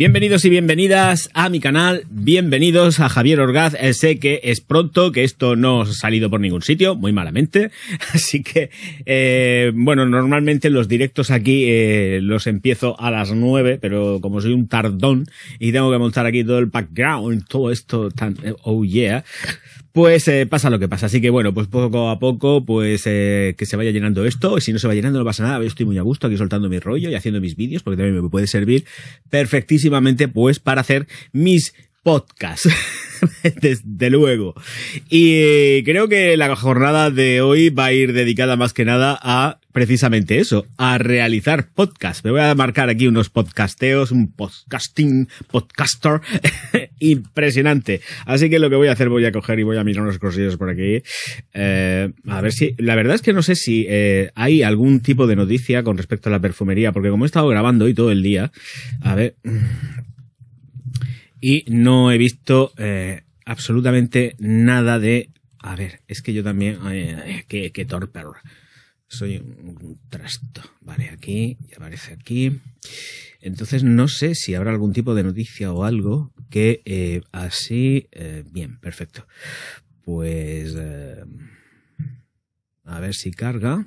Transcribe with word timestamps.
Bienvenidos 0.00 0.46
y 0.46 0.48
bienvenidas 0.48 1.28
a 1.34 1.50
mi 1.50 1.60
canal, 1.60 2.04
bienvenidos 2.08 3.00
a 3.00 3.10
Javier 3.10 3.38
Orgaz. 3.38 3.74
Eh, 3.78 3.92
sé 3.92 4.18
que 4.18 4.40
es 4.44 4.62
pronto, 4.62 5.12
que 5.12 5.24
esto 5.24 5.56
no 5.56 5.82
ha 5.82 5.86
salido 5.92 6.30
por 6.30 6.40
ningún 6.40 6.62
sitio, 6.62 6.96
muy 6.96 7.12
malamente. 7.12 7.70
Así 8.14 8.42
que, 8.42 8.70
eh, 9.04 9.72
bueno, 9.74 10.06
normalmente 10.06 10.70
los 10.70 10.88
directos 10.88 11.30
aquí 11.30 11.66
eh, 11.68 12.20
los 12.22 12.46
empiezo 12.46 12.98
a 12.98 13.10
las 13.10 13.32
nueve, 13.32 13.76
pero 13.78 14.20
como 14.22 14.40
soy 14.40 14.54
un 14.54 14.68
tardón 14.68 15.26
y 15.58 15.70
tengo 15.70 15.92
que 15.92 15.98
montar 15.98 16.24
aquí 16.24 16.44
todo 16.44 16.60
el 16.60 16.66
background, 16.66 17.46
todo 17.46 17.70
esto 17.70 18.10
tan, 18.10 18.38
oh 18.62 18.82
yeah, 18.86 19.22
pues 19.92 20.28
eh, 20.28 20.46
pasa 20.46 20.70
lo 20.70 20.78
que 20.78 20.88
pasa. 20.88 21.06
Así 21.06 21.20
que 21.20 21.30
bueno, 21.30 21.52
pues 21.52 21.66
poco 21.66 22.10
a 22.10 22.18
poco, 22.18 22.64
pues 22.64 23.02
eh, 23.06 23.54
que 23.58 23.66
se 23.66 23.76
vaya 23.76 23.90
llenando 23.90 24.24
esto. 24.24 24.58
Y 24.58 24.60
si 24.60 24.72
no 24.72 24.78
se 24.78 24.88
va 24.88 24.94
llenando, 24.94 25.18
no 25.18 25.24
pasa 25.24 25.42
nada. 25.42 25.58
Yo 25.60 25.66
estoy 25.66 25.86
muy 25.86 25.98
a 25.98 26.02
gusto 26.02 26.26
aquí 26.26 26.36
soltando 26.36 26.68
mi 26.68 26.78
rollo 26.78 27.10
y 27.10 27.14
haciendo 27.14 27.40
mis 27.40 27.56
vídeos, 27.56 27.82
porque 27.82 27.96
también 27.96 28.22
me 28.22 28.28
puede 28.28 28.46
servir 28.46 28.84
perfectísimamente, 29.28 30.28
pues, 30.28 30.58
para 30.58 30.80
hacer 30.80 31.06
mis 31.32 31.74
podcasts. 32.02 32.68
Desde 33.60 34.10
luego. 34.10 34.54
Y 35.08 35.82
creo 35.84 36.08
que 36.08 36.36
la 36.36 36.54
jornada 36.56 37.10
de 37.10 37.40
hoy 37.40 37.70
va 37.70 37.86
a 37.86 37.92
ir 37.92 38.12
dedicada 38.12 38.56
más 38.56 38.72
que 38.72 38.84
nada 38.84 39.18
a 39.20 39.59
precisamente 39.72 40.38
eso, 40.38 40.66
a 40.76 40.98
realizar 40.98 41.68
podcast. 41.72 42.24
Me 42.24 42.30
voy 42.30 42.40
a 42.40 42.54
marcar 42.54 42.88
aquí 42.88 43.06
unos 43.06 43.30
podcasteos, 43.30 44.10
un 44.10 44.32
podcasting, 44.32 45.28
podcaster 45.50 46.20
impresionante. 46.98 48.00
Así 48.26 48.50
que 48.50 48.58
lo 48.58 48.70
que 48.70 48.76
voy 48.76 48.88
a 48.88 48.92
hacer, 48.92 49.08
voy 49.08 49.24
a 49.24 49.32
coger 49.32 49.58
y 49.58 49.62
voy 49.62 49.76
a 49.76 49.84
mirar 49.84 50.02
unos 50.02 50.18
cosillos 50.18 50.56
por 50.56 50.70
aquí. 50.70 51.02
Eh, 51.54 52.12
a 52.26 52.40
ver 52.40 52.52
si, 52.52 52.74
la 52.78 52.94
verdad 52.94 53.14
es 53.14 53.22
que 53.22 53.32
no 53.32 53.42
sé 53.42 53.54
si 53.54 53.86
eh, 53.88 54.30
hay 54.34 54.62
algún 54.62 55.00
tipo 55.00 55.26
de 55.26 55.36
noticia 55.36 55.82
con 55.82 55.96
respecto 55.96 56.28
a 56.28 56.32
la 56.32 56.40
perfumería, 56.40 56.92
porque 56.92 57.10
como 57.10 57.24
he 57.24 57.26
estado 57.26 57.48
grabando 57.48 57.84
hoy 57.84 57.94
todo 57.94 58.10
el 58.10 58.22
día, 58.22 58.52
a 59.00 59.14
ver, 59.14 59.36
y 61.40 61.64
no 61.68 62.12
he 62.12 62.18
visto 62.18 62.72
eh, 62.76 63.22
absolutamente 63.44 64.36
nada 64.38 64.98
de... 64.98 65.30
A 65.58 65.76
ver, 65.76 66.00
es 66.08 66.22
que 66.22 66.32
yo 66.32 66.42
también... 66.42 66.78
Eh, 66.90 67.44
qué, 67.48 67.70
qué. 67.72 67.86
Soy 69.10 69.38
un 69.38 69.98
trasto. 70.08 70.62
Vale, 70.82 71.08
aquí, 71.10 71.58
aparece 71.76 72.12
aquí. 72.12 72.60
Entonces 73.40 73.82
no 73.82 74.06
sé 74.06 74.36
si 74.36 74.54
habrá 74.54 74.70
algún 74.70 74.92
tipo 74.92 75.16
de 75.16 75.24
noticia 75.24 75.72
o 75.72 75.82
algo 75.82 76.32
que 76.48 76.80
eh, 76.84 77.20
así... 77.32 78.06
Eh, 78.12 78.44
bien, 78.48 78.78
perfecto. 78.78 79.26
Pues... 80.04 80.76
Eh, 80.78 81.24
a 82.84 83.00
ver 83.00 83.14
si 83.14 83.32
carga. 83.32 83.84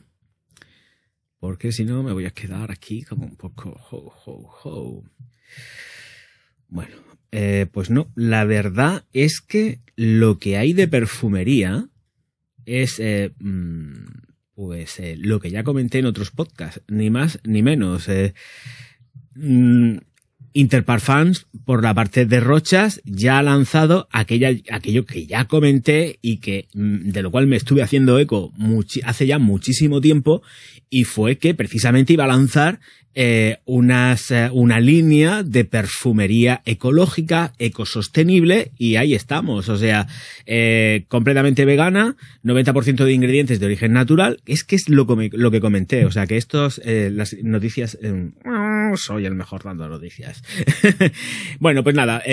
Porque 1.39 1.71
si 1.71 1.85
no 1.85 2.03
me 2.03 2.11
voy 2.11 2.25
a 2.25 2.31
quedar 2.31 2.69
aquí 2.69 3.03
como 3.03 3.25
un 3.25 3.37
poco... 3.37 3.80
Ho, 3.91 4.13
ho, 4.25 4.59
ho. 4.63 5.03
Bueno, 6.67 6.97
pues 7.71 7.89
no, 7.89 8.11
la 8.15 8.43
verdad 8.43 9.05
es 9.13 9.39
que 9.39 9.80
lo 9.95 10.37
que 10.37 10.58
hay 10.58 10.73
de 10.73 10.89
perfumería 10.89 11.87
es 12.65 13.02
mm, 13.39 14.12
pues 14.55 14.99
eh, 14.99 15.15
lo 15.17 15.39
que 15.39 15.51
ya 15.51 15.63
comenté 15.63 15.99
en 15.99 16.05
otros 16.05 16.31
podcasts, 16.31 16.81
ni 16.87 17.09
más 17.09 17.39
ni 17.43 17.61
menos. 17.61 18.07
Eh, 18.07 18.33
mm, 19.35 19.97
Interparfums, 20.55 21.47
por 21.65 21.81
la 21.81 21.95
parte 21.95 22.27
de 22.27 22.39
Rochas, 22.39 23.01
ya 23.05 23.39
ha 23.39 23.43
lanzado 23.43 24.07
aquella, 24.11 24.51
aquello 24.69 25.03
que 25.03 25.25
ya 25.25 25.45
comenté 25.45 26.19
y 26.21 26.37
que 26.37 26.67
mm, 26.75 27.09
de 27.09 27.23
lo 27.23 27.31
cual 27.31 27.47
me 27.47 27.55
estuve 27.55 27.81
haciendo 27.81 28.19
eco 28.19 28.53
hace 29.03 29.25
ya 29.25 29.39
muchísimo 29.39 29.99
tiempo 29.99 30.43
y 30.94 31.05
fue 31.05 31.39
que 31.39 31.55
precisamente 31.55 32.13
iba 32.13 32.25
a 32.25 32.27
lanzar 32.27 32.80
eh, 33.16 33.58
unas, 33.66 34.31
eh, 34.31 34.49
una 34.52 34.80
línea 34.80 35.44
de 35.44 35.66
perfumería 35.66 36.63
ecológica, 36.66 37.53
ecosostenible, 37.59 38.72
y 38.80 38.95
ahí 38.95 39.14
estamos. 39.14 39.69
O 39.69 39.77
sea, 39.77 40.08
eh, 40.47 41.05
completamente 41.09 41.64
vegana, 41.66 42.16
90% 42.44 43.05
de 43.05 43.14
ingredientes 43.14 43.59
de 43.59 43.67
origen 43.67 43.93
natural. 43.93 44.39
Es 44.48 44.64
que 44.64 44.76
es 44.76 44.89
lo, 44.89 45.05
lo 45.31 45.52
que 45.52 45.61
comenté. 45.61 46.05
O 46.05 46.11
sea, 46.11 46.26
que 46.26 46.37
estos, 46.37 46.81
las 46.83 47.36
noticias, 47.43 47.99
eh, 48.02 48.31
soy 48.95 49.25
el 49.25 49.36
mejor 49.36 49.64
dando 49.64 49.87
noticias. 49.87 50.43
bueno, 51.60 51.83
pues 51.83 51.95
nada, 51.95 52.23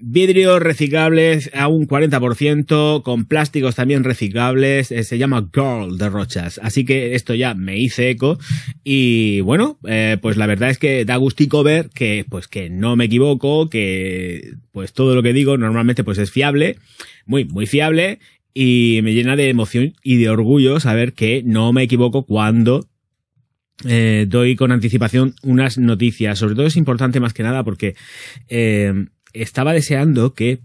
vidrios 0.00 0.62
reciclables 0.62 1.50
a 1.54 1.66
un 1.66 1.88
40%, 1.88 3.02
con 3.02 3.24
plásticos 3.24 3.74
también 3.74 4.04
reciclables, 4.04 4.88
se 4.88 5.18
llama 5.18 5.48
Girl 5.52 5.98
de 5.98 6.08
Rochas. 6.08 6.60
Así 6.62 6.84
que 6.84 7.16
esto 7.16 7.34
ya 7.34 7.54
me 7.54 7.78
hice 7.78 7.99
eco, 8.08 8.38
y 8.84 9.40
bueno, 9.40 9.78
eh, 9.86 10.16
pues 10.22 10.38
la 10.38 10.46
verdad 10.46 10.70
es 10.70 10.78
que 10.78 11.04
da 11.04 11.16
gustico 11.16 11.62
ver 11.62 11.90
que, 11.90 12.24
pues 12.26 12.48
que 12.48 12.70
no 12.70 12.96
me 12.96 13.04
equivoco, 13.04 13.68
que 13.68 14.54
pues 14.72 14.92
todo 14.94 15.14
lo 15.14 15.22
que 15.22 15.32
digo 15.32 15.58
normalmente 15.58 16.04
pues 16.04 16.16
es 16.18 16.30
fiable, 16.30 16.78
muy, 17.26 17.44
muy 17.44 17.66
fiable, 17.66 18.20
y 18.54 19.00
me 19.02 19.12
llena 19.12 19.36
de 19.36 19.48
emoción 19.48 19.94
y 20.02 20.16
de 20.16 20.28
orgullo 20.28 20.80
saber 20.80 21.12
que 21.12 21.42
no 21.44 21.72
me 21.72 21.82
equivoco 21.82 22.24
cuando 22.24 22.88
eh, 23.86 24.26
doy 24.28 24.56
con 24.56 24.72
anticipación 24.72 25.34
unas 25.42 25.78
noticias. 25.78 26.38
Sobre 26.38 26.54
todo 26.54 26.66
es 26.66 26.76
importante 26.76 27.20
más 27.20 27.32
que 27.32 27.42
nada 27.42 27.64
porque 27.64 27.94
eh, 28.48 29.06
estaba 29.32 29.72
deseando 29.72 30.34
que 30.34 30.60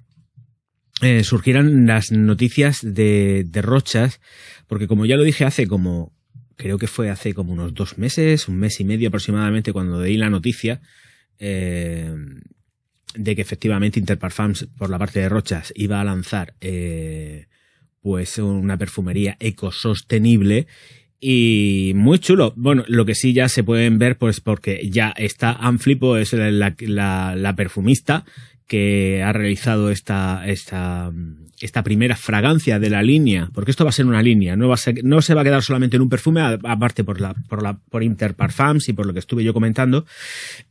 surgieran 1.24 1.86
las 1.86 2.14
noticias 2.14 2.80
de, 2.82 3.44
de 3.46 3.62
Rochas, 3.62 4.22
porque 4.66 4.88
como 4.88 5.06
ya 5.06 5.18
lo 5.18 5.24
dije 5.24 5.44
hace 5.44 5.68
como 5.68 6.15
creo 6.56 6.78
que 6.78 6.88
fue 6.88 7.10
hace 7.10 7.34
como 7.34 7.54
unos 7.54 7.74
dos 7.74 7.98
meses, 7.98 8.48
un 8.48 8.58
mes 8.58 8.80
y 8.80 8.84
medio 8.84 9.10
aproximadamente, 9.10 9.74
cuando 9.74 10.02
di 10.02 10.18
la 10.18 10.30
noticia 10.30 10.82
eh, 11.40 12.14
de 13.16 13.36
que 13.36 13.42
efectivamente 13.42 14.00
Interparfums, 14.00 14.68
por 14.78 14.90
la 14.90 15.00
parte 15.00 15.20
de 15.20 15.30
Rochas, 15.30 15.74
iba 15.76 16.02
a 16.02 16.04
lanzar 16.04 16.54
eh, 16.62 17.48
pues 18.02 18.38
una 18.38 18.78
perfumería 18.78 19.38
ecosostenible 19.40 20.68
y 21.20 21.94
muy 21.96 22.20
chulo. 22.20 22.54
Bueno, 22.56 22.84
lo 22.88 23.06
que 23.06 23.16
sí 23.16 23.34
ya 23.34 23.50
se 23.50 23.64
pueden 23.64 23.98
ver, 23.98 24.18
pues 24.18 24.42
porque 24.42 24.88
ya 24.90 25.14
está 25.18 25.54
Anflipo, 25.54 26.18
es 26.18 26.34
la, 26.34 26.76
la, 26.80 27.36
la 27.36 27.56
perfumista 27.56 28.26
que 28.68 29.22
ha 29.24 29.32
realizado 29.32 29.92
esta, 29.92 30.44
esta, 30.48 31.12
primera 31.84 32.16
fragancia 32.16 32.80
de 32.80 32.90
la 32.90 33.04
línea, 33.04 33.50
porque 33.54 33.72
esto 33.72 33.84
va 33.84 33.90
a 33.90 33.94
ser 33.94 34.08
una 34.08 34.24
línea, 34.24 34.56
no, 34.56 34.74
no 35.04 35.22
se 35.22 35.34
va 35.34 35.42
a 35.42 35.44
quedar 35.44 35.62
solamente 35.62 35.98
en 35.98 36.02
un 36.02 36.10
perfume, 36.10 36.42
aparte 36.42 37.04
por 37.04 37.22
la, 37.22 37.36
por 37.48 37.62
la, 37.62 37.78
por 37.78 38.04
Interparfums 38.04 38.90
y 38.90 38.94
por 38.94 39.06
lo 39.06 39.14
que 39.14 39.20
estuve 39.20 39.44
yo 39.44 39.54
comentando, 39.54 40.06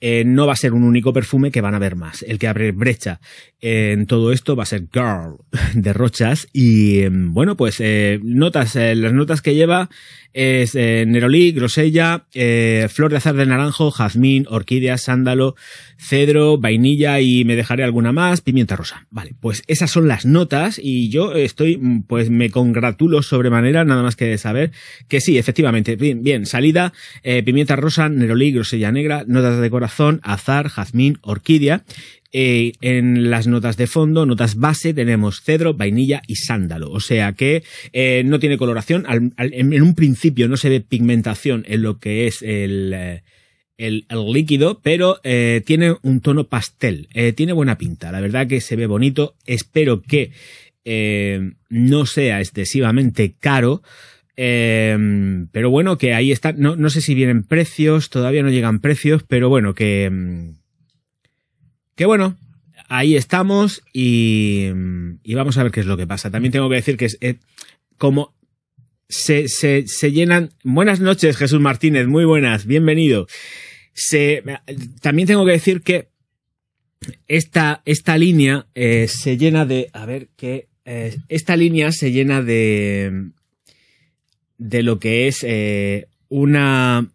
eh, 0.00 0.24
no 0.26 0.46
va 0.46 0.54
a 0.54 0.56
ser 0.56 0.72
un 0.72 0.82
único 0.82 1.12
perfume 1.12 1.52
que 1.52 1.60
van 1.60 1.74
a 1.74 1.78
ver 1.78 1.94
más. 1.94 2.22
El 2.22 2.38
que 2.38 2.48
abre 2.48 2.72
brecha 2.72 3.20
en 3.60 4.06
todo 4.06 4.32
esto 4.32 4.56
va 4.56 4.64
a 4.64 4.66
ser 4.66 4.88
Girl 4.92 5.36
de 5.74 5.92
Rochas 5.92 6.48
y 6.52 7.06
bueno, 7.08 7.56
pues 7.56 7.76
eh, 7.78 8.18
notas, 8.22 8.74
eh, 8.74 8.96
las 8.96 9.12
notas 9.12 9.40
que 9.40 9.54
lleva 9.54 9.88
es 10.32 10.74
Nerolí, 10.74 11.52
grosella, 11.52 12.26
flor 12.88 13.12
de 13.12 13.16
azar 13.18 13.36
de 13.36 13.46
naranjo, 13.46 13.92
jazmín, 13.92 14.46
orquídea, 14.48 14.98
sándalo, 14.98 15.54
cedro, 15.96 16.58
vainilla 16.58 17.20
y 17.20 17.44
me 17.44 17.54
dejaré 17.54 17.83
alguna 17.84 18.12
más, 18.12 18.40
pimienta 18.40 18.76
rosa. 18.76 19.06
Vale, 19.10 19.32
pues 19.40 19.62
esas 19.66 19.90
son 19.90 20.08
las 20.08 20.26
notas 20.26 20.80
y 20.82 21.08
yo 21.10 21.34
estoy, 21.34 21.80
pues 22.06 22.30
me 22.30 22.50
congratulo 22.50 23.22
sobremanera, 23.22 23.84
nada 23.84 24.02
más 24.02 24.16
que 24.16 24.36
saber 24.38 24.72
que 25.08 25.20
sí, 25.20 25.38
efectivamente, 25.38 25.96
bien, 25.96 26.22
bien 26.22 26.46
salida, 26.46 26.92
eh, 27.22 27.42
pimienta 27.42 27.76
rosa, 27.76 28.08
nerolí, 28.08 28.52
grosella 28.52 28.92
negra, 28.92 29.24
notas 29.26 29.60
de 29.60 29.70
corazón, 29.70 30.20
azar, 30.22 30.68
jazmín, 30.68 31.18
orquídea 31.22 31.84
eh, 32.36 32.72
en 32.80 33.30
las 33.30 33.46
notas 33.46 33.76
de 33.76 33.86
fondo, 33.86 34.26
notas 34.26 34.56
base, 34.56 34.92
tenemos 34.92 35.40
cedro, 35.40 35.74
vainilla 35.74 36.20
y 36.26 36.34
sándalo. 36.34 36.90
O 36.90 36.98
sea 36.98 37.32
que 37.32 37.62
eh, 37.92 38.24
no 38.26 38.40
tiene 38.40 38.58
coloración. 38.58 39.06
En 39.38 39.82
un 39.82 39.94
principio 39.94 40.48
no 40.48 40.56
se 40.56 40.68
ve 40.68 40.80
pigmentación 40.80 41.64
en 41.68 41.82
lo 41.82 42.00
que 42.00 42.26
es 42.26 42.42
el, 42.42 43.22
el, 43.76 44.06
líquido, 44.32 44.80
pero 44.82 45.20
eh, 45.24 45.62
tiene 45.64 45.96
un 46.02 46.20
tono 46.20 46.44
pastel. 46.44 47.08
tiene 47.36 47.52
buena 47.52 47.78
pinta. 47.78 48.12
La 48.12 48.20
verdad 48.20 48.46
que 48.46 48.60
se 48.60 48.76
ve 48.76 48.86
bonito. 48.86 49.34
Espero 49.46 50.02
que 50.02 50.32
no 51.70 52.06
sea 52.06 52.40
excesivamente 52.40 53.34
caro. 53.38 53.82
Eh, 54.36 55.46
pero 55.52 55.70
bueno, 55.70 55.98
que 55.98 56.14
ahí 56.14 56.32
está. 56.32 56.52
No, 56.52 56.76
no 56.76 56.90
sé 56.90 57.00
si 57.00 57.14
vienen 57.14 57.44
precios, 57.44 58.10
todavía 58.10 58.42
no 58.42 58.50
llegan 58.50 58.80
precios, 58.80 59.22
pero 59.22 59.48
bueno, 59.48 59.74
que, 59.74 60.52
que 61.94 62.06
bueno, 62.06 62.36
ahí 62.88 63.16
estamos 63.16 63.82
y, 63.92 64.70
y, 65.22 65.34
vamos 65.34 65.56
a 65.58 65.62
ver 65.62 65.72
qué 65.72 65.80
es 65.80 65.86
lo 65.86 65.96
que 65.96 66.06
pasa. 66.06 66.30
También 66.30 66.52
tengo 66.52 66.68
que 66.68 66.76
decir 66.76 66.96
que 66.96 67.06
es 67.06 67.18
eh, 67.20 67.36
como 67.96 68.34
se, 69.08 69.48
se, 69.48 69.86
se, 69.86 70.10
llenan. 70.10 70.50
Buenas 70.64 71.00
noches, 71.00 71.36
Jesús 71.36 71.60
Martínez, 71.60 72.08
muy 72.08 72.24
buenas, 72.24 72.66
bienvenido. 72.66 73.26
Se, 73.94 74.42
también 75.00 75.28
tengo 75.28 75.46
que 75.46 75.52
decir 75.52 75.82
que 75.82 76.08
esta, 77.28 77.82
esta 77.84 78.18
línea 78.18 78.66
eh, 78.74 79.06
se 79.08 79.36
llena 79.36 79.64
de. 79.64 79.90
A 79.92 80.06
ver, 80.06 80.28
que. 80.36 80.68
Eh, 80.86 81.16
esta 81.28 81.56
línea 81.56 81.92
se 81.92 82.12
llena 82.12 82.42
de. 82.42 83.30
de 84.58 84.82
lo 84.82 84.98
que 84.98 85.28
es 85.28 85.38
eh, 85.42 86.08
una 86.28 87.13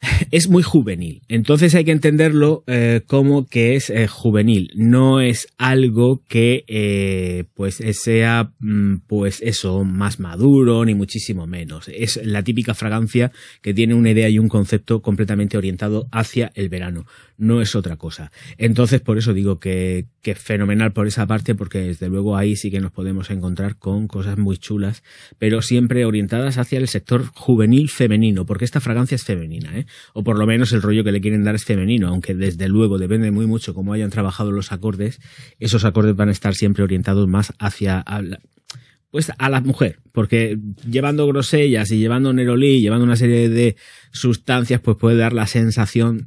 es 0.30 0.48
muy 0.48 0.62
juvenil. 0.62 1.22
Entonces 1.28 1.74
hay 1.74 1.84
que 1.84 1.92
entenderlo 1.92 2.64
eh, 2.66 3.02
como 3.06 3.46
que 3.46 3.74
es 3.74 3.90
eh, 3.90 4.06
juvenil. 4.06 4.70
No 4.74 5.20
es 5.20 5.48
algo 5.58 6.22
que 6.26 6.64
eh, 6.68 7.44
pues 7.54 7.82
sea 7.92 8.52
mm, 8.60 8.96
pues 9.06 9.40
eso 9.42 9.84
más 9.84 10.18
maduro 10.20 10.84
ni 10.84 10.94
muchísimo 10.94 11.46
menos. 11.46 11.88
Es 11.88 12.20
la 12.24 12.42
típica 12.42 12.74
fragancia 12.74 13.30
que 13.62 13.74
tiene 13.74 13.94
una 13.94 14.10
idea 14.10 14.28
y 14.28 14.38
un 14.38 14.48
concepto 14.48 15.02
completamente 15.02 15.58
orientado 15.58 16.06
hacia 16.12 16.50
el 16.54 16.68
verano. 16.68 17.04
No 17.36 17.60
es 17.60 17.74
otra 17.74 17.96
cosa. 17.96 18.32
Entonces 18.58 19.00
por 19.00 19.18
eso 19.18 19.34
digo 19.34 19.58
que, 19.58 20.06
que 20.22 20.34
fenomenal 20.34 20.92
por 20.92 21.06
esa 21.06 21.26
parte 21.26 21.54
porque 21.54 21.78
desde 21.78 22.08
luego 22.08 22.36
ahí 22.36 22.56
sí 22.56 22.70
que 22.70 22.80
nos 22.80 22.92
podemos 22.92 23.30
encontrar 23.30 23.76
con 23.76 24.08
cosas 24.08 24.38
muy 24.38 24.56
chulas, 24.56 25.02
pero 25.38 25.60
siempre 25.62 26.04
orientadas 26.04 26.58
hacia 26.58 26.78
el 26.78 26.88
sector 26.88 27.26
juvenil 27.34 27.88
femenino, 27.90 28.46
porque 28.46 28.64
esta 28.64 28.80
fragancia 28.80 29.14
es 29.14 29.24
femenina, 29.24 29.78
¿eh? 29.78 29.86
O 30.12 30.24
por 30.24 30.38
lo 30.38 30.46
menos 30.46 30.72
el 30.72 30.82
rollo 30.82 31.04
que 31.04 31.12
le 31.12 31.20
quieren 31.20 31.44
dar 31.44 31.54
es 31.54 31.64
femenino, 31.64 32.08
aunque 32.08 32.34
desde 32.34 32.68
luego 32.68 32.98
depende 32.98 33.30
muy 33.30 33.46
mucho 33.46 33.74
cómo 33.74 33.92
hayan 33.92 34.10
trabajado 34.10 34.52
los 34.52 34.72
acordes, 34.72 35.20
esos 35.58 35.84
acordes 35.84 36.16
van 36.16 36.28
a 36.28 36.32
estar 36.32 36.54
siempre 36.54 36.84
orientados 36.84 37.28
más 37.28 37.52
hacia 37.58 38.04
pues 39.10 39.32
a 39.38 39.48
la 39.48 39.60
mujer, 39.60 39.98
porque 40.12 40.56
llevando 40.88 41.26
grosellas 41.26 41.90
y 41.90 41.98
llevando 41.98 42.32
nerolí, 42.32 42.80
llevando 42.80 43.04
una 43.04 43.16
serie 43.16 43.48
de 43.48 43.76
sustancias, 44.12 44.80
pues 44.80 44.96
puede 44.96 45.16
dar 45.16 45.32
la 45.32 45.46
sensación 45.46 46.26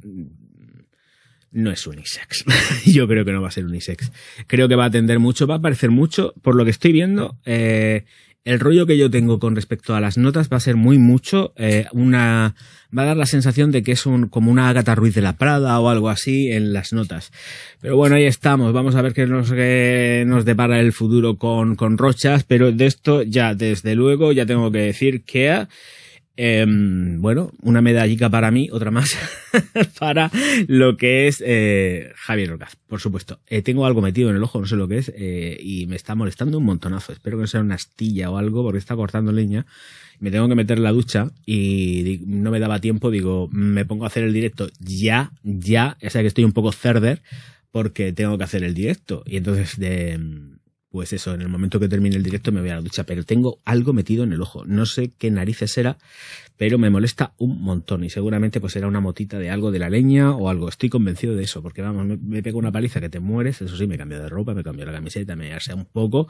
no 1.54 1.70
es 1.70 1.86
unisex. 1.86 2.44
Yo 2.84 3.08
creo 3.08 3.24
que 3.24 3.32
no 3.32 3.40
va 3.40 3.48
a 3.48 3.52
ser 3.52 3.64
unisex. 3.64 4.10
Creo 4.46 4.68
que 4.68 4.74
va 4.74 4.84
a 4.84 4.88
atender 4.88 5.20
mucho, 5.20 5.46
va 5.46 5.54
a 5.54 5.60
parecer 5.62 5.90
mucho, 5.90 6.34
por 6.42 6.56
lo 6.56 6.64
que 6.64 6.72
estoy 6.72 6.92
viendo, 6.92 7.38
eh, 7.46 8.04
el 8.44 8.60
rollo 8.60 8.86
que 8.86 8.98
yo 8.98 9.10
tengo 9.10 9.38
con 9.38 9.56
respecto 9.56 9.94
a 9.94 10.00
las 10.00 10.18
notas 10.18 10.48
va 10.52 10.58
a 10.58 10.60
ser 10.60 10.76
muy 10.76 10.98
mucho 10.98 11.52
eh, 11.56 11.86
una 11.92 12.54
va 12.96 13.02
a 13.02 13.06
dar 13.06 13.16
la 13.16 13.26
sensación 13.26 13.72
de 13.72 13.82
que 13.82 13.92
es 13.92 14.06
un, 14.06 14.28
como 14.28 14.50
una 14.50 14.68
Agatha 14.68 14.94
Ruiz 14.94 15.14
de 15.14 15.22
la 15.22 15.36
Prada 15.36 15.78
o 15.80 15.88
algo 15.88 16.08
así 16.10 16.52
en 16.52 16.72
las 16.72 16.92
notas. 16.92 17.32
Pero 17.80 17.96
bueno, 17.96 18.14
ahí 18.14 18.24
estamos. 18.24 18.72
Vamos 18.72 18.94
a 18.94 19.02
ver 19.02 19.12
qué 19.12 19.26
nos, 19.26 19.50
nos 19.50 20.44
depara 20.44 20.78
el 20.78 20.92
futuro 20.92 21.36
con, 21.36 21.74
con 21.74 21.98
Rochas. 21.98 22.44
Pero 22.44 22.70
de 22.70 22.86
esto 22.86 23.22
ya, 23.22 23.54
desde 23.54 23.96
luego, 23.96 24.30
ya 24.30 24.46
tengo 24.46 24.70
que 24.70 24.78
decir 24.78 25.24
que 25.24 25.66
Em, 26.36 27.22
bueno, 27.22 27.52
una 27.62 27.80
medallica 27.80 28.28
para 28.28 28.50
mí, 28.50 28.68
otra 28.72 28.90
más 28.90 29.16
para 30.00 30.32
lo 30.66 30.96
que 30.96 31.28
es 31.28 31.40
eh, 31.46 32.12
Javier 32.16 32.52
Orgaz, 32.52 32.76
por 32.88 33.00
supuesto. 33.00 33.38
Eh, 33.46 33.62
tengo 33.62 33.86
algo 33.86 34.02
metido 34.02 34.30
en 34.30 34.36
el 34.36 34.42
ojo, 34.42 34.58
no 34.58 34.66
sé 34.66 34.74
lo 34.74 34.88
que 34.88 34.98
es, 34.98 35.12
eh, 35.14 35.56
y 35.60 35.86
me 35.86 35.94
está 35.94 36.16
molestando 36.16 36.58
un 36.58 36.64
montonazo. 36.64 37.12
Espero 37.12 37.36
que 37.36 37.42
no 37.42 37.46
sea 37.46 37.60
una 37.60 37.76
astilla 37.76 38.30
o 38.30 38.36
algo, 38.36 38.64
porque 38.64 38.78
está 38.78 38.96
cortando 38.96 39.30
leña. 39.30 39.64
Me 40.18 40.32
tengo 40.32 40.48
que 40.48 40.56
meter 40.56 40.78
en 40.78 40.84
la 40.84 40.92
ducha 40.92 41.30
y 41.46 42.20
no 42.26 42.50
me 42.50 42.58
daba 42.58 42.80
tiempo, 42.80 43.10
digo, 43.10 43.48
me 43.52 43.84
pongo 43.84 44.04
a 44.04 44.08
hacer 44.08 44.24
el 44.24 44.32
directo 44.32 44.68
ya, 44.80 45.32
ya, 45.42 45.96
ya 46.00 46.10
sé 46.10 46.20
que 46.20 46.28
estoy 46.28 46.44
un 46.44 46.52
poco 46.52 46.72
cerder 46.72 47.22
porque 47.70 48.12
tengo 48.12 48.38
que 48.38 48.44
hacer 48.44 48.64
el 48.64 48.74
directo. 48.74 49.22
Y 49.26 49.36
entonces 49.36 49.78
de 49.78 50.18
pues 50.94 51.12
eso, 51.12 51.34
en 51.34 51.42
el 51.42 51.48
momento 51.48 51.80
que 51.80 51.88
termine 51.88 52.14
el 52.14 52.22
directo 52.22 52.52
me 52.52 52.60
voy 52.60 52.70
a 52.70 52.76
la 52.76 52.80
ducha, 52.80 53.02
pero 53.02 53.24
tengo 53.24 53.58
algo 53.64 53.92
metido 53.92 54.22
en 54.22 54.32
el 54.32 54.40
ojo. 54.40 54.64
No 54.64 54.86
sé 54.86 55.10
qué 55.18 55.28
narices 55.28 55.72
será, 55.72 55.98
pero 56.56 56.78
me 56.78 56.88
molesta 56.88 57.34
un 57.36 57.60
montón 57.62 58.04
y 58.04 58.10
seguramente 58.10 58.60
pues 58.60 58.74
será 58.74 58.86
una 58.86 59.00
motita 59.00 59.40
de 59.40 59.50
algo 59.50 59.72
de 59.72 59.80
la 59.80 59.90
leña 59.90 60.30
o 60.30 60.48
algo. 60.48 60.68
Estoy 60.68 60.90
convencido 60.90 61.34
de 61.34 61.42
eso, 61.42 61.62
porque 61.62 61.82
vamos, 61.82 62.06
me, 62.06 62.44
pego 62.44 62.60
una 62.60 62.70
paliza 62.70 63.00
que 63.00 63.08
te 63.08 63.18
mueres, 63.18 63.60
eso 63.60 63.76
sí, 63.76 63.88
me 63.88 63.98
cambio 63.98 64.20
de 64.20 64.28
ropa, 64.28 64.54
me 64.54 64.62
cambio 64.62 64.86
la 64.86 64.92
camiseta, 64.92 65.34
me 65.34 65.58
sea 65.58 65.74
un 65.74 65.86
poco, 65.86 66.28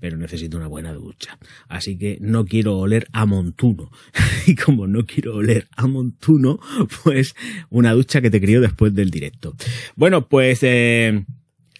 pero 0.00 0.16
necesito 0.16 0.56
una 0.56 0.66
buena 0.66 0.94
ducha. 0.94 1.38
Así 1.68 1.98
que 1.98 2.16
no 2.22 2.46
quiero 2.46 2.78
oler 2.78 3.08
a 3.12 3.26
montuno. 3.26 3.90
y 4.46 4.54
como 4.54 4.86
no 4.86 5.04
quiero 5.04 5.36
oler 5.36 5.68
a 5.76 5.86
montuno, 5.86 6.58
pues 7.04 7.34
una 7.68 7.92
ducha 7.92 8.22
que 8.22 8.30
te 8.30 8.40
crío 8.40 8.62
después 8.62 8.94
del 8.94 9.10
directo. 9.10 9.54
Bueno, 9.94 10.26
pues 10.26 10.60
eh, 10.62 11.26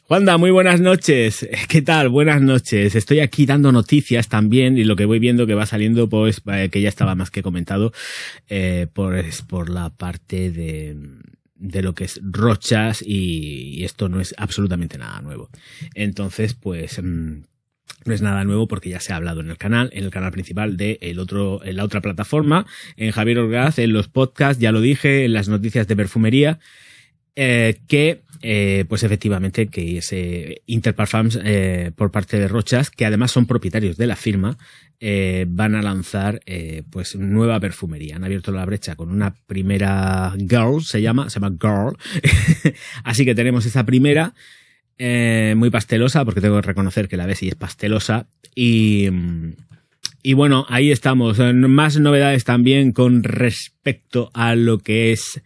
Juanda, 0.09 0.39
muy 0.39 0.53
buenas 0.53 0.81
noches. 0.81 1.49
¿Qué 1.69 1.83
tal? 1.83 2.11
Buenas 2.11 2.41
noches. 2.41 2.95
Estoy 2.95 3.19
aquí 3.19 3.45
dando 3.45 3.73
noticias 3.73 4.29
también 4.29 4.79
y 4.79 4.85
lo 4.85 4.95
que 4.95 5.05
voy 5.05 5.19
viendo 5.19 5.49
que 5.49 5.55
va 5.55 5.67
saliendo, 5.67 6.09
pues, 6.09 6.43
eh, 6.53 6.69
que 6.71 6.81
ya 6.81 6.89
estaba 6.89 7.17
más 7.17 7.33
que 7.33 7.43
comentado, 7.43 7.93
eh, 8.49 8.87
por, 8.93 9.21
por 9.49 9.69
la 9.69 9.91
parte 9.91 10.53
de, 10.53 10.97
de 11.57 11.83
lo 11.83 11.97
que 11.97 12.05
es 12.05 12.21
rochas 12.23 13.03
y, 13.05 13.83
esto 13.83 14.09
no 14.09 14.21
es 14.21 14.33
absolutamente 14.39 14.97
nada 14.97 15.21
nuevo. 15.23 15.51
Entonces, 15.95 16.55
pues, 16.55 17.03
mm, 17.03 17.41
no 18.05 18.15
es 18.15 18.23
nada 18.23 18.45
nuevo 18.45 18.69
porque 18.69 18.91
ya 18.91 19.01
se 19.01 19.13
ha 19.13 19.17
hablado 19.17 19.41
en 19.41 19.51
el 19.51 19.59
canal, 19.59 19.91
en 19.93 20.05
el 20.05 20.11
canal 20.13 20.31
principal 20.31 20.77
de 20.77 21.01
el 21.03 21.19
otro, 21.19 21.65
en 21.65 21.75
la 21.75 21.85
otra 21.85 22.01
plataforma, 22.01 22.65
en 22.97 23.11
Javier 23.11 23.41
Orgaz, 23.41 23.81
en 23.81 23.93
los 23.93 24.07
podcasts, 24.07 24.63
ya 24.63 24.71
lo 24.71 24.81
dije, 24.81 25.25
en 25.25 25.33
las 25.33 25.49
noticias 25.49 25.89
de 25.89 25.97
perfumería, 25.97 26.61
eh, 27.39 27.81
que 27.87 28.23
eh, 28.43 28.85
pues 28.89 29.03
efectivamente 29.03 29.69
que 29.69 29.99
ese 29.99 30.63
Interparfums 30.67 31.39
eh, 31.43 31.93
por 31.95 32.11
parte 32.11 32.39
de 32.39 32.49
Rochas, 32.49 32.91
que 32.91 33.07
además 33.07 33.31
son 33.31 33.47
propietarios 33.47 33.97
de 33.97 34.07
la 34.07 34.17
firma, 34.17 34.57
eh, 35.01 35.47
van 35.49 35.75
a 35.75 35.83
lanzar 35.83 36.41
eh, 36.47 36.83
pues 36.91 37.17
nueva 37.17 37.61
perfumería. 37.61 38.17
Han 38.17 38.25
abierto 38.25 38.53
la 38.53 38.65
brecha 38.65 38.97
con 38.97 39.11
una 39.11 39.35
primera 39.47 40.35
Girl, 40.39 40.83
se 40.83 41.03
llama, 41.03 41.31
se 41.31 41.41
llama 41.41 41.57
Girl. 41.61 41.97
Así 43.05 43.25
que 43.25 43.35
tenemos 43.35 43.67
esa 43.67 43.85
primera, 43.85 44.35
muy 44.99 45.71
pastelosa, 45.71 46.25
porque 46.25 46.41
tengo 46.41 46.57
que 46.57 46.69
reconocer 46.69 47.09
que 47.09 47.17
la 47.17 47.27
Bessie 47.27 47.49
es 47.49 47.55
pastelosa. 47.55 48.27
Y, 48.55 49.09
y 50.23 50.33
bueno, 50.35 50.65
ahí 50.69 50.91
estamos. 50.91 51.39
Más 51.39 51.99
novedades 52.01 52.45
también 52.45 52.93
con 52.93 53.23
respecto 53.23 54.31
a 54.33 54.55
lo 54.55 54.79
que 54.79 55.13
es 55.13 55.43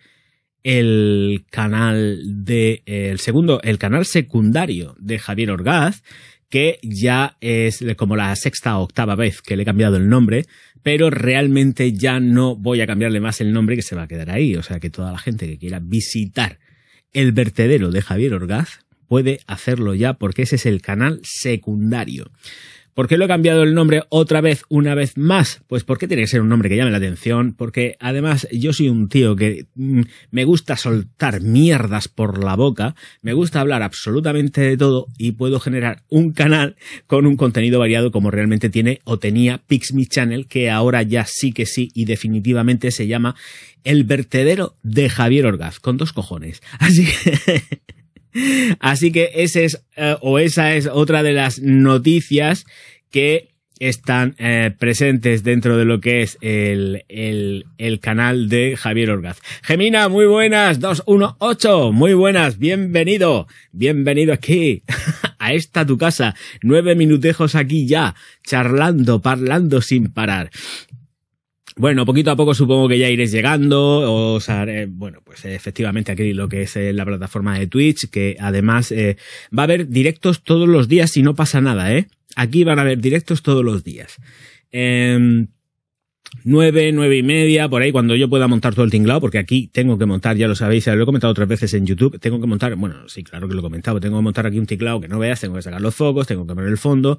el 0.62 1.44
canal 1.50 2.20
de 2.44 2.82
el 2.86 3.18
segundo, 3.18 3.60
el 3.62 3.78
canal 3.78 4.04
secundario 4.04 4.94
de 4.98 5.18
Javier 5.18 5.50
Orgaz, 5.50 6.02
que 6.48 6.78
ya 6.82 7.36
es 7.40 7.84
como 7.96 8.16
la 8.16 8.34
sexta 8.36 8.76
o 8.78 8.82
octava 8.82 9.14
vez 9.14 9.40
que 9.40 9.56
le 9.56 9.62
he 9.62 9.66
cambiado 9.66 9.96
el 9.96 10.08
nombre, 10.08 10.46
pero 10.82 11.10
realmente 11.10 11.92
ya 11.92 12.20
no 12.20 12.56
voy 12.56 12.80
a 12.80 12.86
cambiarle 12.86 13.20
más 13.20 13.40
el 13.40 13.52
nombre 13.52 13.76
que 13.76 13.82
se 13.82 13.94
va 13.94 14.02
a 14.02 14.08
quedar 14.08 14.30
ahí. 14.30 14.56
O 14.56 14.62
sea 14.62 14.80
que 14.80 14.90
toda 14.90 15.12
la 15.12 15.18
gente 15.18 15.46
que 15.46 15.58
quiera 15.58 15.80
visitar 15.80 16.58
el 17.12 17.32
vertedero 17.32 17.90
de 17.90 18.02
Javier 18.02 18.34
Orgaz 18.34 18.80
puede 19.08 19.40
hacerlo 19.46 19.94
ya 19.94 20.14
porque 20.14 20.42
ese 20.42 20.56
es 20.56 20.66
el 20.66 20.82
canal 20.82 21.20
secundario. 21.22 22.30
¿Por 22.94 23.08
qué 23.08 23.16
lo 23.16 23.24
he 23.24 23.28
cambiado 23.28 23.62
el 23.62 23.74
nombre 23.74 24.02
otra 24.08 24.40
vez, 24.40 24.64
una 24.68 24.94
vez 24.94 25.16
más? 25.16 25.62
Pues 25.66 25.84
porque 25.84 26.08
tiene 26.08 26.24
que 26.24 26.28
ser 26.28 26.40
un 26.40 26.48
nombre 26.48 26.68
que 26.68 26.76
llame 26.76 26.90
la 26.90 26.96
atención, 26.96 27.54
porque 27.54 27.96
además 28.00 28.48
yo 28.52 28.72
soy 28.72 28.88
un 28.88 29.08
tío 29.08 29.36
que 29.36 29.66
mm, 29.74 30.02
me 30.30 30.44
gusta 30.44 30.76
soltar 30.76 31.40
mierdas 31.40 32.08
por 32.08 32.42
la 32.42 32.56
boca, 32.56 32.94
me 33.22 33.32
gusta 33.32 33.60
hablar 33.60 33.82
absolutamente 33.82 34.60
de 34.60 34.76
todo 34.76 35.06
y 35.18 35.32
puedo 35.32 35.60
generar 35.60 36.02
un 36.08 36.32
canal 36.32 36.76
con 37.06 37.26
un 37.26 37.36
contenido 37.36 37.78
variado 37.78 38.10
como 38.10 38.30
realmente 38.30 38.70
tiene 38.70 39.00
o 39.04 39.18
tenía 39.18 39.58
Pixme 39.66 40.06
Channel, 40.06 40.46
que 40.46 40.70
ahora 40.70 41.02
ya 41.02 41.24
sí 41.26 41.52
que 41.52 41.66
sí 41.66 41.90
y 41.94 42.04
definitivamente 42.04 42.90
se 42.90 43.06
llama 43.06 43.36
El 43.84 44.04
vertedero 44.04 44.76
de 44.82 45.08
Javier 45.08 45.46
Orgaz, 45.46 45.80
con 45.80 45.96
dos 45.96 46.12
cojones. 46.12 46.60
Así 46.78 47.06
que... 47.06 47.80
Así 48.80 49.12
que 49.12 49.30
ese 49.34 49.64
es, 49.64 49.82
eh, 49.96 50.16
o 50.20 50.38
esa 50.38 50.74
es 50.74 50.86
otra 50.86 51.22
de 51.22 51.32
las 51.32 51.60
noticias 51.60 52.66
que 53.10 53.50
están 53.80 54.36
eh, 54.38 54.72
presentes 54.78 55.42
dentro 55.42 55.76
de 55.78 55.86
lo 55.86 56.00
que 56.00 56.20
es 56.20 56.36
el, 56.42 57.04
el, 57.08 57.64
el, 57.78 57.98
canal 57.98 58.50
de 58.50 58.76
Javier 58.76 59.10
Orgaz. 59.10 59.40
Gemina, 59.62 60.08
muy 60.08 60.26
buenas, 60.26 60.80
218, 60.80 61.90
muy 61.90 62.12
buenas, 62.12 62.58
bienvenido, 62.58 63.48
bienvenido 63.72 64.34
aquí, 64.34 64.82
a 65.38 65.54
esta 65.54 65.86
tu 65.86 65.96
casa, 65.96 66.36
nueve 66.62 66.94
minutejos 66.94 67.54
aquí 67.54 67.86
ya, 67.86 68.14
charlando, 68.44 69.22
parlando 69.22 69.80
sin 69.80 70.12
parar. 70.12 70.50
Bueno, 71.76 72.04
poquito 72.04 72.30
a 72.30 72.36
poco 72.36 72.54
supongo 72.54 72.88
que 72.88 72.98
ya 72.98 73.08
iréis 73.08 73.30
llegando, 73.30 74.32
o 74.34 74.40
sea, 74.40 74.66
bueno, 74.88 75.20
pues 75.24 75.44
efectivamente 75.44 76.10
aquí 76.10 76.32
lo 76.32 76.48
que 76.48 76.62
es 76.62 76.76
eh, 76.76 76.92
la 76.92 77.04
plataforma 77.04 77.58
de 77.58 77.66
Twitch, 77.68 78.10
que 78.10 78.36
además 78.40 78.90
eh, 78.92 79.16
va 79.56 79.62
a 79.62 79.64
haber 79.64 79.88
directos 79.88 80.42
todos 80.42 80.68
los 80.68 80.88
días 80.88 81.12
si 81.12 81.22
no 81.22 81.34
pasa 81.34 81.60
nada, 81.60 81.94
¿eh? 81.94 82.08
Aquí 82.36 82.64
van 82.64 82.78
a 82.78 82.82
haber 82.82 82.98
directos 82.98 83.42
todos 83.42 83.64
los 83.64 83.84
días. 83.84 84.16
Eh, 84.72 85.46
nueve, 86.44 86.92
nueve 86.92 87.16
y 87.16 87.22
media, 87.22 87.68
por 87.68 87.82
ahí, 87.82 87.92
cuando 87.92 88.14
yo 88.14 88.28
pueda 88.28 88.48
montar 88.48 88.74
todo 88.74 88.84
el 88.84 88.90
tinglado, 88.90 89.20
porque 89.20 89.38
aquí 89.38 89.68
tengo 89.72 89.98
que 89.98 90.06
montar, 90.06 90.36
ya 90.36 90.48
lo 90.48 90.54
sabéis, 90.54 90.86
lo 90.86 91.02
he 91.02 91.06
comentado 91.06 91.30
otras 91.30 91.48
veces 91.48 91.74
en 91.74 91.86
YouTube, 91.86 92.18
tengo 92.20 92.40
que 92.40 92.46
montar, 92.46 92.74
bueno, 92.76 93.08
sí, 93.08 93.22
claro 93.22 93.48
que 93.48 93.54
lo 93.54 93.60
he 93.60 93.62
comentado, 93.62 94.00
tengo 94.00 94.18
que 94.18 94.22
montar 94.22 94.46
aquí 94.46 94.58
un 94.58 94.66
tinglado 94.66 95.00
que 95.00 95.08
no 95.08 95.18
veas, 95.18 95.40
tengo 95.40 95.56
que 95.56 95.62
sacar 95.62 95.80
los 95.80 95.94
focos, 95.94 96.26
tengo 96.26 96.46
que 96.46 96.54
poner 96.54 96.70
el 96.70 96.78
fondo, 96.78 97.18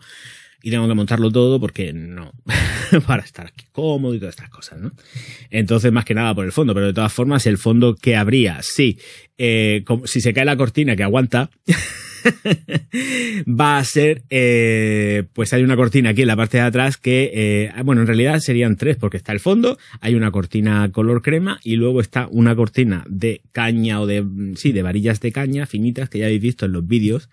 y 0.62 0.72
tengo 0.72 0.88
que 0.88 0.94
montarlo 0.94 1.32
todo 1.32 1.60
porque 1.60 1.94
no, 1.94 2.34
para 3.08 3.24
estar 3.24 3.48
aquí 3.48 3.66
cómodo 3.72 4.14
y 4.14 4.20
todas 4.20 4.36
estas 4.36 4.50
cosas, 4.50 4.80
¿no? 4.80 4.92
Entonces, 5.50 5.92
más 5.92 6.06
que 6.06 6.14
nada 6.14 6.36
por 6.36 6.46
el 6.46 6.52
fondo, 6.52 6.74
pero 6.74 6.88
de 6.88 6.94
todas 6.94 7.14
formas, 7.14 7.46
el 7.48 7.58
fondo 7.58 7.96
que 7.96 8.16
habría, 8.16 8.60
sí, 8.62 9.00
eh, 9.38 9.84
como, 9.86 10.08
si 10.08 10.22
se 10.22 10.34
cae 10.34 10.46
la 10.46 10.58
cortina 10.58 10.96
que 10.96 11.04
aguanta, 11.04 11.50
va 13.48 13.78
a 13.78 13.84
ser, 13.84 14.24
eh, 14.30 15.24
pues 15.34 15.54
hay 15.54 15.64
una 15.64 15.76
cortina 15.76 16.12
aquí 16.12 16.22
en 16.22 16.28
la 16.28 16.36
parte 16.36 16.58
de 16.58 16.64
atrás 16.64 16.98
que, 16.98 17.32
eh, 17.34 17.72
bueno, 17.84 18.02
en 18.02 18.08
realidad 18.08 18.40
serían 18.40 18.76
tres 18.76 18.98
porque 18.98 19.18
está 19.18 19.32
el 19.32 19.40
fondo, 19.40 19.78
hay 20.00 20.16
una 20.16 20.32
cortina 20.32 20.92
color 20.92 21.22
crema 21.22 21.60
y 21.64 21.76
luego 21.76 22.02
está 22.02 22.28
una 22.30 22.56
cortina 22.56 23.04
de 23.08 23.42
caña 23.52 24.02
o 24.02 24.06
de, 24.06 24.26
sí, 24.56 24.72
de 24.72 24.84
varillas 24.84 25.20
de 25.22 25.32
caña 25.32 25.66
finitas 25.66 26.10
que 26.10 26.20
ya 26.20 26.26
habéis 26.26 26.42
visto 26.42 26.66
en 26.66 26.74
los 26.74 26.86
vídeos 26.88 27.30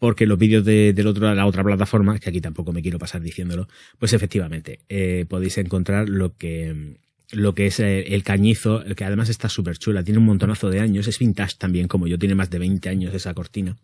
porque 0.00 0.26
los 0.26 0.38
vídeos 0.38 0.64
de, 0.64 0.92
del 0.94 1.06
otro, 1.06 1.32
la 1.32 1.46
otra 1.46 1.62
plataforma, 1.62 2.18
que 2.18 2.30
aquí 2.30 2.40
tampoco 2.40 2.72
me 2.72 2.82
quiero 2.82 2.98
pasar 2.98 3.20
diciéndolo, 3.20 3.68
pues 3.98 4.14
efectivamente 4.14 4.80
eh, 4.88 5.26
podéis 5.28 5.58
encontrar 5.58 6.08
lo 6.08 6.36
que 6.36 6.96
lo 7.32 7.54
que 7.54 7.66
es 7.66 7.78
eh, 7.78 8.14
el 8.14 8.24
cañizo, 8.24 8.82
que 8.96 9.04
además 9.04 9.28
está 9.28 9.48
súper 9.48 9.78
chula, 9.78 10.02
tiene 10.02 10.18
un 10.18 10.24
montonazo 10.24 10.68
de 10.68 10.80
años, 10.80 11.06
es 11.06 11.16
vintage 11.20 11.54
también, 11.58 11.86
como 11.86 12.08
yo, 12.08 12.18
tiene 12.18 12.34
más 12.34 12.50
de 12.50 12.58
20 12.58 12.88
años 12.88 13.14
esa 13.14 13.34
cortina 13.34 13.76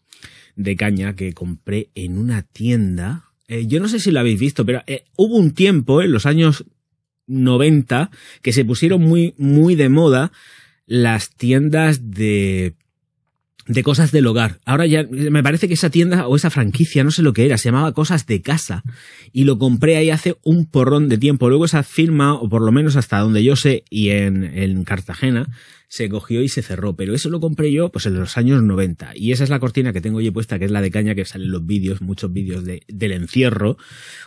de 0.56 0.74
caña 0.74 1.14
que 1.14 1.32
compré 1.32 1.90
en 1.94 2.18
una 2.18 2.42
tienda. 2.42 3.26
Eh, 3.46 3.66
yo 3.68 3.78
no 3.78 3.86
sé 3.86 4.00
si 4.00 4.10
lo 4.10 4.18
habéis 4.18 4.40
visto, 4.40 4.66
pero 4.66 4.82
hubo 5.16 5.36
un 5.36 5.52
tiempo 5.52 6.02
en 6.02 6.10
los 6.10 6.26
años 6.26 6.64
90 7.28 8.10
que 8.42 8.52
se 8.52 8.64
pusieron 8.64 9.02
muy, 9.02 9.34
muy 9.36 9.76
de 9.76 9.90
moda 9.90 10.32
las 10.86 11.30
tiendas 11.30 12.10
de 12.10 12.74
de 13.66 13.82
cosas 13.82 14.12
del 14.12 14.26
hogar. 14.26 14.60
Ahora 14.64 14.86
ya 14.86 15.04
me 15.10 15.42
parece 15.42 15.68
que 15.68 15.74
esa 15.74 15.90
tienda 15.90 16.26
o 16.28 16.36
esa 16.36 16.50
franquicia, 16.50 17.04
no 17.04 17.10
sé 17.10 17.22
lo 17.22 17.32
que 17.32 17.46
era, 17.46 17.58
se 17.58 17.68
llamaba 17.68 17.92
Cosas 17.92 18.26
de 18.26 18.42
Casa. 18.42 18.82
Y 19.32 19.44
lo 19.44 19.58
compré 19.58 19.96
ahí 19.96 20.10
hace 20.10 20.36
un 20.42 20.66
porrón 20.66 21.08
de 21.08 21.18
tiempo. 21.18 21.48
Luego 21.48 21.64
esa 21.64 21.82
firma, 21.82 22.34
o 22.34 22.48
por 22.48 22.62
lo 22.62 22.72
menos 22.72 22.96
hasta 22.96 23.18
donde 23.18 23.42
yo 23.42 23.56
sé, 23.56 23.84
y 23.90 24.10
en, 24.10 24.44
en 24.44 24.84
Cartagena, 24.84 25.48
se 25.88 26.08
cogió 26.08 26.42
y 26.42 26.48
se 26.48 26.62
cerró. 26.62 26.96
Pero 26.96 27.14
eso 27.14 27.30
lo 27.30 27.40
compré 27.40 27.72
yo 27.72 27.90
pues 27.90 28.06
en 28.06 28.18
los 28.18 28.36
años 28.36 28.62
90. 28.62 29.12
Y 29.14 29.32
esa 29.32 29.44
es 29.44 29.50
la 29.50 29.60
cortina 29.60 29.92
que 29.92 30.00
tengo 30.00 30.20
yo 30.20 30.32
puesta, 30.32 30.58
que 30.58 30.64
es 30.64 30.70
la 30.70 30.80
de 30.80 30.90
caña 30.90 31.14
que 31.14 31.24
sale 31.24 31.44
en 31.44 31.52
los 31.52 31.66
vídeos, 31.66 32.00
muchos 32.00 32.32
vídeos 32.32 32.64
de, 32.64 32.82
del 32.88 33.12
encierro. 33.12 33.76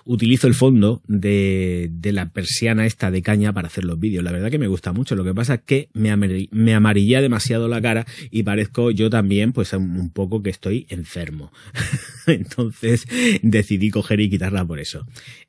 Utilizo 0.06 0.48
el 0.48 0.54
fondo 0.54 1.02
de, 1.08 1.90
de 1.92 2.12
la 2.12 2.30
persiana 2.32 2.86
esta 2.86 3.12
de 3.12 3.22
caña 3.22 3.54
para 3.54 3.68
hacer 3.68 3.86
los 3.86 4.00
vídeos. 4.00 4.24
La 4.24 4.32
verdad 4.32 4.52
que 4.52 4.60
me 4.60 4.68
gusta 4.68 4.94
mucho. 4.94 5.16
Lo 5.16 5.24
que 5.24 5.34
pasa 5.34 5.56
es 5.56 5.62
que 5.62 5.90
me, 5.94 6.16
me 6.52 6.74
amarilla 6.74 7.22
demasiado 7.22 7.68
la 7.68 7.82
cara 7.82 8.06
y 8.32 8.44
parezco 8.44 8.92
yo 8.92 9.10
también 9.10 9.54
pues 9.54 9.74
un 9.74 10.12
poco 10.12 10.42
que 10.44 10.50
estoy 10.50 10.86
enfermo. 10.90 11.52
Entonces 12.28 13.06
decidí 13.42 13.90
coger 13.90 14.20
y 14.20 14.30
quitarla 14.30 14.66
por 14.66 14.80
eso. 14.80 15.06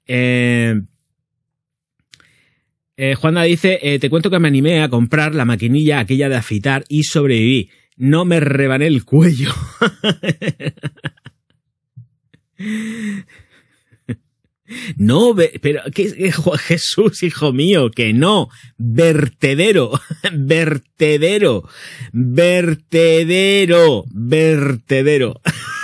Eh, 0.07 0.81
eh, 3.03 3.15
Juana 3.15 3.45
dice, 3.45 3.79
eh, 3.81 3.99
te 3.99 4.11
cuento 4.11 4.29
que 4.29 4.39
me 4.39 4.49
animé 4.49 4.83
a 4.83 4.91
comprar 4.91 5.35
la 5.35 5.47
maquinilla 5.47 6.01
aquella 6.01 6.29
de 6.29 6.37
afitar 6.37 6.85
y 6.87 7.05
sobreviví. 7.05 7.71
No 7.97 8.27
me 8.27 8.41
rebané 8.41 8.89
el 8.89 9.07
cuello. 9.07 9.55
No, 14.97 15.35
pero 15.61 15.81
¿qué, 15.93 16.33
Jesús, 16.59 17.25
hijo 17.25 17.53
mío, 17.53 17.91
que 17.91 18.13
no. 18.13 18.51
Vertedero, 18.79 19.91
vertedero, 20.33 21.69
vertedero, 22.13 24.05
vertedero. 24.13 25.41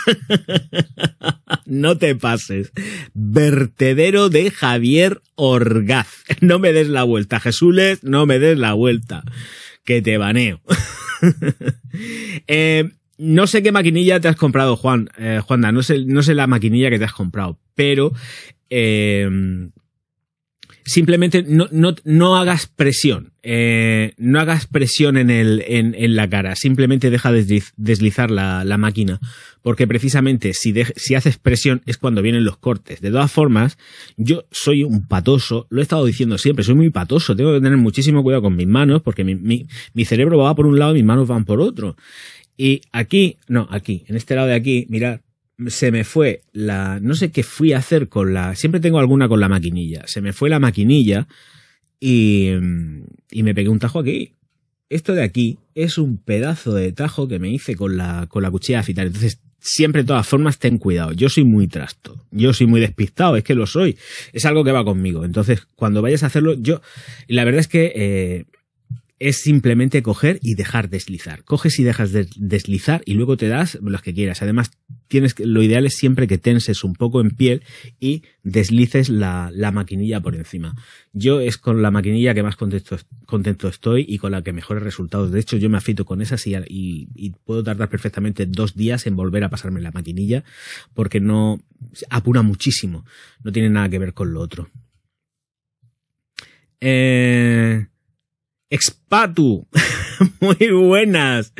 No 1.66 1.98
te 1.98 2.14
pases. 2.14 2.72
Vertedero 3.12 4.28
de 4.28 4.50
Javier 4.50 5.20
Orgaz. 5.34 6.24
No 6.40 6.58
me 6.58 6.72
des 6.72 6.88
la 6.88 7.02
vuelta, 7.02 7.40
Jesús, 7.40 7.76
no 8.02 8.24
me 8.26 8.38
des 8.38 8.56
la 8.56 8.72
vuelta. 8.72 9.24
Que 9.84 10.00
te 10.00 10.16
baneo. 10.16 10.60
eh, 12.46 12.88
no 13.18 13.46
sé 13.46 13.62
qué 13.62 13.72
maquinilla 13.72 14.20
te 14.20 14.28
has 14.28 14.36
comprado, 14.36 14.76
Juan, 14.76 15.08
eh, 15.18 15.40
Juanda, 15.44 15.72
no 15.72 15.82
sé, 15.82 16.04
no 16.04 16.22
sé 16.22 16.34
la 16.34 16.46
maquinilla 16.46 16.90
que 16.90 16.98
te 16.98 17.04
has 17.04 17.12
comprado, 17.12 17.58
pero 17.74 18.12
eh, 18.70 19.28
simplemente 20.86 21.42
no, 21.42 21.68
no, 21.72 21.94
no, 22.04 22.36
hagas 22.36 22.66
presión, 22.66 23.32
eh, 23.42 24.14
no 24.18 24.40
hagas 24.40 24.66
presión 24.66 25.16
en, 25.16 25.30
el, 25.30 25.62
en, 25.66 25.94
en, 25.96 26.14
la 26.14 26.30
cara, 26.30 26.54
simplemente 26.54 27.10
deja 27.10 27.32
deslizar 27.32 28.30
la, 28.30 28.64
la 28.64 28.78
máquina, 28.78 29.20
porque 29.62 29.86
precisamente 29.86 30.54
si, 30.54 30.70
de, 30.72 30.86
si 30.96 31.16
haces 31.16 31.38
presión 31.38 31.82
es 31.86 31.98
cuando 31.98 32.22
vienen 32.22 32.44
los 32.44 32.56
cortes. 32.56 33.00
De 33.00 33.10
todas 33.10 33.32
formas, 33.32 33.78
yo 34.16 34.44
soy 34.52 34.84
un 34.84 35.06
patoso, 35.06 35.66
lo 35.70 35.80
he 35.80 35.82
estado 35.82 36.06
diciendo 36.06 36.38
siempre, 36.38 36.64
soy 36.64 36.76
muy 36.76 36.90
patoso, 36.90 37.34
tengo 37.34 37.52
que 37.52 37.60
tener 37.60 37.78
muchísimo 37.78 38.22
cuidado 38.22 38.42
con 38.42 38.56
mis 38.56 38.68
manos, 38.68 39.02
porque 39.02 39.24
mi, 39.24 39.34
mi, 39.34 39.66
mi 39.92 40.04
cerebro 40.04 40.38
va 40.38 40.54
por 40.54 40.66
un 40.66 40.78
lado 40.78 40.92
y 40.92 40.96
mis 40.96 41.04
manos 41.04 41.26
van 41.26 41.44
por 41.44 41.60
otro. 41.60 41.96
Y 42.56 42.80
aquí, 42.92 43.36
no, 43.48 43.66
aquí, 43.70 44.04
en 44.06 44.16
este 44.16 44.34
lado 44.34 44.48
de 44.48 44.54
aquí, 44.54 44.86
mirad, 44.88 45.20
se 45.66 45.90
me 45.90 46.04
fue 46.04 46.42
la, 46.52 47.00
no 47.00 47.14
sé 47.14 47.30
qué 47.30 47.42
fui 47.42 47.72
a 47.72 47.78
hacer 47.78 48.08
con 48.08 48.34
la, 48.34 48.54
siempre 48.54 48.80
tengo 48.80 48.98
alguna 48.98 49.28
con 49.28 49.40
la 49.40 49.48
maquinilla, 49.48 50.06
se 50.06 50.20
me 50.20 50.32
fue 50.32 50.50
la 50.50 50.58
maquinilla 50.58 51.26
y, 51.98 52.50
y 53.30 53.42
me 53.42 53.54
pegué 53.54 53.68
un 53.68 53.78
tajo 53.78 54.00
aquí. 54.00 54.32
Esto 54.88 55.14
de 55.14 55.22
aquí 55.22 55.58
es 55.74 55.98
un 55.98 56.18
pedazo 56.18 56.74
de 56.74 56.92
tajo 56.92 57.26
que 57.26 57.38
me 57.38 57.50
hice 57.50 57.74
con 57.74 57.96
la, 57.96 58.26
con 58.28 58.42
la 58.42 58.50
cuchilla 58.50 58.78
de 58.78 58.80
afitar. 58.80 59.06
Entonces, 59.06 59.40
siempre 59.58 60.02
de 60.02 60.06
todas 60.06 60.26
formas 60.26 60.58
ten 60.58 60.78
cuidado. 60.78 61.12
Yo 61.12 61.28
soy 61.28 61.44
muy 61.44 61.66
trasto. 61.66 62.24
Yo 62.30 62.52
soy 62.52 62.68
muy 62.68 62.80
despistado. 62.80 63.36
Es 63.36 63.42
que 63.42 63.54
lo 63.54 63.66
soy. 63.66 63.98
Es 64.32 64.44
algo 64.44 64.62
que 64.62 64.70
va 64.70 64.84
conmigo. 64.84 65.24
Entonces, 65.24 65.66
cuando 65.74 66.02
vayas 66.02 66.22
a 66.22 66.26
hacerlo, 66.26 66.54
yo, 66.54 66.80
la 67.26 67.44
verdad 67.44 67.60
es 67.60 67.68
que, 67.68 67.92
eh, 67.96 68.44
es 69.18 69.38
simplemente 69.40 70.02
coger 70.02 70.38
y 70.42 70.54
dejar 70.54 70.90
deslizar. 70.90 71.42
Coges 71.44 71.78
y 71.78 71.84
dejas 71.84 72.12
de 72.12 72.28
deslizar 72.36 73.02
y 73.06 73.14
luego 73.14 73.36
te 73.36 73.48
das 73.48 73.78
los 73.80 74.02
que 74.02 74.12
quieras. 74.12 74.42
Además, 74.42 74.70
tienes 75.08 75.32
que, 75.32 75.46
lo 75.46 75.62
ideal 75.62 75.86
es 75.86 75.94
siempre 75.94 76.26
que 76.26 76.36
tenses 76.36 76.84
un 76.84 76.94
poco 76.94 77.22
en 77.22 77.30
piel 77.30 77.62
y 77.98 78.22
deslices 78.42 79.08
la, 79.08 79.50
la 79.54 79.72
maquinilla 79.72 80.20
por 80.20 80.34
encima. 80.34 80.74
Yo 81.14 81.40
es 81.40 81.56
con 81.56 81.80
la 81.80 81.90
maquinilla 81.90 82.34
que 82.34 82.42
más 82.42 82.56
contento, 82.56 82.98
contento 83.24 83.68
estoy 83.68 84.04
y 84.06 84.18
con 84.18 84.32
la 84.32 84.42
que 84.42 84.52
mejores 84.52 84.82
resultados. 84.82 85.32
De 85.32 85.40
hecho, 85.40 85.56
yo 85.56 85.70
me 85.70 85.78
afito 85.78 86.04
con 86.04 86.20
esas 86.20 86.46
y, 86.46 86.54
y, 86.54 87.08
y 87.14 87.30
puedo 87.30 87.64
tardar 87.64 87.88
perfectamente 87.88 88.44
dos 88.44 88.74
días 88.74 89.06
en 89.06 89.16
volver 89.16 89.44
a 89.44 89.50
pasarme 89.50 89.80
la 89.80 89.92
maquinilla 89.92 90.44
porque 90.92 91.20
no 91.20 91.62
apura 92.10 92.42
muchísimo. 92.42 93.06
No 93.42 93.50
tiene 93.50 93.70
nada 93.70 93.88
que 93.88 93.98
ver 93.98 94.12
con 94.12 94.34
lo 94.34 94.40
otro. 94.40 94.68
Eh, 96.80 97.86
Expatu, 98.68 99.68
muy 100.40 100.68
buenas. 100.72 101.52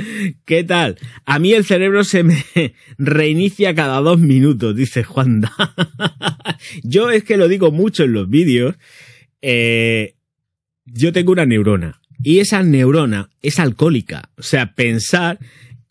¿Qué 0.45 0.65
tal? 0.65 0.99
A 1.25 1.39
mí 1.39 1.53
el 1.53 1.65
cerebro 1.65 2.03
se 2.03 2.25
me 2.25 2.45
reinicia 2.99 3.77
cada 3.77 4.01
dos 4.01 4.19
minutos, 4.19 4.75
dice 4.75 5.05
Juanda. 5.05 5.53
yo 6.83 7.11
es 7.11 7.23
que 7.23 7.37
lo 7.37 7.47
digo 7.47 7.71
mucho 7.71 8.05
en 8.05 8.13
los 8.13 8.29
vídeos. 8.29 8.75
Eh, 9.41 10.15
yo 10.85 11.13
tengo 11.13 11.31
una 11.31 11.47
neurona 11.47 12.01
y 12.25 12.41
esa 12.41 12.65
neurona 12.65 13.31
es 13.41 13.61
alcohólica. 13.61 14.31
O 14.37 14.43
sea, 14.43 14.75
pensar, 14.75 15.39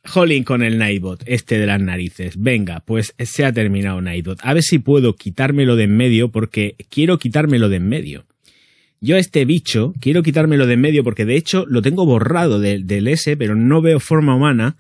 jolín 0.04 0.44
con 0.44 0.64
el 0.64 0.78
Nightbot, 0.78 1.24
este 1.28 1.58
de 1.58 1.66
las 1.66 1.80
narices. 1.80 2.34
Venga, 2.38 2.82
pues 2.82 3.16
se 3.18 3.46
ha 3.46 3.54
terminado 3.54 4.02
Nightbot. 4.02 4.40
A 4.42 4.54
ver 4.54 4.64
si 4.64 4.80
puedo 4.80 5.16
quitármelo 5.16 5.78
de 5.78 5.86
en 5.86 5.96
medio 5.96 6.30
porque 6.30 6.76
quiero 6.90 7.20
quitármelo 7.20 7.70
de 7.70 7.78
en 7.78 7.88
medio. 7.88 8.26
Yo 9.06 9.18
este 9.18 9.46
bicho 9.46 9.94
quiero 10.00 10.24
quitármelo 10.24 10.66
de 10.66 10.74
en 10.74 10.82
medio 10.82 11.04
porque 11.04 11.26
de 11.26 11.36
hecho 11.36 11.64
lo 11.68 11.84
tengo 11.84 12.08
borrado 12.08 12.60
del 12.60 13.08
S, 13.08 13.38
pero 13.38 13.56
no 13.56 13.80
veo 13.80 14.00
forma 14.00 14.36
humana 14.36 14.78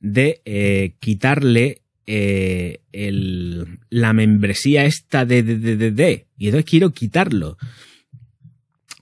de 0.00 0.40
eh, 0.46 0.94
quitarle 1.00 1.82
eh, 2.06 2.80
el, 2.92 3.78
la 3.90 4.14
membresía 4.14 4.86
esta 4.86 5.26
de, 5.26 5.42
de, 5.42 5.58
de, 5.58 5.76
de, 5.76 5.90
de. 5.90 6.26
Y 6.38 6.46
entonces 6.46 6.70
quiero 6.70 6.92
quitarlo. 6.92 7.58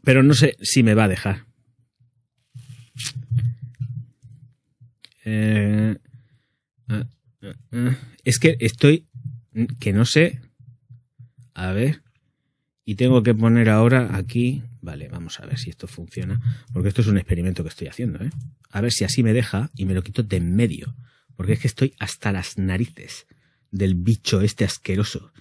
Pero 0.03 0.25
no 0.25 0.35
sé 0.35 0.57
si 0.61 0.83
me 0.83 0.95
va 0.95 1.05
a 1.05 1.09
dejar. 1.09 1.45
Eh, 5.25 5.97
uh, 6.89 6.95
uh, 7.47 7.79
uh. 7.79 7.95
Es 8.25 8.41
que 8.41 8.57
estoy... 8.59 9.07
Que 9.79 9.93
no 9.93 10.05
sé... 10.05 10.41
A 11.55 11.73
ver 11.73 12.06
y 12.89 12.95
tengo 12.95 13.25
que 13.25 13.35
poner 13.35 13.69
ahora 13.69 14.17
aquí, 14.17 14.63
vale, 14.81 15.09
vamos 15.09 15.41
a 15.41 15.47
ver 15.47 15.59
si 15.59 15.71
esto 15.71 15.89
funciona, 15.89 16.41
porque 16.73 16.89
esto 16.89 17.01
es 17.03 17.09
un 17.09 17.19
experimento 17.19 17.65
que 17.65 17.69
estoy 17.69 17.89
haciendo, 17.89 18.25
¿eh? 18.25 18.31
A 18.71 18.81
ver 18.81 18.93
si 18.93 19.03
así 19.03 19.25
me 19.25 19.33
deja 19.33 19.71
y 19.77 19.87
me 19.87 19.93
lo 19.93 20.03
quito 20.03 20.23
de 20.23 20.37
en 20.37 20.55
medio, 20.55 20.95
porque 21.35 21.55
es 21.55 21.59
que 21.59 21.67
estoy 21.67 21.95
hasta 21.99 22.31
las 22.31 22.59
narices 22.59 23.27
del 23.73 23.97
bicho 23.97 24.41
este 24.41 24.65
asqueroso. 24.65 25.33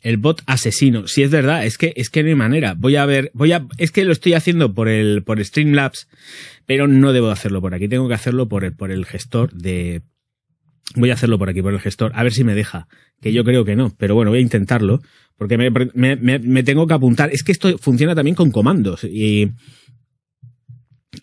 El 0.00 0.16
bot 0.16 0.42
asesino, 0.46 1.06
si 1.06 1.22
es 1.22 1.30
verdad, 1.30 1.66
es 1.66 1.76
que 1.76 1.92
es 1.96 2.08
que 2.08 2.22
no 2.22 2.30
hay 2.30 2.34
manera. 2.36 2.74
Voy 2.74 2.96
a 2.96 3.04
ver, 3.04 3.30
voy 3.34 3.52
a 3.52 3.66
es 3.76 3.92
que 3.92 4.04
lo 4.04 4.12
estoy 4.12 4.32
haciendo 4.32 4.72
por 4.72 4.88
el 4.88 5.22
por 5.24 5.44
Streamlabs, 5.44 6.08
pero 6.64 6.88
no 6.88 7.12
debo 7.12 7.30
hacerlo 7.30 7.60
por 7.60 7.74
aquí, 7.74 7.86
tengo 7.86 8.08
que 8.08 8.14
hacerlo 8.14 8.48
por 8.48 8.64
el 8.64 8.72
por 8.74 8.90
el 8.90 9.04
gestor 9.04 9.52
de 9.52 10.02
Voy 10.94 11.10
a 11.10 11.14
hacerlo 11.14 11.38
por 11.38 11.48
aquí, 11.48 11.62
por 11.62 11.74
el 11.74 11.80
gestor, 11.80 12.12
a 12.14 12.22
ver 12.22 12.32
si 12.32 12.44
me 12.44 12.54
deja. 12.54 12.86
Que 13.20 13.32
yo 13.32 13.44
creo 13.44 13.64
que 13.64 13.76
no, 13.76 13.94
pero 13.96 14.14
bueno, 14.14 14.30
voy 14.30 14.38
a 14.38 14.42
intentarlo. 14.42 15.00
Porque 15.36 15.58
me, 15.58 15.70
me, 15.70 16.38
me, 16.38 16.62
tengo 16.62 16.86
que 16.86 16.94
apuntar. 16.94 17.30
Es 17.32 17.42
que 17.42 17.52
esto 17.52 17.76
funciona 17.78 18.14
también 18.14 18.34
con 18.34 18.50
comandos. 18.50 19.04
Y 19.04 19.52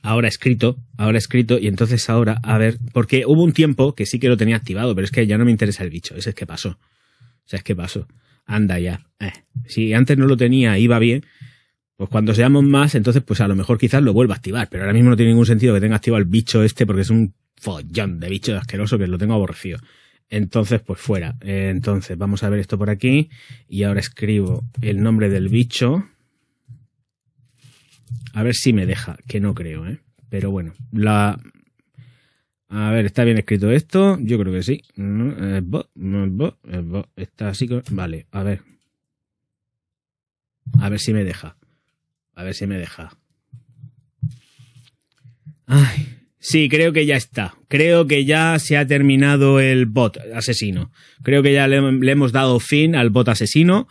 ahora 0.04 0.28
escrito, 0.28 0.78
ahora 0.98 1.18
escrito, 1.18 1.58
y 1.58 1.68
entonces 1.68 2.10
ahora, 2.10 2.40
a 2.44 2.58
ver, 2.58 2.78
porque 2.94 3.26
hubo 3.26 3.44
un 3.44 3.54
tiempo 3.54 3.96
que 3.96 4.06
sí 4.06 4.20
que 4.20 4.30
lo 4.30 4.38
tenía 4.38 4.56
activado, 4.56 4.94
pero 4.94 5.06
es 5.06 5.12
que 5.12 5.26
ya 5.26 5.38
no 5.38 5.46
me 5.46 5.52
interesa 5.52 5.84
el 5.84 5.90
bicho, 5.90 6.16
ese 6.16 6.30
es 6.30 6.36
que 6.36 6.46
pasó. 6.46 6.70
O 6.70 7.48
sea, 7.48 7.58
es 7.58 7.64
que 7.64 7.76
pasó. 7.76 8.08
Anda 8.46 8.80
ya. 8.80 9.06
Eh. 9.20 9.32
Si 9.66 9.94
antes 9.94 10.18
no 10.18 10.28
lo 10.28 10.38
tenía, 10.38 10.78
iba 10.78 11.00
bien, 11.00 11.26
pues 11.96 12.10
cuando 12.10 12.34
seamos 12.34 12.64
más, 12.64 12.96
entonces 12.96 13.24
pues 13.24 13.42
a 13.42 13.48
lo 13.48 13.56
mejor 13.56 13.78
quizás 13.78 14.04
lo 14.04 14.14
vuelva 14.14 14.36
a 14.36 14.38
activar, 14.38 14.68
pero 14.70 14.84
ahora 14.84 14.94
mismo 14.94 15.10
no 15.10 15.16
tiene 15.16 15.32
ningún 15.32 15.46
sentido 15.46 15.74
que 15.74 15.82
tenga 15.82 15.96
activado 15.96 16.22
el 16.22 16.28
bicho 16.28 16.64
este 16.64 16.86
porque 16.86 17.04
es 17.04 17.10
un 17.10 17.34
follón 17.64 18.20
de 18.20 18.30
bicho 18.30 18.58
asqueroso 18.58 18.98
que 18.98 19.08
lo 19.08 19.18
tengo 19.18 19.34
aborrecido. 19.34 19.80
Entonces, 20.30 20.82
pues 20.82 21.00
fuera. 21.00 21.36
Eh, 21.42 21.70
entonces, 21.70 22.18
vamos 22.18 22.44
a 22.44 22.50
ver 22.50 22.60
esto 22.60 22.78
por 22.78 22.90
aquí. 22.90 23.30
Y 23.68 23.84
ahora 23.84 24.00
escribo 24.00 24.64
el 24.82 25.02
nombre 25.02 25.30
del 25.30 25.48
bicho. 25.48 26.10
A 28.34 28.44
ver 28.44 28.56
si 28.56 28.74
me 28.74 28.86
deja, 28.86 29.18
que 29.28 29.40
no 29.40 29.54
creo, 29.54 29.88
¿eh? 29.88 30.00
Pero 30.30 30.52
bueno, 30.52 30.74
la... 30.92 31.40
A 32.70 32.90
ver, 32.90 33.06
¿está 33.06 33.24
bien 33.24 33.38
escrito 33.38 33.70
esto? 33.72 34.18
Yo 34.20 34.40
creo 34.40 34.52
que 34.52 34.64
sí. 34.64 34.82
Eh, 34.98 35.62
eh, 35.62 37.04
está 37.16 37.50
así. 37.50 37.70
Vale, 37.92 38.26
a 38.32 38.42
ver. 38.42 38.62
A 40.80 40.90
ver 40.90 41.00
si 41.00 41.14
me 41.14 41.24
deja. 41.24 41.56
A 42.34 42.44
ver 42.44 42.56
si 42.56 42.66
me 42.66 42.80
deja. 42.80 43.16
Ay, 45.68 46.23
sí, 46.44 46.70
creo 46.70 46.94
que 46.94 47.08
ya 47.08 47.16
está. 47.16 47.56
Creo 47.68 48.06
que 48.06 48.26
ya 48.26 48.60
se 48.60 48.78
ha 48.78 48.86
terminado 48.86 49.60
el 49.60 49.88
bot 49.88 50.20
asesino. 50.36 50.92
Creo 51.24 51.42
que 51.42 51.54
ya 51.54 51.68
le, 51.68 51.78
hemos 52.12 52.32
dado 52.32 52.60
fin 52.60 52.96
al 52.96 53.10
bot 53.10 53.30
asesino. 53.30 53.88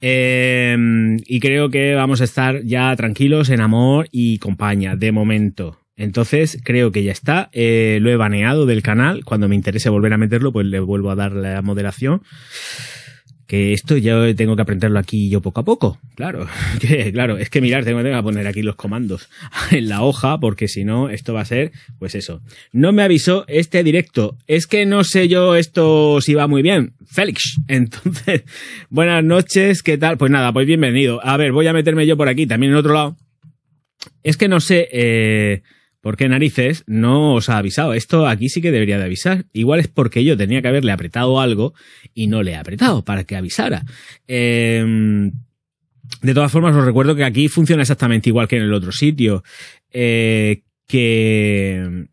Em, 0.00 1.18
y 1.26 1.38
creo 1.40 1.70
que 1.70 1.94
vamos 1.94 2.20
a 2.22 2.24
estar 2.24 2.62
ya 2.64 2.96
tranquilos 2.96 3.50
en 3.50 3.60
amor 3.60 4.08
y 4.10 4.38
compañía, 4.38 4.96
de 4.96 5.12
momento. 5.12 5.78
Entonces 5.96 6.58
creo 6.64 6.90
que 6.90 7.04
ya 7.04 7.12
está. 7.12 7.50
Eh, 7.52 7.98
lo 8.00 8.10
he 8.10 8.16
baneado 8.16 8.64
del 8.64 8.82
canal. 8.82 9.24
Cuando 9.24 9.48
me 9.48 9.54
interese 9.54 9.90
volver 9.90 10.14
a 10.14 10.18
meterlo, 10.18 10.52
pues 10.52 10.66
le 10.66 10.80
vuelvo 10.80 11.10
a 11.10 11.14
dar 11.14 11.32
la 11.32 11.60
moderación 11.60 12.22
que 13.50 13.72
esto 13.72 13.96
ya 13.96 14.32
tengo 14.36 14.54
que 14.54 14.62
aprenderlo 14.62 15.00
aquí 15.00 15.28
yo 15.28 15.40
poco 15.40 15.60
a 15.60 15.64
poco. 15.64 15.98
Claro, 16.14 16.46
que, 16.80 17.10
claro, 17.10 17.36
es 17.36 17.50
que 17.50 17.60
mirar, 17.60 17.84
tengo, 17.84 18.00
que 18.00 18.22
poner 18.22 18.46
aquí 18.46 18.62
los 18.62 18.76
comandos 18.76 19.28
en 19.72 19.88
la 19.88 20.02
hoja, 20.02 20.38
porque 20.38 20.68
si 20.68 20.84
no, 20.84 21.10
esto 21.10 21.34
va 21.34 21.40
a 21.40 21.44
ser, 21.44 21.72
pues 21.98 22.14
eso. 22.14 22.42
No 22.70 22.92
me 22.92 23.02
avisó 23.02 23.44
este 23.48 23.82
directo. 23.82 24.36
Es 24.46 24.68
que 24.68 24.86
no 24.86 25.02
sé 25.02 25.26
yo 25.26 25.56
esto 25.56 26.20
si 26.20 26.34
va 26.34 26.46
muy 26.46 26.62
bien. 26.62 26.92
Félix. 27.06 27.56
Entonces, 27.66 28.44
buenas 28.88 29.24
noches, 29.24 29.82
¿qué 29.82 29.98
tal? 29.98 30.16
Pues 30.16 30.30
nada, 30.30 30.52
pues 30.52 30.68
bienvenido. 30.68 31.20
A 31.26 31.36
ver, 31.36 31.50
voy 31.50 31.66
a 31.66 31.72
meterme 31.72 32.06
yo 32.06 32.16
por 32.16 32.28
aquí, 32.28 32.46
también 32.46 32.70
en 32.70 32.78
otro 32.78 32.94
lado. 32.94 33.16
Es 34.22 34.36
que 34.36 34.46
no 34.46 34.60
sé, 34.60 34.88
eh, 34.92 35.62
¿Por 36.00 36.16
qué 36.16 36.28
narices 36.28 36.84
no 36.86 37.34
os 37.34 37.48
ha 37.48 37.58
avisado? 37.58 37.92
Esto 37.92 38.26
aquí 38.26 38.48
sí 38.48 38.62
que 38.62 38.72
debería 38.72 38.98
de 38.98 39.04
avisar. 39.04 39.44
Igual 39.52 39.80
es 39.80 39.88
porque 39.88 40.24
yo 40.24 40.36
tenía 40.36 40.62
que 40.62 40.68
haberle 40.68 40.92
apretado 40.92 41.40
algo 41.40 41.74
y 42.14 42.26
no 42.26 42.42
le 42.42 42.52
he 42.52 42.56
apretado 42.56 43.04
para 43.04 43.24
que 43.24 43.36
avisara. 43.36 43.84
Em, 44.26 45.32
de 46.22 46.34
todas 46.34 46.50
formas, 46.50 46.74
os 46.74 46.84
recuerdo 46.84 47.14
que 47.14 47.24
aquí 47.24 47.48
funciona 47.48 47.82
exactamente 47.82 48.30
igual 48.30 48.48
que 48.48 48.56
en 48.56 48.62
el 48.62 48.72
otro 48.72 48.92
sitio. 48.92 49.44
Eh, 49.92 50.62
que 50.86 52.08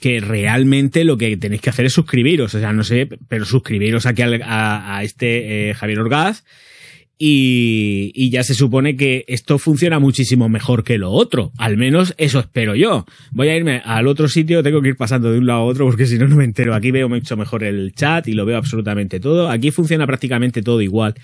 que 0.00 0.20
realmente 0.20 1.04
lo 1.04 1.18
que 1.18 1.36
tenéis 1.36 1.60
que 1.60 1.70
hacer 1.70 1.84
es 1.84 1.92
suscribiros, 1.92 2.54
o 2.54 2.58
sea, 2.58 2.72
no 2.72 2.82
sé, 2.82 3.06
pero 3.28 3.44
suscribiros 3.44 4.06
aquí 4.06 4.22
a, 4.22 5.00
este 5.04 5.70
eh, 5.70 5.74
Javier 5.74 6.00
Orgaz 6.00 6.42
y, 7.22 8.30
ya 8.30 8.42
se 8.42 8.54
supone 8.54 8.96
que 8.96 9.26
esto 9.28 9.58
funciona 9.58 9.98
muchísimo 9.98 10.48
mejor 10.48 10.84
que 10.84 10.96
lo 10.96 11.10
otro. 11.10 11.52
Al 11.58 11.76
menos 11.76 12.14
eso 12.16 12.40
espero 12.40 12.74
yo. 12.74 13.04
Voy 13.32 13.48
a 13.48 13.56
irme 13.56 13.82
al 13.84 14.06
otro 14.06 14.26
sitio, 14.26 14.62
tengo 14.62 14.80
que 14.80 14.88
ir 14.88 14.96
pasando 14.96 15.30
de 15.30 15.38
un 15.38 15.44
lado 15.44 15.60
a 15.60 15.64
otro 15.64 15.84
porque 15.84 16.06
si 16.06 16.16
no, 16.16 16.26
no 16.28 16.36
me 16.36 16.44
entero. 16.44 16.74
Aquí 16.74 16.90
veo 16.90 17.10
mucho 17.10 17.36
mejor 17.36 17.62
el 17.62 17.92
chat 17.92 18.26
y 18.26 18.32
lo 18.32 18.46
veo 18.46 18.56
absolutamente 18.56 19.20
todo. 19.20 19.50
Aquí 19.50 19.70
funciona 19.70 20.06
prácticamente 20.06 20.62
todo 20.62 20.80
igual 20.80 21.14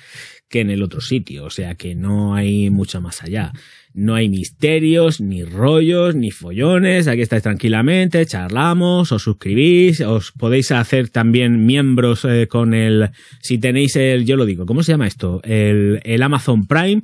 que 0.51 0.61
en 0.61 0.71
el 0.71 0.83
otro 0.83 1.01
sitio, 1.01 1.45
o 1.45 1.51
sea 1.51 1.75
que 1.77 1.95
no 1.95 2.35
hay 2.35 2.69
mucho 2.69 3.01
más 3.01 3.23
allá. 3.23 3.53
No 3.97 4.15
hay 4.15 4.29
misterios, 4.29 5.23
ni 5.23 5.43
rollos, 5.43 6.15
ni 6.15 6.31
follones. 6.31 7.09
Aquí 7.09 7.23
estáis 7.23 7.43
tranquilamente, 7.43 8.27
charlamos, 8.27 9.11
os 9.11 9.23
suscribís, 9.23 10.03
os 10.03 10.33
podéis 10.33 10.71
hacer 10.71 11.09
también 11.09 11.65
miembros 11.65 12.27
eh, 12.27 12.47
con 12.47 12.75
el, 12.75 13.09
si 13.41 13.57
tenéis 13.57 13.97
el, 13.97 14.27
yo 14.27 14.37
lo 14.37 14.45
digo, 14.45 14.67
¿cómo 14.67 14.83
se 14.83 14.93
llama 14.93 15.07
esto? 15.07 15.41
El, 15.45 16.03
el 16.05 16.23
Amazon 16.23 16.67
Prime. 16.67 17.01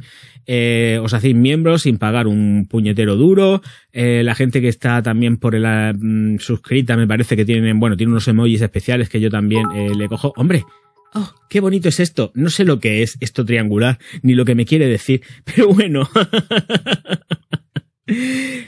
Eh, 0.47 0.99
os 1.03 1.15
hacéis 1.15 1.35
miembros 1.35 1.83
sin 1.83 1.97
pagar 1.97 2.27
un 2.27 2.67
puñetero 2.69 3.17
duro. 3.17 3.63
Eh, 3.95 4.21
la 4.23 4.35
gente 4.35 4.61
que 4.61 4.69
está 4.69 5.03
también 5.03 5.39
por 5.39 5.55
el 5.55 5.65
mm, 5.65 6.41
suscrita 6.41 6.99
me 6.99 7.07
parece 7.07 7.37
que 7.37 7.47
tienen, 7.47 7.81
bueno, 7.81 7.97
tiene 7.97 8.13
unos 8.13 8.29
emojis 8.29 8.61
especiales 8.61 9.09
que 9.09 9.19
yo 9.19 9.31
también 9.31 9.65
le 9.97 10.09
cojo. 10.09 10.35
Hombre, 10.37 10.65
Oh, 11.15 11.35
qué 11.51 11.61
bonito 11.61 11.89
es 11.89 12.01
esto. 12.01 12.33
No 12.35 12.49
sé 12.49 12.65
lo 12.65 12.81
que 12.81 13.03
es 13.03 13.19
esto 13.21 13.45
triangular, 13.45 13.99
ni 14.23 14.35
lo 14.35 14.45
que 14.45 14.55
me 14.55 14.65
quiere 14.67 14.87
decir, 14.87 15.23
pero 15.45 15.69
bueno. 15.69 16.09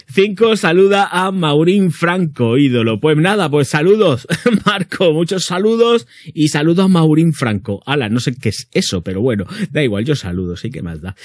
Cinco 0.07 0.57
saluda 0.57 1.09
a 1.11 1.33
Maurín 1.33 1.90
Franco, 1.90 2.57
ídolo. 2.57 3.00
Pues 3.00 3.16
nada, 3.16 3.50
pues 3.50 3.68
saludos, 3.68 4.28
Marco, 4.64 5.12
muchos 5.12 5.44
saludos 5.46 6.07
y 6.26 6.48
saludos 6.48 6.85
a 6.85 6.88
Maurín 6.88 7.33
Franco. 7.33 7.83
Ala, 7.85 8.09
no 8.09 8.20
sé 8.20 8.35
qué 8.37 8.50
es 8.50 8.68
eso, 8.72 9.02
pero 9.02 9.20
bueno, 9.20 9.44
da 9.72 9.83
igual, 9.83 10.04
yo 10.04 10.14
saludo, 10.14 10.57
sí 10.57 10.70
que 10.70 10.83
más 10.83 11.00
da. 11.00 11.16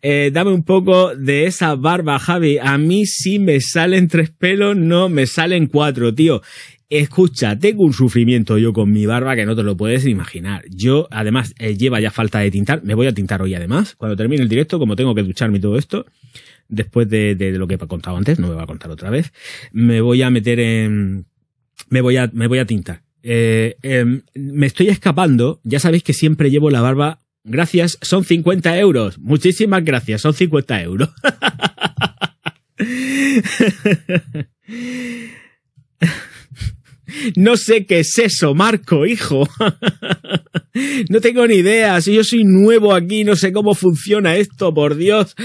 Eh, 0.00 0.30
dame 0.32 0.52
un 0.52 0.64
poco 0.64 1.14
de 1.14 1.44
esa 1.44 1.74
barba, 1.74 2.18
Javi. 2.18 2.58
A 2.58 2.78
mí 2.78 3.04
sí 3.04 3.38
me 3.38 3.60
salen 3.60 4.08
tres 4.08 4.30
pelos, 4.30 4.74
no 4.74 5.10
me 5.10 5.26
salen 5.26 5.66
cuatro, 5.66 6.14
tío. 6.14 6.40
Escucha, 6.90 7.58
tengo 7.58 7.84
un 7.84 7.92
sufrimiento 7.92 8.56
yo 8.56 8.72
con 8.72 8.90
mi 8.90 9.04
barba 9.04 9.36
que 9.36 9.44
no 9.44 9.54
te 9.54 9.62
lo 9.62 9.76
puedes 9.76 10.06
imaginar. 10.06 10.64
Yo, 10.70 11.06
además, 11.10 11.54
eh, 11.58 11.76
lleva 11.76 12.00
ya 12.00 12.10
falta 12.10 12.38
de 12.38 12.50
tintar. 12.50 12.82
Me 12.82 12.94
voy 12.94 13.06
a 13.06 13.12
tintar 13.12 13.42
hoy, 13.42 13.54
además. 13.54 13.94
Cuando 13.94 14.16
termine 14.16 14.42
el 14.42 14.48
directo, 14.48 14.78
como 14.78 14.96
tengo 14.96 15.14
que 15.14 15.22
ducharme 15.22 15.58
y 15.58 15.60
todo 15.60 15.76
esto, 15.76 16.06
después 16.68 17.06
de, 17.10 17.36
lo 17.58 17.68
que 17.68 17.74
he 17.74 17.78
contado 17.78 18.16
antes, 18.16 18.38
no 18.38 18.48
me 18.48 18.54
voy 18.54 18.62
a 18.62 18.66
contar 18.66 18.90
otra 18.90 19.10
vez, 19.10 19.34
me 19.70 20.00
voy 20.00 20.22
a 20.22 20.30
meter 20.30 20.60
en. 20.60 21.26
Me 21.90 22.00
voy 22.00 22.16
a, 22.16 22.30
me 22.32 22.46
voy 22.46 22.58
a 22.58 22.64
tintar. 22.64 23.02
Eh, 23.22 23.76
em, 23.82 24.22
me 24.34 24.66
estoy 24.66 24.88
escapando. 24.88 25.60
Ya 25.64 25.80
sabéis 25.80 26.02
que 26.02 26.14
siempre 26.14 26.50
llevo 26.50 26.70
la 26.70 26.80
barba. 26.80 27.20
Gracias, 27.44 27.98
son 28.00 28.24
50 28.24 28.78
euros. 28.78 29.18
Muchísimas 29.18 29.84
gracias, 29.84 30.22
son 30.22 30.32
50 30.32 30.82
euros. 30.82 31.10
No 37.36 37.56
sé 37.56 37.86
qué 37.86 38.00
es 38.00 38.18
eso, 38.18 38.54
Marco, 38.54 39.06
hijo. 39.06 39.48
No 41.08 41.20
tengo 41.20 41.44
ni 41.46 41.56
idea. 41.56 42.00
Si 42.00 42.14
yo 42.14 42.22
soy 42.22 42.44
nuevo 42.44 42.94
aquí, 42.94 43.24
no 43.24 43.34
sé 43.34 43.52
cómo 43.52 43.74
funciona 43.74 44.36
esto, 44.36 44.72
por 44.72 44.96
Dios. 44.96 45.34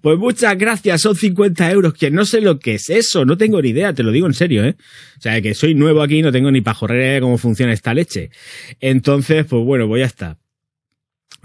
Pues 0.00 0.18
muchas 0.18 0.56
gracias, 0.56 1.00
son 1.00 1.16
50 1.16 1.70
euros, 1.72 1.94
que 1.94 2.10
no 2.10 2.24
sé 2.24 2.40
lo 2.40 2.60
que 2.60 2.74
es 2.74 2.90
eso, 2.90 3.24
no 3.24 3.36
tengo 3.36 3.60
ni 3.60 3.70
idea, 3.70 3.92
te 3.92 4.04
lo 4.04 4.12
digo 4.12 4.28
en 4.28 4.34
serio, 4.34 4.64
¿eh? 4.64 4.76
O 5.18 5.20
sea, 5.20 5.40
que 5.42 5.52
soy 5.54 5.74
nuevo 5.74 6.00
aquí, 6.00 6.22
no 6.22 6.30
tengo 6.30 6.52
ni 6.52 6.60
pajorrera 6.60 7.20
cómo 7.20 7.38
funciona 7.38 7.72
esta 7.72 7.92
leche. 7.92 8.30
Entonces, 8.80 9.44
pues 9.46 9.64
bueno, 9.64 9.88
pues 9.88 10.00
ya 10.00 10.06
está. 10.06 10.38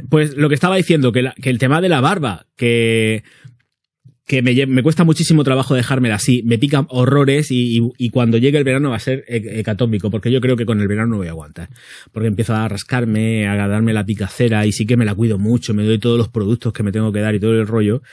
Pues 0.10 0.36
lo 0.38 0.48
que 0.48 0.56
estaba 0.56 0.76
diciendo, 0.76 1.12
que 1.12 1.32
el 1.42 1.58
tema 1.58 1.82
de 1.82 1.90
la 1.90 2.02
barba, 2.02 2.46
que 2.56 3.24
que 4.30 4.44
me, 4.44 4.84
cuesta 4.84 5.04
muchísimo 5.04 5.44
trabajo 5.44 5.74
dejármela 5.74 6.14
así, 6.14 6.44
me 6.46 6.60
pican 6.60 6.86
horrores 6.90 7.48
y, 7.50 7.82
cuando 8.12 8.38
llegue 8.38 8.60
el 8.60 8.64
verano 8.64 8.92
va 8.92 8.98
a 8.98 9.00
ser 9.00 9.26
hecatómico, 9.28 10.12
porque 10.12 10.32
yo 10.32 10.40
creo 10.40 10.56
que 10.56 10.68
con 10.68 10.80
el 10.82 10.88
verano 10.88 11.14
no 11.14 11.18
voy 11.18 11.26
a 11.26 11.32
aguantar, 11.32 11.70
porque 12.12 12.28
empiezo 12.28 12.54
a 12.54 12.68
rascarme, 12.68 13.48
a 13.48 13.68
darme 13.68 13.92
la 13.92 14.06
picacera 14.06 14.68
y 14.68 14.72
sí 14.72 14.86
que 14.86 14.98
me 14.98 15.06
la 15.06 15.16
cuido 15.16 15.40
mucho, 15.40 15.74
me 15.74 15.84
doy 15.84 15.98
todos 15.98 16.20
los 16.20 16.28
productos 16.28 16.74
que 16.74 16.84
me 16.84 16.92
tengo 16.92 17.12
que 17.12 17.22
dar 17.22 17.34
y 17.34 17.40
todo 17.40 17.54
el 17.54 17.66
rollo. 17.66 18.04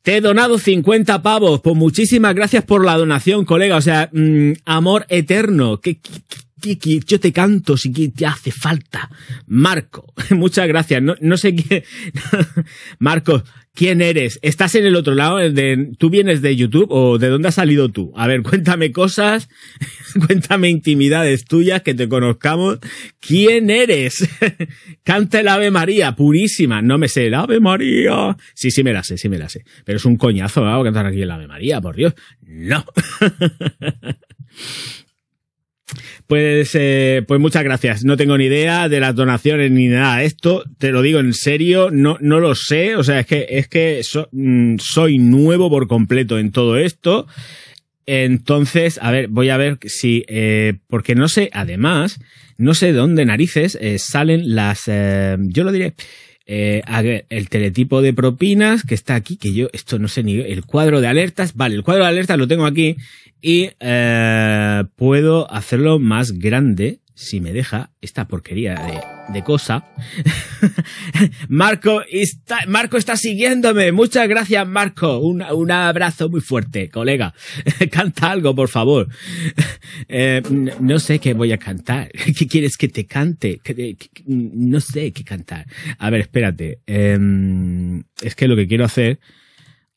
Te 0.00 0.16
he 0.16 0.22
donado 0.22 0.56
50 0.56 1.20
pavos, 1.20 1.60
pues 1.60 1.76
muchísimas 1.76 2.34
gracias 2.34 2.64
por 2.64 2.82
la 2.82 2.96
donación, 2.96 3.44
colega, 3.44 3.76
o 3.76 3.82
sea, 3.82 4.08
mm, 4.14 4.52
amor 4.64 5.04
eterno, 5.10 5.78
que, 6.64 7.00
yo 7.00 7.20
te 7.20 7.32
canto 7.32 7.76
si 7.76 7.90
te 8.10 8.26
hace 8.26 8.50
falta. 8.50 9.10
Marco, 9.46 10.12
muchas 10.30 10.66
gracias. 10.68 11.02
No, 11.02 11.14
no 11.20 11.36
sé 11.36 11.54
qué. 11.54 11.84
Marco, 12.98 13.42
¿Quién 13.76 14.02
eres? 14.02 14.38
¿Estás 14.42 14.76
en 14.76 14.86
el 14.86 14.94
otro 14.94 15.16
lado? 15.16 15.38
¿Tú 15.98 16.08
vienes 16.08 16.40
de 16.42 16.54
YouTube 16.54 16.86
o 16.90 17.18
de 17.18 17.26
dónde 17.26 17.48
has 17.48 17.56
salido 17.56 17.88
tú? 17.88 18.12
A 18.14 18.28
ver, 18.28 18.42
cuéntame 18.42 18.92
cosas, 18.92 19.48
cuéntame 20.26 20.68
intimidades 20.68 21.44
tuyas, 21.44 21.82
que 21.82 21.92
te 21.92 22.08
conozcamos. 22.08 22.78
¿Quién 23.18 23.70
eres? 23.70 24.28
Canta 25.02 25.40
el 25.40 25.48
Ave 25.48 25.72
María, 25.72 26.14
purísima. 26.14 26.82
No 26.82 26.98
me 26.98 27.08
sé, 27.08 27.26
el 27.26 27.34
Ave 27.34 27.58
María. 27.58 28.36
Sí, 28.54 28.70
sí 28.70 28.84
me 28.84 28.92
la 28.92 29.02
sé, 29.02 29.18
sí 29.18 29.28
me 29.28 29.38
la 29.38 29.48
sé. 29.48 29.64
Pero 29.84 29.96
es 29.96 30.04
un 30.04 30.18
coñazo, 30.18 30.64
¿no? 30.64 30.84
Cantar 30.84 31.06
aquí 31.06 31.22
el 31.22 31.30
Ave 31.32 31.48
María, 31.48 31.80
por 31.80 31.96
Dios. 31.96 32.14
No. 32.46 32.84
Pues, 36.26 36.70
eh, 36.74 37.22
pues 37.28 37.38
muchas 37.40 37.64
gracias. 37.64 38.04
No 38.04 38.16
tengo 38.16 38.38
ni 38.38 38.46
idea 38.46 38.88
de 38.88 39.00
las 39.00 39.14
donaciones 39.14 39.70
ni 39.70 39.88
nada. 39.88 40.22
Esto 40.22 40.64
te 40.78 40.90
lo 40.90 41.02
digo 41.02 41.20
en 41.20 41.34
serio, 41.34 41.90
no, 41.90 42.16
no 42.20 42.40
lo 42.40 42.54
sé. 42.54 42.96
O 42.96 43.04
sea, 43.04 43.20
es 43.20 43.26
que, 43.26 43.46
es 43.50 43.68
que 43.68 44.00
mm, 44.32 44.76
soy 44.78 45.18
nuevo 45.18 45.68
por 45.68 45.86
completo 45.86 46.38
en 46.38 46.50
todo 46.50 46.78
esto. 46.78 47.26
Entonces, 48.06 48.98
a 49.00 49.10
ver, 49.10 49.28
voy 49.28 49.48
a 49.48 49.56
ver 49.56 49.78
si, 49.84 50.24
eh, 50.28 50.74
porque 50.88 51.14
no 51.14 51.28
sé, 51.28 51.50
además, 51.52 52.20
no 52.58 52.74
sé 52.74 52.86
de 52.86 52.92
dónde 52.92 53.24
narices 53.24 53.78
eh, 53.80 53.98
salen 53.98 54.54
las, 54.54 54.82
eh, 54.86 55.36
yo 55.40 55.64
lo 55.64 55.72
diré, 55.72 55.94
eh, 56.46 56.82
el 57.30 57.48
teletipo 57.48 58.02
de 58.02 58.12
propinas 58.12 58.84
que 58.84 58.94
está 58.94 59.14
aquí, 59.14 59.36
que 59.36 59.52
yo, 59.54 59.68
esto 59.72 59.98
no 59.98 60.08
sé 60.08 60.22
ni, 60.22 60.34
el 60.34 60.64
cuadro 60.64 61.00
de 61.00 61.08
alertas, 61.08 61.54
vale, 61.54 61.74
el 61.74 61.82
cuadro 61.82 62.04
de 62.04 62.10
alertas 62.10 62.38
lo 62.38 62.48
tengo 62.48 62.66
aquí 62.66 62.96
y 63.40 63.70
eh, 63.80 64.84
puedo 64.96 65.50
hacerlo 65.50 65.98
más 65.98 66.32
grande 66.32 67.00
si 67.14 67.40
me 67.40 67.52
deja 67.52 67.90
esta 68.00 68.26
porquería 68.26 68.74
de, 68.74 69.13
de 69.28 69.42
cosa. 69.42 69.84
Marco 71.48 72.02
está, 72.10 72.60
Marco 72.66 72.96
está 72.96 73.16
siguiéndome. 73.16 73.92
Muchas 73.92 74.28
gracias, 74.28 74.66
Marco. 74.66 75.18
Un, 75.18 75.42
un 75.42 75.70
abrazo 75.70 76.28
muy 76.28 76.40
fuerte, 76.40 76.88
colega. 76.88 77.34
Canta 77.90 78.30
algo, 78.30 78.54
por 78.54 78.68
favor. 78.68 79.08
Eh, 80.08 80.42
no 80.80 80.98
sé 80.98 81.18
qué 81.18 81.34
voy 81.34 81.52
a 81.52 81.58
cantar. 81.58 82.10
¿Qué 82.10 82.48
quieres 82.48 82.76
que 82.76 82.88
te 82.88 83.06
cante? 83.06 83.60
No 84.26 84.80
sé 84.80 85.12
qué 85.12 85.22
cantar. 85.24 85.66
A 85.98 86.10
ver, 86.10 86.22
espérate. 86.22 86.80
Eh, 86.86 88.02
es 88.20 88.34
que 88.34 88.48
lo 88.48 88.56
que 88.56 88.66
quiero 88.66 88.84
hacer. 88.84 89.20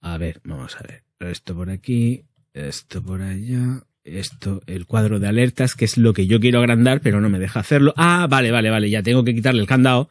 A 0.02 0.18
ver, 0.18 0.40
vamos 0.44 0.76
a 0.76 0.84
ver. 0.84 1.04
Esto 1.20 1.56
por 1.56 1.70
aquí, 1.70 2.26
esto 2.54 3.04
por 3.04 3.22
allá 3.22 3.87
esto, 4.08 4.62
el 4.68 4.86
cuadro 4.86 5.20
de 5.20 5.28
alertas, 5.28 5.76
que 5.76 5.86
es 5.86 5.98
lo 5.98 6.14
que 6.14 6.28
yo 6.28 6.40
quiero 6.40 6.60
agrandar, 6.60 7.02
pero 7.02 7.22
no 7.22 7.30
me 7.30 7.40
deja 7.40 7.60
hacerlo. 7.60 7.94
Ah, 7.98 8.28
vale, 8.30 8.52
vale, 8.52 8.70
vale, 8.70 8.90
ya 8.90 9.04
tengo 9.04 9.24
que 9.24 9.36
quitarle 9.36 9.62
el 9.62 9.68
candado. 9.68 10.10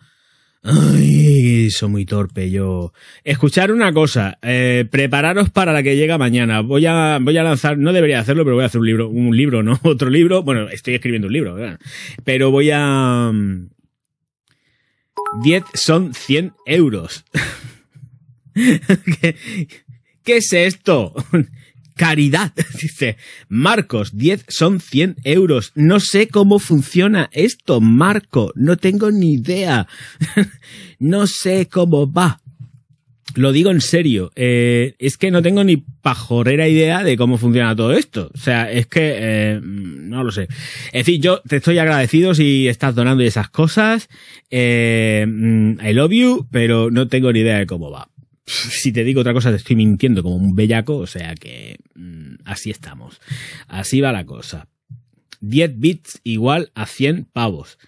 Ay, 0.63 1.71
soy 1.71 1.89
muy 1.89 2.05
torpe 2.05 2.51
yo. 2.51 2.93
Escuchar 3.23 3.71
una 3.71 3.93
cosa, 3.93 4.39
eh, 4.43 4.85
prepararos 4.91 5.51
para 5.51 5.73
la 5.73 5.83
que 5.83 5.97
llega 5.97 6.19
mañana. 6.19 6.61
Voy 6.61 6.87
a, 6.87 7.19
voy 7.21 7.39
a 7.39 7.45
lanzar, 7.45 7.79
no 7.79 7.93
debería 7.93 8.19
hacerlo, 8.19 8.45
pero 8.45 8.57
voy 8.57 8.65
a 8.65 8.67
hacer 8.67 8.81
un 8.81 8.87
libro, 8.87 9.09
un 9.09 9.37
libro, 9.37 9.63
¿no? 9.63 9.79
Otro 9.85 10.11
libro. 10.11 10.43
Bueno, 10.43 10.69
estoy 10.69 10.95
escribiendo 10.95 11.29
un 11.29 11.33
libro, 11.33 11.55
¿verdad? 11.55 11.79
Pero 12.25 12.51
voy 12.51 12.71
a... 12.73 13.33
10 15.43 15.65
son 15.75 16.15
100 16.15 16.55
euros. 16.67 17.25
¿Qué, 18.55 19.37
¿Qué 20.25 20.37
es 20.39 20.53
esto? 20.53 21.15
Caridad. 21.97 22.53
Dice, 22.81 23.17
Marcos, 23.49 24.17
10 24.17 24.45
son 24.49 24.81
100 24.81 25.17
euros. 25.25 25.73
No 25.75 25.99
sé 25.99 26.29
cómo 26.29 26.59
funciona 26.59 27.29
esto, 27.33 27.81
Marco. 27.81 28.53
No 28.55 28.77
tengo 28.77 29.11
ni 29.11 29.35
idea. 29.35 29.89
no 30.99 31.27
sé 31.27 31.69
cómo 31.69 32.11
va. 32.11 32.41
Lo 33.35 33.53
digo 33.53 33.71
en 33.71 33.83
serio, 33.83 34.31
eh, 34.35 34.95
es 34.99 35.19
que 35.19 35.31
no 35.31 35.43
tengo 35.43 35.63
ni 35.63 35.77
pajorera 35.77 36.69
idea 36.69 37.05
de 37.05 37.19
cómo 37.19 37.37
funciona 37.37 37.77
todo 37.77 37.93
esto. 37.93 38.31
O 38.33 38.39
sea, 38.39 38.73
es 38.73 38.87
que 38.87 39.13
eh, 39.15 39.61
no 39.63 40.25
lo 40.25 40.31
sé. 40.31 40.49
En 40.93 41.05
fin, 41.05 41.21
yo 41.21 41.43
te 41.47 41.57
estoy 41.57 41.79
agradecido 41.79 42.35
si 42.35 42.67
estás 42.67 42.95
donando 42.95 43.23
esas 43.25 43.51
cosas. 43.51 44.09
Eh, 44.51 45.27
I 45.29 45.93
love 45.93 46.13
you, 46.13 46.47
pero 46.51 46.91
no 46.91 47.09
tengo 47.09 47.31
ni 47.31 47.41
idea 47.41 47.59
de 47.59 47.67
cómo 47.67 47.91
va 47.91 48.09
si 48.71 48.93
te 48.93 49.05
digo 49.05 49.21
otra 49.21 49.33
cosa 49.33 49.51
te 49.51 49.57
estoy 49.57 49.77
mintiendo 49.77 50.23
como 50.23 50.37
un 50.37 50.55
bellaco, 50.55 50.97
o 50.97 51.07
sea 51.07 51.35
que 51.35 51.77
mm, 51.95 52.37
así 52.45 52.71
estamos. 52.71 53.21
Así 53.69 54.01
va 54.01 54.13
la 54.13 54.25
cosa. 54.25 54.69
10 55.41 55.79
bits 55.79 56.21
igual 56.25 56.71
a 56.75 56.87
100 56.87 57.27
pavos. 57.33 57.79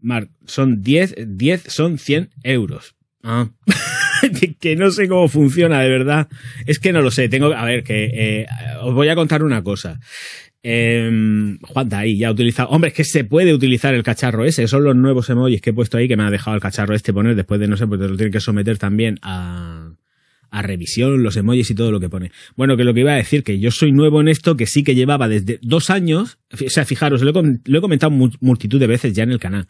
Mark, 0.00 0.30
son 0.46 0.82
10, 0.82 1.16
10 1.26 1.64
son 1.68 1.98
100 1.98 2.30
euros. 2.44 2.94
Ah. 3.22 3.50
que, 4.60 4.76
no 4.76 4.90
sé 4.90 5.08
cómo 5.08 5.28
funciona, 5.28 5.80
de 5.80 5.88
verdad. 5.88 6.28
Es 6.66 6.78
que 6.78 6.92
no 6.92 7.02
lo 7.02 7.10
sé. 7.10 7.28
Tengo, 7.28 7.52
a 7.52 7.64
ver, 7.64 7.82
que 7.82 8.10
eh, 8.14 8.46
os 8.80 8.94
voy 8.94 9.08
a 9.08 9.16
contar 9.16 9.42
una 9.42 9.62
cosa. 9.62 10.00
Eh, 10.62 11.56
Juan, 11.62 11.94
ahí 11.94 12.18
ya 12.18 12.28
ha 12.28 12.32
utilizado. 12.32 12.70
Hombre, 12.70 12.88
es 12.88 12.94
que 12.94 13.04
se 13.04 13.24
puede 13.24 13.54
utilizar 13.54 13.94
el 13.94 14.02
cacharro 14.02 14.44
ese. 14.44 14.66
Son 14.66 14.84
los 14.84 14.96
nuevos 14.96 15.30
emojis 15.30 15.60
que 15.60 15.70
he 15.70 15.72
puesto 15.72 15.96
ahí 15.96 16.08
que 16.08 16.16
me 16.16 16.24
ha 16.24 16.30
dejado 16.30 16.56
el 16.56 16.62
cacharro 16.62 16.94
este 16.94 17.12
poner 17.12 17.36
después 17.36 17.60
de 17.60 17.68
no 17.68 17.76
sé, 17.76 17.86
pues 17.86 18.00
te 18.00 18.08
lo 18.08 18.16
tiene 18.16 18.32
que 18.32 18.40
someter 18.40 18.78
también 18.78 19.18
a, 19.22 19.92
a 20.50 20.62
revisión, 20.62 21.22
los 21.22 21.36
emojis 21.36 21.70
y 21.70 21.74
todo 21.74 21.92
lo 21.92 22.00
que 22.00 22.08
pone. 22.08 22.32
Bueno, 22.56 22.76
que 22.76 22.84
lo 22.84 22.94
que 22.94 23.00
iba 23.00 23.12
a 23.12 23.16
decir, 23.16 23.44
que 23.44 23.58
yo 23.60 23.70
soy 23.70 23.92
nuevo 23.92 24.20
en 24.20 24.28
esto, 24.28 24.56
que 24.56 24.66
sí 24.66 24.82
que 24.82 24.94
llevaba 24.94 25.28
desde 25.28 25.58
dos 25.62 25.90
años. 25.90 26.38
O 26.52 26.70
sea, 26.70 26.84
fijaros, 26.84 27.22
lo 27.22 27.30
he, 27.30 27.58
lo 27.64 27.78
he 27.78 27.80
comentado 27.80 28.10
multitud 28.10 28.80
de 28.80 28.86
veces 28.86 29.12
ya 29.12 29.22
en 29.22 29.32
el 29.32 29.38
canal. 29.38 29.68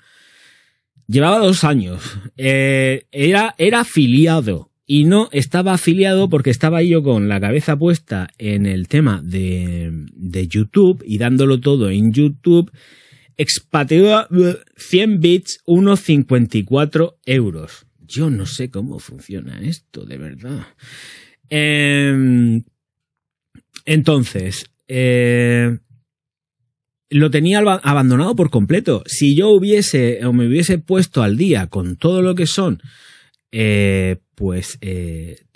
Llevaba 1.06 1.38
dos 1.38 1.64
años. 1.64 2.18
Eh, 2.36 3.06
era, 3.12 3.54
era 3.58 3.80
afiliado 3.80 4.67
y 4.90 5.04
no 5.04 5.28
estaba 5.32 5.74
afiliado 5.74 6.30
porque 6.30 6.48
estaba 6.48 6.82
yo 6.82 7.02
con 7.02 7.28
la 7.28 7.38
cabeza 7.38 7.78
puesta 7.78 8.30
en 8.38 8.64
el 8.64 8.88
tema 8.88 9.20
de, 9.22 9.90
de 10.14 10.48
YouTube 10.48 11.04
y 11.06 11.18
dándolo 11.18 11.60
todo 11.60 11.90
en 11.90 12.10
YouTube. 12.14 12.72
Expatrió 13.36 14.26
100 14.76 15.20
bits, 15.20 15.60
1,54 15.66 17.16
euros. 17.26 17.86
Yo 18.00 18.30
no 18.30 18.46
sé 18.46 18.70
cómo 18.70 18.98
funciona 18.98 19.60
esto, 19.60 20.06
de 20.06 20.16
verdad. 20.16 20.66
Eh, 21.50 22.62
entonces, 23.84 24.70
eh, 24.88 25.78
lo 27.10 27.30
tenía 27.30 27.58
abandonado 27.58 28.34
por 28.34 28.48
completo. 28.48 29.02
Si 29.06 29.36
yo 29.36 29.50
hubiese 29.50 30.24
o 30.24 30.32
me 30.32 30.46
hubiese 30.46 30.78
puesto 30.78 31.22
al 31.22 31.36
día 31.36 31.66
con 31.66 31.96
todo 31.96 32.22
lo 32.22 32.34
que 32.34 32.46
son 32.46 32.80
eh, 33.52 34.16
pues 34.38 34.78
eh, 34.82 35.47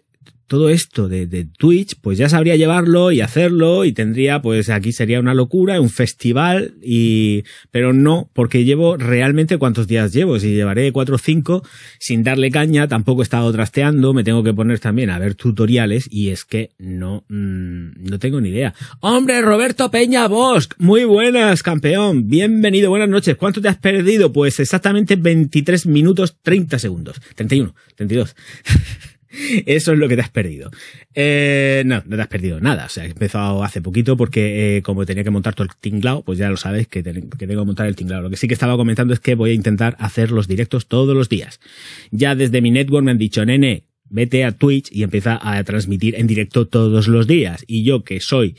todo 0.52 0.68
esto 0.68 1.08
de, 1.08 1.26
de, 1.26 1.46
Twitch, 1.46 1.94
pues 2.02 2.18
ya 2.18 2.28
sabría 2.28 2.56
llevarlo 2.56 3.10
y 3.10 3.22
hacerlo 3.22 3.86
y 3.86 3.94
tendría, 3.94 4.42
pues 4.42 4.68
aquí 4.68 4.92
sería 4.92 5.18
una 5.18 5.32
locura, 5.32 5.80
un 5.80 5.88
festival 5.88 6.74
y, 6.82 7.44
pero 7.70 7.94
no, 7.94 8.28
porque 8.34 8.62
llevo 8.62 8.98
realmente 8.98 9.56
cuántos 9.56 9.88
días 9.88 10.12
llevo, 10.12 10.38
si 10.38 10.52
llevaré 10.52 10.92
cuatro 10.92 11.14
o 11.14 11.18
cinco 11.18 11.62
sin 11.98 12.22
darle 12.22 12.50
caña, 12.50 12.86
tampoco 12.86 13.22
he 13.22 13.24
estado 13.24 13.50
trasteando, 13.50 14.12
me 14.12 14.24
tengo 14.24 14.42
que 14.42 14.52
poner 14.52 14.78
también 14.78 15.08
a 15.08 15.18
ver 15.18 15.36
tutoriales 15.36 16.06
y 16.10 16.28
es 16.28 16.44
que 16.44 16.72
no, 16.76 17.24
mmm, 17.30 18.10
no 18.10 18.18
tengo 18.18 18.38
ni 18.42 18.50
idea. 18.50 18.74
Hombre, 19.00 19.40
Roberto 19.40 19.90
Peña 19.90 20.28
Bosch, 20.28 20.74
muy 20.76 21.04
buenas, 21.04 21.62
campeón, 21.62 22.28
bienvenido, 22.28 22.90
buenas 22.90 23.08
noches, 23.08 23.36
¿cuánto 23.36 23.62
te 23.62 23.68
has 23.68 23.78
perdido? 23.78 24.34
Pues 24.34 24.60
exactamente 24.60 25.16
23 25.16 25.86
minutos 25.86 26.36
30 26.42 26.78
segundos, 26.78 27.22
31, 27.36 27.74
32. 27.96 28.36
Eso 29.66 29.92
es 29.92 29.98
lo 29.98 30.08
que 30.08 30.16
te 30.16 30.22
has 30.22 30.30
perdido. 30.30 30.70
Eh, 31.14 31.82
no, 31.86 32.02
no 32.06 32.16
te 32.16 32.22
has 32.22 32.28
perdido 32.28 32.60
nada. 32.60 32.86
O 32.86 32.88
sea, 32.88 33.04
he 33.04 33.10
empezado 33.10 33.64
hace 33.64 33.80
poquito 33.80 34.16
porque 34.16 34.76
eh, 34.76 34.82
como 34.82 35.06
tenía 35.06 35.24
que 35.24 35.30
montar 35.30 35.54
todo 35.54 35.64
el 35.64 35.76
tinglao, 35.78 36.22
pues 36.22 36.38
ya 36.38 36.48
lo 36.48 36.56
sabes 36.56 36.86
que, 36.86 37.02
que, 37.02 37.12
tengo 37.12 37.62
que 37.62 37.66
montar 37.66 37.86
el 37.86 37.96
tinglao. 37.96 38.22
Lo 38.22 38.30
que 38.30 38.36
sí 38.36 38.48
que 38.48 38.54
estaba 38.54 38.76
comentando 38.76 39.14
es 39.14 39.20
que 39.20 39.34
voy 39.34 39.50
a 39.50 39.54
intentar 39.54 39.96
hacer 39.98 40.30
los 40.30 40.48
directos 40.48 40.86
todos 40.86 41.16
los 41.16 41.28
días. 41.28 41.60
Ya 42.10 42.34
desde 42.34 42.60
mi 42.60 42.70
network 42.70 43.04
me 43.04 43.10
han 43.10 43.18
dicho, 43.18 43.44
nene, 43.44 43.84
vete 44.08 44.44
a 44.44 44.52
Twitch 44.52 44.88
y 44.92 45.02
empieza 45.02 45.38
a 45.42 45.62
transmitir 45.64 46.14
en 46.16 46.26
directo 46.26 46.66
todos 46.66 47.08
los 47.08 47.26
días. 47.26 47.64
Y 47.66 47.84
yo 47.84 48.04
que 48.04 48.20
soy 48.20 48.56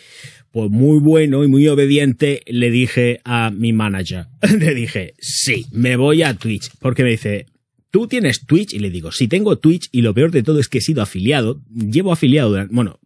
pues 0.51 0.69
muy 0.69 0.99
bueno 0.99 1.43
y 1.43 1.47
muy 1.47 1.67
obediente, 1.67 2.43
le 2.45 2.69
dije 2.69 3.21
a 3.25 3.49
mi 3.49 3.73
manager, 3.73 4.27
le 4.59 4.75
dije, 4.75 5.15
sí, 5.17 5.65
me 5.71 5.95
voy 5.95 6.21
a 6.21 6.35
Twitch, 6.35 6.69
porque 6.79 7.01
me 7.01 7.09
dice, 7.09 7.47
¿Tú 7.93 8.07
tienes 8.07 8.47
Twitch? 8.47 8.73
Y 8.73 8.79
le 8.79 8.89
digo, 8.89 9.11
sí 9.11 9.27
tengo 9.27 9.59
Twitch 9.59 9.87
y 9.91 10.01
lo 10.01 10.15
peor 10.15 10.31
de 10.31 10.41
todo 10.41 10.59
es 10.59 10.67
que 10.67 10.79
he 10.79 10.81
sido 10.81 11.03
afiliado, 11.03 11.61
llevo 11.71 12.11
afiliado, 12.11 12.67
bueno, 12.71 12.99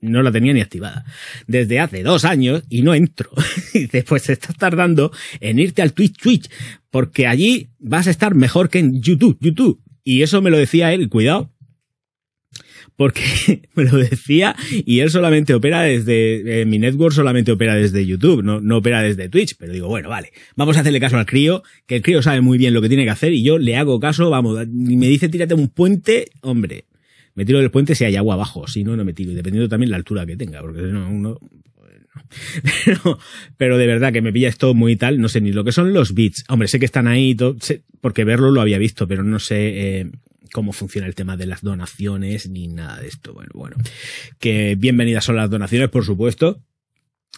no 0.00 0.22
la 0.22 0.30
tenía 0.30 0.52
ni 0.52 0.60
activada, 0.60 1.04
desde 1.48 1.80
hace 1.80 2.04
dos 2.04 2.24
años 2.24 2.62
y 2.68 2.82
no 2.82 2.94
entro. 2.94 3.30
y 3.74 3.86
después 3.86 4.30
estás 4.30 4.56
tardando 4.56 5.10
en 5.40 5.58
irte 5.58 5.82
al 5.82 5.94
Twitch 5.94 6.16
Twitch, 6.16 6.48
porque 6.92 7.26
allí 7.26 7.70
vas 7.80 8.06
a 8.06 8.12
estar 8.12 8.36
mejor 8.36 8.70
que 8.70 8.78
en 8.78 9.02
YouTube, 9.02 9.36
YouTube. 9.40 9.82
Y 10.04 10.22
eso 10.22 10.40
me 10.40 10.50
lo 10.50 10.58
decía 10.58 10.92
él, 10.92 11.08
cuidado, 11.08 11.50
porque 12.96 13.62
me 13.74 13.84
lo 13.84 13.98
decía 13.98 14.54
y 14.70 15.00
él 15.00 15.10
solamente 15.10 15.54
opera 15.54 15.82
desde, 15.82 16.62
eh, 16.62 16.66
mi 16.66 16.78
network 16.78 17.14
solamente 17.14 17.52
opera 17.52 17.74
desde 17.74 18.06
YouTube, 18.06 18.42
no, 18.42 18.60
no 18.60 18.78
opera 18.78 19.02
desde 19.02 19.28
Twitch, 19.28 19.56
pero 19.58 19.72
digo, 19.72 19.88
bueno, 19.88 20.08
vale, 20.08 20.32
vamos 20.56 20.76
a 20.76 20.80
hacerle 20.80 21.00
caso 21.00 21.16
al 21.16 21.26
crío, 21.26 21.62
que 21.86 21.96
el 21.96 22.02
crío 22.02 22.22
sabe 22.22 22.40
muy 22.40 22.58
bien 22.58 22.74
lo 22.74 22.82
que 22.82 22.88
tiene 22.88 23.04
que 23.04 23.10
hacer 23.10 23.32
y 23.32 23.42
yo 23.42 23.58
le 23.58 23.76
hago 23.76 24.00
caso, 24.00 24.30
vamos, 24.30 24.62
y 24.64 24.96
me 24.96 25.08
dice 25.08 25.28
tírate 25.28 25.54
un 25.54 25.68
puente, 25.68 26.30
hombre, 26.40 26.86
me 27.34 27.44
tiro 27.44 27.58
del 27.58 27.70
puente 27.70 27.94
si 27.94 28.04
hay 28.04 28.16
agua 28.16 28.34
abajo, 28.34 28.66
si 28.68 28.84
no, 28.84 28.96
no 28.96 29.04
me 29.04 29.12
tiro, 29.12 29.32
y 29.32 29.34
dependiendo 29.34 29.68
también 29.68 29.90
la 29.90 29.96
altura 29.96 30.24
que 30.24 30.36
tenga, 30.36 30.60
porque 30.60 30.80
si 30.80 30.86
no, 30.86 31.10
uno, 31.10 31.38
pero, 32.84 33.18
pero 33.56 33.78
de 33.78 33.86
verdad 33.86 34.12
que 34.12 34.22
me 34.22 34.32
pilla 34.32 34.48
esto 34.48 34.74
muy 34.74 34.96
tal, 34.96 35.20
no 35.20 35.28
sé 35.28 35.40
ni 35.40 35.52
lo 35.52 35.64
que 35.64 35.72
son 35.72 35.92
los 35.92 36.14
bits. 36.14 36.44
Hombre, 36.48 36.68
sé 36.68 36.78
que 36.78 36.84
están 36.84 37.06
ahí, 37.06 37.36
porque 38.00 38.24
verlo 38.24 38.50
lo 38.50 38.60
había 38.60 38.78
visto, 38.78 39.06
pero 39.08 39.22
no 39.22 39.38
sé 39.38 40.00
eh, 40.00 40.10
cómo 40.54 40.72
funciona 40.72 41.08
el 41.08 41.16
tema 41.16 41.36
de 41.36 41.46
las 41.46 41.62
donaciones 41.62 42.48
ni 42.48 42.68
nada 42.68 43.00
de 43.00 43.08
esto. 43.08 43.34
Bueno, 43.34 43.50
bueno, 43.54 43.76
que 44.38 44.76
bienvenidas 44.78 45.24
son 45.24 45.34
las 45.34 45.50
donaciones, 45.50 45.88
por 45.90 46.04
supuesto. 46.04 46.62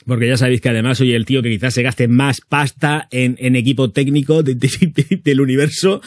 Porque 0.05 0.29
ya 0.29 0.37
sabéis 0.37 0.61
que 0.61 0.69
además 0.69 0.99
soy 0.99 1.15
el 1.15 1.25
tío 1.25 1.41
que 1.43 1.49
quizás 1.49 1.73
se 1.73 1.83
gaste 1.83 2.09
más 2.09 2.43
pasta 2.47 3.09
en, 3.11 3.57
equipo 3.57 3.91
técnico 3.91 4.43
de- 4.43 4.55
de- 4.55 5.21
del 5.25 5.41
universo. 5.41 6.03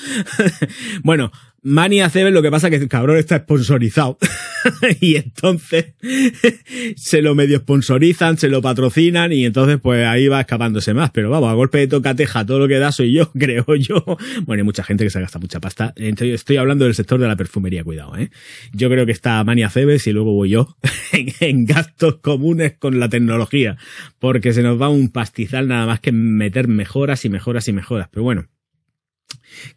bueno, 1.03 1.31
Mani 1.69 2.01
Acebe 2.01 2.31
lo 2.31 2.41
que 2.41 2.49
pasa 2.49 2.67
es 2.67 2.71
que 2.71 2.83
el 2.83 2.89
cabrón 2.89 3.17
está 3.17 3.37
sponsorizado. 3.37 4.17
y 4.99 5.17
entonces 5.17 5.93
se 6.95 7.21
lo 7.21 7.35
medio 7.35 7.59
sponsorizan, 7.59 8.37
se 8.37 8.49
lo 8.49 8.59
patrocinan 8.61 9.31
y 9.31 9.45
entonces 9.45 9.79
pues 9.79 10.05
ahí 10.05 10.27
va 10.27 10.41
escapándose 10.41 10.95
más. 10.95 11.11
Pero 11.11 11.29
vamos, 11.29 11.51
a 11.51 11.53
golpe 11.53 11.77
de 11.77 11.87
tocateja, 11.87 12.43
todo 12.43 12.57
lo 12.57 12.67
que 12.67 12.79
da 12.79 12.91
soy 12.91 13.13
yo, 13.13 13.31
creo 13.37 13.75
yo. 13.75 14.03
Bueno, 14.45 14.61
hay 14.61 14.65
mucha 14.65 14.83
gente 14.83 15.03
que 15.03 15.11
se 15.11 15.21
gasta 15.21 15.37
mucha 15.37 15.59
pasta. 15.59 15.93
Entonces, 15.95 16.35
estoy 16.35 16.57
hablando 16.57 16.85
del 16.85 16.95
sector 16.95 17.19
de 17.19 17.27
la 17.27 17.35
perfumería, 17.35 17.83
cuidado, 17.83 18.17
¿eh? 18.17 18.31
Yo 18.73 18.89
creo 18.89 19.05
que 19.05 19.11
está 19.11 19.43
Mani 19.43 19.61
Acebes 19.61 20.07
y 20.07 20.11
luego 20.11 20.33
voy 20.33 20.49
yo 20.49 20.75
en, 21.11 21.27
en 21.39 21.65
gastos 21.65 22.15
comunes 22.15 22.73
con 22.79 22.99
la 22.99 23.09
tecnología. 23.09 23.77
Porque 24.17 24.53
se 24.53 24.63
nos 24.63 24.81
va 24.81 24.89
un 24.89 25.09
pastizal 25.09 25.67
nada 25.67 25.85
más 25.85 25.99
que 25.99 26.11
meter 26.11 26.67
mejoras 26.67 27.25
y 27.25 27.29
mejoras 27.29 27.67
y 27.67 27.73
mejoras. 27.73 28.09
Pero 28.11 28.23
bueno 28.23 28.47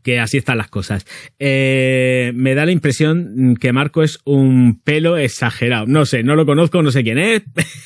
que 0.03 0.19
así 0.19 0.39
están 0.39 0.59
las 0.59 0.69
cosas. 0.69 1.07
Eh, 1.39 2.33
me 2.35 2.55
da 2.55 2.67
la 2.67 2.73
impresión 2.73 3.57
que 3.61 3.73
Marco 3.73 4.03
es 4.03 4.21
un 4.25 4.81
pelo 4.81 5.17
exagerado. 5.17 5.87
No 5.87 6.07
sé, 6.07 6.23
no 6.23 6.37
lo 6.37 6.47
conozco, 6.47 6.83
no 6.83 6.91
sé 6.91 7.03
quién 7.03 7.19
es 7.19 7.43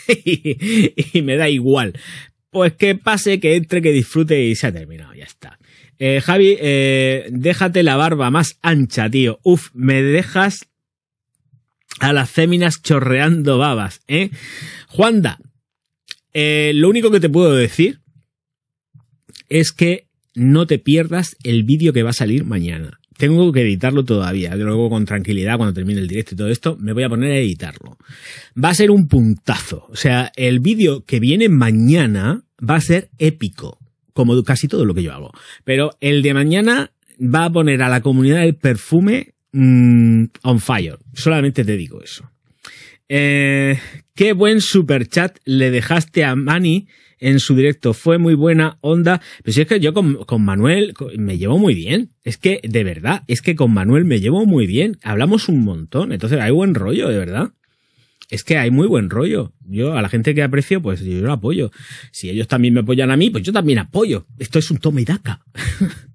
y, 0.24 1.22
me 1.22 1.37
da 1.37 1.48
igual. 1.48 1.98
Pues 2.50 2.74
que 2.74 2.94
pase, 2.94 3.40
que 3.40 3.57
entre, 3.57 3.83
que 3.83 3.92
disfrute 3.92 4.42
y 4.42 4.55
se 4.55 4.68
ha 4.68 4.72
terminado, 4.72 5.14
ya 5.14 5.24
está. 5.24 5.59
Eh, 5.98 6.20
Javi, 6.22 6.57
eh, 6.61 7.26
déjate 7.31 7.83
la 7.83 7.96
barba 7.96 8.31
más 8.31 8.59
ancha, 8.62 9.11
tío. 9.11 9.38
Uf, 9.42 9.70
me 9.72 10.02
dejas 10.02 10.68
a 12.00 12.12
las 12.12 12.31
féminas 12.31 12.83
chorreando 12.83 13.59
babas, 13.59 14.02
¿eh? 14.07 14.31
Juanda, 14.88 15.38
lo 16.35 16.88
único 16.90 17.11
que 17.11 17.20
te 17.20 17.31
puedo 17.31 17.55
decir 17.55 18.00
es 19.48 19.72
que 19.72 20.05
no 20.37 20.66
te 20.66 20.79
pierdas 20.79 21.37
el 21.42 21.64
vídeo 21.64 21.92
que 21.92 22.03
va 22.03 22.11
a 22.11 22.12
salir 22.12 22.44
mañana. 22.44 23.01
Tengo 23.16 23.51
que 23.51 23.62
editarlo 23.62 24.05
todavía. 24.05 24.55
Luego 24.55 24.90
con 24.90 25.07
tranquilidad, 25.07 25.57
cuando 25.57 25.72
termine 25.72 26.01
el 26.01 26.07
directo 26.07 26.35
y 26.35 26.37
todo 26.37 26.49
esto, 26.49 26.77
me 26.79 26.92
voy 26.92 27.03
a 27.03 27.09
poner 27.09 27.33
a 27.33 27.38
editarlo. 27.38 27.96
Va 28.62 28.68
a 28.68 28.75
ser 28.75 28.90
un 28.90 29.09
puntazo. 29.09 29.87
O 29.88 29.96
sea, 29.96 30.31
el 30.37 30.61
vídeo 30.61 31.05
que 31.05 31.18
viene 31.18 31.49
mañana 31.49 32.42
va 32.59 32.77
a 32.77 32.81
ser 32.81 33.09
épico. 33.18 33.79
Como 34.12 34.42
casi 34.44 34.68
todo 34.68 34.85
lo 34.85 34.94
que 34.94 35.03
yo 35.03 35.12
hago. 35.12 35.33
Pero 35.64 35.96
el 36.01 36.22
de 36.22 36.35
mañana 36.35 36.92
va 37.18 37.46
a 37.46 37.53
poner 37.53 37.83
a 37.83 37.88
la 37.88 38.03
comunidad 38.03 38.40
del 38.40 38.55
perfume 38.55 39.35
mm, 39.53 40.25
on 40.42 40.61
fire. 40.61 40.99
Solamente 41.14 41.64
te 41.64 41.77
digo 41.77 42.03
eso. 42.03 42.31
Eh, 43.09 43.79
qué 44.14 44.33
buen 44.35 44.61
super 44.61 45.07
chat 45.07 45.38
le 45.44 45.70
dejaste 45.70 46.25
a 46.25 46.35
Mani 46.35 46.88
en 47.18 47.40
su 47.40 47.55
directo. 47.55 47.94
Fue 47.94 48.18
muy 48.18 48.35
buena 48.35 48.79
onda. 48.81 49.20
Pero 49.42 49.52
si 49.52 49.61
es 49.62 49.66
que 49.66 49.81
yo 49.81 49.94
con, 49.94 50.24
con 50.24 50.44
Manuel 50.44 50.94
me 51.16 51.38
llevo 51.38 51.59
muy 51.59 51.74
bien. 51.74 52.12
Es 52.24 52.37
que, 52.37 52.61
de 52.62 52.85
verdad, 52.85 53.22
es 53.26 53.42
que 53.42 53.57
con 53.57 53.72
Manuel 53.72 54.05
me 54.05 54.20
llevo 54.20 54.46
muy 54.46 54.66
bien. 54.66 54.98
Hablamos 55.02 55.48
un 55.48 55.64
montón. 55.64 56.12
Entonces 56.12 56.40
hay 56.40 56.50
buen 56.50 56.74
rollo, 56.74 57.09
de 57.09 57.18
verdad. 57.18 57.52
Es 58.29 58.42
que 58.42 58.59
hay 58.59 58.70
muy 58.70 58.88
buen 58.88 59.11
rollo. 59.11 59.52
Yo, 59.64 59.96
a 59.96 60.02
la 60.02 60.09
gente 60.09 60.35
que 60.35 60.42
aprecio, 60.42 60.83
pues 60.83 61.00
yo 61.00 61.20
lo 61.20 61.33
apoyo. 61.33 61.70
Si 62.11 62.29
ellos 62.29 62.48
también 62.48 62.74
me 62.74 62.81
apoyan 62.81 63.11
a 63.11 63.16
mí, 63.16 63.31
pues 63.31 63.44
yo 63.44 63.52
también 63.52 63.79
apoyo. 63.79 64.26
Esto 64.38 64.59
es 64.59 64.70
un 64.70 64.79
toma 64.79 65.00
y 65.00 65.05
daca. 65.05 65.44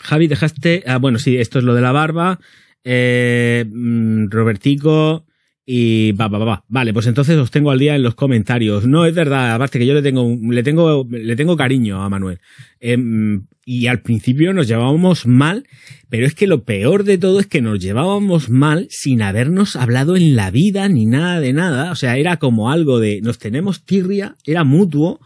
Javi, 0.00 0.26
dejaste. 0.26 0.82
Ah, 0.86 0.98
bueno, 0.98 1.18
sí, 1.18 1.36
esto 1.36 1.58
es 1.58 1.64
lo 1.64 1.74
de 1.74 1.80
la 1.80 1.92
barba. 1.92 2.40
Eh, 2.82 3.64
mm, 3.66 4.28
Robertico. 4.28 5.24
Y 5.66 6.12
va, 6.12 6.28
va, 6.28 6.38
va, 6.38 6.44
va. 6.44 6.64
Vale, 6.68 6.92
pues 6.92 7.06
entonces 7.06 7.38
os 7.38 7.50
tengo 7.50 7.70
al 7.70 7.78
día 7.78 7.96
en 7.96 8.02
los 8.02 8.14
comentarios. 8.14 8.86
No, 8.86 9.06
es 9.06 9.14
verdad, 9.14 9.54
aparte 9.54 9.78
que 9.78 9.86
yo 9.86 9.94
le 9.94 10.02
tengo, 10.02 10.36
le 10.50 10.62
tengo, 10.62 11.06
le 11.10 11.36
tengo 11.36 11.56
cariño 11.56 12.02
a 12.02 12.10
Manuel. 12.10 12.38
Em, 12.80 13.46
y 13.64 13.86
al 13.86 14.02
principio 14.02 14.52
nos 14.52 14.68
llevábamos 14.68 15.26
mal, 15.26 15.66
pero 16.10 16.26
es 16.26 16.34
que 16.34 16.46
lo 16.46 16.64
peor 16.64 17.04
de 17.04 17.16
todo 17.16 17.40
es 17.40 17.46
que 17.46 17.62
nos 17.62 17.78
llevábamos 17.78 18.50
mal 18.50 18.88
sin 18.90 19.22
habernos 19.22 19.74
hablado 19.74 20.16
en 20.16 20.36
la 20.36 20.50
vida 20.50 20.86
ni 20.90 21.06
nada 21.06 21.40
de 21.40 21.54
nada. 21.54 21.92
O 21.92 21.94
sea, 21.94 22.18
era 22.18 22.36
como 22.36 22.70
algo 22.70 23.00
de 23.00 23.22
nos 23.22 23.38
tenemos 23.38 23.84
tirria, 23.84 24.36
era 24.44 24.64
mutuo. 24.64 25.20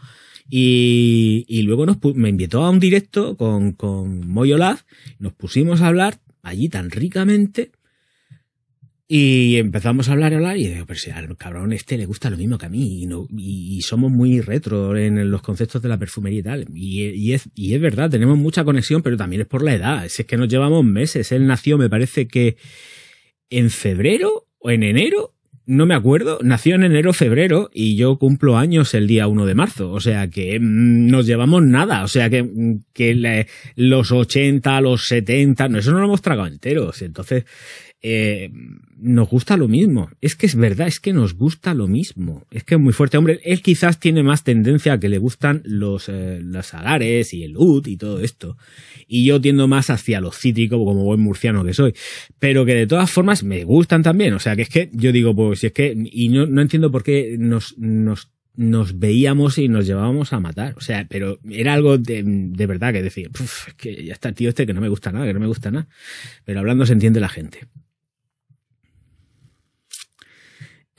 Y, 0.49 1.45
y 1.47 1.61
luego 1.63 1.85
nos, 1.85 1.97
me 2.15 2.29
invitó 2.29 2.63
a 2.63 2.71
un 2.71 2.79
directo 2.79 3.37
con, 3.37 3.73
con 3.73 4.27
Moyo 4.27 4.57
Lab, 4.57 4.79
nos 5.19 5.33
pusimos 5.33 5.81
a 5.81 5.87
hablar 5.87 6.17
allí 6.41 6.69
tan 6.69 6.89
ricamente 6.89 7.71
y 9.11 9.57
empezamos 9.57 10.07
a 10.07 10.11
hablar 10.11 10.33
y 10.33 10.35
hablar 10.35 10.57
y 10.57 10.67
digo, 10.67 10.85
pero 10.85 10.99
si 10.99 11.09
al 11.09 11.35
cabrón 11.35 11.73
este 11.73 11.97
le 11.97 12.05
gusta 12.05 12.29
lo 12.29 12.37
mismo 12.37 12.59
que 12.59 12.67
a 12.67 12.69
mí 12.69 13.01
y, 13.01 13.07
no, 13.07 13.27
y, 13.35 13.81
somos 13.81 14.11
muy 14.11 14.39
retro 14.39 14.95
en 14.95 15.31
los 15.31 15.41
conceptos 15.41 15.81
de 15.81 15.89
la 15.89 15.97
perfumería 15.97 16.39
y 16.39 16.43
tal. 16.43 16.67
Y, 16.75 17.33
es, 17.33 17.49
y 17.55 17.73
es 17.73 17.81
verdad, 17.81 18.11
tenemos 18.11 18.37
mucha 18.37 18.63
conexión, 18.63 19.01
pero 19.01 19.17
también 19.17 19.41
es 19.41 19.47
por 19.47 19.63
la 19.63 19.73
edad. 19.73 20.05
Es 20.05 20.23
que 20.27 20.37
nos 20.37 20.47
llevamos 20.47 20.85
meses. 20.85 21.31
Él 21.31 21.47
nació, 21.47 21.79
me 21.79 21.89
parece 21.89 22.27
que 22.27 22.57
en 23.49 23.71
febrero 23.71 24.45
o 24.59 24.69
en 24.69 24.83
enero, 24.83 25.33
no 25.65 25.87
me 25.87 25.95
acuerdo, 25.95 26.37
nació 26.43 26.75
en 26.75 26.83
enero 26.83 27.11
febrero 27.11 27.71
y 27.73 27.95
yo 27.95 28.19
cumplo 28.19 28.57
años 28.57 28.93
el 28.93 29.07
día 29.07 29.27
1 29.27 29.47
de 29.47 29.55
marzo, 29.55 29.91
o 29.91 29.99
sea 29.99 30.27
que 30.29 30.59
mm, 30.59 31.07
nos 31.07 31.25
llevamos 31.25 31.63
nada, 31.63 32.03
o 32.03 32.07
sea 32.07 32.29
que, 32.29 32.43
mm, 32.43 32.83
que 32.93 33.45
los 33.75 34.11
80, 34.11 34.81
los 34.81 35.07
70, 35.07 35.69
no, 35.69 35.79
eso 35.79 35.91
no 35.91 35.99
lo 35.99 36.05
hemos 36.05 36.21
tragado 36.21 36.47
enteros, 36.47 37.01
entonces 37.01 37.45
eh, 38.01 38.49
nos 38.97 39.29
gusta 39.29 39.57
lo 39.57 39.67
mismo, 39.67 40.09
es 40.21 40.35
que 40.35 40.45
es 40.45 40.55
verdad, 40.55 40.87
es 40.87 40.99
que 40.99 41.13
nos 41.13 41.33
gusta 41.35 41.73
lo 41.73 41.87
mismo, 41.87 42.45
es 42.51 42.63
que 42.63 42.75
es 42.75 42.81
muy 42.81 42.93
fuerte, 42.93 43.17
hombre, 43.17 43.39
él 43.43 43.61
quizás 43.61 43.99
tiene 43.99 44.23
más 44.23 44.43
tendencia 44.43 44.93
a 44.93 44.99
que 44.99 45.09
le 45.09 45.17
gustan 45.17 45.61
los, 45.65 46.09
eh, 46.09 46.39
los 46.41 46.73
agares 46.73 47.33
y 47.33 47.43
el 47.43 47.55
oud 47.57 47.87
y 47.87 47.97
todo 47.97 48.19
esto, 48.19 48.57
y 49.07 49.25
yo 49.25 49.39
tiendo 49.41 49.67
más 49.67 49.89
hacia 49.89 50.21
lo 50.21 50.31
cítrico 50.31 50.83
como 50.83 51.03
buen 51.03 51.19
murciano 51.19 51.63
que 51.63 51.73
soy, 51.73 51.93
pero 52.39 52.65
que 52.65 52.75
de 52.75 52.87
todas 52.87 53.09
formas 53.09 53.43
me 53.43 53.63
gustan 53.63 54.03
también. 54.03 54.33
O 54.33 54.39
sea, 54.39 54.55
que 54.55 54.63
es 54.63 54.69
que 54.69 54.89
yo 54.93 55.11
digo, 55.11 55.35
pues 55.35 55.59
si 55.59 55.67
es 55.67 55.73
que, 55.73 55.95
y 55.95 56.29
no, 56.29 56.45
no 56.45 56.61
entiendo 56.61 56.91
por 56.91 57.03
qué 57.03 57.35
nos, 57.39 57.77
nos, 57.77 58.31
nos 58.55 58.99
veíamos 58.99 59.57
y 59.57 59.67
nos 59.67 59.85
llevábamos 59.85 60.33
a 60.33 60.39
matar. 60.39 60.73
O 60.77 60.81
sea, 60.81 61.05
pero 61.09 61.39
era 61.49 61.73
algo 61.73 61.97
de, 61.97 62.23
de 62.25 62.65
verdad 62.67 62.93
que 62.93 63.01
decía, 63.01 63.29
"Puf, 63.29 63.69
es 63.69 63.73
que 63.75 64.03
ya 64.03 64.13
está 64.13 64.31
tío 64.33 64.49
este 64.49 64.65
que 64.65 64.73
no 64.73 64.81
me 64.81 64.89
gusta 64.89 65.11
nada, 65.11 65.25
que 65.25 65.33
no 65.33 65.39
me 65.39 65.47
gusta 65.47 65.71
nada. 65.71 65.87
Pero 66.45 66.59
hablando 66.59 66.85
se 66.85 66.93
entiende 66.93 67.19
la 67.19 67.29
gente. 67.29 67.67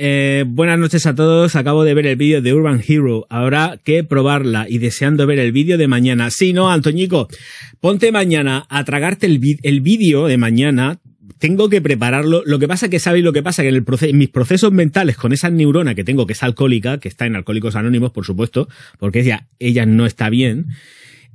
Eh, 0.02 0.44
buenas 0.46 0.78
noches 0.78 1.04
a 1.04 1.14
todos. 1.14 1.56
Acabo 1.56 1.84
de 1.84 1.92
ver 1.92 2.06
el 2.06 2.16
vídeo 2.16 2.40
de 2.40 2.54
Urban 2.54 2.82
Hero. 2.86 3.26
Habrá 3.28 3.78
que 3.84 4.02
probarla 4.02 4.64
y 4.66 4.78
deseando 4.78 5.26
ver 5.26 5.38
el 5.38 5.52
vídeo 5.52 5.76
de 5.76 5.88
mañana. 5.88 6.30
Sí, 6.30 6.54
no, 6.54 6.70
Antoñico. 6.72 7.28
Ponte 7.80 8.10
mañana 8.10 8.64
a 8.70 8.82
tragarte 8.84 9.26
el, 9.26 9.38
el 9.62 9.80
vídeo 9.82 10.26
de 10.26 10.38
mañana. 10.38 10.98
Tengo 11.38 11.68
que 11.68 11.82
prepararlo. 11.82 12.42
Lo 12.46 12.58
que 12.58 12.66
pasa 12.66 12.88
que 12.88 12.98
sabéis 12.98 13.26
lo 13.26 13.34
que 13.34 13.42
pasa 13.42 13.60
que 13.62 13.68
en, 13.68 13.74
el 13.74 13.84
en 14.08 14.16
mis 14.16 14.30
procesos 14.30 14.72
mentales 14.72 15.16
con 15.18 15.34
esa 15.34 15.50
neurona 15.50 15.94
que 15.94 16.02
tengo 16.02 16.26
que 16.26 16.32
es 16.32 16.42
alcohólica, 16.42 16.98
que 16.98 17.08
está 17.08 17.26
en 17.26 17.36
Alcohólicos 17.36 17.76
Anónimos, 17.76 18.10
por 18.10 18.24
supuesto, 18.24 18.70
porque 18.98 19.20
ella, 19.20 19.48
ella 19.58 19.84
no 19.84 20.06
está 20.06 20.30
bien. 20.30 20.68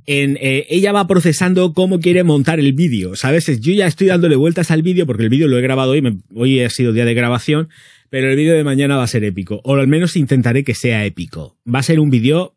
En, 0.06 0.38
eh, 0.40 0.66
ella 0.70 0.90
va 0.90 1.06
procesando 1.06 1.72
cómo 1.72 2.00
quiere 2.00 2.24
montar 2.24 2.58
el 2.58 2.72
vídeo, 2.72 3.14
¿sabes? 3.14 3.46
Yo 3.60 3.72
ya 3.74 3.86
estoy 3.86 4.08
dándole 4.08 4.34
vueltas 4.34 4.72
al 4.72 4.82
vídeo 4.82 5.06
porque 5.06 5.22
el 5.22 5.28
vídeo 5.28 5.46
lo 5.46 5.56
he 5.56 5.62
grabado 5.62 5.92
hoy, 5.92 6.02
me- 6.02 6.18
hoy 6.34 6.60
ha 6.62 6.70
sido 6.70 6.92
día 6.92 7.04
de 7.04 7.14
grabación, 7.14 7.68
pero 8.16 8.30
el 8.30 8.36
vídeo 8.38 8.54
de 8.54 8.64
mañana 8.64 8.96
va 8.96 9.02
a 9.02 9.06
ser 9.08 9.24
épico, 9.24 9.60
o 9.62 9.74
al 9.74 9.88
menos 9.88 10.16
intentaré 10.16 10.64
que 10.64 10.72
sea 10.74 11.04
épico. 11.04 11.58
Va 11.68 11.80
a 11.80 11.82
ser 11.82 12.00
un 12.00 12.08
vídeo 12.08 12.54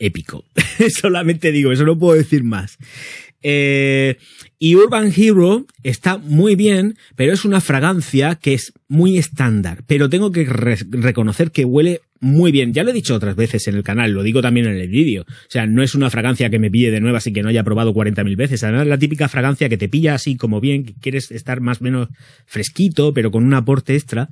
épico. 0.00 0.44
Solamente 1.00 1.52
digo, 1.52 1.70
eso 1.70 1.84
no 1.84 1.96
puedo 1.96 2.18
decir 2.18 2.42
más. 2.42 2.76
Eh, 3.40 4.16
y 4.58 4.74
Urban 4.74 5.12
Hero 5.16 5.64
está 5.84 6.18
muy 6.18 6.56
bien, 6.56 6.96
pero 7.14 7.32
es 7.32 7.44
una 7.44 7.60
fragancia 7.60 8.34
que 8.34 8.54
es 8.54 8.72
muy 8.88 9.16
estándar. 9.16 9.84
Pero 9.86 10.10
tengo 10.10 10.32
que 10.32 10.42
re- 10.44 10.76
reconocer 10.90 11.52
que 11.52 11.64
huele 11.64 12.00
muy 12.18 12.50
bien. 12.50 12.72
Ya 12.72 12.82
lo 12.82 12.90
he 12.90 12.92
dicho 12.92 13.14
otras 13.14 13.36
veces 13.36 13.68
en 13.68 13.76
el 13.76 13.84
canal, 13.84 14.10
lo 14.10 14.24
digo 14.24 14.42
también 14.42 14.66
en 14.66 14.76
el 14.76 14.88
vídeo. 14.88 15.22
O 15.22 15.50
sea, 15.50 15.68
no 15.68 15.84
es 15.84 15.94
una 15.94 16.10
fragancia 16.10 16.50
que 16.50 16.58
me 16.58 16.68
pille 16.68 16.90
de 16.90 17.00
nuevas 17.00 17.28
y 17.28 17.32
que 17.32 17.44
no 17.44 17.48
haya 17.50 17.62
probado 17.62 17.94
40.000 17.94 18.34
veces. 18.36 18.64
Además, 18.64 18.88
la 18.88 18.98
típica 18.98 19.28
fragancia 19.28 19.68
que 19.68 19.76
te 19.78 19.88
pilla 19.88 20.14
así 20.14 20.34
como 20.34 20.60
bien, 20.60 20.84
que 20.84 20.94
quieres 20.94 21.30
estar 21.30 21.60
más 21.60 21.80
o 21.80 21.84
menos 21.84 22.08
fresquito, 22.44 23.14
pero 23.14 23.30
con 23.30 23.44
un 23.44 23.54
aporte 23.54 23.94
extra 23.94 24.28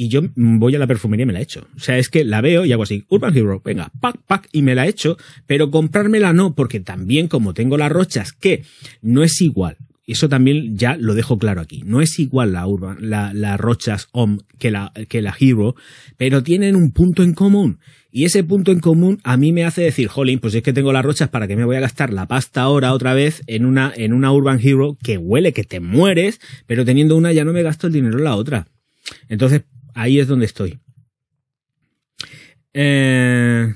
y 0.00 0.08
yo 0.08 0.22
voy 0.36 0.76
a 0.76 0.78
la 0.78 0.86
perfumería 0.86 1.24
y 1.24 1.26
me 1.26 1.32
la 1.32 1.40
echo. 1.40 1.66
O 1.76 1.80
sea, 1.80 1.98
es 1.98 2.08
que 2.08 2.24
la 2.24 2.40
veo 2.40 2.64
y 2.64 2.70
hago 2.70 2.84
así, 2.84 3.04
Urban 3.08 3.36
Hero, 3.36 3.60
venga, 3.64 3.90
pack, 4.00 4.18
pack, 4.28 4.48
y 4.52 4.62
me 4.62 4.76
la 4.76 4.86
echo, 4.86 5.18
pero 5.44 5.72
comprármela 5.72 6.32
no, 6.32 6.54
porque 6.54 6.78
también 6.78 7.26
como 7.26 7.52
tengo 7.52 7.76
las 7.76 7.90
rochas, 7.90 8.32
que 8.32 8.62
no 9.02 9.24
es 9.24 9.40
igual. 9.42 9.76
Eso 10.06 10.28
también 10.28 10.78
ya 10.78 10.96
lo 10.96 11.14
dejo 11.14 11.36
claro 11.36 11.60
aquí. 11.60 11.82
No 11.84 12.00
es 12.00 12.20
igual 12.20 12.52
la 12.52 12.64
Urban, 12.68 13.10
la, 13.10 13.34
la 13.34 13.56
Rochas 13.56 14.08
Om 14.12 14.38
que 14.56 14.70
la, 14.70 14.92
que 15.08 15.20
la 15.20 15.34
Hero, 15.38 15.74
pero 16.16 16.44
tienen 16.44 16.76
un 16.76 16.92
punto 16.92 17.24
en 17.24 17.34
común. 17.34 17.80
Y 18.12 18.24
ese 18.24 18.44
punto 18.44 18.70
en 18.70 18.78
común 18.78 19.18
a 19.24 19.36
mí 19.36 19.52
me 19.52 19.64
hace 19.64 19.82
decir, 19.82 20.06
jolín, 20.06 20.38
pues 20.38 20.54
es 20.54 20.62
que 20.62 20.72
tengo 20.72 20.92
las 20.92 21.04
rochas, 21.04 21.28
¿para 21.28 21.48
qué 21.48 21.56
me 21.56 21.64
voy 21.64 21.74
a 21.74 21.80
gastar 21.80 22.12
la 22.12 22.26
pasta 22.26 22.62
ahora 22.62 22.94
otra 22.94 23.14
vez 23.14 23.42
en 23.48 23.66
una, 23.66 23.92
en 23.94 24.12
una 24.12 24.32
Urban 24.32 24.60
Hero 24.62 24.96
que 25.02 25.18
huele, 25.18 25.52
que 25.52 25.64
te 25.64 25.80
mueres, 25.80 26.40
pero 26.68 26.84
teniendo 26.84 27.16
una 27.16 27.32
ya 27.32 27.44
no 27.44 27.52
me 27.52 27.64
gasto 27.64 27.88
el 27.88 27.92
dinero 27.92 28.16
en 28.16 28.24
la 28.24 28.36
otra. 28.36 28.68
Entonces, 29.28 29.62
ahí 29.98 30.20
es 30.20 30.28
donde 30.28 30.46
estoy. 30.46 30.78
Eh... 32.72 33.74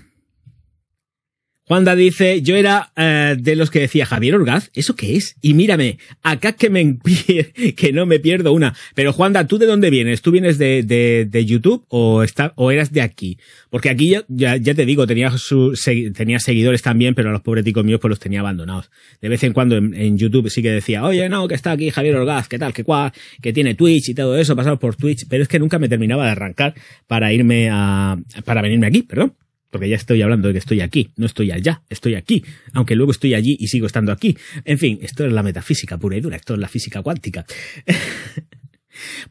Juanda 1.72 1.96
dice, 1.96 2.42
yo 2.42 2.54
era 2.56 2.92
eh, 2.96 3.35
de 3.40 3.56
los 3.56 3.70
que 3.70 3.80
decía, 3.80 4.04
Javier 4.04 4.35
Orgaz, 4.35 4.70
¿eso 4.74 4.94
qué 4.94 5.16
es? 5.16 5.37
Y 5.40 5.54
mírame, 5.54 5.96
acá 6.22 6.52
que 6.52 6.68
me 6.68 6.98
que 7.76 7.92
no 7.94 8.04
me 8.04 8.20
pierdo 8.20 8.52
una. 8.52 8.74
Pero 8.94 9.14
Juanda, 9.14 9.46
¿tú 9.46 9.56
de 9.56 9.64
dónde 9.64 9.88
vienes? 9.88 10.20
¿Tú 10.20 10.32
vienes 10.32 10.58
de, 10.58 10.82
de, 10.82 11.26
de 11.26 11.46
YouTube 11.46 11.87
o, 11.88 12.24
está, 12.24 12.52
o 12.56 12.70
eras 12.70 12.92
de 12.92 13.00
aquí? 13.00 13.38
Porque 13.70 13.88
aquí 13.88 14.11
ya, 14.28 14.56
ya, 14.58 14.74
te 14.74 14.85
digo, 14.85 15.06
tenía, 15.06 15.30
su, 15.38 15.72
tenía 16.14 16.40
seguidores 16.40 16.82
también, 16.82 17.14
pero 17.14 17.30
a 17.30 17.32
los 17.32 17.40
pobres 17.40 17.64
ticos 17.64 17.87
míos 17.87 18.00
pues 18.02 18.11
los 18.11 18.20
tenía 18.20 18.40
abandonados. 18.40 18.90
De 19.22 19.30
vez 19.30 19.42
en 19.42 19.54
cuando 19.54 19.78
en, 19.78 20.18
YouTube 20.18 20.50
sí 20.50 20.61
que 20.61 20.72
decía, 20.72 21.02
oye, 21.02 21.26
no, 21.30 21.48
que 21.48 21.54
está 21.54 21.70
aquí 21.70 21.88
Javier 21.88 22.16
Orgaz, 22.16 22.48
¿qué 22.48 22.58
tal? 22.58 22.74
¿Qué 22.74 22.85
cual? 22.85 23.12
Que 23.40 23.54
tiene 23.54 23.74
Twitch 23.74 24.11
y 24.11 24.14
todo 24.14 24.37
eso, 24.37 24.54
pasado 24.54 24.78
por 24.78 24.96
Twitch. 24.96 25.24
Pero 25.26 25.42
es 25.42 25.48
que 25.48 25.58
nunca 25.58 25.78
me 25.78 25.88
terminaba 25.88 26.26
de 26.26 26.32
arrancar 26.32 26.74
para 27.06 27.32
irme 27.32 27.70
a, 27.72 28.18
para 28.44 28.61
venirme 28.61 28.88
aquí, 28.88 29.04
perdón 29.04 29.32
porque 29.72 29.88
ya 29.88 29.96
estoy 29.96 30.20
hablando 30.20 30.48
de 30.48 30.54
que 30.54 30.58
estoy 30.58 30.82
aquí, 30.82 31.08
no 31.16 31.24
estoy 31.24 31.50
allá, 31.50 31.82
estoy 31.88 32.14
aquí, 32.14 32.44
aunque 32.74 32.94
luego 32.94 33.11
estoy 33.11 33.32
allí 33.32 33.56
y 33.58 33.68
sigo 33.68 33.87
estando 33.87 34.12
aquí. 34.12 34.37
En 34.66 34.78
fin, 34.78 34.98
esto 35.00 35.24
es 35.24 35.32
la 35.32 35.42
metafísica 35.42 35.96
pura 35.96 36.18
y 36.18 36.20
dura, 36.20 36.37
esto 36.37 36.52
es 36.52 36.61
la 36.61 36.68
física 36.68 37.02
cuántica. 37.02 37.46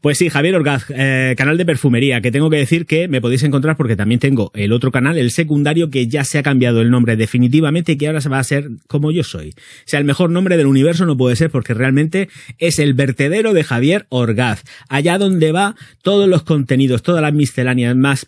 Pues 0.00 0.18
sí, 0.18 0.28
Javier 0.28 0.56
Orgaz, 0.56 0.86
eh, 0.88 1.36
canal 1.38 1.56
de 1.56 1.64
perfumería, 1.64 2.20
que 2.20 2.32
tengo 2.32 2.50
que 2.50 2.56
decir 2.56 2.84
que 2.84 3.06
me 3.06 3.20
podéis 3.20 3.44
encontrar 3.44 3.76
porque 3.76 3.94
también 3.94 4.18
tengo 4.18 4.50
el 4.54 4.72
otro 4.72 4.90
canal, 4.90 5.16
el 5.16 5.30
secundario, 5.30 5.88
que 5.88 6.08
ya 6.08 6.24
se 6.24 6.38
ha 6.38 6.42
cambiado 6.42 6.80
el 6.80 6.90
nombre 6.90 7.14
definitivamente 7.14 7.92
y 7.92 7.96
que 7.96 8.08
ahora 8.08 8.20
se 8.20 8.28
va 8.28 8.40
a 8.40 8.44
ser 8.44 8.68
como 8.88 9.12
yo 9.12 9.22
soy. 9.22 9.50
O 9.50 9.86
sea, 9.86 10.00
el 10.00 10.04
mejor 10.04 10.30
nombre 10.30 10.56
del 10.56 10.66
universo 10.66 11.06
no 11.06 11.16
puede 11.16 11.36
ser 11.36 11.50
porque 11.50 11.74
realmente 11.74 12.28
es 12.58 12.80
el 12.80 12.94
vertedero 12.94 13.52
de 13.52 13.62
Javier 13.62 14.06
Orgaz, 14.08 14.64
allá 14.88 15.16
donde 15.16 15.52
va 15.52 15.76
todos 16.02 16.28
los 16.28 16.42
contenidos, 16.42 17.04
todas 17.04 17.22
las 17.22 17.32
misceláneas 17.32 17.94
más 17.94 18.26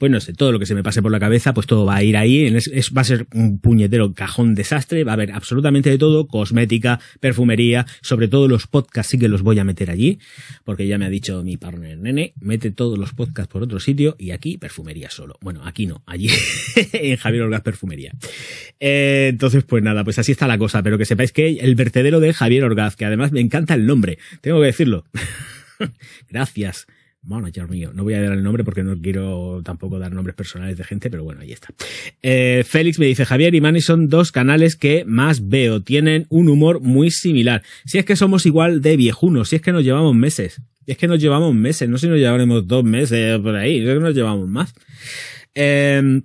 pues 0.00 0.10
no 0.10 0.18
sé, 0.18 0.32
todo 0.32 0.50
lo 0.50 0.58
que 0.58 0.64
se 0.64 0.74
me 0.74 0.82
pase 0.82 1.02
por 1.02 1.12
la 1.12 1.20
cabeza, 1.20 1.52
pues 1.52 1.66
todo 1.66 1.84
va 1.84 1.96
a 1.96 2.02
ir 2.02 2.16
ahí, 2.16 2.46
es, 2.46 2.90
va 2.96 3.02
a 3.02 3.04
ser 3.04 3.26
un 3.34 3.58
puñetero 3.58 4.14
cajón 4.14 4.54
desastre, 4.54 5.04
va 5.04 5.12
a 5.12 5.14
haber 5.14 5.30
absolutamente 5.30 5.90
de 5.90 5.98
todo, 5.98 6.26
cosmética, 6.26 7.00
perfumería, 7.20 7.84
sobre 8.00 8.26
todo 8.26 8.48
los 8.48 8.66
podcasts 8.66 9.10
sí 9.10 9.18
que 9.18 9.28
los 9.28 9.42
voy 9.42 9.58
a 9.58 9.64
meter 9.64 9.90
allí, 9.90 10.18
porque 10.64 10.86
ya 10.86 10.96
me 10.96 11.04
ha 11.04 11.10
dicho 11.10 11.44
mi 11.44 11.58
partner 11.58 11.98
nene, 11.98 12.32
mete 12.40 12.70
todos 12.70 12.98
los 12.98 13.12
podcasts 13.12 13.52
por 13.52 13.62
otro 13.62 13.78
sitio 13.78 14.16
y 14.18 14.30
aquí 14.30 14.56
perfumería 14.56 15.10
solo. 15.10 15.36
Bueno, 15.42 15.66
aquí 15.66 15.84
no, 15.84 16.02
allí 16.06 16.30
en 16.94 17.18
Javier 17.18 17.42
Orgaz 17.42 17.60
Perfumería. 17.60 18.14
Eh, 18.80 19.26
entonces, 19.28 19.64
pues 19.64 19.82
nada, 19.82 20.02
pues 20.02 20.18
así 20.18 20.32
está 20.32 20.48
la 20.48 20.56
cosa, 20.56 20.82
pero 20.82 20.96
que 20.96 21.04
sepáis 21.04 21.30
que 21.30 21.58
el 21.60 21.74
vertedero 21.74 22.20
de 22.20 22.32
Javier 22.32 22.64
Orgaz, 22.64 22.96
que 22.96 23.04
además 23.04 23.32
me 23.32 23.40
encanta 23.40 23.74
el 23.74 23.84
nombre, 23.84 24.16
tengo 24.40 24.60
que 24.60 24.66
decirlo. 24.66 25.04
Gracias 26.30 26.86
manager 27.22 27.68
mío. 27.68 27.92
No 27.94 28.02
voy 28.04 28.14
a 28.14 28.22
dar 28.22 28.32
el 28.32 28.42
nombre 28.42 28.64
porque 28.64 28.82
no 28.82 28.98
quiero 29.00 29.62
tampoco 29.64 29.98
dar 29.98 30.12
nombres 30.12 30.34
personales 30.34 30.76
de 30.76 30.84
gente, 30.84 31.10
pero 31.10 31.24
bueno, 31.24 31.42
ahí 31.42 31.52
está. 31.52 31.68
Eh, 32.22 32.64
Félix 32.66 32.98
me 32.98 33.06
dice, 33.06 33.24
Javier 33.24 33.54
y 33.54 33.60
Manny 33.60 33.80
son 33.80 34.08
dos 34.08 34.32
canales 34.32 34.76
que 34.76 35.04
más 35.04 35.48
veo. 35.48 35.82
Tienen 35.82 36.26
un 36.28 36.48
humor 36.48 36.80
muy 36.80 37.10
similar. 37.10 37.62
Si 37.84 37.98
es 37.98 38.04
que 38.04 38.16
somos 38.16 38.46
igual 38.46 38.80
de 38.80 38.96
viejunos, 38.96 39.50
si 39.50 39.56
es 39.56 39.62
que 39.62 39.72
nos 39.72 39.84
llevamos 39.84 40.14
meses. 40.14 40.60
Es 40.86 40.96
que 40.96 41.06
nos 41.06 41.20
llevamos 41.20 41.54
meses, 41.54 41.88
no 41.88 41.98
sé 41.98 42.06
si 42.06 42.10
nos 42.10 42.18
llevaremos 42.18 42.66
dos 42.66 42.82
meses 42.82 43.38
por 43.40 43.54
ahí, 43.54 43.78
es 43.78 43.94
que 43.94 44.00
nos 44.00 44.14
llevamos 44.14 44.48
más. 44.48 44.74
Eh, 45.54 46.22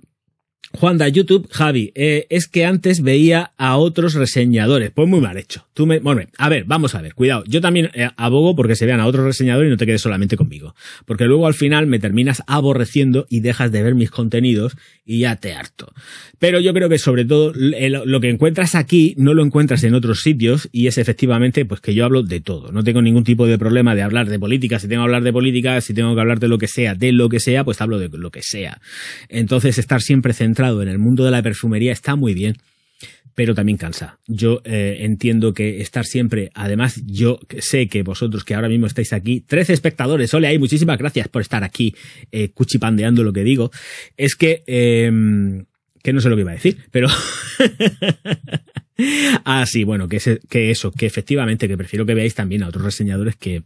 Juanda, 0.76 1.08
YouTube, 1.08 1.48
Javi, 1.50 1.92
eh, 1.94 2.26
es 2.30 2.46
que 2.46 2.64
antes 2.64 3.02
veía 3.02 3.52
a 3.56 3.76
otros 3.76 4.14
reseñadores. 4.14 4.90
Pues 4.90 5.08
muy 5.08 5.20
mal 5.20 5.36
hecho. 5.36 5.66
Tú 5.74 5.86
me, 5.86 5.98
bueno, 5.98 6.22
a 6.38 6.48
ver, 6.48 6.64
vamos 6.64 6.94
a 6.94 7.02
ver, 7.02 7.14
cuidado. 7.14 7.44
Yo 7.46 7.60
también 7.60 7.90
eh, 7.94 8.08
abogo 8.16 8.54
porque 8.54 8.76
se 8.76 8.86
vean 8.86 9.00
a 9.00 9.06
otros 9.06 9.24
reseñadores 9.24 9.68
y 9.68 9.70
no 9.70 9.76
te 9.76 9.86
quedes 9.86 10.02
solamente 10.02 10.36
conmigo. 10.36 10.74
Porque 11.06 11.24
luego 11.24 11.46
al 11.46 11.54
final 11.54 11.86
me 11.86 11.98
terminas 11.98 12.42
aborreciendo 12.46 13.26
y 13.28 13.40
dejas 13.40 13.72
de 13.72 13.82
ver 13.82 13.94
mis 13.94 14.10
contenidos 14.10 14.76
y 15.04 15.20
ya 15.20 15.36
te 15.36 15.54
harto. 15.54 15.92
Pero 16.38 16.60
yo 16.60 16.74
creo 16.74 16.88
que 16.88 16.98
sobre 16.98 17.24
todo 17.24 17.52
lo 17.54 18.20
que 18.20 18.28
encuentras 18.28 18.74
aquí 18.74 19.14
no 19.16 19.32
lo 19.32 19.44
encuentras 19.44 19.84
en 19.84 19.94
otros 19.94 20.20
sitios 20.20 20.68
y 20.72 20.88
es 20.88 20.98
efectivamente 20.98 21.64
pues 21.64 21.80
que 21.80 21.94
yo 21.94 22.04
hablo 22.04 22.22
de 22.22 22.40
todo. 22.40 22.72
No 22.72 22.84
tengo 22.84 23.00
ningún 23.00 23.24
tipo 23.24 23.46
de 23.46 23.58
problema 23.58 23.94
de 23.94 24.02
hablar 24.02 24.28
de 24.28 24.38
política. 24.38 24.78
Si 24.78 24.88
tengo 24.88 25.02
que 25.02 25.06
hablar 25.06 25.22
de 25.22 25.32
política, 25.32 25.80
si 25.80 25.94
tengo 25.94 26.14
que 26.14 26.20
hablar 26.20 26.40
de 26.40 26.48
lo 26.48 26.58
que 26.58 26.68
sea, 26.68 26.94
de 26.94 27.12
lo 27.12 27.28
que 27.28 27.40
sea, 27.40 27.64
pues 27.64 27.80
hablo 27.80 27.98
de 27.98 28.08
lo 28.08 28.30
que 28.30 28.42
sea. 28.42 28.80
Entonces 29.28 29.78
estar 29.78 30.02
siempre 30.02 30.32
centrado 30.32 30.65
en 30.82 30.88
el 30.88 30.98
mundo 30.98 31.24
de 31.24 31.30
la 31.30 31.42
perfumería 31.42 31.92
está 31.92 32.16
muy 32.16 32.34
bien 32.34 32.56
pero 33.36 33.54
también 33.54 33.76
cansa. 33.76 34.18
Yo 34.26 34.62
eh, 34.64 34.96
entiendo 35.00 35.52
que 35.52 35.82
estar 35.82 36.06
siempre, 36.06 36.50
además 36.54 37.02
yo 37.04 37.38
sé 37.58 37.86
que 37.86 38.02
vosotros 38.02 38.44
que 38.44 38.54
ahora 38.54 38.70
mismo 38.70 38.86
estáis 38.86 39.12
aquí, 39.12 39.42
13 39.42 39.74
espectadores, 39.74 40.32
ole 40.32 40.48
ahí, 40.48 40.58
muchísimas 40.58 40.98
gracias 40.98 41.28
por 41.28 41.42
estar 41.42 41.62
aquí 41.62 41.94
eh, 42.32 42.48
cuchipandeando 42.48 43.22
lo 43.22 43.34
que 43.34 43.44
digo, 43.44 43.70
es 44.16 44.36
que, 44.36 44.64
eh, 44.66 45.12
que 46.02 46.12
no 46.14 46.22
sé 46.22 46.30
lo 46.30 46.36
que 46.36 46.42
iba 46.42 46.52
a 46.52 46.54
decir, 46.54 46.78
pero... 46.90 47.08
ah, 49.44 49.66
sí, 49.66 49.84
bueno, 49.84 50.08
que, 50.08 50.18
que 50.48 50.70
eso, 50.70 50.90
que 50.90 51.04
efectivamente, 51.04 51.68
que 51.68 51.76
prefiero 51.76 52.06
que 52.06 52.14
veáis 52.14 52.34
también 52.34 52.62
a 52.62 52.68
otros 52.68 52.84
reseñadores 52.84 53.36
que, 53.36 53.64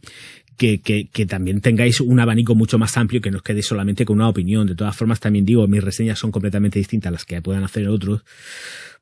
que, 0.61 0.79
que, 0.79 1.07
que, 1.11 1.25
también 1.25 1.59
tengáis 1.59 2.01
un 2.01 2.19
abanico 2.19 2.53
mucho 2.53 2.77
más 2.77 2.95
amplio, 2.95 3.19
que 3.19 3.31
no 3.31 3.37
os 3.37 3.43
quedéis 3.43 3.65
solamente 3.65 4.05
con 4.05 4.17
una 4.17 4.29
opinión. 4.29 4.67
De 4.67 4.75
todas 4.75 4.95
formas, 4.95 5.19
también 5.19 5.43
digo, 5.43 5.67
mis 5.67 5.83
reseñas 5.83 6.19
son 6.19 6.31
completamente 6.31 6.77
distintas 6.77 7.07
a 7.07 7.13
las 7.13 7.25
que 7.25 7.41
puedan 7.41 7.63
hacer 7.63 7.87
otros 7.87 8.21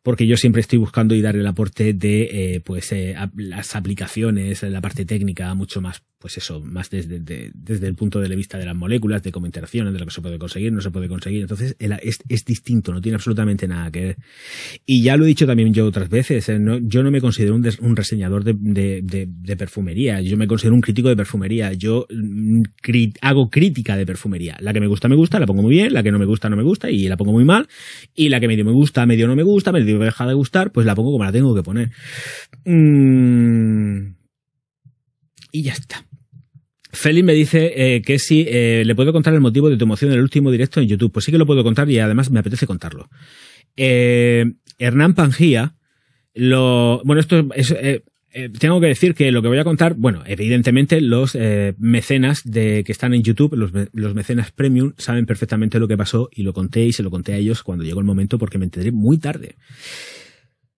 porque 0.04 0.28
yo 0.28 0.38
siempre 0.38 0.62
estoy 0.62 0.80
buscando 0.80 1.16
y 1.16 1.22
dar 1.22 1.36
el 1.36 1.48
aporte 1.48 1.94
de 1.94 2.56
eh, 2.56 2.62
pues 2.62 2.92
eh, 2.92 3.16
las 3.36 3.76
aplicaciones, 3.76 4.64
la 4.64 4.82
parte 4.82 5.06
técnica 5.06 5.54
mucho 5.54 5.82
más 5.82 6.02
pues 6.20 6.38
eso, 6.38 6.60
más 6.60 6.90
desde, 6.90 7.22
desde 7.54 7.88
el 7.88 7.96
punto 7.96 8.20
de 8.20 8.36
vista 8.36 8.58
de 8.58 8.66
las 8.66 8.76
moléculas, 8.76 9.24
de 9.24 9.32
cómo 9.32 9.46
interaccionan, 9.46 9.94
de 9.94 10.00
lo 10.00 10.06
que 10.06 10.12
se 10.12 10.22
puede 10.22 10.38
conseguir, 10.38 10.74
no 10.74 10.82
se 10.82 10.92
puede 10.92 11.08
conseguir. 11.08 11.44
Entonces, 11.44 11.78
es, 11.80 12.20
es 12.28 12.44
distinto, 12.44 12.92
no 12.92 13.00
tiene 13.00 13.16
absolutamente 13.16 13.70
nada 13.70 13.90
que 13.90 14.02
ver. 14.02 14.18
Y 14.86 15.02
ya 15.02 15.16
lo 15.16 15.24
he 15.24 15.28
dicho 15.28 15.48
también 15.48 15.74
yo 15.74 15.86
otras 15.86 16.10
veces, 16.10 16.50
eh, 16.50 16.60
yo 16.84 17.04
no 17.04 17.12
me 17.12 17.22
considero 17.22 17.56
un, 17.56 17.66
un 17.80 17.96
reseñador 17.96 18.44
de, 18.44 18.54
de, 18.54 19.02
de, 19.02 19.56
perfumería, 19.56 20.20
yo 20.20 20.36
me 20.36 20.46
considero 20.46 20.76
un 20.76 20.82
crítico 20.82 21.08
de 21.08 21.16
perfumería, 21.16 21.72
yo 21.72 22.06
mm, 22.10 22.64
hago 23.22 23.50
crítica 23.50 23.96
de 23.96 24.06
perfumería. 24.06 24.58
La 24.60 24.74
que 24.74 24.82
me 24.82 24.88
gusta, 24.88 25.08
me 25.08 25.16
gusta, 25.16 25.40
la 25.40 25.46
pongo 25.46 25.62
muy 25.62 25.72
bien, 25.72 25.94
la 25.94 26.04
que 26.04 26.12
no 26.12 26.20
me 26.20 26.26
gusta, 26.26 26.50
no 26.50 26.58
me 26.58 26.64
gusta, 26.64 26.92
y 26.92 27.08
la 27.08 27.16
pongo 27.16 27.32
muy 27.32 27.46
mal, 27.46 27.70
y 28.14 28.28
la 28.28 28.42
que 28.42 28.50
medio 28.50 28.66
me 28.66 28.74
gusta, 28.74 29.06
medio 29.06 29.26
no 29.26 29.38
me 29.38 29.44
gusta, 29.44 29.72
medio 29.72 29.89
me 29.98 30.06
deja 30.06 30.28
de 30.28 30.34
gustar, 30.34 30.72
pues 30.72 30.86
la 30.86 30.96
pongo 30.96 31.12
como 31.12 31.24
la 31.24 31.32
tengo 31.32 31.56
que 31.56 31.64
poner. 31.64 31.92
Mm. 32.66 34.16
Y 35.52 35.64
ya 35.64 35.74
está. 35.74 36.06
Félix 36.92 37.26
me 37.26 37.34
dice 37.34 37.74
eh, 37.76 38.02
que 38.02 38.20
si 38.20 38.46
eh, 38.48 38.84
le 38.86 38.96
puedo 38.96 39.14
contar 39.14 39.34
el 39.34 39.42
motivo 39.42 39.70
de 39.70 39.78
tu 39.78 39.86
emoción 39.86 40.12
en 40.12 40.18
el 40.18 40.24
último 40.24 40.52
directo 40.52 40.80
en 40.80 40.88
YouTube. 40.88 41.12
Pues 41.12 41.26
sí 41.26 41.32
que 41.32 41.38
lo 41.38 41.46
puedo 41.46 41.64
contar 41.64 41.90
y 41.90 42.00
además 42.00 42.32
me 42.32 42.40
apetece 42.40 42.68
contarlo. 42.68 43.10
Eh, 43.78 44.54
Hernán 44.80 45.14
Pangía, 45.14 45.76
lo, 46.34 47.02
bueno, 47.06 47.20
esto 47.20 47.48
es, 47.56 47.74
tengo 48.60 48.80
que 48.80 48.88
decir 48.88 49.16
que 49.16 49.32
lo 49.32 49.42
que 49.42 49.48
voy 49.48 49.58
a 49.58 49.64
contar, 49.64 49.96
bueno, 49.96 50.24
evidentemente 50.26 51.02
los 51.02 51.38
mecenas 51.78 52.42
de 52.44 52.84
que 52.84 52.92
están 52.92 53.14
en 53.14 53.24
YouTube, 53.24 53.56
los, 53.56 53.72
los, 53.94 54.14
mecenas 54.14 54.52
premium, 54.52 54.94
saben 54.98 55.26
perfectamente 55.26 55.80
lo 55.80 55.88
que 55.88 55.98
pasó 55.98 56.30
y 56.32 56.44
lo 56.44 56.54
conté 56.54 56.86
y 56.86 56.94
se 56.94 57.04
lo 57.04 57.10
conté 57.10 57.34
a 57.34 57.38
ellos 57.38 57.64
cuando 57.64 57.84
llegó 57.84 58.00
el 58.00 58.06
momento 58.06 58.38
porque 58.38 58.58
me 58.58 58.66
enteré 58.66 58.92
muy 58.92 59.18
tarde. 59.18 59.56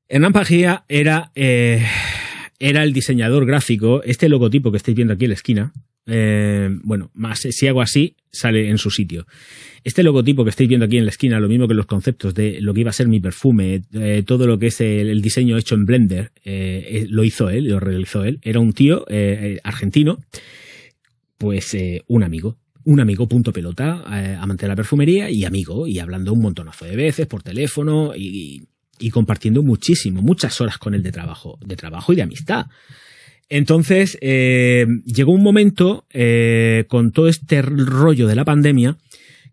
Hernán 0.07 0.33
Pangía 0.33 0.83
era, 0.89 1.31
era 1.35 2.83
el 2.83 2.93
diseñador 2.93 3.45
gráfico, 3.45 4.03
este 4.03 4.27
logotipo 4.27 4.71
que 4.71 4.77
estáis 4.77 4.95
viendo 4.95 5.13
aquí 5.13 5.25
en 5.25 5.29
la 5.29 5.35
esquina, 5.35 5.73
eh, 6.07 6.69
bueno, 6.83 7.11
más 7.13 7.39
si 7.39 7.67
hago 7.67 7.81
así, 7.81 8.15
sale 8.31 8.69
en 8.69 8.77
su 8.77 8.89
sitio. 8.89 9.27
Este 9.83 10.03
logotipo 10.03 10.43
que 10.43 10.49
estáis 10.49 10.69
viendo 10.69 10.85
aquí 10.85 10.97
en 10.97 11.05
la 11.05 11.11
esquina, 11.11 11.39
lo 11.39 11.47
mismo 11.47 11.67
que 11.67 11.73
los 11.73 11.85
conceptos 11.85 12.33
de 12.33 12.61
lo 12.61 12.73
que 12.73 12.81
iba 12.81 12.89
a 12.89 12.93
ser 12.93 13.07
mi 13.07 13.19
perfume, 13.19 13.83
eh, 13.93 14.23
todo 14.25 14.47
lo 14.47 14.59
que 14.59 14.67
es 14.67 14.81
el, 14.81 15.21
diseño 15.21 15.57
hecho 15.57 15.75
en 15.75 15.85
Blender, 15.85 16.31
eh, 16.43 17.05
lo 17.09 17.23
hizo 17.23 17.49
él, 17.49 17.67
lo 17.67 17.79
realizó 17.79 18.23
él. 18.23 18.39
Era 18.41 18.59
un 18.59 18.73
tío 18.73 19.05
argentino, 19.63 20.19
pues 21.37 21.75
un 22.07 22.23
amigo. 22.23 22.57
Un 22.83 22.99
amigo 22.99 23.27
punto 23.27 23.53
pelota, 23.53 24.01
amante 24.41 24.65
de 24.65 24.69
la 24.69 24.75
perfumería 24.75 25.29
y 25.29 25.45
amigo, 25.45 25.85
y 25.85 25.99
hablando 25.99 26.33
un 26.33 26.41
montonazo 26.41 26.85
de 26.85 26.95
veces 26.95 27.27
por 27.27 27.43
teléfono 27.43 28.13
y, 28.15 28.63
y 29.01 29.09
compartiendo 29.09 29.61
muchísimo, 29.61 30.21
muchas 30.21 30.59
horas 30.61 30.77
con 30.77 30.95
él 30.95 31.03
de 31.03 31.11
trabajo, 31.11 31.59
de 31.63 31.75
trabajo 31.75 32.13
y 32.13 32.15
de 32.15 32.21
amistad. 32.23 32.65
Entonces, 33.53 34.17
eh, 34.21 34.85
llegó 35.03 35.33
un 35.33 35.43
momento 35.43 36.05
eh, 36.13 36.85
con 36.87 37.11
todo 37.11 37.27
este 37.27 37.61
rollo 37.61 38.25
de 38.25 38.35
la 38.35 38.45
pandemia 38.45 38.95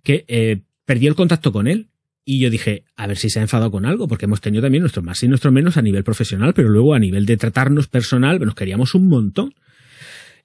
que 0.04 0.24
eh, 0.28 0.60
perdí 0.84 1.08
el 1.08 1.16
contacto 1.16 1.50
con 1.50 1.66
él. 1.66 1.88
Y 2.24 2.38
yo 2.38 2.48
dije, 2.48 2.84
a 2.94 3.08
ver 3.08 3.16
si 3.16 3.28
se 3.28 3.40
ha 3.40 3.42
enfadado 3.42 3.72
con 3.72 3.86
algo, 3.86 4.06
porque 4.06 4.26
hemos 4.26 4.40
tenido 4.40 4.62
también 4.62 4.82
nuestros 4.82 5.04
más 5.04 5.20
y 5.24 5.26
nuestros 5.26 5.52
menos 5.52 5.76
a 5.76 5.82
nivel 5.82 6.04
profesional, 6.04 6.54
pero 6.54 6.68
luego 6.68 6.94
a 6.94 7.00
nivel 7.00 7.26
de 7.26 7.36
tratarnos 7.38 7.88
personal, 7.88 8.38
nos 8.38 8.54
queríamos 8.54 8.94
un 8.94 9.08
montón. 9.08 9.52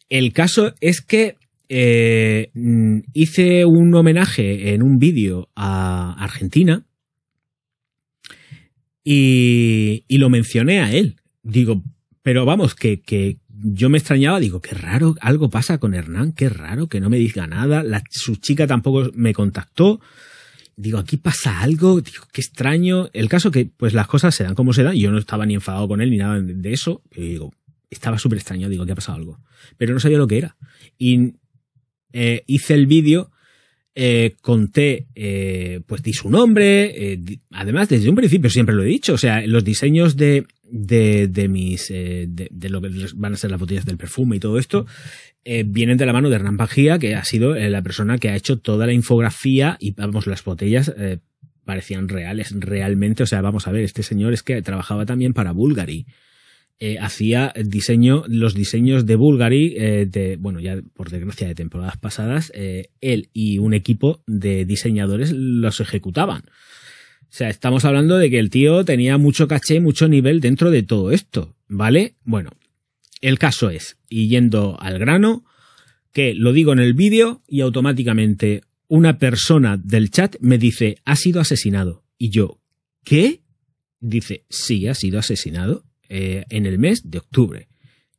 El 0.10 0.34
caso 0.34 0.74
es 0.82 1.02
que 1.02 1.36
hice 3.14 3.66
un 3.66 3.94
homenaje 3.94 4.74
en 4.74 4.82
un 4.82 4.98
vídeo 4.98 5.50
a 5.56 6.14
Argentina 6.14 6.88
y, 9.04 10.06
y, 10.08 10.18
lo 10.18 10.30
mencioné 10.32 10.80
a 10.80 10.92
él. 10.92 11.18
Digo, 11.44 11.84
pero 12.24 12.46
vamos, 12.46 12.74
que, 12.74 13.02
que 13.02 13.38
yo 13.64 13.90
me 13.90 13.98
extrañaba, 13.98 14.40
digo, 14.40 14.62
qué 14.62 14.76
raro, 14.76 15.16
algo 15.22 15.50
pasa 15.50 15.78
con 15.78 15.94
Hernán, 15.94 16.34
qué 16.34 16.50
raro 16.50 16.88
que 16.88 17.00
no 17.00 17.10
me 17.10 17.18
diga 17.18 17.48
nada. 17.48 17.84
Su 18.10 18.36
chica 18.36 18.68
tampoco 18.68 19.10
me 19.16 19.34
contactó. 19.34 20.02
digo, 20.76 20.98
aquí 20.98 21.18
pasa 21.18 21.62
algo, 21.62 22.02
digo, 22.02 22.26
qué 22.32 22.42
extraño. 22.42 23.10
El 23.14 23.30
caso 23.30 23.52
que, 23.52 23.66
pues 23.66 23.94
las 23.94 24.08
cosas 24.08 24.36
se 24.36 24.44
dan 24.44 24.56
como 24.56 24.74
se 24.74 24.84
dan, 24.84 24.96
yo 24.96 25.12
no 25.12 25.18
estaba 25.18 25.46
ni 25.46 25.54
enfadado 25.54 25.88
con 25.88 26.02
él 26.02 26.10
ni 26.12 26.18
nada 26.18 26.40
de 26.42 26.74
eso, 26.74 27.02
pero 27.10 27.26
digo, 27.26 27.54
estaba 27.90 28.20
súper 28.20 28.40
extraño, 28.40 28.70
digo, 28.70 28.86
que 28.86 28.92
ha 28.92 28.96
pasado 28.96 29.18
algo. 29.18 29.40
Pero 29.78 29.94
no 29.94 30.00
sabía 30.00 30.18
lo 30.18 30.28
que 30.28 30.40
era. 30.40 30.58
Y 30.98 31.36
eh, 32.12 32.44
hice 32.48 32.74
el 32.74 32.86
vídeo, 32.86 33.32
eh, 33.96 34.36
conté, 34.42 35.08
eh, 35.16 35.82
pues 35.86 36.04
di 36.04 36.14
su 36.14 36.30
nombre, 36.30 37.20
además 37.52 37.90
desde 37.90 38.10
un 38.10 38.16
principio 38.16 38.50
siempre 38.50 38.76
lo 38.76 38.84
he 38.84 38.88
dicho, 38.88 39.14
o 39.14 39.18
sea, 39.18 39.46
los 39.48 39.64
diseños 39.64 40.18
de, 40.18 40.46
de, 40.74 41.28
de 41.28 41.48
mis, 41.48 41.88
de, 41.90 42.48
de, 42.52 42.70
lo 42.70 42.82
que 42.82 42.90
van 43.16 43.34
a 43.34 43.38
ser 43.38 43.52
las 43.52 43.60
botellas 43.60 43.86
del 43.86 43.98
perfume 43.98 44.38
y 44.38 44.40
todo 44.40 44.58
esto, 44.58 44.86
vienen 45.66 45.98
de 45.98 46.06
la 46.06 46.14
mano 46.14 46.30
de 46.30 46.36
Hernán 46.36 46.58
Pajía, 46.58 46.98
que 47.00 47.16
ha 47.16 47.24
sido 47.24 47.54
la 47.54 47.82
persona 47.82 48.18
que 48.18 48.30
ha 48.30 48.36
hecho 48.36 48.60
toda 48.60 48.86
la 48.86 48.94
infografía 48.94 49.78
y 49.80 49.92
vamos, 49.92 50.26
las 50.26 50.44
botellas 50.44 50.92
parecían 51.66 52.10
reales, 52.10 52.54
realmente, 52.58 53.24
o 53.24 53.26
sea, 53.26 53.42
vamos 53.42 53.68
a 53.68 53.72
ver, 53.72 53.84
este 53.84 54.04
señor 54.04 54.34
es 54.34 54.44
que 54.44 54.62
trabajaba 54.62 55.06
también 55.06 55.34
para 55.34 55.52
Bulgari. 55.52 56.06
Eh, 56.80 56.98
hacía 57.00 57.54
diseño, 57.56 58.24
los 58.28 58.56
diseños 58.56 59.06
de 59.06 59.16
Bulgari, 59.16 59.74
eh, 59.78 60.06
de, 60.10 60.38
bueno, 60.38 60.60
ya 60.60 60.82
por 60.94 61.10
desgracia 61.10 61.48
de 61.48 61.56
temporadas 61.56 61.98
pasadas, 61.98 62.52
eh, 62.56 62.90
él 63.00 63.30
y 63.32 63.60
un 63.60 63.74
equipo 63.74 64.22
de 64.28 64.66
diseñadores 64.66 65.32
los 65.32 65.80
ejecutaban. 65.80 66.44
O 67.34 67.36
sea, 67.36 67.50
estamos 67.50 67.84
hablando 67.84 68.20
de 68.20 68.30
que 68.30 68.38
el 68.38 68.52
tío 68.52 68.86
tenía 68.86 69.18
mucho 69.18 69.48
caché, 69.48 69.80
mucho 69.80 70.08
nivel 70.08 70.40
dentro 70.40 70.70
de 70.70 70.84
todo 70.84 71.10
esto, 71.10 71.56
¿vale? 71.68 72.14
Bueno, 72.24 72.52
el 73.22 73.40
caso 73.40 73.72
es, 73.72 73.98
y 74.08 74.28
yendo 74.28 74.80
al 74.80 75.00
grano, 75.00 75.44
que 76.12 76.36
lo 76.36 76.54
digo 76.54 76.74
en 76.74 76.80
el 76.80 76.94
vídeo 76.94 77.42
y 77.48 77.62
automáticamente 77.62 78.62
una 78.88 79.18
persona 79.18 79.82
del 79.84 80.12
chat 80.12 80.36
me 80.42 80.60
dice, 80.60 80.98
ha 81.06 81.16
sido 81.16 81.42
asesinado. 81.42 82.04
Y 82.20 82.30
yo, 82.30 82.60
¿qué? 83.04 83.42
Dice, 84.00 84.46
sí, 84.52 84.88
ha 84.88 84.94
sido 84.94 85.18
asesinado. 85.18 85.86
Eh, 86.10 86.46
en 86.52 86.68
el 86.68 86.78
mes 86.78 87.10
de 87.10 87.18
octubre. 87.18 87.68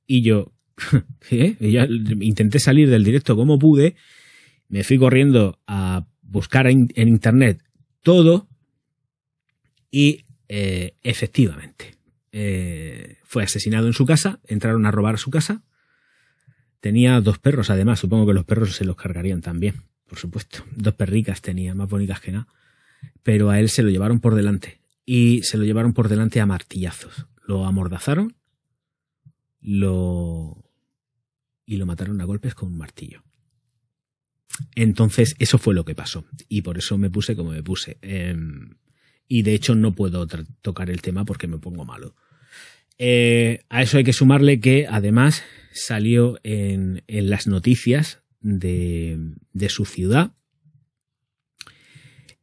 Y 0.09 0.23
yo, 0.23 0.53
¿qué? 1.29 1.57
ya 1.61 1.87
intenté 1.87 2.59
salir 2.59 2.91
del 2.91 3.05
directo 3.05 3.37
como 3.37 3.61
pude, 3.61 3.95
me 4.69 4.83
fui 4.83 4.99
corriendo 4.99 5.61
a 5.69 6.05
buscar 6.21 6.67
en, 6.67 6.91
internet 6.97 7.63
todo 8.03 8.49
y 9.95 10.25
eh, 10.49 10.97
efectivamente 11.05 11.95
eh, 12.33 13.19
fue 13.23 13.45
asesinado 13.45 13.87
en 13.87 13.93
su 13.93 14.05
casa, 14.05 14.41
entraron 14.49 14.87
a 14.87 14.91
robar 14.91 15.19
su 15.19 15.31
casa. 15.31 15.63
Tenía 16.81 17.21
dos 17.21 17.39
perros, 17.39 17.71
además, 17.71 18.01
supongo 18.01 18.27
que 18.27 18.35
los 18.35 18.45
perros 18.45 18.75
se 18.75 18.85
los 18.85 18.97
cargarían 18.97 19.41
también, 19.41 19.85
por 20.09 20.19
supuesto. 20.19 20.65
Dos 20.75 20.95
perricas 20.95 21.43
tenía, 21.43 21.77
más 21.77 21.89
bonitas 21.89 22.21
que 22.21 22.33
nada. 22.33 22.49
Pero 23.23 23.51
a 23.51 23.61
él 23.61 23.69
se 23.69 23.85
lo 23.85 23.89
llevaron 23.89 24.19
por 24.19 24.35
delante. 24.35 24.81
Y 25.07 25.45
se 25.45 25.59
lo 25.59 25.65
llevaron 25.65 25.93
por 25.93 26.09
delante 26.09 26.41
a 26.41 26.47
martillazos 26.47 27.27
lo 27.47 27.67
amordazaron 27.67 28.35
lo 29.61 30.65
y 31.67 31.77
lo 31.77 31.87
mataron 31.87 32.21
a 32.21 32.25
golpes 32.25 32.55
con 32.55 32.73
un 32.73 32.79
martillo. 32.79 33.23
Entonces, 34.75 35.37
eso 35.39 35.57
fue 35.57 35.75
lo 35.75 35.85
que 35.85 35.95
pasó. 35.95 36.27
Y 36.49 36.63
por 36.63 36.79
eso 36.79 36.99
me 36.99 37.11
puse 37.11 37.37
como 37.37 37.53
me 37.53 37.63
puse. 37.63 37.99
Em, 38.03 38.77
y 39.29 39.43
de 39.43 39.55
hecho 39.55 39.75
no 39.75 39.95
puedo 39.95 40.27
tocar 40.63 40.91
el 40.91 41.03
tema 41.03 41.25
porque 41.25 41.47
me 41.47 41.59
pongo 41.59 41.85
malo. 41.85 42.15
Eh, 42.99 43.65
a 43.69 43.83
eso 43.83 43.99
hay 43.99 44.05
que 44.05 44.13
sumarle 44.13 44.61
que 44.61 44.87
además 44.89 45.43
salió 45.73 46.39
en, 46.45 47.03
en 47.09 47.31
las 47.31 47.47
noticias 47.47 48.23
de, 48.41 49.19
de, 49.53 49.69
su 49.69 49.85
ciudad. 49.85 50.33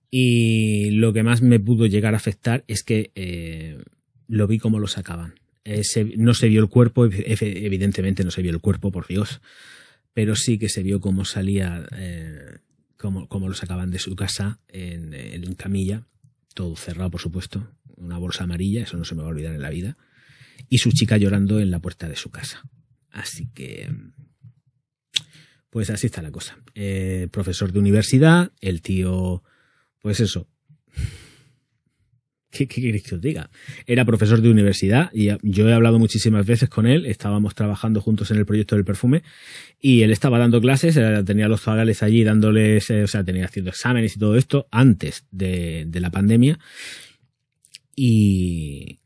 Y 0.10 0.92
lo 0.92 1.14
que 1.14 1.24
más 1.24 1.42
me 1.42 1.60
pudo 1.60 1.86
llegar 1.86 2.14
a 2.14 2.18
afectar 2.18 2.66
es 2.68 2.84
que 2.84 3.12
eh, 3.16 3.82
lo 4.28 4.48
vi 4.48 4.60
como 4.60 4.80
lo 4.80 4.88
sacaban. 4.88 5.36
Eh, 5.64 5.84
no 6.18 6.34
se 6.34 6.50
vio 6.50 6.62
el 6.62 6.70
cuerpo, 6.70 7.06
evidentemente 7.06 8.24
no 8.24 8.32
se 8.32 8.42
vio 8.42 8.52
el 8.52 8.62
cuerpo, 8.62 8.92
por 8.92 9.08
Dios, 9.08 9.42
pero 10.14 10.36
sí 10.36 10.58
que 10.58 10.70
se 10.70 10.84
vio 10.84 11.00
cómo 11.00 11.24
salía, 11.24 11.88
eh, 11.96 12.58
cómo, 12.98 13.48
lo 13.48 13.54
sacaban 13.54 13.92
de 13.92 14.00
su 14.00 14.16
casa 14.16 14.60
en, 14.68 15.14
en, 15.14 15.54
camilla, 15.54 16.08
todo 16.54 16.76
cerrado, 16.76 17.12
por 17.12 17.22
supuesto, 17.22 17.72
una 17.98 18.18
bolsa 18.18 18.44
amarilla, 18.44 18.84
eso 18.84 18.98
no 18.98 19.06
se 19.06 19.16
me 19.16 19.22
va 19.22 19.28
a 19.28 19.32
olvidar 19.32 19.54
en 19.54 19.62
la 19.62 19.70
vida, 19.70 19.98
y 20.70 20.80
su 20.80 20.92
chica 20.92 21.18
llorando 21.18 21.60
en 21.60 21.72
la 21.72 21.80
puerta 21.80 22.08
de 22.10 22.16
su 22.16 22.30
casa. 22.30 22.64
Así 23.10 23.50
que, 23.54 23.90
pues 25.70 25.90
así 25.90 26.08
está 26.08 26.22
la 26.22 26.32
cosa. 26.32 26.58
Eh, 26.76 27.28
profesor 27.32 27.72
de 27.72 27.80
universidad, 27.80 28.52
el 28.62 28.82
tío, 28.82 29.44
pues 30.02 30.20
eso, 30.20 30.48
¿Qué, 32.52 32.68
queréis 32.68 33.04
que 33.04 33.16
os 33.16 33.22
diga? 33.22 33.50
Era 33.88 34.06
profesor 34.06 34.42
de 34.42 34.50
universidad 34.50 35.10
y 35.14 35.30
yo 35.42 35.70
he 35.70 35.74
hablado 35.74 35.98
muchísimas 36.00 36.46
veces 36.46 36.70
con 36.70 36.86
él, 36.86 37.06
estábamos 37.06 37.56
trabajando 37.56 38.02
juntos 38.02 38.30
en 38.32 38.38
el 38.38 38.46
proyecto 38.46 38.76
del 38.76 38.86
perfume 38.86 39.24
y 39.80 40.02
él 40.04 40.12
estaba 40.12 40.38
dando 40.38 40.60
clases, 40.60 41.00
tenía 41.26 41.48
los 41.48 41.62
zagales 41.62 42.04
allí 42.04 42.24
dándoles, 42.24 42.90
eh, 42.90 43.04
o 43.04 43.08
sea, 43.08 43.24
tenía 43.24 43.46
haciendo 43.46 43.72
exámenes 43.72 44.16
y 44.16 44.20
todo 44.20 44.36
esto 44.36 44.68
antes 44.70 45.26
de, 45.32 45.86
de 45.88 46.00
la 46.00 46.12
pandemia 46.12 46.60
y, 47.96 49.01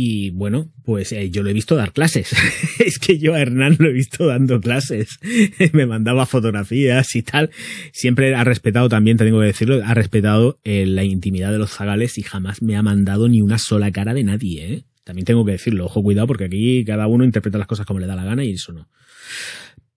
y 0.00 0.30
bueno, 0.30 0.70
pues 0.84 1.10
eh, 1.10 1.28
yo 1.28 1.42
lo 1.42 1.50
he 1.50 1.52
visto 1.52 1.74
dar 1.74 1.92
clases. 1.92 2.32
es 2.78 3.00
que 3.00 3.18
yo 3.18 3.34
a 3.34 3.40
Hernán 3.40 3.78
lo 3.80 3.88
he 3.88 3.92
visto 3.92 4.26
dando 4.26 4.60
clases. 4.60 5.18
Me 5.72 5.86
mandaba 5.86 6.24
fotografías 6.24 7.16
y 7.16 7.22
tal. 7.22 7.50
Siempre 7.92 8.32
ha 8.36 8.44
respetado, 8.44 8.88
también 8.88 9.16
te 9.16 9.24
tengo 9.24 9.40
que 9.40 9.46
decirlo, 9.46 9.82
ha 9.84 9.94
respetado 9.94 10.60
eh, 10.62 10.86
la 10.86 11.02
intimidad 11.02 11.50
de 11.50 11.58
los 11.58 11.72
zagales 11.72 12.16
y 12.16 12.22
jamás 12.22 12.62
me 12.62 12.76
ha 12.76 12.82
mandado 12.82 13.28
ni 13.28 13.40
una 13.40 13.58
sola 13.58 13.90
cara 13.90 14.14
de 14.14 14.22
nadie. 14.22 14.72
¿eh? 14.72 14.84
También 15.02 15.24
tengo 15.24 15.44
que 15.44 15.50
decirlo, 15.50 15.86
ojo, 15.86 16.00
cuidado, 16.00 16.28
porque 16.28 16.44
aquí 16.44 16.84
cada 16.84 17.08
uno 17.08 17.24
interpreta 17.24 17.58
las 17.58 17.66
cosas 17.66 17.84
como 17.84 17.98
le 17.98 18.06
da 18.06 18.14
la 18.14 18.24
gana 18.24 18.44
y 18.44 18.52
eso 18.52 18.72
no. 18.72 18.88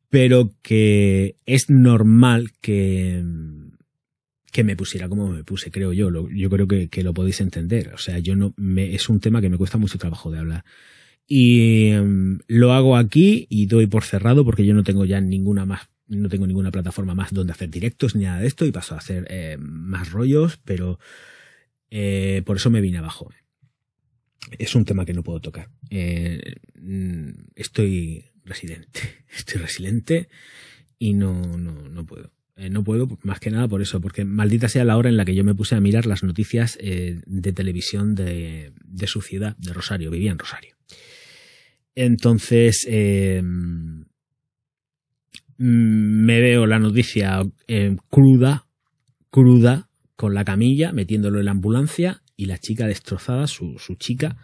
Pero 0.09 0.49
que 0.63 1.35
es 1.45 1.69
normal 1.69 2.49
que 2.59 3.23
que 4.51 4.63
me 4.63 4.75
pusiera 4.75 5.09
como 5.09 5.29
me 5.29 5.43
puse, 5.43 5.71
creo 5.71 5.93
yo. 5.93 6.09
yo 6.29 6.49
creo 6.49 6.67
que, 6.67 6.89
que, 6.89 7.03
lo 7.03 7.13
podéis 7.13 7.41
entender. 7.41 7.93
O 7.93 7.97
sea, 7.97 8.19
yo 8.19 8.35
no 8.35 8.53
me, 8.57 8.93
es 8.93 9.09
un 9.09 9.19
tema 9.19 9.41
que 9.41 9.49
me 9.49 9.57
cuesta 9.57 9.77
mucho 9.77 9.97
trabajo 9.97 10.29
de 10.29 10.39
hablar. 10.39 10.65
Y 11.33 11.87
em, 11.87 12.39
lo 12.47 12.73
hago 12.73 12.97
aquí 12.97 13.47
y 13.49 13.67
doy 13.67 13.87
por 13.87 14.03
cerrado 14.03 14.43
porque 14.43 14.65
yo 14.65 14.73
no 14.73 14.83
tengo 14.83 15.05
ya 15.05 15.21
ninguna 15.21 15.65
más, 15.65 15.89
no 16.07 16.27
tengo 16.27 16.45
ninguna 16.45 16.71
plataforma 16.71 17.15
más 17.15 17.33
donde 17.33 17.53
hacer 17.53 17.69
directos 17.69 18.15
ni 18.15 18.25
nada 18.25 18.41
de 18.41 18.47
esto 18.47 18.65
y 18.65 18.71
paso 18.73 18.95
a 18.95 18.97
hacer 18.97 19.27
eh, 19.29 19.55
más 19.57 20.11
rollos, 20.11 20.59
pero 20.65 20.99
eh, 21.89 22.41
por 22.45 22.57
eso 22.57 22.69
me 22.69 22.81
vine 22.81 22.97
abajo. 22.97 23.31
Es 24.59 24.75
un 24.75 24.83
tema 24.83 25.05
que 25.05 25.13
no 25.13 25.23
puedo 25.23 25.39
tocar. 25.39 25.69
Eh, 25.89 26.55
mm, 26.81 27.29
estoy 27.55 28.25
residente, 28.43 28.99
estoy 29.33 29.61
residente 29.61 30.27
y 30.99 31.13
no, 31.13 31.57
no, 31.57 31.87
no 31.87 32.05
puedo. 32.05 32.33
Eh, 32.55 32.69
no 32.69 32.83
puedo, 32.83 33.07
más 33.23 33.39
que 33.39 33.49
nada 33.49 33.67
por 33.67 33.81
eso, 33.81 34.01
porque 34.01 34.25
maldita 34.25 34.67
sea 34.67 34.85
la 34.85 34.97
hora 34.97 35.09
en 35.09 35.17
la 35.17 35.25
que 35.25 35.35
yo 35.35 35.43
me 35.43 35.55
puse 35.55 35.75
a 35.75 35.81
mirar 35.81 36.05
las 36.05 36.23
noticias 36.23 36.77
eh, 36.81 37.21
de 37.25 37.53
televisión 37.53 38.13
de, 38.15 38.73
de, 38.83 39.07
su 39.07 39.21
ciudad, 39.21 39.55
de 39.57 39.73
Rosario, 39.73 40.11
vivía 40.11 40.31
en 40.31 40.39
Rosario. 40.39 40.75
Entonces, 41.95 42.87
mm, 42.87 44.01
me 45.57 46.41
veo 46.41 46.65
la 46.65 46.79
noticia 46.79 47.41
cruda, 48.09 48.65
cruda, 49.29 49.89
con 50.21 50.35
la 50.35 50.45
camilla, 50.45 50.91
metiéndolo 50.91 51.39
en 51.39 51.45
la 51.45 51.51
ambulancia 51.51 52.21
y 52.35 52.45
la 52.45 52.59
chica 52.59 52.85
destrozada, 52.85 53.47
su, 53.47 53.79
su 53.79 53.95
chica, 53.95 54.37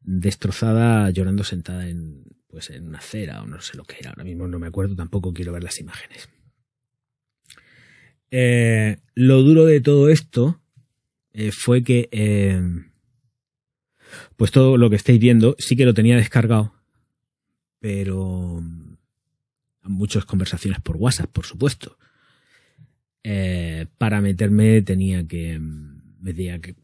destrozada 0.00 1.10
llorando 1.10 1.44
sentada 1.44 1.88
en, 1.88 2.24
pues 2.48 2.70
en 2.70 2.88
una 2.88 3.00
acera 3.00 3.42
o 3.42 3.46
no 3.46 3.60
sé 3.60 3.76
lo 3.76 3.84
que 3.84 3.96
era, 4.00 4.10
ahora 4.10 4.24
mismo 4.24 4.48
no 4.48 4.58
me 4.58 4.66
acuerdo, 4.66 4.96
tampoco 4.96 5.32
quiero 5.32 5.52
ver 5.52 5.62
las 5.62 5.78
imágenes. 5.78 6.30
Eh, 8.30 8.98
lo 9.14 9.42
duro 9.42 9.64
de 9.66 9.80
todo 9.80 10.08
esto 10.08 10.60
eh, 11.32 11.50
fue 11.52 11.82
que, 11.82 12.08
eh, 12.12 12.60
pues 14.36 14.50
todo 14.50 14.76
lo 14.76 14.88
que 14.88 14.96
estáis 14.96 15.18
viendo 15.18 15.56
sí 15.58 15.76
que 15.76 15.84
lo 15.84 15.94
tenía 15.94 16.16
descargado, 16.16 16.74
pero 17.80 18.62
muchas 19.82 20.24
conversaciones 20.24 20.80
por 20.80 20.96
WhatsApp, 20.96 21.30
por 21.30 21.46
supuesto. 21.46 21.98
para 23.98 24.20
meterme 24.20 24.82
tenía 24.82 25.26
que, 25.26 25.58
me 25.60 26.34
que 26.60 26.74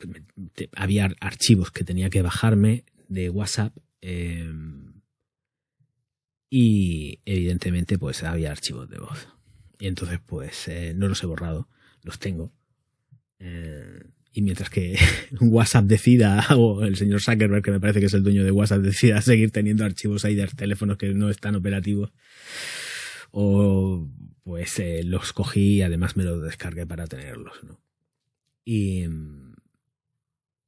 había 0.74 1.10
archivos 1.20 1.70
que 1.70 1.84
tenía 1.84 2.10
que 2.10 2.22
bajarme 2.22 2.84
de 3.08 3.30
WhatsApp 3.30 3.74
y 6.50 7.20
evidentemente 7.24 7.98
pues 7.98 8.22
había 8.22 8.50
archivos 8.50 8.88
de 8.88 8.98
voz. 8.98 9.35
Y 9.78 9.86
entonces, 9.86 10.20
pues, 10.24 10.68
eh, 10.68 10.94
no 10.96 11.08
los 11.08 11.22
he 11.22 11.26
borrado, 11.26 11.68
los 12.02 12.18
tengo. 12.18 12.52
Eh, 13.38 14.00
y 14.32 14.42
mientras 14.42 14.68
que 14.68 14.98
WhatsApp 15.40 15.86
decida, 15.86 16.46
o 16.56 16.84
el 16.84 16.96
señor 16.96 17.22
Zuckerberg, 17.22 17.62
que 17.62 17.70
me 17.70 17.80
parece 17.80 18.00
que 18.00 18.06
es 18.06 18.14
el 18.14 18.22
dueño 18.22 18.44
de 18.44 18.50
WhatsApp, 18.50 18.80
decida 18.80 19.20
seguir 19.22 19.50
teniendo 19.50 19.84
archivos 19.84 20.24
ahí 20.24 20.34
de 20.34 20.46
teléfonos 20.48 20.98
que 20.98 21.14
no 21.14 21.30
están 21.30 21.54
operativos, 21.54 22.12
o 23.30 24.08
pues 24.42 24.78
eh, 24.78 25.02
los 25.04 25.32
cogí 25.32 25.76
y 25.76 25.82
además 25.82 26.16
me 26.16 26.24
los 26.24 26.42
descargué 26.42 26.86
para 26.86 27.06
tenerlos, 27.06 27.64
¿no? 27.64 27.80
Y 28.64 29.08
mm, 29.08 29.54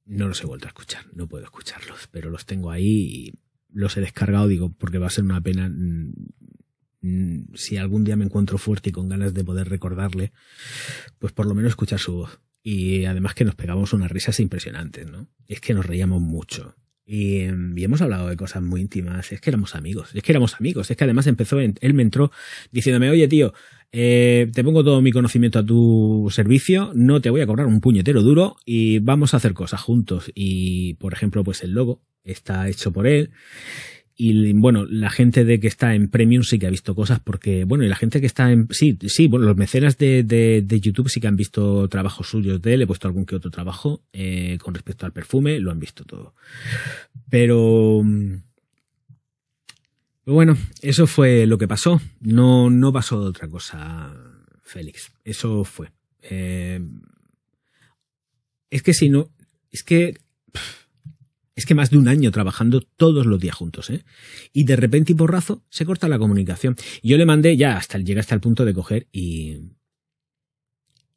no 0.06 0.28
los 0.28 0.42
he 0.42 0.46
vuelto 0.46 0.66
a 0.66 0.70
escuchar, 0.70 1.04
no 1.14 1.28
puedo 1.28 1.44
escucharlos, 1.44 2.08
pero 2.10 2.30
los 2.30 2.46
tengo 2.46 2.70
ahí 2.70 2.86
y 2.88 3.34
los 3.70 3.96
he 3.96 4.00
descargado, 4.00 4.48
digo, 4.48 4.72
porque 4.72 4.98
va 4.98 5.06
a 5.06 5.10
ser 5.10 5.24
una 5.24 5.40
pena 5.40 5.68
mm, 5.68 6.12
si 7.54 7.76
algún 7.76 8.04
día 8.04 8.16
me 8.16 8.24
encuentro 8.24 8.58
fuerte 8.58 8.90
y 8.90 8.92
con 8.92 9.08
ganas 9.08 9.34
de 9.34 9.44
poder 9.44 9.68
recordarle, 9.68 10.32
pues 11.18 11.32
por 11.32 11.46
lo 11.46 11.54
menos 11.54 11.70
escuchar 11.70 11.98
su 11.98 12.14
voz. 12.14 12.40
Y 12.62 13.04
además 13.04 13.34
que 13.34 13.44
nos 13.44 13.54
pegamos 13.54 13.92
unas 13.92 14.10
risas 14.10 14.40
impresionantes, 14.40 15.10
¿no? 15.10 15.28
Es 15.46 15.60
que 15.60 15.74
nos 15.74 15.86
reíamos 15.86 16.20
mucho. 16.20 16.74
Y, 17.10 17.44
hemos 17.82 18.02
hablado 18.02 18.28
de 18.28 18.36
cosas 18.36 18.62
muy 18.62 18.82
íntimas. 18.82 19.32
Es 19.32 19.40
que 19.40 19.48
éramos 19.48 19.74
amigos. 19.74 20.10
Es 20.12 20.22
que 20.22 20.32
éramos 20.32 20.56
amigos. 20.56 20.90
Es 20.90 20.96
que 20.96 21.04
además 21.04 21.26
empezó, 21.26 21.58
él 21.60 21.94
me 21.94 22.02
entró 22.02 22.30
diciéndome, 22.70 23.08
oye 23.08 23.28
tío, 23.28 23.54
eh, 23.90 24.50
te 24.52 24.62
pongo 24.62 24.84
todo 24.84 25.00
mi 25.00 25.10
conocimiento 25.12 25.58
a 25.58 25.64
tu 25.64 26.28
servicio, 26.30 26.92
no 26.94 27.22
te 27.22 27.30
voy 27.30 27.40
a 27.40 27.46
cobrar 27.46 27.66
un 27.66 27.80
puñetero 27.80 28.20
duro 28.20 28.56
y 28.66 28.98
vamos 28.98 29.32
a 29.32 29.38
hacer 29.38 29.54
cosas 29.54 29.80
juntos. 29.80 30.30
Y, 30.34 30.94
por 30.94 31.14
ejemplo, 31.14 31.42
pues 31.44 31.62
el 31.62 31.72
logo 31.72 32.02
está 32.24 32.68
hecho 32.68 32.92
por 32.92 33.06
él. 33.06 33.30
Y 34.20 34.52
bueno, 34.54 34.84
la 34.84 35.10
gente 35.10 35.44
de 35.44 35.60
que 35.60 35.68
está 35.68 35.94
en 35.94 36.08
Premium 36.08 36.42
sí 36.42 36.58
que 36.58 36.66
ha 36.66 36.70
visto 36.70 36.96
cosas 36.96 37.20
porque, 37.20 37.62
bueno, 37.62 37.84
y 37.84 37.88
la 37.88 37.94
gente 37.94 38.20
que 38.20 38.26
está 38.26 38.50
en... 38.50 38.66
Sí, 38.72 38.98
sí, 39.06 39.28
bueno, 39.28 39.46
los 39.46 39.56
mecenas 39.56 39.96
de, 39.96 40.24
de, 40.24 40.80
YouTube 40.80 41.08
sí 41.08 41.20
que 41.20 41.28
han 41.28 41.36
visto 41.36 41.88
trabajos 41.88 42.28
suyos 42.28 42.60
de 42.60 42.74
él, 42.74 42.82
he 42.82 42.86
puesto 42.88 43.06
algún 43.06 43.24
que 43.24 43.36
otro 43.36 43.52
trabajo 43.52 44.02
eh, 44.12 44.58
con 44.60 44.74
respecto 44.74 45.06
al 45.06 45.12
perfume, 45.12 45.60
lo 45.60 45.70
han 45.70 45.78
visto 45.78 46.04
todo. 46.04 46.34
Pero... 47.30 48.02
Bueno, 50.24 50.58
eso 50.82 51.06
fue 51.06 51.46
lo 51.46 51.56
que 51.56 51.68
pasó. 51.68 52.00
No, 52.18 52.70
no 52.70 52.92
pasó 52.92 53.20
otra 53.20 53.46
cosa, 53.46 54.12
Félix. 54.64 55.12
Eso 55.24 55.62
fue. 55.62 55.92
Eh, 56.22 56.80
es 58.68 58.82
que 58.82 58.94
si 58.94 59.10
no... 59.10 59.30
Es 59.70 59.84
que 59.84 60.16
es 61.58 61.66
que 61.66 61.74
más 61.74 61.90
de 61.90 61.98
un 61.98 62.06
año 62.06 62.30
trabajando 62.30 62.80
todos 62.80 63.26
los 63.26 63.40
días 63.40 63.56
juntos, 63.56 63.90
¿eh? 63.90 64.04
Y 64.52 64.62
de 64.62 64.76
repente 64.76 65.12
y 65.12 65.16
porrazo 65.16 65.64
se 65.70 65.84
corta 65.84 66.06
la 66.08 66.18
comunicación. 66.18 66.76
Yo 67.02 67.16
le 67.16 67.26
mandé 67.26 67.56
ya 67.56 67.76
hasta 67.76 67.98
llega 67.98 68.20
hasta 68.20 68.36
el 68.36 68.40
punto 68.40 68.64
de 68.64 68.72
coger 68.72 69.08
y 69.10 69.56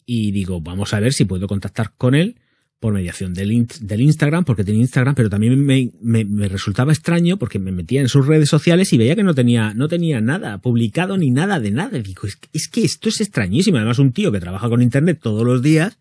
y 0.03 0.31
digo, 0.31 0.59
vamos 0.59 0.95
a 0.95 0.99
ver 0.99 1.13
si 1.13 1.25
puedo 1.25 1.47
contactar 1.47 1.93
con 1.95 2.15
él 2.15 2.37
por 2.79 2.91
mediación 2.91 3.35
del, 3.35 3.67
del 3.81 4.01
Instagram, 4.01 4.43
porque 4.43 4.63
tenía 4.63 4.81
Instagram, 4.81 5.13
pero 5.13 5.29
también 5.29 5.63
me, 5.63 5.91
me, 6.01 6.47
resultaba 6.47 6.91
extraño 6.91 7.37
porque 7.37 7.59
me 7.59 7.71
metía 7.71 8.01
en 8.01 8.09
sus 8.09 8.25
redes 8.25 8.49
sociales 8.49 8.91
y 8.91 8.97
veía 8.97 9.15
que 9.15 9.21
no 9.21 9.35
tenía, 9.35 9.75
no 9.75 9.87
tenía 9.87 10.19
nada 10.21 10.57
publicado 10.57 11.17
ni 11.17 11.29
nada 11.29 11.59
de 11.59 11.69
nada. 11.69 11.99
digo, 11.99 12.27
es, 12.27 12.39
es 12.51 12.67
que 12.67 12.83
esto 12.83 13.09
es 13.09 13.21
extrañísimo. 13.21 13.77
Además, 13.77 13.99
un 13.99 14.11
tío 14.11 14.31
que 14.31 14.39
trabaja 14.39 14.67
con 14.67 14.81
Internet 14.81 15.19
todos 15.21 15.45
los 15.45 15.61
días, 15.61 15.99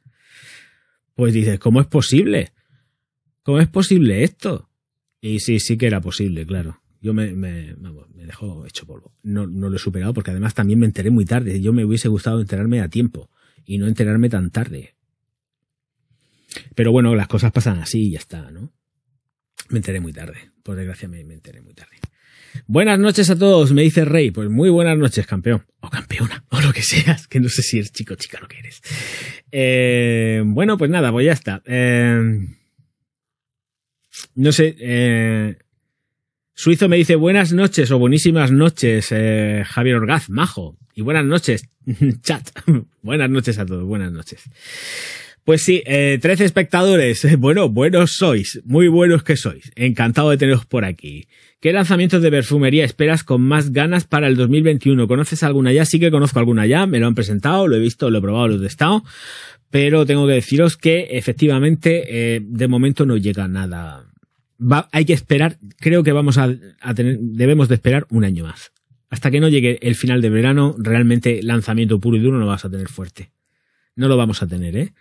pues 1.15 1.35
dices, 1.35 1.59
¿cómo 1.59 1.83
es 1.83 1.87
posible? 1.87 2.53
¿Cómo 3.43 3.61
es 3.61 3.69
posible 3.69 4.23
esto? 4.23 4.69
Y 5.21 5.41
sí, 5.41 5.61
sí 5.61 5.77
que 5.77 5.87
era 5.87 6.01
posible, 6.01 6.47
claro. 6.47 6.81
Yo 7.03 7.15
me, 7.15 7.33
me, 7.33 7.75
me 7.77 8.27
dejó 8.27 8.67
hecho 8.67 8.87
polvo. 8.87 9.15
No, 9.23 9.47
lo 9.47 9.75
he 9.75 9.79
superado 9.79 10.13
porque 10.13 10.31
además 10.31 10.55
también 10.55 10.79
me 10.79 10.87
enteré 10.87 11.11
muy 11.11 11.25
tarde. 11.25 11.61
Yo 11.61 11.73
me 11.73 11.85
hubiese 11.85 12.09
gustado 12.09 12.41
enterarme 12.41 12.81
a 12.81 12.89
tiempo 12.89 13.31
y 13.65 13.79
no 13.79 13.87
enterarme 13.87 14.29
tan 14.29 14.51
tarde. 14.51 14.95
Pero 16.75 16.93
bueno, 16.93 17.15
las 17.15 17.29
cosas 17.29 17.53
pasan 17.53 17.79
así 17.79 18.09
y 18.09 18.11
ya 18.13 18.19
está, 18.19 18.51
¿no? 18.51 18.73
Me 19.71 19.79
enteré 19.79 20.01
muy 20.01 20.13
tarde. 20.13 20.51
Por 20.63 20.77
desgracia 20.77 21.09
me, 21.09 21.21
enteré 21.21 21.63
muy 21.63 21.75
tarde. 21.75 21.97
Buenas 22.67 22.99
noches 22.99 23.31
a 23.31 23.39
todos, 23.39 23.73
me 23.73 23.83
dice 23.83 24.05
Rey. 24.05 24.31
Pues 24.31 24.51
muy 24.51 24.69
buenas 24.69 24.99
noches, 24.99 25.27
campeón. 25.27 25.65
O 25.81 25.89
campeona, 25.89 26.45
o 26.51 26.61
lo 26.61 26.73
que 26.73 26.83
seas, 26.83 27.27
que 27.29 27.41
no 27.41 27.49
sé 27.49 27.63
si 27.63 27.79
eres 27.79 27.93
chico 27.93 28.17
chica 28.17 28.39
lo 28.41 28.49
que 28.49 28.59
eres. 28.59 28.83
Eh, 29.51 30.43
bueno, 30.45 30.77
pues 30.77 30.91
nada, 30.91 31.11
pues 31.13 31.25
ya 31.25 31.33
está. 31.33 31.63
Eh, 31.65 32.47
no 34.35 34.53
sé, 34.53 34.77
eh, 34.79 35.57
Suizo 36.55 36.89
me 36.89 36.97
dice 36.97 37.15
buenas 37.15 37.53
noches 37.53 37.91
o 37.91 37.99
buenísimas 37.99 38.51
noches, 38.51 39.09
eh, 39.13 39.65
Javier 39.67 39.97
Orgaz, 39.97 40.29
majo. 40.29 40.77
Y 40.95 41.03
buenas 41.03 41.25
noches, 41.25 41.69
chat. 42.23 42.49
buenas 43.03 43.31
noches 43.31 43.59
a 43.59 43.67
todos, 43.67 43.85
buenas 43.85 44.13
noches. 44.13 44.43
Pues 45.45 45.63
sí, 45.63 45.83
eh, 45.87 46.19
13 46.21 46.45
espectadores. 46.45 47.27
Bueno, 47.39 47.69
buenos 47.71 48.13
sois, 48.13 48.61
muy 48.65 48.89
buenos 48.89 49.23
que 49.23 49.37
sois. 49.37 49.73
Encantado 49.75 50.31
de 50.31 50.37
teneros 50.37 50.67
por 50.67 50.85
aquí. 50.85 51.27
¿Qué 51.61 51.73
lanzamientos 51.73 52.23
de 52.23 52.31
perfumería 52.31 52.85
esperas 52.85 53.25
con 53.25 53.43
más 53.43 53.73
ganas 53.73 54.05
para 54.05 54.27
el 54.27 54.37
2021? 54.37 55.09
¿Conoces 55.09 55.43
alguna 55.43 55.73
ya? 55.73 55.85
Sí 55.85 55.99
que 55.99 56.11
conozco 56.11 56.39
alguna 56.39 56.67
ya, 56.67 56.87
me 56.87 56.99
lo 56.99 57.07
han 57.07 57.15
presentado, 57.15 57.69
lo 57.69 57.77
he 57.77 57.81
visto, 57.81 58.11
lo 58.11 58.19
he 58.19 58.23
probado, 58.23 58.49
lo 58.49 58.55
he 58.57 58.61
testado 58.61 59.03
pero 59.71 60.05
tengo 60.05 60.27
que 60.27 60.35
deciros 60.35 60.77
que 60.77 61.09
efectivamente 61.13 62.35
eh, 62.37 62.41
de 62.43 62.69
momento 62.69 63.07
no 63.07 63.17
llega 63.17 63.47
nada. 63.49 64.10
Hay 64.93 65.05
que 65.05 65.13
esperar, 65.13 65.59
creo 65.79 66.03
que 66.03 66.13
vamos 66.13 66.39
a, 66.39 66.55
tener, 66.95 67.19
debemos 67.21 67.69
de 67.69 67.77
esperar 67.77 68.07
un 68.11 68.25
año 68.25 68.45
más. 68.45 68.73
Hasta 69.09 69.31
que 69.31 69.41
no 69.41 69.49
llegue 69.49 69.79
el 69.83 69.97
final 69.97 70.23
de 70.23 70.31
verano, 70.31 70.77
realmente 70.79 71.43
lanzamiento 71.43 71.99
puro 71.99 72.17
y 72.17 72.21
duro 72.21 72.39
no 72.39 72.47
vas 72.47 72.65
a 72.65 72.71
tener 72.71 72.89
fuerte. 72.89 73.31
No 73.97 74.09
lo 74.09 74.17
vamos 74.17 74.43
a 74.43 74.47
tener, 74.47 74.77
¿eh? 74.77 74.93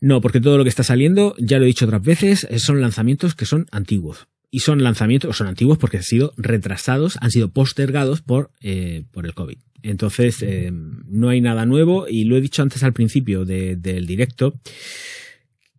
No, 0.00 0.20
porque 0.20 0.40
todo 0.40 0.58
lo 0.58 0.64
que 0.64 0.70
está 0.70 0.82
saliendo, 0.82 1.34
ya 1.38 1.58
lo 1.58 1.64
he 1.64 1.68
dicho 1.68 1.84
otras 1.84 2.02
veces, 2.02 2.46
son 2.56 2.80
lanzamientos 2.80 3.34
que 3.34 3.46
son 3.46 3.66
antiguos. 3.70 4.28
Y 4.50 4.60
son 4.60 4.82
lanzamientos, 4.82 5.36
son 5.36 5.46
antiguos 5.46 5.78
porque 5.78 5.98
han 5.98 6.02
sido 6.02 6.32
retrasados, 6.36 7.18
han 7.20 7.30
sido 7.30 7.50
postergados 7.50 8.22
por, 8.22 8.50
eh, 8.60 9.04
por 9.10 9.26
el 9.26 9.34
COVID. 9.34 9.58
Entonces, 9.82 10.42
eh, 10.42 10.70
no 10.72 11.28
hay 11.28 11.40
nada 11.40 11.66
nuevo 11.66 12.06
y 12.08 12.24
lo 12.24 12.36
he 12.36 12.40
dicho 12.40 12.62
antes 12.62 12.82
al 12.82 12.92
principio 12.92 13.44
del 13.44 14.06
directo, 14.06 14.54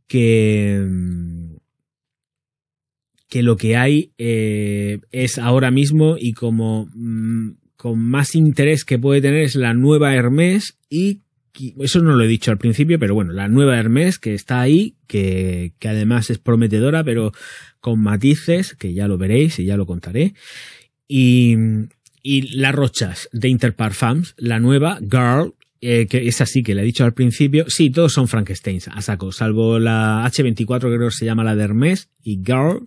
que, 0.08 0.86
que 3.30 3.44
lo 3.44 3.58
que 3.58 3.78
hay 3.78 4.12
eh, 4.18 5.00
es 5.12 5.38
ahora 5.38 5.72
mismo 5.72 6.18
y 6.20 6.34
como 6.34 6.90
mm, 6.94 7.52
con 7.78 8.00
más 8.00 8.36
interés 8.36 8.84
que 8.84 9.00
puede 9.00 9.22
tener 9.22 9.44
es 9.44 9.56
la 9.56 9.74
nueva 9.74 10.14
Hermes 10.14 10.78
y 10.90 11.22
eso 11.80 12.00
no 12.00 12.16
lo 12.16 12.24
he 12.24 12.28
dicho 12.28 12.52
al 12.52 12.58
principio, 12.58 13.00
pero 13.00 13.14
bueno, 13.14 13.34
la 13.34 13.48
nueva 13.48 13.78
Hermes 13.78 14.18
que 14.18 14.34
está 14.34 14.62
ahí, 14.62 14.96
que, 15.08 15.74
que 15.80 15.90
además 15.90 16.30
es 16.30 16.40
prometedora, 16.40 17.04
pero 17.04 17.32
con 17.80 18.02
matices, 18.02 18.76
que 18.76 18.94
ya 18.94 19.08
lo 19.08 19.18
veréis 19.18 19.60
y 19.60 19.66
ya 19.66 19.78
lo 19.78 19.86
contaré. 19.86 20.34
Y, 21.08 21.56
y 22.24 22.58
las 22.58 22.74
rochas 22.74 23.30
de 23.32 23.50
Interparfums, 23.50 24.36
la 24.38 24.60
nueva 24.60 25.00
Girl, 25.00 25.54
eh, 25.82 26.08
que 26.08 26.28
es 26.28 26.42
así, 26.42 26.62
que 26.62 26.76
le 26.76 26.82
he 26.82 26.86
dicho 26.86 27.06
al 27.06 27.14
principio, 27.14 27.70
sí, 27.70 27.90
todos 27.90 28.12
son 28.12 28.28
Frankensteins, 28.28 28.90
a 28.90 29.02
saco, 29.02 29.32
salvo 29.32 29.80
la 29.80 30.26
H24, 30.26 30.80
creo 30.80 31.10
que 31.10 31.16
se 31.16 31.26
llama 31.26 31.46
la 31.46 31.56
de 31.56 31.64
Hermes, 31.64 32.10
y 32.22 32.42
Girl, 32.46 32.84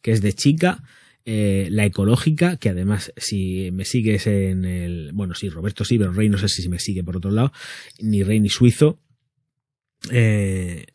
que 0.00 0.12
es 0.12 0.22
de 0.22 0.32
chica, 0.32 0.84
eh, 1.24 1.66
la 1.72 1.84
ecológica, 1.84 2.56
que 2.56 2.68
además, 2.68 3.12
si 3.16 3.70
me 3.72 3.84
sigues 3.84 4.28
en 4.28 4.64
el, 4.64 5.10
bueno, 5.12 5.34
sí, 5.34 5.48
Roberto 5.48 5.84
sí, 5.84 5.98
pero 5.98 6.12
Rey 6.12 6.28
no 6.28 6.38
sé 6.38 6.48
si 6.48 6.68
me 6.68 6.78
sigue 6.78 7.02
por 7.02 7.16
otro 7.16 7.32
lado, 7.32 7.52
ni 7.98 8.22
Rey 8.22 8.38
ni 8.38 8.48
Suizo, 8.48 9.00
eh, 10.12 10.86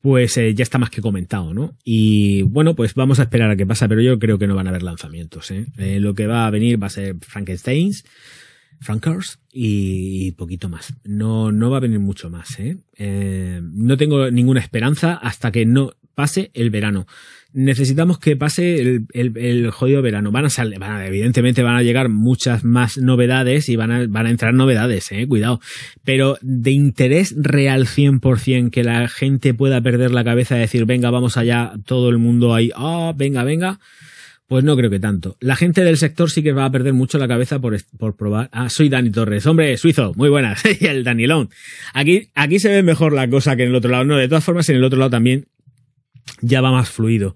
pues 0.00 0.36
ya 0.36 0.62
está 0.62 0.78
más 0.78 0.90
que 0.90 1.00
comentado, 1.00 1.52
¿no? 1.52 1.76
Y 1.82 2.42
bueno, 2.42 2.76
pues 2.76 2.94
vamos 2.94 3.18
a 3.18 3.22
esperar 3.22 3.50
a 3.50 3.56
qué 3.56 3.66
pasa, 3.66 3.88
pero 3.88 4.02
yo 4.02 4.20
creo 4.20 4.38
que 4.38 4.46
no 4.46 4.54
van 4.54 4.68
a 4.68 4.70
haber 4.70 4.84
lanzamientos, 4.84 5.50
eh 5.50 5.98
lo 5.98 6.14
que 6.14 6.28
va 6.28 6.46
a 6.46 6.50
venir 6.50 6.80
va 6.80 6.86
a 6.86 6.90
ser 6.90 7.16
Frankensteins, 7.22 8.04
Frankers 8.80 9.38
y 9.52 10.32
poquito 10.32 10.68
más. 10.68 10.94
No, 11.04 11.52
no 11.52 11.70
va 11.70 11.78
a 11.78 11.80
venir 11.80 12.00
mucho 12.00 12.30
más, 12.30 12.58
¿eh? 12.58 12.78
¿eh? 12.96 13.60
No 13.62 13.96
tengo 13.96 14.30
ninguna 14.30 14.60
esperanza 14.60 15.14
hasta 15.14 15.50
que 15.50 15.66
no 15.66 15.92
pase 16.14 16.50
el 16.54 16.70
verano 16.70 17.06
necesitamos 17.56 18.18
que 18.18 18.36
pase 18.36 18.80
el, 18.80 19.06
el, 19.14 19.70
jodido 19.70 20.02
verano. 20.02 20.30
Van 20.30 20.44
a 20.44 20.50
salir, 20.50 20.78
van 20.78 20.92
a, 20.92 21.06
evidentemente 21.06 21.62
van 21.62 21.76
a 21.76 21.82
llegar 21.82 22.10
muchas 22.10 22.64
más 22.64 22.98
novedades 22.98 23.70
y 23.70 23.76
van 23.76 23.90
a, 23.90 24.06
van 24.06 24.26
a 24.26 24.30
entrar 24.30 24.52
novedades, 24.52 25.10
eh, 25.10 25.26
cuidado. 25.26 25.60
Pero 26.04 26.36
de 26.42 26.72
interés 26.72 27.34
real 27.36 27.86
100% 27.86 28.70
que 28.70 28.84
la 28.84 29.08
gente 29.08 29.54
pueda 29.54 29.80
perder 29.80 30.10
la 30.10 30.22
cabeza 30.22 30.56
y 30.56 30.60
decir, 30.60 30.84
venga, 30.84 31.10
vamos 31.10 31.38
allá, 31.38 31.72
todo 31.86 32.10
el 32.10 32.18
mundo 32.18 32.54
ahí, 32.54 32.70
ah, 32.76 33.14
venga, 33.16 33.42
venga. 33.42 33.80
Pues 34.48 34.62
no 34.62 34.76
creo 34.76 34.90
que 34.90 35.00
tanto. 35.00 35.36
La 35.40 35.56
gente 35.56 35.82
del 35.82 35.96
sector 35.96 36.30
sí 36.30 36.42
que 36.42 36.52
va 36.52 36.64
a 36.64 36.70
perder 36.70 36.92
mucho 36.92 37.18
la 37.18 37.26
cabeza 37.26 37.58
por, 37.58 37.76
por 37.98 38.16
probar. 38.16 38.48
Ah, 38.52 38.70
soy 38.70 38.88
Dani 38.88 39.10
Torres. 39.10 39.44
Hombre, 39.46 39.76
suizo, 39.76 40.12
muy 40.14 40.28
buenas. 40.28 40.62
y 40.80 40.86
el 40.86 41.02
Danielón. 41.02 41.50
Aquí, 41.92 42.30
aquí 42.34 42.60
se 42.60 42.68
ve 42.68 42.82
mejor 42.84 43.12
la 43.12 43.28
cosa 43.28 43.56
que 43.56 43.64
en 43.64 43.70
el 43.70 43.74
otro 43.74 43.90
lado. 43.90 44.04
No, 44.04 44.16
de 44.16 44.28
todas 44.28 44.44
formas, 44.44 44.68
en 44.68 44.76
el 44.76 44.84
otro 44.84 44.98
lado 44.98 45.10
también 45.10 45.46
ya 46.40 46.60
va 46.60 46.70
más 46.70 46.90
fluido. 46.90 47.34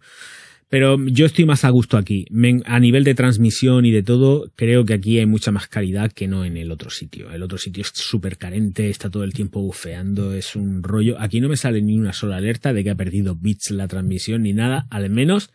Pero 0.69 1.05
yo 1.05 1.27
estoy 1.27 1.47
más 1.47 1.65
a 1.65 1.71
gusto 1.71 1.97
aquí. 1.97 2.27
A 2.65 2.79
nivel 2.79 3.03
de 3.03 3.17
transmisión 3.17 3.85
y 3.87 3.91
de 3.91 4.05
todo, 4.05 4.53
creo 4.55 4.85
que 4.85 4.95
aquí 4.95 5.19
hay 5.19 5.27
mucha 5.27 5.51
más 5.51 5.67
calidad 5.67 6.13
que 6.13 6.29
no 6.29 6.45
en 6.45 6.57
el 6.57 6.71
otro 6.71 6.91
sitio. 6.91 7.33
El 7.33 7.43
otro 7.43 7.59
sitio 7.59 7.81
es 7.81 7.91
súper 7.93 8.39
carente, 8.39 8.89
está 8.89 9.11
todo 9.11 9.25
el 9.25 9.33
tiempo 9.33 9.61
bufeando, 9.61 10.33
es 10.33 10.55
un 10.55 10.85
rollo. 10.85 11.21
Aquí 11.21 11.41
no 11.41 11.49
me 11.49 11.57
sale 11.57 11.83
ni 11.83 11.99
una 11.99 12.13
sola 12.13 12.37
alerta 12.37 12.73
de 12.73 12.85
que 12.85 12.91
ha 12.91 12.95
perdido 12.95 13.35
bits 13.35 13.73
la 13.73 13.89
transmisión 13.89 14.45
ni 14.45 14.53
nada, 14.53 14.87
al 14.91 15.11
menos 15.11 15.51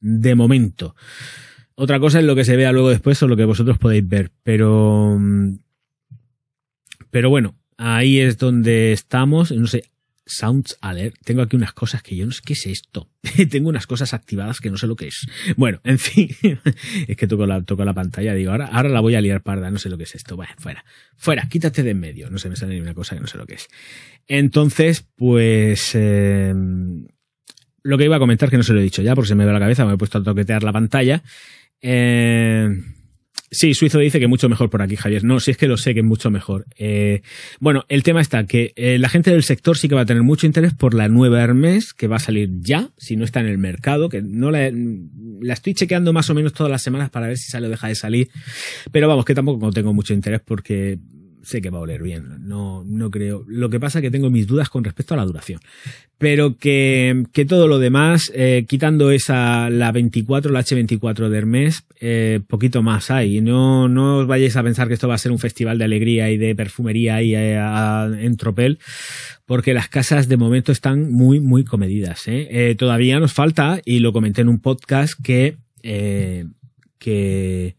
de 0.00 0.34
momento. 0.34 0.94
Otra 1.74 1.98
cosa 2.00 2.18
es 2.18 2.24
lo 2.24 2.34
que 2.34 2.44
se 2.44 2.56
vea 2.56 2.72
luego 2.72 2.90
después 2.90 3.22
o 3.22 3.28
lo 3.28 3.36
que 3.36 3.44
vosotros 3.44 3.78
podéis 3.78 4.06
ver, 4.06 4.30
pero 4.42 5.16
mm, 5.18 5.54
pero 7.10 7.28
bueno, 7.28 7.56
ahí 7.76 8.20
es 8.20 8.38
donde 8.38 8.92
estamos, 8.92 9.50
no 9.50 9.66
sé, 9.66 9.84
Sounds 10.26 10.78
Alert. 10.80 11.16
Tengo 11.24 11.42
aquí 11.42 11.56
unas 11.56 11.72
cosas 11.72 12.02
que 12.02 12.14
yo 12.14 12.24
no 12.24 12.30
sé 12.30 12.40
qué 12.44 12.52
es 12.52 12.66
esto. 12.66 13.10
Tengo 13.50 13.68
unas 13.68 13.88
cosas 13.88 14.14
activadas 14.14 14.60
que 14.60 14.70
no 14.70 14.76
sé 14.76 14.86
lo 14.86 14.94
que 14.94 15.08
es. 15.08 15.26
Bueno, 15.56 15.80
en 15.82 15.98
fin, 15.98 16.30
es 17.08 17.16
que 17.16 17.26
toco 17.26 17.46
la, 17.46 17.64
la 17.66 17.94
pantalla, 17.94 18.34
digo, 18.34 18.52
ahora, 18.52 18.66
ahora 18.66 18.88
la 18.88 19.00
voy 19.00 19.16
a 19.16 19.20
liar 19.20 19.42
parda, 19.42 19.70
no 19.70 19.78
sé 19.78 19.88
lo 19.88 19.98
que 19.98 20.04
es 20.04 20.14
esto. 20.14 20.36
Bueno, 20.36 20.52
fuera, 20.58 20.84
fuera, 21.16 21.48
quítate 21.48 21.82
de 21.82 21.90
en 21.90 22.00
medio, 22.00 22.30
no 22.30 22.38
se 22.38 22.48
me 22.48 22.56
sale 22.56 22.80
una 22.80 22.94
cosa 22.94 23.16
que 23.16 23.22
no 23.22 23.26
sé 23.26 23.38
lo 23.38 23.46
que 23.46 23.54
es. 23.54 23.66
Entonces, 24.28 25.04
pues, 25.16 25.90
eh, 25.94 26.54
lo 27.82 27.98
que 27.98 28.04
iba 28.04 28.16
a 28.16 28.20
comentar, 28.20 28.50
que 28.50 28.56
no 28.56 28.62
se 28.62 28.72
lo 28.72 28.80
he 28.80 28.82
dicho 28.82 29.02
ya, 29.02 29.14
porque 29.14 29.28
se 29.28 29.34
me 29.34 29.44
ve 29.44 29.52
la 29.52 29.60
cabeza, 29.60 29.84
me 29.84 29.94
he 29.94 29.98
puesto 29.98 30.18
a 30.18 30.22
toquetear 30.22 30.62
la 30.62 30.72
pantalla. 30.72 31.22
Eh, 31.80 32.68
Sí, 33.52 33.74
Suizo 33.74 33.98
dice 33.98 34.20
que 34.20 34.28
mucho 34.28 34.48
mejor 34.48 34.70
por 34.70 34.80
aquí, 34.80 34.94
Javier. 34.94 35.24
No, 35.24 35.40
si 35.40 35.50
es 35.50 35.56
que 35.56 35.66
lo 35.66 35.76
sé 35.76 35.92
que 35.92 36.00
es 36.00 36.06
mucho 36.06 36.30
mejor. 36.30 36.66
Eh, 36.78 37.22
bueno, 37.58 37.84
el 37.88 38.04
tema 38.04 38.20
está 38.20 38.46
que 38.46 38.72
eh, 38.76 38.96
la 38.98 39.08
gente 39.08 39.32
del 39.32 39.42
sector 39.42 39.76
sí 39.76 39.88
que 39.88 39.96
va 39.96 40.02
a 40.02 40.06
tener 40.06 40.22
mucho 40.22 40.46
interés 40.46 40.72
por 40.72 40.94
la 40.94 41.08
nueva 41.08 41.42
Hermes, 41.42 41.92
que 41.92 42.06
va 42.06 42.16
a 42.16 42.20
salir 42.20 42.48
ya, 42.60 42.90
si 42.96 43.16
no 43.16 43.24
está 43.24 43.40
en 43.40 43.46
el 43.46 43.58
mercado, 43.58 44.08
que 44.08 44.22
no 44.22 44.52
la, 44.52 44.70
la 44.72 45.52
estoy 45.52 45.74
chequeando 45.74 46.12
más 46.12 46.30
o 46.30 46.34
menos 46.34 46.52
todas 46.52 46.70
las 46.70 46.82
semanas 46.82 47.10
para 47.10 47.26
ver 47.26 47.38
si 47.38 47.50
sale 47.50 47.66
o 47.66 47.70
deja 47.70 47.88
de 47.88 47.96
salir. 47.96 48.28
Pero 48.92 49.08
vamos, 49.08 49.24
que 49.24 49.34
tampoco 49.34 49.72
tengo 49.72 49.92
mucho 49.92 50.14
interés 50.14 50.40
porque 50.44 51.00
sé 51.42 51.60
que 51.60 51.70
va 51.70 51.78
a 51.78 51.82
oler 51.82 52.02
bien, 52.02 52.46
no, 52.48 52.84
no 52.84 53.10
creo. 53.10 53.44
Lo 53.46 53.70
que 53.70 53.80
pasa 53.80 53.98
es 53.98 54.02
que 54.02 54.10
tengo 54.10 54.30
mis 54.30 54.46
dudas 54.46 54.68
con 54.68 54.84
respecto 54.84 55.14
a 55.14 55.16
la 55.16 55.24
duración. 55.24 55.60
Pero 56.18 56.58
que, 56.58 57.24
que 57.32 57.46
todo 57.46 57.66
lo 57.66 57.78
demás, 57.78 58.30
eh, 58.34 58.66
quitando 58.68 59.10
esa, 59.10 59.70
la 59.70 59.90
24, 59.90 60.52
la 60.52 60.60
H24 60.60 61.28
de 61.28 61.38
Hermes, 61.38 61.84
poquito 62.46 62.82
más 62.82 63.10
hay. 63.10 63.40
No, 63.40 63.88
no 63.88 64.18
os 64.18 64.26
vayáis 64.26 64.56
a 64.56 64.62
pensar 64.62 64.88
que 64.88 64.94
esto 64.94 65.08
va 65.08 65.14
a 65.14 65.18
ser 65.18 65.32
un 65.32 65.38
festival 65.38 65.78
de 65.78 65.84
alegría 65.84 66.30
y 66.30 66.36
de 66.36 66.54
perfumería 66.54 67.16
ahí 67.16 67.34
eh, 67.34 67.56
en 67.56 68.36
Tropel, 68.36 68.78
porque 69.46 69.72
las 69.72 69.88
casas 69.88 70.28
de 70.28 70.36
momento 70.36 70.72
están 70.72 71.10
muy, 71.10 71.40
muy 71.40 71.64
comedidas. 71.64 72.24
¿eh? 72.26 72.74
todavía 72.78 73.18
nos 73.18 73.32
falta, 73.32 73.80
y 73.84 74.00
lo 74.00 74.12
comenté 74.12 74.42
en 74.42 74.48
un 74.48 74.60
podcast, 74.60 75.14
que, 75.22 75.56
que 76.98 77.76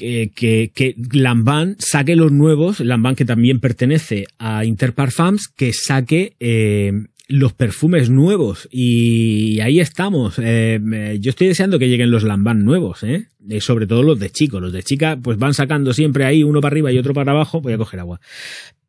que, 0.00 0.72
que, 0.74 0.94
Lamban 1.12 1.76
saque 1.78 2.16
los 2.16 2.32
nuevos, 2.32 2.80
Lamban 2.80 3.14
que 3.14 3.24
también 3.24 3.60
pertenece 3.60 4.26
a 4.38 4.64
Interparfums, 4.64 5.48
que 5.48 5.72
saque 5.72 6.34
eh, 6.40 6.92
los 7.28 7.52
perfumes 7.52 8.10
nuevos. 8.10 8.68
Y 8.70 9.60
ahí 9.60 9.80
estamos. 9.80 10.40
Eh, 10.42 11.18
yo 11.20 11.30
estoy 11.30 11.46
deseando 11.46 11.78
que 11.78 11.88
lleguen 11.88 12.10
los 12.10 12.24
Lamban 12.24 12.64
nuevos, 12.64 13.04
¿eh? 13.04 13.28
sobre 13.60 13.86
todo 13.86 14.02
los 14.02 14.18
de 14.18 14.30
chico. 14.30 14.60
Los 14.60 14.72
de 14.72 14.82
chica, 14.82 15.18
pues 15.22 15.38
van 15.38 15.54
sacando 15.54 15.92
siempre 15.92 16.24
ahí 16.24 16.42
uno 16.42 16.60
para 16.60 16.72
arriba 16.72 16.92
y 16.92 16.98
otro 16.98 17.14
para 17.14 17.32
abajo. 17.32 17.60
Voy 17.60 17.72
a 17.72 17.78
coger 17.78 18.00
agua. 18.00 18.20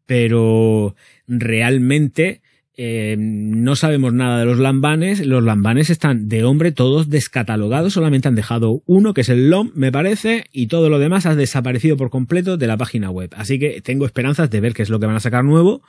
Pero 0.06 0.96
realmente 1.28 2.42
eh, 2.78 3.16
no 3.18 3.76
sabemos 3.76 4.14
nada 4.14 4.40
de 4.40 4.46
los 4.46 4.58
lambanes. 4.58 5.26
Los 5.26 5.44
lambanes 5.44 5.90
están 5.90 6.30
de 6.30 6.44
hombre 6.44 6.72
todos 6.72 7.10
descatalogados. 7.10 7.94
Solamente 7.94 8.28
han 8.28 8.36
dejado 8.36 8.82
uno, 8.86 9.14
que 9.14 9.22
es 9.22 9.30
el 9.30 9.50
LOM, 9.50 9.72
me 9.76 9.92
parece, 9.92 10.46
y 10.52 10.68
todo 10.68 10.90
lo 10.90 11.00
demás 11.00 11.26
ha 11.26 11.36
desaparecido 11.36 11.98
por 11.98 12.10
completo 12.10 12.58
de 12.58 12.68
la 12.68 12.78
página 12.78 13.10
web. 13.10 13.32
Así 13.36 13.60
que 13.60 13.82
tengo 13.82 14.06
esperanzas 14.06 14.50
de 14.50 14.62
ver 14.62 14.74
qué 14.74 14.84
es 14.84 14.90
lo 14.90 15.00
que 15.00 15.06
van 15.06 15.16
a 15.16 15.20
sacar 15.20 15.44
nuevo 15.44 15.82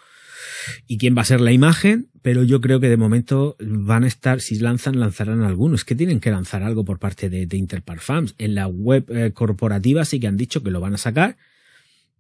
y 0.87 0.99
quién 0.99 1.17
va 1.17 1.23
a 1.23 1.27
ser 1.27 1.41
la 1.41 1.53
imagen, 1.53 2.09
pero 2.23 2.43
yo 2.45 2.61
creo 2.61 2.79
que 2.79 2.89
de 2.89 2.97
momento 2.97 3.57
van 3.59 4.05
a 4.05 4.07
estar, 4.09 4.41
si 4.41 4.59
lanzan, 4.59 4.99
lanzarán 4.99 5.43
algunos. 5.43 5.85
Que 5.85 5.95
tienen 5.95 6.21
que 6.21 6.31
lanzar 6.31 6.63
algo 6.63 6.85
por 6.85 6.99
parte 6.99 7.31
de, 7.31 7.47
de 7.47 7.57
Interparfums. 7.57 8.35
En 8.39 8.55
la 8.55 8.67
web 8.67 9.05
eh, 9.09 9.33
corporativa 9.33 10.05
sí 10.05 10.19
que 10.19 10.27
han 10.27 10.37
dicho 10.37 10.63
que 10.63 10.71
lo 10.71 10.81
van 10.81 10.95
a 10.95 10.99
sacar 10.99 11.37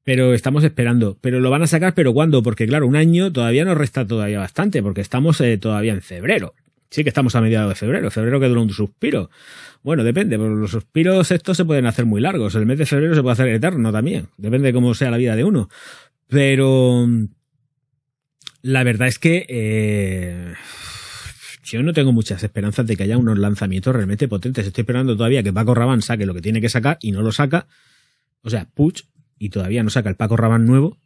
pero 0.04 0.34
estamos 0.34 0.64
esperando. 0.64 1.16
Pero 1.20 1.40
lo 1.40 1.50
van 1.50 1.62
a 1.62 1.66
sacar, 1.66 1.94
pero 1.94 2.12
¿cuándo? 2.12 2.42
Porque 2.42 2.66
claro, 2.66 2.86
un 2.86 2.96
año 2.96 3.32
todavía 3.32 3.64
nos 3.64 3.76
resta 3.76 4.06
todavía 4.06 4.38
bastante, 4.38 4.82
porque 4.82 5.00
estamos 5.00 5.40
eh, 5.40 5.58
todavía 5.58 5.92
en 5.92 6.02
febrero. 6.02 6.54
Sí 6.90 7.04
que 7.04 7.08
estamos 7.08 7.34
a 7.36 7.40
mediados 7.40 7.70
de 7.70 7.74
febrero, 7.74 8.10
febrero 8.10 8.38
que 8.38 8.48
dura 8.48 8.60
un 8.60 8.70
suspiro. 8.70 9.30
Bueno, 9.82 10.04
depende, 10.04 10.36
pero 10.36 10.54
los 10.54 10.70
suspiros 10.70 11.30
estos 11.30 11.56
se 11.56 11.64
pueden 11.64 11.86
hacer 11.86 12.04
muy 12.04 12.20
largos. 12.20 12.54
El 12.54 12.66
mes 12.66 12.78
de 12.78 12.86
febrero 12.86 13.14
se 13.14 13.22
puede 13.22 13.32
hacer 13.32 13.48
eterno 13.48 13.90
también, 13.92 14.28
depende 14.36 14.68
de 14.68 14.72
cómo 14.74 14.92
sea 14.94 15.10
la 15.10 15.16
vida 15.16 15.34
de 15.34 15.44
uno. 15.44 15.70
Pero 16.28 17.08
la 18.62 18.84
verdad 18.84 19.08
es 19.08 19.18
que 19.18 19.46
eh, 19.48 20.54
yo 21.64 21.82
no 21.82 21.92
tengo 21.92 22.12
muchas 22.12 22.42
esperanzas 22.42 22.86
de 22.86 22.96
que 22.96 23.04
haya 23.04 23.16
unos 23.16 23.38
lanzamientos 23.38 23.94
realmente 23.94 24.28
potentes. 24.28 24.66
Estoy 24.66 24.82
esperando 24.82 25.16
todavía 25.16 25.42
que 25.42 25.52
Paco 25.52 25.74
Rabanne 25.74 26.02
saque 26.02 26.26
lo 26.26 26.34
que 26.34 26.42
tiene 26.42 26.60
que 26.60 26.68
sacar 26.68 26.98
y 27.00 27.12
no 27.12 27.22
lo 27.22 27.32
saca. 27.32 27.66
O 28.42 28.50
sea, 28.50 28.66
Puch 28.66 29.04
y 29.42 29.48
todavía 29.48 29.82
no 29.82 29.90
saca 29.90 30.08
el 30.08 30.14
Paco 30.14 30.36
Rabanne 30.36 30.66
nuevo. 30.66 30.98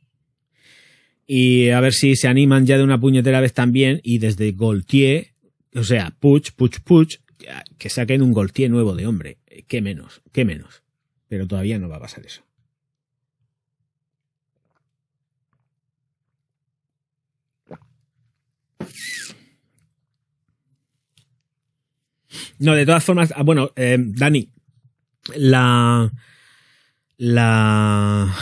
Y 1.27 1.71
a 1.71 1.81
ver 1.81 1.95
si 1.95 2.17
se 2.17 2.29
animan 2.29 2.67
ya 2.67 2.77
de 2.77 2.85
una 2.85 3.01
puñetera 3.01 3.41
vez 3.41 3.55
también 3.55 3.99
y 4.03 4.19
desde 4.19 4.53
Goltier, 4.53 5.29
o 5.75 5.83
sea, 5.85 6.15
Puch, 6.21 6.53
Puch, 6.53 6.81
Puch, 6.81 7.17
que 7.79 7.89
saquen 7.89 8.21
un 8.21 8.35
Goltier 8.35 8.71
nuevo 8.71 8.95
de 8.95 9.07
hombre. 9.07 9.39
Qué 9.67 9.81
menos, 9.81 10.21
qué 10.33 10.45
menos. 10.45 10.83
Pero 11.29 11.47
todavía 11.47 11.79
no 11.79 11.89
va 11.89 11.97
a 11.97 12.01
pasar 12.01 12.27
eso. 12.27 12.43
No, 22.59 22.75
de 22.75 22.85
todas 22.85 23.03
formas, 23.03 23.33
ah, 23.35 23.43
bueno, 23.43 23.71
eh, 23.77 23.97
Dani, 23.99 24.51
la, 25.37 26.13
la, 27.19 28.35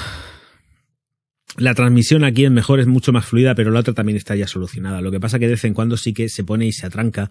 la 1.57 1.75
transmisión 1.75 2.25
aquí 2.25 2.45
es 2.45 2.51
mejor, 2.51 2.81
es 2.81 2.87
mucho 2.87 3.13
más 3.13 3.25
fluida, 3.27 3.55
pero 3.55 3.71
la 3.71 3.81
otra 3.81 3.95
también 3.95 4.17
está 4.17 4.35
ya 4.35 4.49
solucionada. 4.49 5.01
Lo 5.01 5.11
que 5.11 5.21
pasa 5.21 5.39
que 5.39 5.47
de 5.47 5.53
vez 5.53 5.65
en 5.65 5.75
cuando 5.75 5.97
sí 5.97 6.13
que 6.13 6.29
se 6.29 6.43
pone 6.43 6.67
y 6.67 6.73
se 6.73 6.87
atranca 6.87 7.31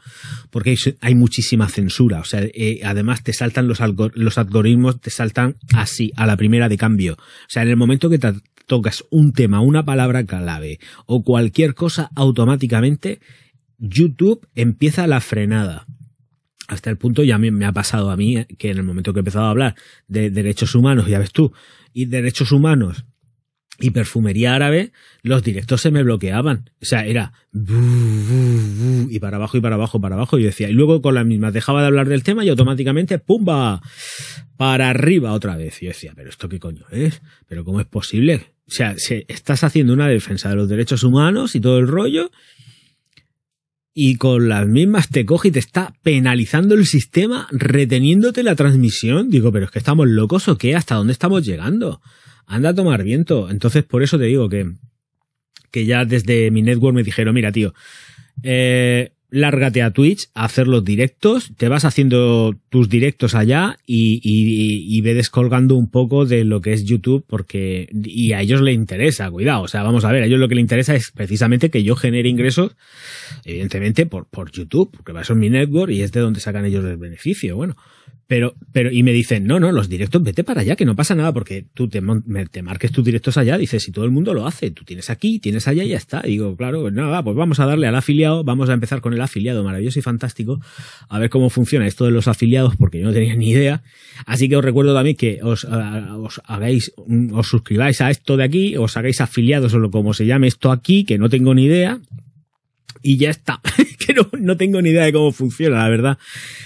porque 0.50 0.78
hay, 1.02 1.16
muchísima 1.16 1.68
censura. 1.68 2.20
O 2.20 2.24
sea, 2.24 2.42
eh, 2.44 2.80
además 2.86 3.24
te 3.24 3.34
saltan 3.34 3.68
los, 3.68 3.80
los 4.14 4.38
algoritmos, 4.38 5.02
te 5.02 5.10
saltan 5.10 5.58
así, 5.74 6.14
a 6.16 6.26
la 6.26 6.38
primera 6.38 6.70
de 6.70 6.78
cambio. 6.78 7.14
O 7.14 7.50
sea, 7.50 7.64
en 7.64 7.70
el 7.70 7.78
momento 7.78 8.10
que 8.10 8.20
te 8.20 8.34
tocas 8.66 9.04
un 9.10 9.34
tema, 9.34 9.60
una 9.60 9.84
palabra 9.84 10.24
clave 10.24 10.80
o 11.06 11.24
cualquier 11.24 11.74
cosa, 11.74 12.10
automáticamente 12.16 13.20
YouTube 13.78 14.48
empieza 14.56 15.08
la 15.08 15.20
frenada 15.20 15.86
hasta 16.68 16.90
el 16.90 16.98
punto 16.98 17.24
ya 17.24 17.38
me, 17.38 17.66
ha 17.66 17.72
pasado 17.72 18.12
a 18.12 18.18
mí 18.18 18.46
que 18.58 18.72
en 18.72 18.78
el 18.78 18.84
momento 18.84 19.14
que 19.14 19.20
he 19.20 19.22
empezado 19.22 19.46
a 19.46 19.50
hablar 19.50 19.76
de 20.08 20.30
derechos 20.30 20.76
humanos, 20.76 21.08
ya 21.08 21.20
ves 21.20 21.32
tú, 21.32 21.54
y 21.94 22.06
derechos 22.06 22.52
humanos 22.52 23.06
y 23.80 23.90
perfumería 23.90 24.56
árabe, 24.56 24.92
los 25.24 25.44
directos 25.44 25.82
se 25.82 25.92
me 25.92 26.04
bloqueaban. 26.04 26.70
O 26.82 26.86
sea, 26.86 27.06
era 27.06 27.34
y 29.10 29.20
para 29.20 29.38
abajo 29.38 29.58
y 29.58 29.62
para 29.62 29.76
abajo, 29.76 30.00
para 30.00 30.16
abajo. 30.16 30.38
Y 30.38 30.44
decía, 30.44 30.70
y 30.70 30.74
luego 30.74 31.02
con 31.02 31.16
la 31.16 31.24
misma 31.24 31.52
dejaba 31.52 31.82
de 31.82 31.88
hablar 31.88 32.08
del 32.08 32.24
tema 32.24 32.46
y 32.46 32.50
automáticamente, 32.50 33.18
¡pumba! 33.20 33.82
Para 34.58 34.90
arriba 34.90 35.34
otra 35.34 35.58
vez. 35.58 35.80
Yo 35.82 35.88
decía, 35.88 36.14
¿pero 36.16 36.30
esto 36.30 36.48
qué 36.48 36.60
coño 36.60 36.86
es? 36.92 37.22
¿Pero 37.48 37.66
cómo 37.66 37.82
es 37.82 37.88
posible? 37.88 38.54
O 38.68 38.72
sea, 38.72 38.96
estás 39.28 39.64
haciendo 39.64 39.94
una 39.94 40.08
defensa 40.08 40.50
de 40.50 40.56
los 40.56 40.70
derechos 40.70 41.04
humanos 41.04 41.56
y 41.56 41.60
todo 41.60 41.80
el 41.80 41.88
rollo 41.88 42.32
y 43.94 44.16
con 44.16 44.50
las 44.50 44.68
mismas 44.68 45.10
te 45.10 45.26
coge 45.26 45.50
y 45.50 45.52
te 45.52 45.60
está 45.60 45.94
penalizando 46.02 46.74
el 46.76 46.86
sistema, 46.86 47.48
reteniéndote 47.52 48.42
la 48.42 48.56
transmisión. 48.56 49.30
Digo, 49.30 49.52
pero 49.52 49.66
es 49.66 49.72
que 49.72 49.80
estamos 49.80 50.08
locos 50.08 50.48
o 50.48 50.58
qué, 50.58 50.76
¿hasta 50.76 50.96
dónde 50.96 51.14
estamos 51.14 51.46
llegando? 51.46 52.02
Anda 52.48 52.70
a 52.70 52.74
tomar 52.74 53.04
viento. 53.04 53.50
Entonces, 53.50 53.84
por 53.84 54.02
eso 54.02 54.18
te 54.18 54.26
digo 54.26 54.50
que, 54.50 54.72
que 55.72 55.86
ya 55.86 56.06
desde 56.06 56.50
mi 56.50 56.64
network 56.64 56.96
me 56.96 57.04
dijeron, 57.04 57.36
mira, 57.36 57.52
tío, 57.52 57.74
eh, 58.42 59.13
lárgate 59.34 59.82
a 59.82 59.90
Twitch 59.90 60.30
a 60.36 60.46
hacer 60.46 60.68
los 60.68 60.86
directos, 60.86 61.54
te 61.58 61.68
vas 61.68 61.86
haciendo 61.86 62.54
tus 62.70 62.88
directos 62.88 63.34
allá 63.34 63.80
y, 63.84 64.22
y, 64.24 64.96
y, 64.96 65.02
ve 65.02 65.16
descolgando 65.16 65.76
un 65.76 65.90
poco 65.90 66.26
de 66.26 66.44
lo 66.44 66.62
que 66.62 66.72
es 66.72 66.86
YouTube 66.86 67.26
porque 67.28 67.90
y 67.92 68.34
a 68.34 68.42
ellos 68.42 68.62
les 68.62 68.76
interesa, 68.76 69.32
cuidado, 69.32 69.64
o 69.64 69.68
sea, 69.68 69.82
vamos 69.82 70.06
a 70.06 70.12
ver, 70.12 70.22
a 70.22 70.26
ellos 70.28 70.40
lo 70.40 70.48
que 70.48 70.54
les 70.54 70.62
interesa 70.62 70.94
es 70.94 71.10
precisamente 71.10 71.72
que 71.72 71.82
yo 71.82 71.96
genere 71.96 72.30
ingresos, 72.30 72.76
evidentemente 73.44 74.06
por, 74.06 74.28
por 74.28 74.52
YouTube, 74.52 74.92
porque 74.92 75.14
va 75.14 75.22
a 75.22 75.24
ser 75.24 75.36
mi 75.36 75.50
network 75.50 75.92
y 75.92 76.04
es 76.04 76.12
de 76.12 76.20
donde 76.20 76.40
sacan 76.40 76.66
ellos 76.66 76.86
el 76.86 76.98
beneficio, 76.98 77.56
bueno, 77.56 77.76
pero, 78.28 78.56
pero, 78.72 78.92
y 78.92 79.04
me 79.04 79.12
dicen, 79.12 79.46
no, 79.46 79.60
no, 79.60 79.72
los 79.72 79.90
directos, 79.90 80.24
vete 80.24 80.44
para 80.44 80.62
allá, 80.62 80.76
que 80.76 80.86
no 80.86 80.96
pasa 80.96 81.14
nada, 81.14 81.34
porque 81.34 81.66
tú 81.74 81.90
te, 81.90 82.02
marques 82.02 82.92
tus 82.92 83.04
directos 83.04 83.38
allá, 83.38 83.58
dices, 83.58 83.84
si 83.84 83.92
todo 83.92 84.06
el 84.06 84.12
mundo 84.12 84.34
lo 84.34 84.48
hace, 84.48 84.72
tú 84.72 84.86
tienes 84.86 85.10
aquí, 85.10 85.40
tienes 85.40 85.68
allá 85.68 85.84
y 85.84 85.90
ya 85.90 85.98
está. 85.98 86.22
Digo, 86.22 86.56
claro, 86.56 86.82
pues 86.82 86.94
nada, 86.94 87.22
pues 87.24 87.36
vamos 87.36 87.60
a 87.60 87.66
darle 87.66 87.88
al 87.88 87.96
afiliado, 87.96 88.44
vamos 88.44 88.70
a 88.70 88.74
empezar 88.74 89.02
con 89.02 89.14
el 89.14 89.22
afiliado 89.22 89.64
maravilloso 89.64 90.00
y 90.00 90.02
fantástico, 90.02 90.62
a 91.10 91.20
ver 91.20 91.30
cómo 91.30 91.50
funciona 91.50 91.86
esto 91.86 92.06
de 92.06 92.12
los 92.12 92.28
afiliados, 92.28 92.76
porque 92.78 93.00
yo 93.00 93.08
no 93.08 93.14
tenía 93.14 93.36
ni 93.36 93.50
idea. 93.52 93.84
Así 94.26 94.48
que 94.48 94.56
os 94.56 94.64
recuerdo 94.64 94.94
también 94.94 95.18
que 95.18 95.40
os, 95.44 95.66
os 95.66 96.42
hagáis, 96.46 96.94
os 97.34 97.48
suscribáis 97.48 98.00
a 98.02 98.10
esto 98.10 98.38
de 98.38 98.46
aquí, 98.46 98.78
os 98.78 98.96
hagáis 98.96 99.20
afiliados 99.20 99.74
o 99.74 99.80
lo 99.80 99.92
como 99.92 100.14
se 100.14 100.26
llame 100.26 100.48
esto 100.48 100.72
aquí, 100.72 101.04
que 101.04 101.18
no 101.18 101.30
tengo 101.30 101.54
ni 101.54 101.66
idea, 101.66 102.00
y 103.04 103.18
ya 103.18 103.30
está. 103.30 103.62
que 104.06 104.14
no, 104.14 104.28
no 104.40 104.58
tengo 104.58 104.82
ni 104.82 104.90
idea 104.90 105.04
de 105.04 105.14
cómo 105.14 105.32
funciona, 105.32 105.78
la 105.84 105.90
verdad. 105.90 106.18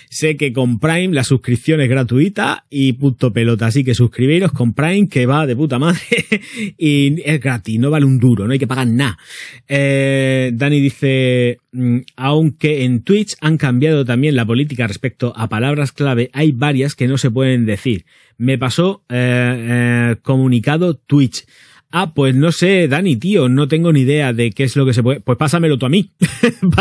Sé 0.10 0.38
que 0.38 0.54
con 0.54 0.80
Prime 0.80 1.14
la 1.14 1.24
suscripción 1.24 1.82
es 1.82 1.90
gratuita 1.90 2.66
y 2.70 2.94
punto 2.94 3.34
pelota. 3.34 3.68
Así 3.68 3.84
que 3.84 3.94
suscribiros 3.94 4.52
con 4.52 4.74
Prime, 4.74 5.10
que 5.10 5.26
va 5.26 5.46
de 5.46 5.56
puta 5.56 5.80
madre. 5.80 6.00
y 6.78 7.22
es 7.24 7.42
gratis, 7.42 7.80
no 7.80 7.90
vale 7.90 8.06
un 8.06 8.20
duro, 8.20 8.46
no 8.46 8.54
hay 8.54 8.60
que 8.60 8.68
pagar 8.68 8.88
nada. 8.88 9.18
Eh, 9.68 10.52
Dani 10.54 10.80
dice, 10.80 11.60
mm, 11.72 11.98
aunque 12.16 12.86
en 12.86 13.02
Twitch 13.02 13.36
han 13.42 13.58
cambiado 13.58 14.06
también 14.06 14.36
la 14.36 14.46
política 14.46 14.88
respecto 14.88 15.34
a 15.36 15.50
palabras 15.50 15.92
clave, 15.92 16.30
hay 16.34 16.52
varias 16.52 16.96
que 16.96 17.08
no 17.08 17.18
se 17.18 17.32
pueden 17.32 17.66
decir. 17.66 18.06
Me 18.38 18.58
pasó 18.58 19.04
eh, 19.10 20.12
eh, 20.12 20.16
comunicado 20.22 20.96
Twitch. 20.96 21.46
Ah, 21.90 22.14
pues 22.14 22.36
no 22.36 22.52
sé, 22.52 22.90
Dani, 22.90 23.16
tío, 23.16 23.48
no 23.48 23.70
tengo 23.70 23.94
ni 23.94 24.02
idea 24.02 24.34
de 24.34 24.52
qué 24.52 24.64
es 24.64 24.76
lo 24.76 24.86
que 24.86 24.94
se 24.94 25.02
puede. 25.02 25.22
Pues 25.22 25.38
pásamelo 25.38 25.78
tú 25.78 25.86
a 25.86 25.90
mí. 25.90 26.12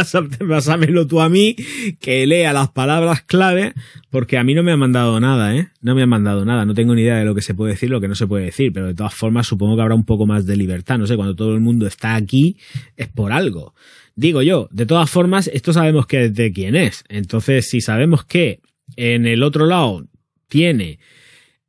pásamelo 0.49 1.07
tú 1.07 1.21
a 1.21 1.29
mí, 1.29 1.55
que 2.01 2.27
lea 2.27 2.53
las 2.53 2.71
palabras 2.71 3.23
clave, 3.23 3.73
porque 4.11 4.37
a 4.37 4.43
mí 4.43 4.55
no 4.55 4.65
me 4.65 4.73
han 4.73 4.81
mandado 4.81 5.21
nada, 5.21 5.55
¿eh? 5.57 5.69
No 5.81 5.95
me 5.95 6.03
han 6.03 6.09
mandado 6.09 6.45
nada. 6.45 6.65
No 6.65 6.75
tengo 6.75 6.95
ni 6.95 7.03
idea 7.03 7.17
de 7.17 7.25
lo 7.25 7.37
que 7.37 7.43
se 7.43 7.55
puede 7.55 7.75
decir, 7.75 7.89
lo 7.89 8.01
que 8.01 8.09
no 8.09 8.17
se 8.17 8.27
puede 8.27 8.47
decir, 8.47 8.73
pero 8.73 8.87
de 8.87 8.95
todas 8.95 9.15
formas 9.15 9.47
supongo 9.47 9.77
que 9.77 9.83
habrá 9.83 9.95
un 9.95 10.05
poco 10.05 10.27
más 10.27 10.45
de 10.45 10.57
libertad. 10.57 10.99
No 10.99 11.07
sé, 11.07 11.15
cuando 11.15 11.37
todo 11.37 11.55
el 11.55 11.61
mundo 11.61 11.87
está 11.87 12.17
aquí 12.17 12.57
es 12.97 13.07
por 13.07 13.33
algo. 13.33 13.75
Digo 14.17 14.43
yo, 14.43 14.69
de 14.73 14.87
todas 14.87 15.09
formas, 15.09 15.49
esto 15.53 15.73
sabemos 15.73 16.07
que 16.07 16.31
de 16.31 16.53
quién 16.53 16.75
es. 16.75 17.05
Entonces, 17.09 17.69
si 17.69 17.81
sabemos 17.81 18.25
que 18.25 18.61
en 18.97 19.27
el 19.27 19.43
otro 19.45 19.67
lado 19.67 20.07
tiene 20.49 20.99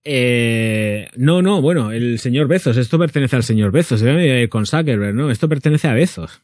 eh, 0.09 1.09
no, 1.17 1.41
no, 1.41 1.61
bueno, 1.61 1.91
el 1.91 2.17
señor 2.19 2.47
Bezos, 2.47 2.77
esto 2.77 2.97
pertenece 2.97 3.35
al 3.35 3.43
señor 3.43 3.73
Bezos, 3.73 4.01
eh, 4.05 4.47
con 4.49 4.65
Zuckerberg, 4.65 5.13
¿no? 5.13 5.29
Esto 5.29 5.49
pertenece 5.49 5.89
a 5.89 5.93
Bezos. 5.93 6.41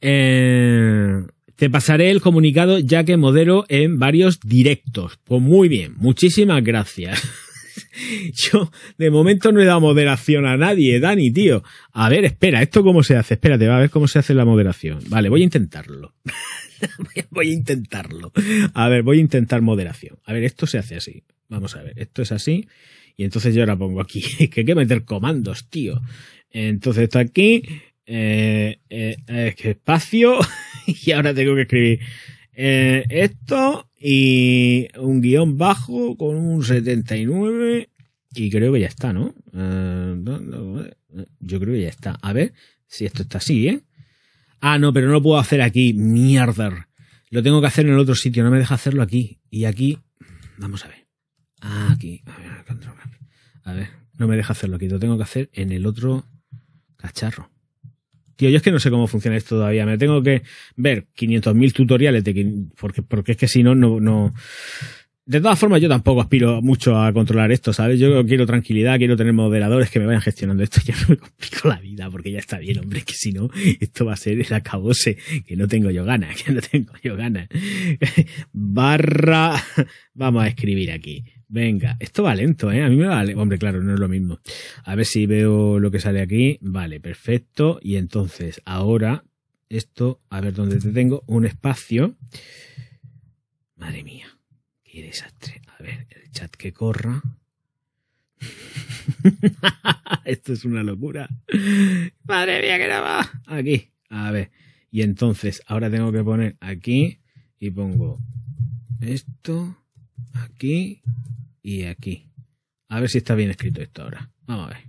Eh, 0.00 1.20
te 1.54 1.68
pasaré 1.68 2.10
el 2.10 2.22
comunicado 2.22 2.78
ya 2.78 3.04
que 3.04 3.18
modero 3.18 3.66
en 3.68 3.98
varios 3.98 4.40
directos. 4.40 5.18
Pues 5.22 5.42
muy 5.42 5.68
bien, 5.68 5.92
muchísimas 5.98 6.64
gracias. 6.64 7.22
Yo 8.32 8.70
de 8.96 9.10
momento 9.10 9.52
no 9.52 9.60
he 9.60 9.66
dado 9.66 9.82
moderación 9.82 10.46
a 10.46 10.56
nadie, 10.56 10.98
Dani, 10.98 11.30
tío. 11.30 11.62
A 11.92 12.08
ver, 12.08 12.24
espera, 12.24 12.62
¿esto 12.62 12.82
cómo 12.82 13.02
se 13.02 13.16
hace? 13.16 13.34
Espérate, 13.34 13.68
va 13.68 13.76
a 13.76 13.80
ver 13.80 13.90
cómo 13.90 14.08
se 14.08 14.18
hace 14.18 14.32
la 14.32 14.46
moderación. 14.46 15.00
Vale, 15.08 15.28
voy 15.28 15.42
a 15.42 15.44
intentarlo. 15.44 16.14
voy 17.30 17.50
a 17.50 17.52
intentarlo. 17.52 18.32
A 18.72 18.88
ver, 18.88 19.02
voy 19.02 19.18
a 19.18 19.20
intentar 19.20 19.60
moderación. 19.60 20.16
A 20.24 20.32
ver, 20.32 20.44
esto 20.44 20.66
se 20.66 20.78
hace 20.78 20.96
así. 20.96 21.22
Vamos 21.52 21.76
a 21.76 21.82
ver, 21.82 21.92
esto 21.98 22.22
es 22.22 22.32
así. 22.32 22.66
Y 23.14 23.24
entonces 23.24 23.54
yo 23.54 23.60
ahora 23.60 23.76
pongo 23.76 24.00
aquí, 24.00 24.22
que 24.48 24.60
hay 24.60 24.66
que 24.66 24.74
meter 24.74 25.04
comandos, 25.04 25.68
tío. 25.68 26.00
Entonces 26.50 27.04
esto 27.04 27.18
aquí, 27.18 27.62
eh, 28.06 28.78
eh, 28.88 29.54
espacio, 29.62 30.38
y 30.86 31.10
ahora 31.12 31.34
tengo 31.34 31.54
que 31.54 31.62
escribir 31.62 32.00
eh, 32.54 33.04
esto 33.10 33.90
y 34.00 34.88
un 34.98 35.20
guion 35.20 35.58
bajo 35.58 36.16
con 36.16 36.36
un 36.36 36.64
79 36.64 37.90
y 38.34 38.50
creo 38.50 38.72
que 38.72 38.80
ya 38.80 38.88
está, 38.88 39.12
¿no? 39.12 39.34
Eh, 39.54 40.94
yo 41.40 41.60
creo 41.60 41.74
que 41.74 41.82
ya 41.82 41.88
está. 41.90 42.18
A 42.22 42.32
ver 42.32 42.54
si 42.86 43.04
esto 43.04 43.22
está 43.22 43.38
así, 43.38 43.68
¿eh? 43.68 43.82
Ah, 44.60 44.78
no, 44.78 44.92
pero 44.94 45.08
no 45.08 45.12
lo 45.12 45.22
puedo 45.22 45.38
hacer 45.38 45.60
aquí. 45.60 45.92
Mierda. 45.92 46.88
Lo 47.28 47.42
tengo 47.42 47.60
que 47.60 47.66
hacer 47.66 47.84
en 47.84 47.92
el 47.92 47.98
otro 47.98 48.14
sitio. 48.14 48.42
No 48.42 48.50
me 48.50 48.58
deja 48.58 48.74
hacerlo 48.74 49.02
aquí. 49.02 49.40
Y 49.50 49.66
aquí... 49.66 49.98
Vamos 50.56 50.84
a 50.84 50.88
ver. 50.88 51.01
Ah, 51.62 51.90
aquí. 51.92 52.22
A 52.26 52.38
ver, 52.38 52.50
a 53.64 53.72
ver, 53.72 53.88
no 54.18 54.26
me 54.26 54.36
deja 54.36 54.52
hacerlo 54.52 54.76
aquí. 54.76 54.88
Lo 54.88 54.98
tengo 54.98 55.16
que 55.16 55.22
hacer 55.22 55.50
en 55.52 55.72
el 55.72 55.86
otro 55.86 56.26
cacharro. 56.96 57.50
Tío, 58.36 58.50
yo 58.50 58.56
es 58.56 58.62
que 58.62 58.72
no 58.72 58.80
sé 58.80 58.90
cómo 58.90 59.06
funciona 59.06 59.36
esto 59.36 59.56
todavía. 59.56 59.86
Me 59.86 59.96
tengo 59.96 60.22
que 60.22 60.42
ver 60.76 61.06
500.000 61.16 61.72
tutoriales 61.72 62.24
de 62.24 62.64
porque, 62.76 63.02
porque 63.02 63.32
es 63.32 63.38
que 63.38 63.46
si 63.46 63.62
no, 63.62 63.74
no, 63.74 64.00
no. 64.00 64.34
De 65.24 65.40
todas 65.40 65.56
formas, 65.56 65.80
yo 65.80 65.88
tampoco 65.88 66.20
aspiro 66.20 66.60
mucho 66.60 67.00
a 67.00 67.12
controlar 67.12 67.52
esto, 67.52 67.72
¿sabes? 67.72 68.00
Yo 68.00 68.26
quiero 68.26 68.44
tranquilidad, 68.44 68.98
quiero 68.98 69.16
tener 69.16 69.32
moderadores 69.32 69.88
que 69.88 70.00
me 70.00 70.06
vayan 70.06 70.20
gestionando 70.20 70.64
esto. 70.64 70.80
Ya 70.84 70.96
no 70.96 71.10
me 71.10 71.16
complico 71.16 71.68
la 71.68 71.78
vida, 71.78 72.10
porque 72.10 72.32
ya 72.32 72.40
está 72.40 72.58
bien, 72.58 72.80
hombre, 72.80 73.02
que 73.02 73.14
si 73.14 73.30
no, 73.30 73.48
esto 73.78 74.04
va 74.04 74.14
a 74.14 74.16
ser 74.16 74.40
el 74.40 74.52
acabose, 74.52 75.16
que 75.46 75.54
no 75.54 75.68
tengo 75.68 75.90
yo 75.90 76.04
ganas, 76.04 76.42
que 76.42 76.52
no 76.52 76.60
tengo 76.60 76.92
yo 77.04 77.16
ganas. 77.16 77.48
Barra, 78.52 79.62
vamos 80.14 80.42
a 80.42 80.48
escribir 80.48 80.90
aquí. 80.90 81.24
Venga, 81.52 81.98
esto 82.00 82.22
va 82.22 82.34
lento, 82.34 82.72
¿eh? 82.72 82.82
A 82.82 82.88
mí 82.88 82.96
me 82.96 83.06
vale. 83.06 83.34
Hombre, 83.34 83.58
claro, 83.58 83.82
no 83.82 83.92
es 83.92 84.00
lo 84.00 84.08
mismo. 84.08 84.38
A 84.84 84.94
ver 84.94 85.04
si 85.04 85.26
veo 85.26 85.78
lo 85.78 85.90
que 85.90 86.00
sale 86.00 86.22
aquí. 86.22 86.56
Vale, 86.62 86.98
perfecto. 86.98 87.78
Y 87.82 87.96
entonces, 87.96 88.62
ahora, 88.64 89.22
esto, 89.68 90.22
a 90.30 90.40
ver 90.40 90.54
dónde 90.54 90.78
te 90.78 90.88
tengo, 90.92 91.24
un 91.26 91.44
espacio. 91.44 92.16
Madre 93.76 94.02
mía, 94.02 94.28
qué 94.82 95.02
desastre. 95.02 95.60
A 95.66 95.82
ver, 95.82 96.06
el 96.08 96.30
chat 96.30 96.50
que 96.56 96.72
corra. 96.72 97.20
esto 100.24 100.54
es 100.54 100.64
una 100.64 100.82
locura. 100.82 101.28
Madre 102.24 102.62
mía, 102.62 102.78
que 102.78 102.88
no 102.88 103.02
va. 103.02 103.30
Aquí, 103.46 103.90
a 104.08 104.30
ver. 104.30 104.50
Y 104.90 105.02
entonces, 105.02 105.62
ahora 105.66 105.90
tengo 105.90 106.12
que 106.12 106.24
poner 106.24 106.56
aquí 106.60 107.18
y 107.58 107.70
pongo 107.70 108.20
esto 109.02 109.81
aquí 110.34 111.02
y 111.62 111.84
aquí. 111.84 112.28
A 112.88 113.00
ver 113.00 113.08
si 113.08 113.18
está 113.18 113.34
bien 113.34 113.50
escrito 113.50 113.80
esto 113.80 114.02
ahora. 114.02 114.30
Vamos 114.46 114.66
a 114.66 114.74
ver. 114.74 114.84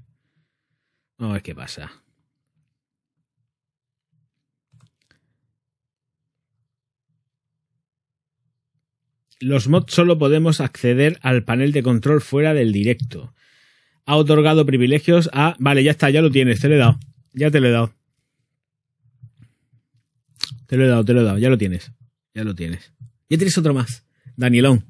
Vamos 1.18 1.32
a 1.32 1.34
ver 1.34 1.44
qué 1.44 1.56
pasa. 1.56 2.04
Los 9.40 9.68
mods 9.68 9.94
solo 9.94 10.18
podemos 10.18 10.62
acceder 10.62 11.20
al 11.22 11.44
panel 11.44 11.74
de 11.74 11.84
control 11.84 12.22
fuera 12.22 12.54
del 12.54 12.72
directo. 12.72 13.34
Ha 14.06 14.16
otorgado 14.16 14.66
privilegios 14.66 15.30
a... 15.34 15.56
Vale, 15.60 15.84
ya 15.84 15.92
está, 15.92 16.10
ya 16.10 16.22
lo 16.22 16.32
tienes, 16.32 16.62
te 16.62 16.70
lo 16.70 16.76
he 16.76 16.78
dado. 16.78 17.00
Ya 17.34 17.52
te 17.52 17.60
lo 17.60 17.68
he 17.68 17.72
dado. 17.72 17.94
Te 20.68 20.78
lo 20.78 20.86
he 20.86 20.88
dado, 20.88 21.04
te 21.04 21.14
lo 21.14 21.22
he 21.22 21.24
dado, 21.24 21.38
ya 21.38 21.50
lo 21.50 21.58
tienes. 21.58 21.92
Ya 22.34 22.44
lo 22.44 22.56
tienes. 22.56 22.94
Ya 23.30 23.38
tienes 23.38 23.58
otro 23.58 23.74
más. 23.74 24.06
Danielón. 24.36 24.86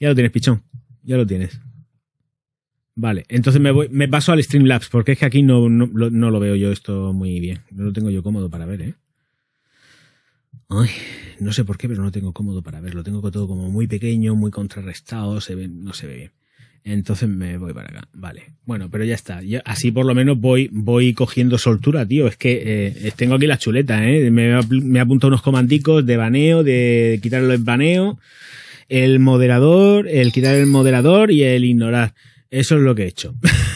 Ya 0.00 0.08
lo 0.08 0.14
tienes, 0.14 0.32
pichón. 0.32 0.62
Ya 1.04 1.16
lo 1.18 1.26
tienes. 1.26 1.60
Vale, 2.96 3.24
entonces 3.28 3.62
me 3.62 3.70
voy, 3.70 3.88
me 3.90 4.08
paso 4.08 4.32
al 4.32 4.42
Streamlabs, 4.42 4.88
porque 4.88 5.12
es 5.12 5.18
que 5.18 5.26
aquí 5.26 5.42
no, 5.42 5.68
no, 5.68 5.86
no, 5.86 6.30
lo 6.30 6.40
veo 6.40 6.54
yo 6.56 6.72
esto 6.72 7.12
muy 7.12 7.38
bien. 7.38 7.60
No 7.70 7.84
lo 7.84 7.92
tengo 7.92 8.10
yo 8.10 8.22
cómodo 8.22 8.50
para 8.50 8.66
ver, 8.66 8.82
¿eh? 8.82 8.94
Ay, 10.68 10.88
no 11.38 11.52
sé 11.52 11.64
por 11.64 11.78
qué, 11.78 11.88
pero 11.88 12.02
no 12.02 12.12
tengo 12.12 12.32
cómodo 12.32 12.62
para 12.62 12.80
ver. 12.80 12.94
Lo 12.94 13.02
tengo 13.02 13.30
todo 13.30 13.46
como 13.46 13.70
muy 13.70 13.86
pequeño, 13.86 14.34
muy 14.34 14.50
contrarrestado, 14.50 15.40
se 15.40 15.54
ve, 15.54 15.68
no 15.68 15.92
se 15.92 16.06
ve 16.06 16.16
bien. 16.16 16.30
Entonces 16.82 17.28
me 17.28 17.58
voy 17.58 17.72
para 17.74 17.90
acá. 17.90 18.08
Vale. 18.12 18.54
Bueno, 18.64 18.90
pero 18.90 19.04
ya 19.04 19.14
está. 19.14 19.40
así 19.64 19.92
por 19.92 20.06
lo 20.06 20.14
menos 20.14 20.38
voy, 20.38 20.68
voy 20.72 21.12
cogiendo 21.12 21.58
soltura, 21.58 22.06
tío. 22.06 22.26
Es 22.26 22.36
que 22.36 22.62
eh, 22.64 23.12
tengo 23.16 23.34
aquí 23.34 23.46
la 23.46 23.58
chuleta, 23.58 24.08
¿eh? 24.08 24.30
Me, 24.30 24.60
me 24.62 25.00
apunto 25.00 25.28
unos 25.28 25.42
comandicos 25.42 26.04
de 26.06 26.16
baneo, 26.16 26.62
de 26.62 27.18
quitarlo 27.22 27.52
el 27.52 27.62
baneo 27.62 28.18
el 28.90 29.20
moderador, 29.20 30.08
el 30.08 30.32
quitar 30.32 30.56
el 30.56 30.66
moderador 30.66 31.30
y 31.30 31.44
el 31.44 31.64
ignorar. 31.64 32.12
Eso 32.50 32.76
es 32.76 32.82
lo 32.82 32.96
que 32.96 33.04
he 33.04 33.06
hecho. 33.06 33.34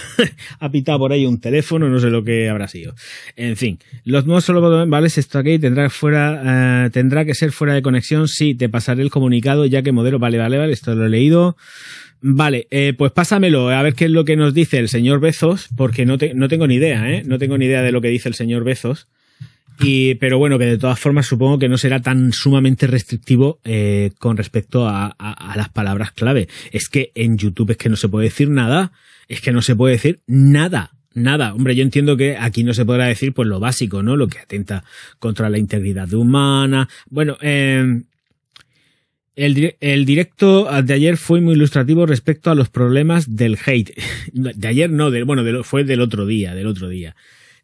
ha 0.59 0.71
pitado 0.71 0.99
por 0.99 1.13
ahí 1.13 1.25
un 1.25 1.41
teléfono, 1.41 1.89
no 1.89 2.01
sé 2.01 2.11
lo 2.11 2.25
que 2.25 2.49
habrá 2.49 2.67
sido. 2.67 2.95
En 3.37 3.57
fin, 3.57 3.79
los 4.05 4.27
modos 4.27 4.45
solo 4.45 4.87
vale 4.89 5.07
esto 5.07 5.39
aquí 5.39 5.61
tendrá 5.61 5.89
fuera, 5.91 6.87
eh, 6.87 6.91
tendrá 6.91 7.25
que 7.25 7.35
ser 7.35 7.53
fuera 7.53 7.75
de 7.75 7.83
conexión. 7.83 8.27
Sí, 8.27 8.57
te 8.57 8.69
pasaré 8.69 9.03
el 9.03 9.11
comunicado 9.11 9.65
ya 9.65 9.83
que 9.83 9.93
modelo, 9.93 10.19
vale, 10.19 10.39
vale, 10.39 10.59
vale, 10.59 10.73
esto 10.73 10.95
lo 10.97 11.07
he 11.07 11.09
leído. 11.09 11.57
Vale, 12.21 12.67
eh, 12.71 12.95
pues 12.99 13.13
pásamelo, 13.13 13.69
a 13.69 13.83
ver 13.83 13.95
qué 13.95 14.07
es 14.07 14.11
lo 14.11 14.25
que 14.25 14.35
nos 14.35 14.55
dice 14.55 14.79
el 14.79 14.89
señor 14.89 15.21
Bezos, 15.21 15.69
porque 15.77 16.05
no, 16.05 16.17
no 16.35 16.49
tengo 16.49 16.67
ni 16.67 16.77
idea, 16.77 17.09
¿eh? 17.13 17.23
No 17.25 17.39
tengo 17.39 17.57
ni 17.59 17.67
idea 17.67 17.83
de 17.83 17.93
lo 17.93 18.01
que 18.01 18.09
dice 18.09 18.29
el 18.29 18.35
señor 18.35 18.65
Bezos. 18.65 19.07
Y, 19.81 20.15
pero 20.17 20.39
bueno, 20.39 20.59
que 20.59 20.67
de 20.67 20.79
todas 20.79 20.99
formas 20.99 21.27
supongo 21.27 21.59
que 21.59 21.69
no 21.69 21.79
será 21.79 22.01
tan 22.01 22.33
sumamente 22.33 22.87
restrictivo 22.87 23.61
eh, 23.65 24.13
con 24.19 24.37
respecto 24.37 24.87
a, 24.89 25.07
a, 25.07 25.57
las 25.57 25.69
palabras 25.69 26.13
clave. 26.13 26.49
Es 26.73 26.89
que 26.89 27.11
en 27.15 27.39
YouTube 27.39 27.73
es 27.73 27.77
que 27.77 27.89
no 27.89 27.97
se 27.97 28.09
puede 28.09 28.27
decir 28.27 28.49
nada, 28.49 28.93
es 29.29 29.41
que 29.41 29.53
no 29.53 29.63
se 29.63 29.75
puede 29.75 29.95
decir 29.95 30.21
nada. 30.27 30.93
Nada, 31.15 31.55
hombre, 31.55 31.77
yo 31.77 31.85
entiendo 31.85 32.17
que 32.17 32.37
aquí 32.37 32.65
no 32.65 32.75
se 32.75 32.85
podrá 32.85 33.07
decir 33.07 33.33
pues 33.33 33.49
lo 33.49 33.61
básico, 33.61 34.03
¿no? 34.03 34.17
Lo 34.17 34.27
que 34.27 34.39
atenta 34.39 34.85
contra 35.21 35.49
la 35.49 35.59
integridad 35.59 36.13
humana. 36.13 36.89
Bueno, 37.09 37.37
eh, 37.41 38.03
el, 39.37 39.77
el, 39.81 40.05
directo 40.07 40.69
de 40.83 40.95
ayer 40.95 41.17
fue 41.17 41.41
muy 41.41 41.55
ilustrativo 41.55 42.05
respecto 42.05 42.51
a 42.51 42.57
los 42.57 42.69
problemas 42.69 43.37
del 43.37 43.59
hate. 43.65 43.93
De 44.33 44.69
ayer 44.69 44.91
no, 44.91 45.13
de, 45.13 45.23
bueno, 45.23 45.63
fue 45.63 45.85
del 45.85 46.01
otro 46.01 46.27
día, 46.27 46.55
del 46.55 46.67
otro 46.67 46.89
día. 46.89 47.15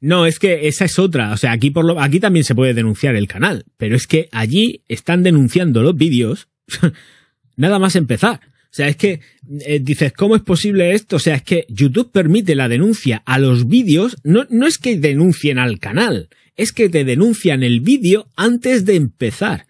No, 0.01 0.25
es 0.27 0.39
que 0.39 0.67
esa 0.67 0.87
es 0.87 0.99
otra. 0.99 1.33
O 1.33 1.37
sea, 1.37 1.53
aquí, 1.53 1.71
por 1.71 1.85
lo, 1.85 2.01
aquí 2.01 2.21
también 2.21 2.45
se 2.45 2.55
puede 2.55 2.75
denunciar 2.75 3.17
el 3.17 3.29
canal, 3.29 3.65
pero 3.77 3.97
es 3.97 4.07
que 4.07 4.29
allí 4.33 4.83
están 4.89 5.23
denunciando 5.23 5.83
los 5.83 5.95
vídeos 5.95 6.49
nada 7.57 7.79
más 7.79 7.97
empezar. 7.97 8.41
O 8.71 8.73
sea, 8.73 8.89
es 8.89 8.97
que 8.97 9.21
eh, 9.67 9.81
dices, 9.81 10.13
¿cómo 10.13 10.37
es 10.37 10.43
posible 10.43 10.93
esto? 10.93 11.17
O 11.17 11.19
sea, 11.19 11.35
es 11.35 11.43
que 11.43 11.67
YouTube 11.69 12.13
permite 12.13 12.55
la 12.55 12.69
denuncia 12.69 13.23
a 13.27 13.39
los 13.39 13.69
vídeos, 13.69 14.17
no, 14.23 14.47
no 14.49 14.67
es 14.67 14.79
que 14.79 14.97
denuncien 14.97 15.59
al 15.59 15.81
canal, 15.81 16.29
es 16.57 16.73
que 16.73 16.89
te 16.89 17.05
denuncian 17.05 17.63
el 17.63 17.81
vídeo 17.81 18.31
antes 18.37 18.85
de 18.85 18.95
empezar. 18.95 19.67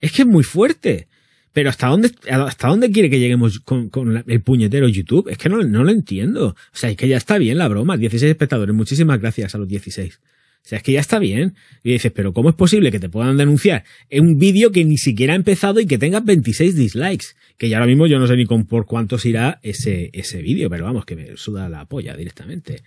Es 0.00 0.12
que 0.12 0.22
es 0.22 0.28
muy 0.28 0.44
fuerte. 0.44 1.08
Pero 1.52 1.68
¿hasta 1.68 1.88
dónde, 1.88 2.10
hasta 2.30 2.68
dónde 2.68 2.90
quiere 2.90 3.10
que 3.10 3.18
lleguemos 3.18 3.60
con, 3.60 4.24
el 4.26 4.40
puñetero 4.40 4.88
YouTube? 4.88 5.28
Es 5.28 5.38
que 5.38 5.48
no, 5.48 5.62
no, 5.62 5.84
lo 5.84 5.90
entiendo. 5.90 6.48
O 6.48 6.56
sea, 6.76 6.90
es 6.90 6.96
que 6.96 7.08
ya 7.08 7.18
está 7.18 7.38
bien 7.38 7.58
la 7.58 7.68
broma. 7.68 7.96
16 7.96 8.30
espectadores. 8.30 8.74
Muchísimas 8.74 9.20
gracias 9.20 9.54
a 9.54 9.58
los 9.58 9.68
16. 9.68 10.18
O 10.64 10.68
sea, 10.68 10.78
es 10.78 10.84
que 10.84 10.92
ya 10.92 11.00
está 11.00 11.18
bien. 11.18 11.54
Y 11.82 11.92
dices, 11.92 12.10
pero 12.14 12.32
¿cómo 12.32 12.48
es 12.48 12.54
posible 12.54 12.90
que 12.90 12.98
te 12.98 13.10
puedan 13.10 13.36
denunciar 13.36 13.84
en 14.08 14.28
un 14.28 14.38
vídeo 14.38 14.72
que 14.72 14.84
ni 14.84 14.96
siquiera 14.96 15.34
ha 15.34 15.36
empezado 15.36 15.80
y 15.80 15.86
que 15.86 15.98
tenga 15.98 16.20
26 16.20 16.74
dislikes? 16.74 17.26
Que 17.58 17.68
ya 17.68 17.76
ahora 17.76 17.86
mismo 17.86 18.06
yo 18.06 18.18
no 18.18 18.26
sé 18.26 18.36
ni 18.36 18.46
con, 18.46 18.64
por 18.64 18.86
cuántos 18.86 19.26
irá 19.26 19.60
ese, 19.62 20.08
ese 20.14 20.40
vídeo, 20.40 20.70
pero 20.70 20.84
vamos, 20.84 21.04
que 21.04 21.16
me 21.16 21.36
suda 21.36 21.68
la 21.68 21.84
polla 21.84 22.16
directamente. 22.16 22.82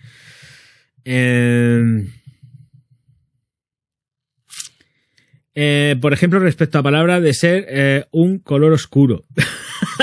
Eh... 1.04 2.04
Eh, 5.58 5.96
por 6.02 6.12
ejemplo, 6.12 6.38
respecto 6.38 6.78
a 6.78 6.82
palabra 6.82 7.18
de 7.18 7.32
ser 7.32 7.64
eh, 7.70 8.04
un 8.10 8.38
color 8.38 8.74
oscuro. 8.74 9.24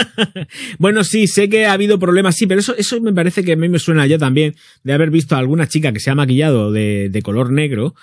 bueno, 0.79 1.03
sí, 1.03 1.27
sé 1.27 1.47
que 1.47 1.67
ha 1.67 1.73
habido 1.73 1.99
problemas, 1.99 2.35
sí, 2.35 2.47
pero 2.47 2.59
eso, 2.59 2.75
eso 2.75 2.99
me 3.01 3.13
parece 3.13 3.43
que 3.43 3.53
a 3.53 3.55
mí 3.55 3.69
me 3.69 3.77
suena 3.77 4.07
ya 4.07 4.17
también 4.17 4.55
de 4.83 4.93
haber 4.93 5.11
visto 5.11 5.35
a 5.35 5.37
alguna 5.37 5.67
chica 5.67 5.93
que 5.93 5.99
se 5.99 6.09
ha 6.09 6.15
maquillado 6.15 6.71
de, 6.71 7.09
de 7.09 7.21
color 7.21 7.51
negro 7.51 7.93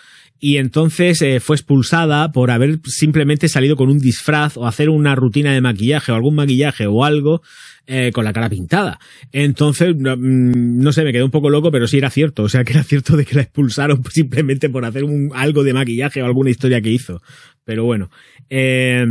y 0.40 0.57
entonces 0.57 1.20
eh, 1.20 1.38
fue 1.38 1.55
expulsada 1.57 2.32
por 2.32 2.51
haber 2.51 2.80
simplemente 2.86 3.48
salido 3.48 3.76
con 3.76 3.90
un 3.90 3.98
disfraz 3.98 4.57
o 4.57 4.66
hacer 4.66 4.88
una 4.88 5.14
rutina 5.14 5.53
de 5.53 5.61
maquillaje 5.61 6.12
o 6.12 6.14
algún 6.14 6.34
maquillaje 6.34 6.86
o 6.86 7.05
algo 7.05 7.42
eh, 7.87 8.11
con 8.12 8.24
la 8.24 8.33
cara 8.33 8.49
pintada. 8.49 8.99
Entonces, 9.33 9.95
mm, 9.97 10.83
no, 10.83 10.93
sé, 10.93 11.05
me 11.05 11.12
quedé 11.12 11.22
un 11.22 11.31
poco 11.31 11.51
loco, 11.51 11.70
pero 11.70 11.87
sí 11.87 11.99
era 11.99 12.11
cierto. 12.11 12.45
O 12.45 12.49
sea, 12.49 12.64
que 12.64 12.72
era 12.72 12.83
cierto 12.83 13.16
de 13.16 13.24
que 13.24 13.35
la 13.35 13.43
expulsaron 13.43 14.03
simplemente 14.11 14.68
por 14.68 14.85
hacer 14.85 15.05
un, 15.05 15.31
algo 15.35 15.64
de 15.64 15.72
maquillaje 15.72 16.22
o 16.22 16.26
alguna 16.26 16.51
historia 16.51 16.81
que 16.81 16.91
hizo. 16.91 17.22
Pero 17.64 17.85
bueno. 17.85 18.11
Eh, 18.49 19.07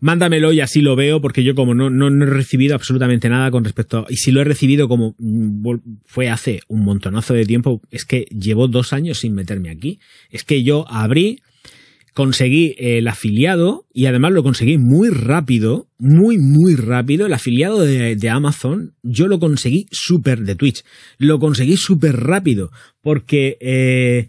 mándamelo 0.00 0.52
y 0.52 0.60
así 0.60 0.80
lo 0.80 0.96
veo, 0.96 1.20
porque 1.20 1.44
yo 1.44 1.54
como 1.54 1.74
no, 1.74 1.90
no, 1.90 2.08
he 2.08 2.26
recibido 2.26 2.74
absolutamente 2.74 3.28
nada 3.28 3.50
con 3.50 3.64
respecto 3.64 3.98
a, 3.98 4.06
y 4.08 4.16
si 4.16 4.32
lo 4.32 4.40
he 4.40 4.44
recibido 4.44 4.88
como 4.88 5.14
mm, 5.18 5.74
fue 6.04 6.28
hace 6.28 6.60
un 6.68 6.84
montonazo 6.84 7.34
de 7.34 7.46
tiempo, 7.46 7.82
es 7.90 8.04
que 8.04 8.26
llevo 8.30 8.68
dos 8.68 8.92
años 8.92 9.18
sin 9.18 9.34
meterme 9.34 9.70
aquí. 9.70 9.98
Es 10.30 10.44
que 10.44 10.62
yo 10.62 10.86
abrí, 10.88 11.40
conseguí 12.16 12.74
el 12.78 13.08
afiliado 13.08 13.84
y 13.92 14.06
además 14.06 14.32
lo 14.32 14.42
conseguí 14.42 14.78
muy 14.78 15.10
rápido, 15.10 15.90
muy, 15.98 16.38
muy 16.38 16.74
rápido. 16.74 17.26
El 17.26 17.34
afiliado 17.34 17.82
de, 17.82 18.16
de 18.16 18.30
Amazon, 18.30 18.94
yo 19.02 19.28
lo 19.28 19.38
conseguí 19.38 19.86
súper 19.90 20.40
de 20.40 20.54
Twitch, 20.54 20.82
lo 21.18 21.38
conseguí 21.38 21.76
súper 21.76 22.16
rápido 22.16 22.70
porque... 23.02 23.58
Eh, 23.60 24.28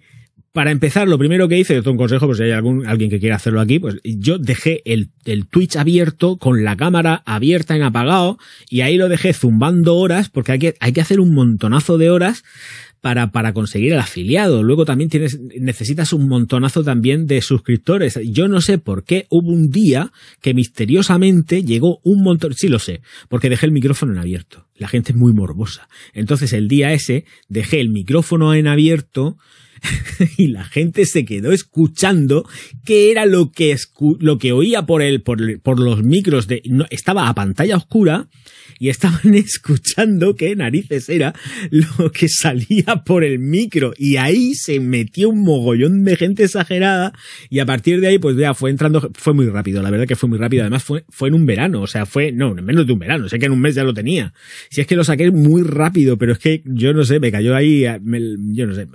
para 0.54 0.72
empezar, 0.72 1.08
lo 1.08 1.20
primero 1.20 1.48
que 1.48 1.60
hice, 1.60 1.78
esto 1.78 1.92
es 1.92 1.92
un 1.92 2.00
consejo, 2.00 2.26
pues 2.26 2.40
si 2.40 2.46
hay 2.46 2.50
algún, 2.50 2.88
alguien 2.88 3.12
que 3.12 3.20
quiera 3.20 3.36
hacerlo 3.36 3.62
aquí, 3.62 3.78
pues 3.78 3.98
yo 4.04 4.40
dejé 4.40 4.82
el, 4.86 5.12
el 5.26 5.46
Twitch 5.46 5.76
abierto 5.76 6.38
con 6.38 6.64
la 6.64 6.76
cámara 6.76 7.22
abierta 7.28 7.76
en 7.76 7.84
apagado 7.84 8.40
y 8.68 8.82
ahí 8.82 8.98
lo 8.98 9.08
dejé 9.08 9.34
zumbando 9.34 9.98
horas 9.98 10.30
porque 10.30 10.54
hay 10.54 10.58
que, 10.58 10.76
hay 10.80 10.94
que 10.94 11.02
hacer 11.02 11.20
un 11.20 11.36
montonazo 11.36 12.00
de 12.00 12.10
horas 12.10 12.44
para, 13.02 13.32
para 13.32 13.54
conseguir 13.54 13.94
el 13.94 14.00
afiliado. 14.00 14.64
Luego 14.64 14.86
también 14.86 15.10
tienes, 15.10 15.40
necesitas 15.60 16.14
un 16.14 16.28
montonazo 16.28 16.84
también 16.84 17.28
de 17.28 17.42
suscriptores. 17.42 18.20
Yo 18.26 18.48
no 18.48 18.62
sé 18.62 18.78
por 18.78 19.04
qué 19.04 19.28
hubo 19.30 19.52
un 19.52 19.70
día 19.70 20.12
que 20.42 20.54
misteriosamente 20.54 21.64
llegó 21.64 22.00
un 22.04 22.24
montón, 22.24 22.54
sí 22.54 22.68
lo 22.68 22.80
sé, 22.80 23.02
porque 23.30 23.50
dejé 23.50 23.66
el 23.66 23.72
micrófono 23.72 24.14
en 24.14 24.20
abierto. 24.20 24.68
La 24.76 24.88
gente 24.88 25.12
es 25.12 25.18
muy 25.18 25.34
morbosa. 25.34 25.88
Entonces 26.14 26.54
el 26.54 26.68
día 26.68 26.94
ese 26.94 27.26
dejé 27.48 27.80
el 27.80 27.90
micrófono 27.90 28.54
en 28.54 28.68
abierto 28.68 29.38
y 30.38 30.48
la 30.48 30.64
gente 30.66 31.06
se 31.06 31.26
quedó 31.26 31.52
escuchando 31.52 32.48
qué 32.84 33.12
era 33.12 33.26
lo 33.26 33.52
que, 33.52 33.76
lo 34.20 34.38
que 34.38 34.52
oía 34.52 34.86
por, 34.86 35.02
el, 35.02 35.22
por, 35.22 35.60
por 35.62 35.80
los 35.80 36.04
micros 36.04 36.48
de... 36.48 36.62
No, 36.66 36.86
estaba 36.90 37.28
a 37.28 37.36
pantalla 37.36 37.78
oscura 37.78 38.28
y 38.80 38.90
estaban 38.90 39.34
escuchando 39.36 40.36
qué 40.36 40.56
narices 40.56 41.10
era 41.10 41.34
lo 41.70 42.12
que 42.12 42.28
salía 42.30 43.04
por 43.06 43.24
el 43.24 43.40
micro. 43.40 43.94
Y 43.98 44.18
ahí 44.18 44.54
se 44.54 44.80
metió 44.80 45.30
un 45.30 45.44
mogollón 45.44 46.04
de 46.04 46.16
gente 46.16 46.44
exagerada 46.44 47.14
y 47.50 47.60
a 47.60 47.66
partir 47.66 48.02
de 48.02 48.08
ahí 48.08 48.20
pues 48.20 48.36
ya 48.38 48.54
fue 48.54 48.70
entrando, 48.70 49.12
fue 49.14 49.34
muy 49.34 49.48
rápido, 49.48 49.82
la 49.82 49.90
verdad 49.90 50.08
que 50.08 50.16
fue 50.16 50.30
muy 50.30 50.38
rápido, 50.38 50.64
además 50.64 50.84
fue, 50.84 51.06
fue 51.10 51.30
en 51.30 51.36
un 51.36 51.46
verano, 51.46 51.82
o 51.82 51.88
sea, 51.88 52.06
fue, 52.06 52.32
no, 52.32 52.58
en 52.58 52.66
menos 52.66 52.86
de 52.88 52.94
un 52.94 53.00
verano, 53.00 53.30
sé 53.30 53.40
que 53.40 53.46
en 53.46 53.52
un 53.52 53.62
mes 53.62 53.76
ya 53.76 53.84
lo 53.84 53.94
tenía, 53.94 54.34
si 54.70 54.82
es 54.82 54.88
que 54.88 54.96
lo 54.96 55.04
saqué 55.04 55.32
muy 55.32 55.64
rápido, 55.64 56.18
pero 56.18 56.34
es 56.34 56.40
que 56.40 56.62
yo 56.66 56.94
no 56.94 57.04
sé, 57.04 57.20
me 57.20 57.32
cayó 57.32 57.56
ahí, 57.56 57.84
yo 57.84 58.68
no 58.68 58.76
sé, 58.76 58.88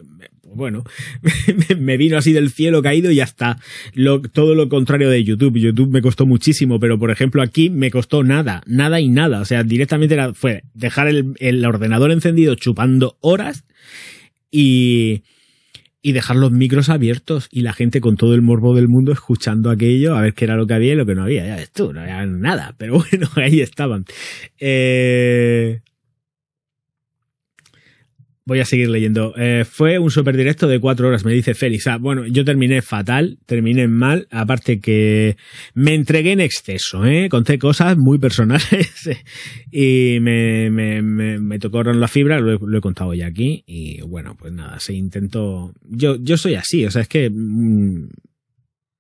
bueno, 0.54 0.84
me 1.78 1.96
vino 1.96 2.16
así 2.16 2.32
del 2.32 2.50
cielo 2.50 2.82
caído 2.82 3.10
y 3.10 3.20
hasta 3.20 3.58
lo, 3.94 4.20
todo 4.20 4.54
lo 4.54 4.68
contrario 4.68 5.10
de 5.10 5.24
YouTube. 5.24 5.58
YouTube 5.58 5.90
me 5.90 6.02
costó 6.02 6.26
muchísimo, 6.26 6.80
pero 6.80 6.98
por 6.98 7.10
ejemplo 7.10 7.42
aquí 7.42 7.70
me 7.70 7.90
costó 7.90 8.22
nada, 8.22 8.62
nada 8.66 9.00
y 9.00 9.08
nada. 9.08 9.40
O 9.40 9.44
sea, 9.44 9.64
directamente 9.64 10.14
era, 10.14 10.34
fue 10.34 10.64
dejar 10.74 11.08
el, 11.08 11.34
el 11.38 11.64
ordenador 11.64 12.10
encendido 12.10 12.54
chupando 12.54 13.16
horas 13.20 13.64
y, 14.50 15.22
y 16.02 16.12
dejar 16.12 16.36
los 16.36 16.50
micros 16.50 16.88
abiertos 16.88 17.48
y 17.50 17.62
la 17.62 17.72
gente 17.72 18.00
con 18.00 18.16
todo 18.16 18.34
el 18.34 18.42
morbo 18.42 18.74
del 18.74 18.88
mundo 18.88 19.12
escuchando 19.12 19.70
aquello 19.70 20.16
a 20.16 20.20
ver 20.20 20.34
qué 20.34 20.44
era 20.44 20.56
lo 20.56 20.66
que 20.66 20.74
había 20.74 20.92
y 20.92 20.96
lo 20.96 21.06
que 21.06 21.14
no 21.14 21.22
había. 21.22 21.46
Ya 21.46 21.56
ves 21.56 21.70
tú, 21.70 21.92
no 21.92 22.00
había 22.00 22.26
nada, 22.26 22.74
pero 22.76 22.94
bueno, 23.10 23.28
ahí 23.36 23.60
estaban. 23.60 24.04
Eh, 24.58 25.80
Voy 28.44 28.58
a 28.58 28.64
seguir 28.64 28.88
leyendo. 28.88 29.34
Eh, 29.36 29.64
fue 29.64 30.00
un 30.00 30.10
super 30.10 30.36
directo 30.36 30.66
de 30.66 30.80
cuatro 30.80 31.06
horas, 31.06 31.24
me 31.24 31.32
dice 31.32 31.54
Félix. 31.54 31.86
Ah, 31.86 31.98
bueno, 31.98 32.26
yo 32.26 32.44
terminé 32.44 32.82
fatal, 32.82 33.38
terminé 33.46 33.86
mal, 33.86 34.26
aparte 34.32 34.80
que 34.80 35.36
me 35.74 35.94
entregué 35.94 36.32
en 36.32 36.40
exceso, 36.40 37.06
¿eh? 37.06 37.28
Conté 37.28 37.58
cosas 37.58 37.96
muy 37.96 38.18
personales 38.18 38.66
y 39.70 40.18
me, 40.20 40.70
me, 40.70 41.02
me, 41.02 41.38
me 41.38 41.58
tocó 41.60 41.84
la 41.84 42.08
fibra, 42.08 42.40
lo 42.40 42.78
he, 42.78 42.80
contado 42.80 43.14
ya 43.14 43.26
aquí 43.26 43.62
y 43.64 44.00
bueno, 44.00 44.36
pues 44.36 44.52
nada, 44.52 44.80
se 44.80 44.92
intentó... 44.94 45.72
Yo, 45.88 46.16
yo 46.20 46.36
soy 46.36 46.56
así, 46.56 46.84
o 46.84 46.90
sea, 46.90 47.02
es 47.02 47.08
que... 47.08 47.30
Mm, 47.30 48.08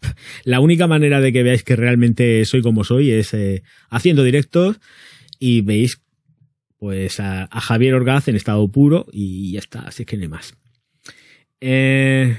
la 0.44 0.60
única 0.60 0.86
manera 0.86 1.20
de 1.20 1.32
que 1.32 1.42
veáis 1.42 1.64
que 1.64 1.76
realmente 1.76 2.44
soy 2.44 2.62
como 2.62 2.84
soy 2.84 3.10
es 3.10 3.34
eh, 3.34 3.62
haciendo 3.90 4.22
directos 4.22 4.78
y 5.38 5.62
veis 5.62 6.00
pues 6.82 7.20
a, 7.20 7.46
Javier 7.48 7.94
Orgaz 7.94 8.26
en 8.26 8.34
estado 8.34 8.66
puro 8.66 9.06
y 9.12 9.52
ya 9.52 9.60
está, 9.60 9.82
así 9.82 10.04
que 10.04 10.16
no 10.16 10.24
hay 10.24 10.28
más. 10.28 10.52
Eh, 11.60 12.36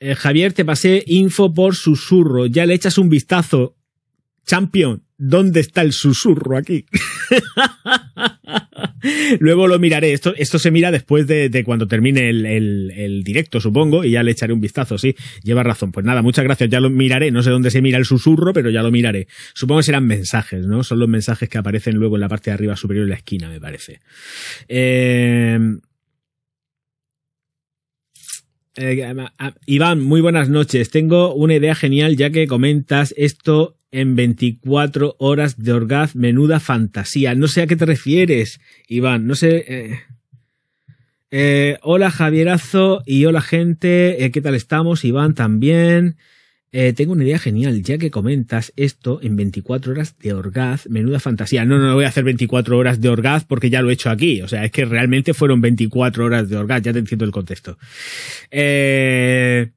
eh, 0.00 0.14
Javier, 0.14 0.54
te 0.54 0.64
pasé 0.64 1.04
info 1.06 1.52
por 1.52 1.76
susurro. 1.76 2.46
Ya 2.46 2.64
le 2.64 2.72
echas 2.72 2.96
un 2.96 3.10
vistazo. 3.10 3.76
Champion, 4.46 5.02
¿dónde 5.16 5.60
está 5.60 5.82
el 5.82 5.92
susurro 5.92 6.56
aquí? 6.56 6.86
Luego 9.40 9.68
lo 9.68 9.78
miraré. 9.78 10.12
Esto, 10.12 10.34
esto 10.36 10.58
se 10.58 10.70
mira 10.70 10.90
después 10.90 11.26
de, 11.26 11.62
cuando 11.64 11.86
termine 11.86 12.28
el, 12.28 13.22
directo, 13.24 13.60
supongo, 13.60 14.04
y 14.04 14.12
ya 14.12 14.22
le 14.22 14.32
echaré 14.32 14.52
un 14.52 14.60
vistazo, 14.60 14.98
sí. 14.98 15.14
Lleva 15.42 15.62
razón. 15.62 15.92
Pues 15.92 16.04
nada, 16.04 16.22
muchas 16.22 16.44
gracias. 16.44 16.70
Ya 16.70 16.80
lo 16.80 16.90
miraré. 16.90 17.30
No 17.30 17.42
sé 17.42 17.50
dónde 17.50 17.70
se 17.70 17.82
mira 17.82 17.98
el 17.98 18.04
susurro, 18.04 18.52
pero 18.52 18.70
ya 18.70 18.82
lo 18.82 18.90
miraré. 18.90 19.28
Supongo 19.54 19.80
que 19.80 19.84
serán 19.84 20.06
mensajes, 20.06 20.66
¿no? 20.66 20.84
Son 20.84 20.98
los 20.98 21.08
mensajes 21.08 21.48
que 21.48 21.58
aparecen 21.58 21.96
luego 21.96 22.16
en 22.16 22.20
la 22.20 22.28
parte 22.28 22.50
de 22.50 22.54
arriba 22.54 22.76
superior 22.76 23.06
de 23.06 23.10
la 23.10 23.16
esquina, 23.16 23.48
me 23.48 23.60
parece. 23.60 24.00
Eh... 24.68 25.58
Eh, 28.74 29.06
Iván, 29.66 30.00
muy 30.00 30.22
buenas 30.22 30.48
noches. 30.48 30.88
Tengo 30.88 31.34
una 31.34 31.54
idea 31.54 31.74
genial 31.74 32.16
ya 32.16 32.30
que 32.30 32.46
comentas 32.46 33.12
esto 33.18 33.76
en 33.92 34.16
24 34.16 35.16
horas 35.18 35.62
de 35.62 35.72
orgaz, 35.72 36.16
menuda 36.16 36.58
fantasía. 36.58 37.34
No 37.34 37.46
sé 37.46 37.62
a 37.62 37.66
qué 37.66 37.76
te 37.76 37.86
refieres, 37.86 38.60
Iván, 38.88 39.26
no 39.26 39.36
sé... 39.36 39.64
Eh, 39.68 40.00
eh, 41.34 41.78
hola 41.80 42.10
Javierazo 42.10 43.02
y 43.06 43.24
hola 43.24 43.40
gente, 43.40 44.22
eh, 44.22 44.30
¿qué 44.30 44.42
tal 44.42 44.54
estamos? 44.54 45.02
Iván 45.02 45.34
también. 45.34 46.16
tengo 46.94 47.12
una 47.12 47.24
idea 47.24 47.38
genial, 47.38 47.82
ya 47.82 47.96
que 47.96 48.10
comentas 48.10 48.72
esto 48.76 49.18
en 49.22 49.36
24 49.36 49.92
horas 49.92 50.18
de 50.18 50.32
orgaz, 50.34 50.88
menuda 50.88 51.20
fantasía. 51.20 51.64
No, 51.64 51.78
no, 51.78 51.86
no 51.86 51.94
voy 51.94 52.04
a 52.04 52.08
hacer 52.08 52.24
24 52.24 52.76
horas 52.76 53.00
de 53.00 53.08
orgaz 53.08 53.44
porque 53.44 53.70
ya 53.70 53.80
lo 53.80 53.90
he 53.90 53.94
hecho 53.94 54.10
aquí. 54.10 54.42
O 54.42 54.48
sea, 54.48 54.64
es 54.64 54.72
que 54.72 54.84
realmente 54.84 55.32
fueron 55.32 55.60
24 55.62 56.24
horas 56.24 56.48
de 56.50 56.56
orgaz, 56.56 56.82
ya 56.82 56.92
te 56.92 56.98
entiendo 56.98 57.24
el 57.24 57.30
contexto. 57.30 57.78
Eh, 58.50 59.70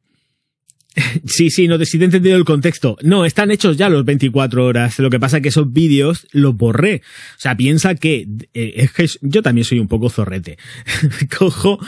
Sí, 1.26 1.50
sí, 1.50 1.68
no 1.68 1.78
te, 1.78 1.86
sí 1.86 1.98
te 1.98 2.06
he 2.06 2.08
entendido 2.08 2.38
el 2.38 2.46
contexto. 2.46 2.98
No, 3.02 3.26
están 3.26 3.52
hechos 3.52 3.76
ya 3.76 3.90
los 3.90 4.06
24 4.06 4.66
horas. 4.66 4.98
Lo 5.00 5.10
que 5.10 5.20
pasa 5.20 5.38
es 5.38 5.44
que 5.44 5.50
esos 5.50 5.72
vídeos 5.74 6.26
los 6.32 6.56
borré. 6.56 7.02
O 7.38 7.40
sea, 7.40 7.58
piensa 7.58 7.96
que, 7.96 8.28
eh, 8.54 8.74
es 8.76 8.92
que 8.94 9.08
yo 9.22 9.42
también 9.42 9.66
soy 9.66 9.80
un 9.80 9.88
poco 9.88 10.10
zorrete. 10.10 10.58
Cojo, 11.38 11.80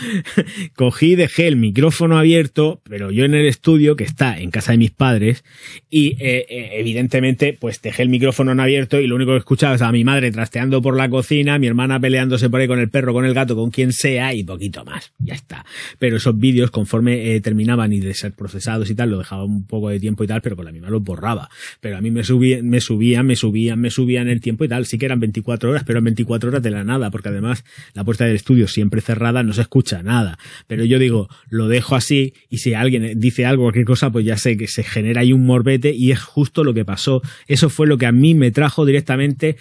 cogí, 0.76 1.16
dejé 1.16 1.48
el 1.48 1.56
micrófono 1.56 2.18
abierto, 2.18 2.82
pero 2.84 3.12
yo 3.12 3.24
en 3.24 3.34
el 3.34 3.46
estudio 3.46 3.96
que 3.96 4.04
está 4.04 4.40
en 4.40 4.52
casa 4.52 4.74
de 4.74 4.78
mis 4.78 4.92
padres 4.92 5.44
y 5.90 6.10
eh, 6.20 6.46
eh, 6.50 6.70
evidentemente 6.74 7.58
pues 7.58 7.82
dejé 7.82 8.04
el 8.04 8.10
micrófono 8.10 8.52
en 8.52 8.60
abierto 8.60 9.00
y 9.00 9.08
lo 9.08 9.16
único 9.16 9.32
que 9.32 9.38
escuchaba 9.38 9.76
es 9.76 9.82
a 9.82 9.92
mi 9.92 10.04
madre 10.04 10.32
trasteando 10.32 10.82
por 10.82 10.98
la 10.98 11.10
cocina, 11.10 11.60
mi 11.60 11.68
hermana 11.68 12.00
peleándose 12.00 12.50
por 12.50 12.60
ahí 12.60 12.68
con 12.68 12.80
el 12.80 12.90
perro, 12.90 13.14
con 13.14 13.26
el 13.26 13.34
gato, 13.34 13.56
con 13.56 13.72
quien 13.72 13.94
sea 13.94 14.34
y 14.34 14.44
poquito 14.44 14.84
más. 14.84 15.14
Ya 15.20 15.34
está. 15.34 15.66
Pero 15.98 16.18
esos 16.18 16.38
vídeos 16.38 16.72
conforme 16.72 17.40
terminaban 17.40 17.94
y 17.94 18.00
de 18.00 18.14
ser 18.14 18.34
procesados 18.34 18.90
y 18.90 18.96
lo 19.06 19.20
dejaba 19.20 19.44
un 19.44 19.66
poco 19.66 19.90
de 19.90 20.00
tiempo 20.00 20.24
y 20.24 20.28
tal, 20.28 20.42
pero 20.42 20.56
por 20.56 20.66
la 20.66 20.72
misma 20.72 20.90
lo 20.90 21.00
borraba. 21.00 21.50
Pero 21.80 21.98
a 21.98 22.02
mí 22.02 22.12
me 22.12 22.24
subían, 22.24 22.68
me 22.68 22.82
subían, 22.82 23.26
me 23.26 23.36
subían, 23.36 23.80
me 23.80 23.92
subían 23.92 24.28
el 24.28 24.42
tiempo 24.42 24.66
y 24.66 24.68
tal. 24.68 24.86
Sí 24.86 24.98
que 24.98 25.06
eran 25.06 25.20
24 25.20 25.70
horas, 25.70 25.84
pero 25.86 25.98
eran 25.98 26.06
24 26.06 26.50
horas 26.50 26.64
de 26.64 26.72
la 26.72 26.84
nada, 26.84 27.12
porque 27.12 27.30
además 27.30 27.64
la 27.94 28.04
puerta 28.04 28.26
del 28.26 28.36
estudio 28.36 28.68
siempre 28.68 29.02
cerrada, 29.02 29.44
no 29.44 29.54
se 29.54 29.62
escucha 29.62 30.02
nada. 30.04 30.40
Pero 30.68 30.84
yo 30.86 31.00
digo, 31.00 31.30
lo 31.50 31.68
dejo 31.68 31.96
así 31.96 32.34
y 32.50 32.60
si 32.60 32.74
alguien 32.74 33.20
dice 33.20 33.46
algo, 33.46 33.64
cualquier 33.64 33.86
cosa, 33.86 34.12
pues 34.12 34.26
ya 34.26 34.38
sé 34.38 34.58
que 34.58 34.68
se 34.68 34.84
genera 34.84 35.22
ahí 35.22 35.34
un 35.34 35.46
morbete 35.46 35.92
y 35.92 36.12
es 36.12 36.22
justo 36.22 36.64
lo 36.64 36.74
que 36.74 36.86
pasó. 36.86 37.22
Eso 37.48 37.70
fue 37.70 37.88
lo 37.88 37.98
que 37.98 38.06
a 38.06 38.12
mí 38.12 38.36
me 38.36 38.52
trajo 38.52 38.86
directamente 38.86 39.58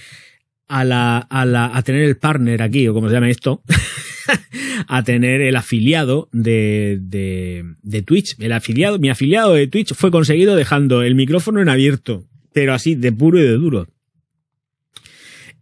a 0.69 0.85
la, 0.85 1.19
a 1.19 1.45
la, 1.45 1.77
a 1.77 1.83
tener 1.83 2.03
el 2.03 2.17
partner 2.17 2.63
aquí, 2.63 2.89
o 2.89 2.95
como 2.95 3.09
se 3.09 3.15
llama 3.15 3.31
esto, 3.31 3.63
a 4.89 5.03
tener 5.03 5.41
el 5.41 5.57
afiliado 5.57 6.29
de, 6.33 6.99
de, 7.01 7.65
de 7.83 8.03
Twitch. 8.03 8.37
El 8.39 8.53
afiliado, 8.53 8.99
mi 8.99 9.09
afiliado 9.09 9.55
de 9.55 9.67
Twitch 9.67 9.95
fue 9.95 10.11
conseguido 10.11 10.57
dejando 10.57 11.03
el 11.03 11.15
micrófono 11.15 11.61
en 11.61 11.69
abierto, 11.69 12.25
pero 12.53 12.75
así, 12.75 12.95
de 12.95 13.13
puro 13.13 13.39
y 13.39 13.43
de 13.43 13.53
duro. 13.53 13.89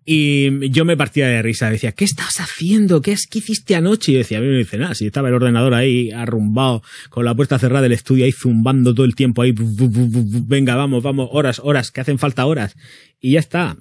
Y 0.07 0.69
yo 0.69 0.85
me 0.85 0.99
partía 0.99 1.29
de 1.29 1.41
risa, 1.41 1.71
decía, 1.71 1.93
¿qué 1.93 2.05
estás 2.05 2.39
haciendo? 2.39 3.01
¿Qué, 3.01 3.13
es, 3.13 3.27
¿Qué 3.27 3.39
hiciste 3.39 3.75
anoche? 3.75 4.13
Y 4.13 4.17
decía, 4.17 4.37
a 4.37 4.41
mí 4.43 4.49
me 4.49 4.59
dice, 4.59 4.77
nada, 4.77 4.95
si 4.95 5.07
estaba 5.07 5.29
el 5.29 5.35
ordenador 5.35 5.73
ahí 5.73 6.11
arrumbado, 6.11 6.83
con 7.09 7.25
la 7.25 7.35
puerta 7.35 7.59
cerrada 7.59 7.83
del 7.83 7.93
estudio 7.93 8.27
ahí 8.27 8.33
zumbando 8.33 8.95
todo 8.95 9.07
el 9.07 9.15
tiempo 9.15 9.41
ahí, 9.41 9.55
venga, 9.57 10.75
vamos, 10.75 11.03
vamos, 11.03 11.31
horas, 11.33 11.59
horas, 11.65 11.91
que 11.91 12.03
hacen 12.03 12.19
falta 12.19 12.45
horas. 12.45 12.77
Y 13.19 13.33
ya 13.33 13.41
está. 13.41 13.79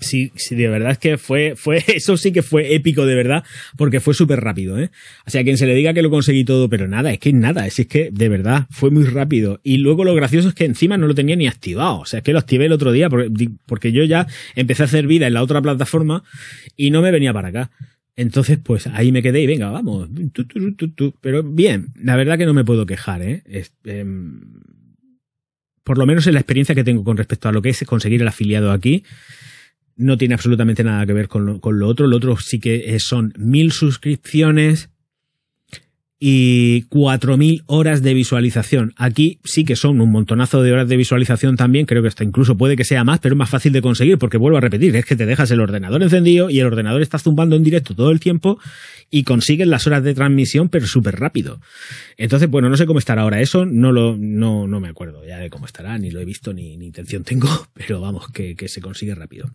Sí, 0.00 0.32
sí, 0.36 0.54
de 0.54 0.68
verdad 0.68 0.92
es 0.92 0.98
que 0.98 1.18
fue, 1.18 1.54
fue, 1.56 1.82
eso 1.88 2.16
sí 2.16 2.30
que 2.30 2.42
fue 2.42 2.74
épico 2.74 3.06
de 3.06 3.14
verdad, 3.14 3.44
porque 3.76 4.00
fue 4.00 4.14
súper 4.14 4.40
rápido, 4.40 4.78
¿eh? 4.78 4.90
O 5.26 5.30
sea, 5.30 5.42
quien 5.42 5.58
se 5.58 5.66
le 5.66 5.74
diga 5.74 5.92
que 5.92 6.02
lo 6.02 6.10
conseguí 6.10 6.44
todo, 6.44 6.68
pero 6.68 6.86
nada, 6.86 7.12
es 7.12 7.18
que 7.18 7.32
nada, 7.32 7.66
es, 7.66 7.78
es 7.78 7.86
que 7.86 8.10
de 8.12 8.28
verdad 8.28 8.66
fue 8.70 8.90
muy 8.90 9.04
rápido. 9.04 9.60
Y 9.64 9.78
luego 9.78 10.04
lo 10.04 10.14
gracioso 10.14 10.48
es 10.48 10.54
que 10.54 10.66
encima 10.66 10.96
no 10.96 11.06
lo 11.06 11.14
tenía 11.14 11.36
ni 11.36 11.48
activado, 11.48 12.00
o 12.00 12.06
sea, 12.06 12.18
es 12.18 12.24
que 12.24 12.32
lo 12.32 12.38
activé 12.38 12.66
el 12.66 12.72
otro 12.72 12.92
día, 12.92 13.08
porque, 13.08 13.92
yo 13.92 14.04
ya 14.04 14.26
empecé 14.54 14.82
a 14.82 14.86
hacer 14.86 15.06
vida 15.06 15.26
en 15.26 15.34
la 15.34 15.42
otra 15.42 15.62
plataforma 15.62 16.22
y 16.76 16.90
no 16.90 17.02
me 17.02 17.10
venía 17.10 17.32
para 17.32 17.48
acá. 17.48 17.70
Entonces, 18.14 18.58
pues 18.62 18.88
ahí 18.88 19.12
me 19.12 19.22
quedé 19.22 19.40
y 19.40 19.46
venga, 19.46 19.70
vamos. 19.70 20.08
Pero 21.20 21.42
bien, 21.42 21.88
la 22.02 22.16
verdad 22.16 22.36
que 22.36 22.46
no 22.46 22.54
me 22.54 22.64
puedo 22.64 22.84
quejar, 22.84 23.22
¿eh? 23.22 23.42
eh, 23.46 24.04
por 25.84 25.96
lo 25.96 26.04
menos 26.04 26.26
en 26.26 26.34
la 26.34 26.40
experiencia 26.40 26.74
que 26.74 26.84
tengo 26.84 27.02
con 27.02 27.16
respecto 27.16 27.48
a 27.48 27.52
lo 27.52 27.62
que 27.62 27.70
es 27.70 27.82
conseguir 27.84 28.20
el 28.20 28.28
afiliado 28.28 28.72
aquí, 28.72 29.04
no 29.98 30.16
tiene 30.16 30.34
absolutamente 30.34 30.82
nada 30.82 31.04
que 31.04 31.12
ver 31.12 31.28
con 31.28 31.44
lo, 31.44 31.60
con 31.60 31.78
lo 31.78 31.86
otro. 31.86 32.06
Lo 32.06 32.16
otro 32.16 32.36
sí 32.38 32.58
que 32.58 32.98
son 32.98 33.34
mil 33.36 33.72
suscripciones 33.72 34.88
y 36.20 36.82
cuatro 36.88 37.36
mil 37.36 37.62
horas 37.66 38.02
de 38.02 38.12
visualización. 38.12 38.92
Aquí 38.96 39.38
sí 39.44 39.64
que 39.64 39.76
son 39.76 40.00
un 40.00 40.10
montonazo 40.10 40.62
de 40.62 40.72
horas 40.72 40.88
de 40.88 40.96
visualización 40.96 41.56
también, 41.56 41.86
creo 41.86 42.02
que 42.02 42.08
hasta 42.08 42.24
incluso 42.24 42.56
puede 42.56 42.76
que 42.76 42.84
sea 42.84 43.04
más, 43.04 43.20
pero 43.20 43.34
es 43.34 43.38
más 43.38 43.50
fácil 43.50 43.72
de 43.72 43.82
conseguir 43.82 44.18
porque 44.18 44.36
vuelvo 44.36 44.58
a 44.58 44.60
repetir, 44.60 44.96
es 44.96 45.04
que 45.04 45.14
te 45.14 45.26
dejas 45.26 45.50
el 45.50 45.60
ordenador 45.60 46.02
encendido 46.02 46.50
y 46.50 46.58
el 46.58 46.66
ordenador 46.66 47.02
está 47.02 47.18
zumbando 47.18 47.54
en 47.54 47.62
directo 47.62 47.94
todo 47.94 48.10
el 48.10 48.18
tiempo 48.18 48.58
y 49.10 49.22
consigues 49.22 49.68
las 49.68 49.86
horas 49.86 50.02
de 50.02 50.14
transmisión 50.14 50.68
pero 50.68 50.86
súper 50.86 51.20
rápido. 51.20 51.60
Entonces, 52.16 52.50
bueno, 52.50 52.68
no 52.68 52.76
sé 52.76 52.86
cómo 52.86 52.98
estará 52.98 53.22
ahora 53.22 53.40
eso, 53.40 53.64
no 53.64 53.92
lo, 53.92 54.16
no, 54.18 54.66
no 54.66 54.80
me 54.80 54.88
acuerdo 54.88 55.24
ya 55.24 55.38
de 55.38 55.50
cómo 55.50 55.66
estará, 55.66 55.98
ni 55.98 56.10
lo 56.10 56.20
he 56.20 56.24
visto 56.24 56.52
ni, 56.52 56.76
ni 56.76 56.86
intención 56.86 57.22
tengo, 57.22 57.48
pero 57.74 58.00
vamos, 58.00 58.28
que, 58.32 58.56
que 58.56 58.68
se 58.68 58.80
consigue 58.80 59.14
rápido. 59.14 59.54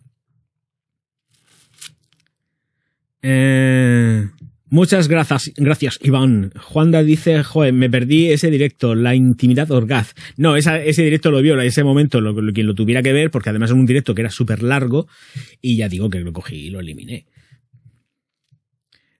Eh, 3.26 4.28
muchas 4.68 5.08
gracias, 5.08 5.50
gracias, 5.56 5.98
Iván. 6.02 6.52
Juanda 6.60 7.02
dice, 7.02 7.42
joder, 7.42 7.72
me 7.72 7.88
perdí 7.88 8.30
ese 8.30 8.50
directo, 8.50 8.94
la 8.94 9.14
intimidad 9.14 9.70
orgaz. 9.70 10.14
No, 10.36 10.56
ese 10.56 11.02
directo 11.02 11.30
lo 11.30 11.40
vio 11.40 11.58
ese 11.62 11.84
momento, 11.84 12.20
lo, 12.20 12.34
quien 12.52 12.66
lo 12.66 12.74
tuviera 12.74 13.02
que 13.02 13.14
ver, 13.14 13.30
porque 13.30 13.48
además 13.48 13.70
es 13.70 13.76
un 13.76 13.86
directo 13.86 14.14
que 14.14 14.20
era 14.20 14.30
súper 14.30 14.62
largo, 14.62 15.08
y 15.62 15.78
ya 15.78 15.88
digo 15.88 16.10
que 16.10 16.20
lo 16.20 16.34
cogí 16.34 16.66
y 16.66 16.70
lo 16.70 16.80
eliminé. 16.80 17.26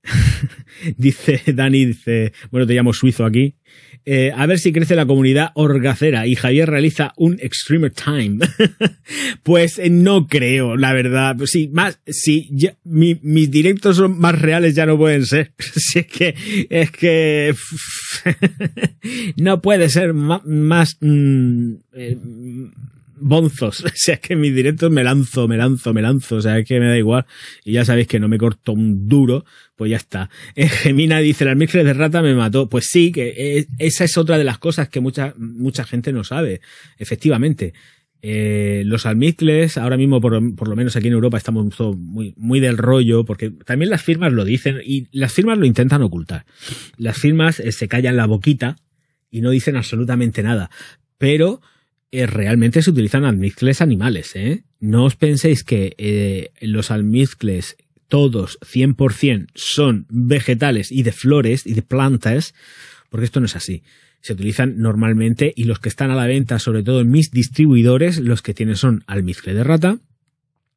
dice 0.98 1.40
Dani, 1.54 1.86
dice, 1.86 2.34
bueno, 2.50 2.66
te 2.66 2.74
llamo 2.74 2.92
suizo 2.92 3.24
aquí. 3.24 3.54
Eh, 4.06 4.32
a 4.36 4.44
ver 4.46 4.58
si 4.58 4.70
crece 4.72 4.96
la 4.96 5.06
comunidad 5.06 5.52
orgacera 5.54 6.26
y 6.26 6.34
Javier 6.34 6.68
realiza 6.68 7.12
un 7.16 7.38
Extremer 7.40 7.90
Time. 7.90 8.38
pues 9.42 9.78
eh, 9.78 9.88
no 9.88 10.26
creo, 10.26 10.76
la 10.76 10.92
verdad. 10.92 11.36
Sí, 11.46 11.68
más, 11.72 12.00
si 12.06 12.50
mis 12.84 13.50
directos 13.50 13.96
son 13.96 14.18
más 14.18 14.40
reales 14.40 14.74
ya 14.74 14.84
no 14.84 14.98
pueden 14.98 15.24
ser. 15.24 15.52
si 15.58 16.00
es 16.00 16.06
que, 16.06 16.34
es 16.68 16.90
que 16.90 17.54
no 19.36 19.62
puede 19.62 19.88
ser 19.88 20.12
más, 20.12 20.98
mm, 21.00 21.72
eh, 21.94 22.18
bonzos. 23.16 23.84
O 23.94 23.96
sea, 24.06 24.16
que 24.16 24.34
en 24.34 24.40
mis 24.40 24.54
directos 24.54 24.90
me 24.90 25.04
lanzo, 25.04 25.48
me 25.48 25.56
lanzo, 25.56 25.94
me 25.94 26.02
lanzo. 26.02 26.36
O 26.36 26.40
sea, 26.40 26.58
es 26.58 26.66
que 26.66 26.80
me 26.80 26.86
da 26.86 26.98
igual. 26.98 27.26
Y 27.64 27.72
ya 27.72 27.84
sabéis 27.84 28.08
que 28.08 28.20
no 28.20 28.28
me 28.28 28.38
corto 28.38 28.72
un 28.72 29.08
duro, 29.08 29.44
pues 29.76 29.90
ya 29.90 29.96
está. 29.96 30.30
Eh, 30.56 30.68
Gemina 30.68 31.18
dice, 31.20 31.44
la 31.44 31.54
mezcla 31.54 31.82
de 31.82 31.92
rata 31.92 32.22
me 32.22 32.34
mató. 32.34 32.68
Pues 32.68 32.86
sí, 32.90 33.12
que 33.12 33.66
esa 33.78 34.04
es 34.04 34.18
otra 34.18 34.38
de 34.38 34.44
las 34.44 34.58
cosas 34.58 34.88
que 34.88 35.00
mucha, 35.00 35.34
mucha 35.38 35.84
gente 35.84 36.12
no 36.12 36.24
sabe. 36.24 36.60
Efectivamente. 36.98 37.74
Eh, 38.26 38.84
los 38.86 39.04
almizcles, 39.04 39.76
ahora 39.76 39.98
mismo 39.98 40.18
por, 40.18 40.32
lo 40.32 40.76
menos 40.76 40.96
aquí 40.96 41.08
en 41.08 41.12
Europa 41.12 41.36
estamos 41.36 41.66
muy, 41.98 42.32
muy 42.38 42.58
del 42.58 42.78
rollo, 42.78 43.26
porque 43.26 43.50
también 43.50 43.90
las 43.90 44.02
firmas 44.02 44.32
lo 44.32 44.46
dicen 44.46 44.80
y 44.82 45.08
las 45.12 45.30
firmas 45.30 45.58
lo 45.58 45.66
intentan 45.66 46.00
ocultar. 46.00 46.46
Las 46.96 47.18
firmas 47.18 47.60
eh, 47.60 47.70
se 47.70 47.86
callan 47.86 48.16
la 48.16 48.24
boquita 48.24 48.76
y 49.30 49.42
no 49.42 49.50
dicen 49.50 49.76
absolutamente 49.76 50.42
nada. 50.42 50.70
Pero 51.18 51.60
realmente 52.26 52.82
se 52.82 52.90
utilizan 52.90 53.24
almizcles 53.24 53.80
animales. 53.80 54.36
¿eh? 54.36 54.64
No 54.80 55.04
os 55.04 55.16
penséis 55.16 55.64
que 55.64 55.94
eh, 55.98 56.50
los 56.60 56.90
almizcles 56.90 57.76
todos 58.08 58.58
100% 58.60 59.48
son 59.54 60.06
vegetales 60.08 60.92
y 60.92 61.02
de 61.02 61.12
flores 61.12 61.66
y 61.66 61.74
de 61.74 61.82
plantas, 61.82 62.54
porque 63.10 63.24
esto 63.24 63.40
no 63.40 63.46
es 63.46 63.56
así. 63.56 63.82
Se 64.20 64.32
utilizan 64.32 64.78
normalmente 64.78 65.52
y 65.56 65.64
los 65.64 65.80
que 65.80 65.88
están 65.88 66.10
a 66.10 66.14
la 66.14 66.26
venta, 66.26 66.58
sobre 66.58 66.82
todo 66.82 67.00
en 67.00 67.10
mis 67.10 67.30
distribuidores, 67.30 68.18
los 68.18 68.42
que 68.42 68.54
tienen 68.54 68.76
son 68.76 69.04
almizcle 69.06 69.52
de 69.52 69.64
rata 69.64 69.98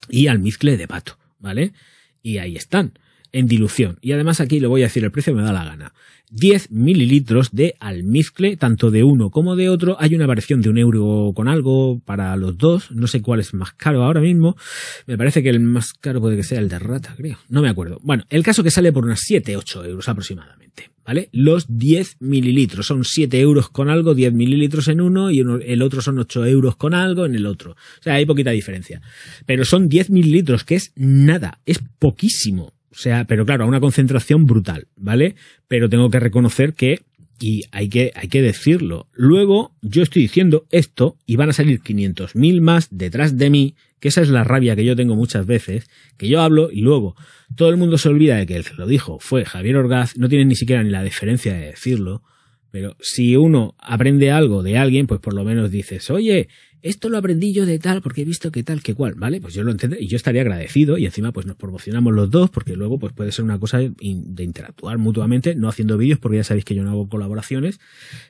y 0.09 0.27
almizcle 0.27 0.77
de 0.77 0.87
pato, 0.87 1.17
¿vale? 1.39 1.73
Y 2.21 2.39
ahí 2.39 2.55
están 2.55 2.93
en 3.37 3.47
dilución. 3.47 3.99
Y 4.01 4.13
además 4.13 4.41
aquí 4.41 4.59
le 4.59 4.67
voy 4.67 4.81
a 4.81 4.85
decir 4.85 5.03
el 5.03 5.11
precio, 5.11 5.35
me 5.35 5.43
da 5.43 5.53
la 5.53 5.63
gana. 5.63 5.93
10 6.31 6.71
mililitros 6.71 7.51
de 7.51 7.75
almizcle, 7.79 8.57
tanto 8.57 8.91
de 8.91 9.03
uno 9.03 9.29
como 9.29 9.55
de 9.55 9.69
otro. 9.69 9.95
Hay 9.99 10.13
una 10.15 10.25
variación 10.25 10.61
de 10.61 10.69
un 10.69 10.77
euro 10.77 11.31
con 11.33 11.47
algo 11.47 12.01
para 12.03 12.35
los 12.35 12.57
dos. 12.57 12.91
No 12.91 13.07
sé 13.07 13.21
cuál 13.21 13.39
es 13.39 13.53
más 13.53 13.73
caro 13.73 14.03
ahora 14.03 14.19
mismo. 14.19 14.57
Me 15.05 15.17
parece 15.17 15.41
que 15.41 15.49
el 15.49 15.59
más 15.59 15.93
caro 15.93 16.19
puede 16.19 16.35
que 16.35 16.43
sea 16.43 16.59
el 16.59 16.67
de 16.67 16.79
rata, 16.79 17.13
creo. 17.15 17.37
No 17.47 17.61
me 17.61 17.69
acuerdo. 17.69 17.99
Bueno, 18.01 18.23
el 18.29 18.43
caso 18.43 18.63
que 18.63 18.71
sale 18.71 18.91
por 18.91 19.05
unas 19.05 19.21
7, 19.21 19.55
8 19.55 19.85
euros 19.85 20.09
aproximadamente. 20.09 20.89
¿Vale? 21.05 21.29
Los 21.31 21.65
10 21.69 22.17
mililitros. 22.19 22.87
Son 22.87 23.05
7 23.05 23.39
euros 23.39 23.69
con 23.69 23.89
algo, 23.89 24.13
10 24.13 24.33
mililitros 24.33 24.89
en 24.89 24.99
uno 24.99 25.31
y 25.31 25.39
el 25.39 25.81
otro 25.81 26.01
son 26.01 26.19
8 26.19 26.45
euros 26.47 26.75
con 26.75 26.93
algo 26.93 27.25
en 27.25 27.35
el 27.35 27.45
otro. 27.45 27.71
O 27.71 28.03
sea, 28.03 28.15
hay 28.15 28.25
poquita 28.25 28.51
diferencia. 28.51 29.01
Pero 29.45 29.63
son 29.63 29.87
10 29.87 30.09
mililitros, 30.09 30.65
que 30.65 30.75
es 30.75 30.91
nada. 30.97 31.61
Es 31.65 31.79
poquísimo. 31.99 32.73
O 32.97 32.99
sea, 32.99 33.25
pero 33.25 33.45
claro, 33.45 33.63
a 33.63 33.67
una 33.67 33.79
concentración 33.79 34.47
brutal, 34.47 34.87
¿vale? 34.95 35.35
Pero 35.67 35.87
tengo 35.87 36.09
que 36.09 36.19
reconocer 36.19 36.73
que, 36.73 37.01
y 37.39 37.65
hay 37.71 37.89
que, 37.89 38.11
hay 38.15 38.27
que 38.27 38.41
decirlo, 38.41 39.07
luego 39.13 39.71
yo 39.83 40.01
estoy 40.01 40.23
diciendo 40.23 40.65
esto 40.71 41.15
y 41.27 41.35
van 41.35 41.49
a 41.49 41.53
salir 41.53 41.79
500.000 41.81 42.59
más 42.59 42.87
detrás 42.89 43.37
de 43.37 43.51
mí, 43.51 43.75
que 43.99 44.07
esa 44.07 44.21
es 44.21 44.29
la 44.29 44.43
rabia 44.43 44.75
que 44.75 44.83
yo 44.83 44.95
tengo 44.95 45.15
muchas 45.15 45.45
veces, 45.45 45.87
que 46.17 46.27
yo 46.27 46.41
hablo 46.41 46.71
y 46.71 46.81
luego 46.81 47.15
todo 47.55 47.69
el 47.69 47.77
mundo 47.77 47.99
se 47.99 48.09
olvida 48.09 48.37
de 48.37 48.47
que 48.47 48.55
el 48.55 48.65
que 48.65 48.73
lo 48.73 48.87
dijo 48.87 49.19
fue 49.19 49.45
Javier 49.45 49.75
Orgaz, 49.75 50.17
no 50.17 50.27
tiene 50.27 50.45
ni 50.45 50.55
siquiera 50.55 50.81
ni 50.81 50.89
la 50.89 51.03
deferencia 51.03 51.53
de 51.53 51.67
decirlo, 51.67 52.23
pero 52.71 52.97
si 52.99 53.35
uno 53.35 53.75
aprende 53.77 54.31
algo 54.31 54.63
de 54.63 54.79
alguien, 54.79 55.05
pues 55.05 55.19
por 55.19 55.35
lo 55.35 55.43
menos 55.43 55.69
dices, 55.69 56.09
oye, 56.09 56.49
esto 56.81 57.09
lo 57.09 57.17
aprendí 57.17 57.53
yo 57.53 57.65
de 57.65 57.79
tal 57.79 58.01
porque 58.01 58.21
he 58.21 58.25
visto 58.25 58.51
que 58.51 58.63
tal, 58.63 58.81
que 58.81 58.93
cual, 58.93 59.15
¿vale? 59.15 59.41
Pues 59.41 59.53
yo 59.53 59.63
lo 59.63 59.71
entiendo 59.71 59.97
y 59.99 60.07
yo 60.07 60.15
estaría 60.15 60.41
agradecido 60.41 60.97
y 60.97 61.05
encima 61.05 61.31
pues 61.31 61.45
nos 61.45 61.55
promocionamos 61.55 62.13
los 62.13 62.29
dos 62.29 62.49
porque 62.49 62.75
luego 62.75 62.99
pues 62.99 63.13
puede 63.13 63.31
ser 63.31 63.45
una 63.45 63.59
cosa 63.59 63.79
de 63.79 64.43
interactuar 64.43 64.97
mutuamente, 64.97 65.55
no 65.55 65.69
haciendo 65.69 65.97
vídeos 65.97 66.19
porque 66.19 66.37
ya 66.37 66.43
sabéis 66.43 66.65
que 66.65 66.75
yo 66.75 66.83
no 66.83 66.91
hago 66.91 67.09
colaboraciones, 67.09 67.79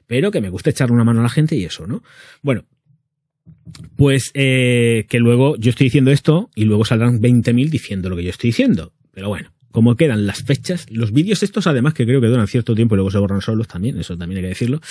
pero 0.05 0.31
que 0.31 0.41
me 0.41 0.49
gusta 0.49 0.69
echarle 0.69 0.95
una 0.95 1.03
mano 1.03 1.19
a 1.19 1.23
la 1.23 1.29
gente 1.29 1.55
y 1.55 1.65
eso, 1.65 1.87
¿no? 1.87 2.03
Bueno, 2.41 2.65
pues 3.95 4.31
eh, 4.33 5.05
que 5.09 5.19
luego 5.19 5.57
yo 5.57 5.69
estoy 5.69 5.85
diciendo 5.85 6.11
esto 6.11 6.49
y 6.55 6.65
luego 6.65 6.85
saldrán 6.85 7.19
20.000 7.19 7.69
diciendo 7.69 8.09
lo 8.09 8.15
que 8.15 8.23
yo 8.23 8.29
estoy 8.29 8.49
diciendo. 8.49 8.93
Pero 9.13 9.29
bueno, 9.29 9.51
como 9.71 9.95
quedan 9.95 10.25
las 10.25 10.43
fechas, 10.43 10.85
los 10.89 11.11
vídeos 11.11 11.43
estos 11.43 11.67
además 11.67 11.93
que 11.93 12.05
creo 12.05 12.21
que 12.21 12.27
duran 12.27 12.47
cierto 12.47 12.75
tiempo 12.75 12.95
y 12.95 12.97
luego 12.97 13.11
se 13.11 13.19
borran 13.19 13.41
solos 13.41 13.67
también, 13.67 13.99
eso 13.99 14.17
también 14.17 14.37
hay 14.37 14.43
que 14.43 14.49
decirlo. 14.49 14.81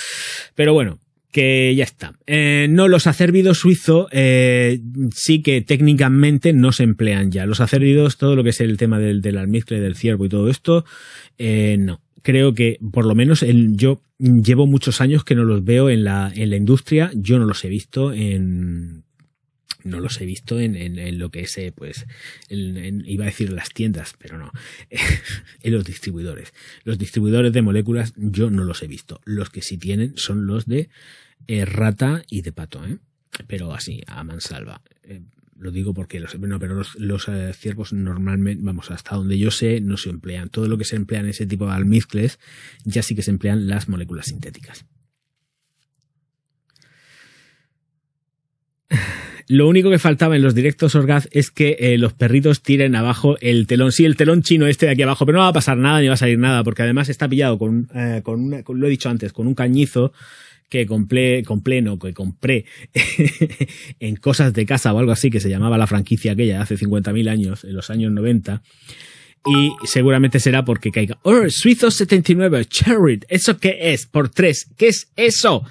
Pero 0.55 0.73
bueno, 0.73 0.99
que 1.31 1.73
ya 1.75 1.83
está. 1.83 2.13
Eh, 2.25 2.67
no, 2.69 2.87
los 2.87 3.07
acervidos 3.07 3.59
suizos 3.59 4.07
eh, 4.11 4.79
sí 5.13 5.41
que 5.41 5.61
técnicamente 5.61 6.53
no 6.53 6.71
se 6.71 6.83
emplean 6.83 7.31
ya. 7.31 7.45
Los 7.45 7.59
acervidos, 7.59 8.17
todo 8.17 8.35
lo 8.35 8.43
que 8.43 8.51
es 8.51 8.61
el 8.61 8.77
tema 8.77 8.99
del, 8.99 9.21
del 9.21 9.37
almizcle, 9.37 9.79
del 9.79 9.95
ciervo 9.95 10.25
y 10.25 10.29
todo 10.29 10.49
esto, 10.49 10.85
eh, 11.37 11.77
no. 11.79 12.01
Creo 12.23 12.53
que, 12.53 12.77
por 12.91 13.05
lo 13.05 13.15
menos, 13.15 13.45
yo 13.47 14.01
llevo 14.17 14.67
muchos 14.67 14.99
años 14.99 15.23
que 15.23 15.35
no 15.35 15.45
los 15.45 15.63
veo 15.63 15.89
en 15.89 16.03
la, 16.03 16.29
en 16.35 16.49
la 16.49 16.57
industria. 16.57 17.09
Yo 17.15 17.39
no 17.39 17.45
los 17.45 17.63
he 17.63 17.69
visto 17.69 18.11
en 18.11 19.03
no 19.83 19.99
los 19.99 20.19
he 20.21 20.25
visto 20.25 20.59
en, 20.59 20.75
en, 20.75 21.19
lo 21.19 21.29
que 21.29 21.41
es, 21.41 21.57
eh, 21.57 21.71
pues, 21.75 22.05
iba 22.49 23.23
a 23.23 23.27
decir 23.27 23.51
las 23.51 23.69
tiendas, 23.69 24.15
pero 24.17 24.37
no, 24.37 24.51
en 25.61 25.73
los 25.73 25.85
distribuidores. 25.85 26.53
Los 26.83 26.97
distribuidores 26.97 27.53
de 27.53 27.61
moléculas 27.61 28.13
yo 28.15 28.49
no 28.49 28.63
los 28.63 28.83
he 28.83 28.87
visto. 28.87 29.21
Los 29.25 29.49
que 29.49 29.61
sí 29.61 29.77
tienen 29.77 30.17
son 30.17 30.47
los 30.47 30.65
de 30.65 30.89
eh, 31.47 31.65
rata 31.65 32.23
y 32.29 32.41
de 32.41 32.51
pato, 32.51 32.85
¿eh? 32.85 32.97
pero 33.47 33.73
así, 33.73 34.01
a 34.07 34.23
mansalva. 34.23 34.81
Eh, 35.03 35.21
lo 35.57 35.71
digo 35.71 35.93
porque 35.93 36.19
los, 36.19 36.35
pero 36.59 36.83
los, 36.97 37.29
ciervos 37.57 37.93
normalmente, 37.93 38.63
vamos, 38.63 38.91
hasta 38.91 39.15
donde 39.15 39.39
yo 39.39 39.49
sé, 39.49 39.81
no 39.81 39.97
se 39.97 40.09
emplean. 40.09 40.49
Todo 40.49 40.67
lo 40.67 40.77
que 40.77 40.85
se 40.85 40.95
emplea 40.95 41.21
en 41.21 41.29
ese 41.29 41.47
tipo 41.47 41.65
de 41.65 41.73
almizcles 41.73 42.39
ya 42.83 43.01
sí 43.01 43.15
que 43.15 43.23
se 43.23 43.31
emplean 43.31 43.67
las 43.67 43.89
moléculas 43.89 44.27
sintéticas. 44.27 44.85
Lo 49.49 49.67
único 49.67 49.89
que 49.89 49.99
faltaba 49.99 50.35
en 50.35 50.41
los 50.41 50.55
directos 50.55 50.95
Orgaz 50.95 51.29
es 51.31 51.51
que 51.51 51.77
eh, 51.79 51.97
los 51.97 52.13
perritos 52.13 52.61
tiren 52.61 52.95
abajo 52.95 53.37
el 53.39 53.65
telón. 53.65 53.91
Sí, 53.93 54.03
el 54.03 54.17
telón 54.17 54.41
chino 54.41 54.67
este 54.67 54.87
de 54.87 54.91
aquí 54.91 55.03
abajo, 55.03 55.25
pero 55.25 55.37
no 55.37 55.43
va 55.43 55.49
a 55.49 55.53
pasar 55.53 55.77
nada 55.77 56.01
ni 56.01 56.07
va 56.07 56.15
a 56.15 56.17
salir 56.17 56.37
nada, 56.37 56.63
porque 56.63 56.81
además 56.81 57.07
está 57.07 57.29
pillado 57.29 57.57
con, 57.57 57.89
eh, 57.95 58.21
con, 58.23 58.41
una, 58.41 58.63
lo 58.67 58.87
he 58.87 58.89
dicho 58.89 59.09
antes, 59.09 59.31
con 59.31 59.47
un 59.47 59.55
cañizo 59.55 60.11
que 60.69 60.85
compré, 60.85 61.43
compré 61.43 61.81
no, 61.81 61.97
que 61.97 62.13
compré 62.13 62.65
en 63.99 64.17
cosas 64.17 64.53
de 64.53 64.65
casa 64.65 64.93
o 64.93 64.99
algo 64.99 65.13
así, 65.13 65.29
que 65.29 65.39
se 65.39 65.49
llamaba 65.49 65.77
la 65.77 65.87
franquicia 65.87 66.33
aquella 66.33 66.61
hace 66.61 66.75
50.000 66.75 67.29
años, 67.29 67.63
en 67.63 67.73
los 67.73 67.89
años 67.89 68.11
90 68.11 68.61
y 69.45 69.71
seguramente 69.85 70.39
será 70.39 70.65
porque 70.65 70.91
caiga. 70.91 71.19
Oh, 71.23 71.49
Suizo 71.49 71.89
79, 71.89 72.65
Cherry, 72.65 73.21
¿eso 73.29 73.57
qué 73.57 73.93
es? 73.93 74.05
Por 74.05 74.29
tres, 74.29 74.69
¿qué 74.77 74.87
es 74.87 75.09
eso? 75.15 75.63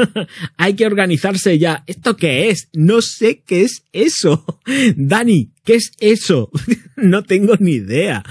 Hay 0.56 0.74
que 0.74 0.86
organizarse 0.86 1.58
ya. 1.58 1.84
¿Esto 1.86 2.16
qué 2.16 2.50
es? 2.50 2.68
No 2.72 3.00
sé 3.00 3.42
qué 3.46 3.62
es 3.62 3.84
eso. 3.92 4.44
Dani, 4.96 5.52
¿qué 5.64 5.76
es 5.76 5.92
eso? 6.00 6.50
no 6.96 7.22
tengo 7.22 7.54
ni 7.58 7.72
idea. 7.72 8.24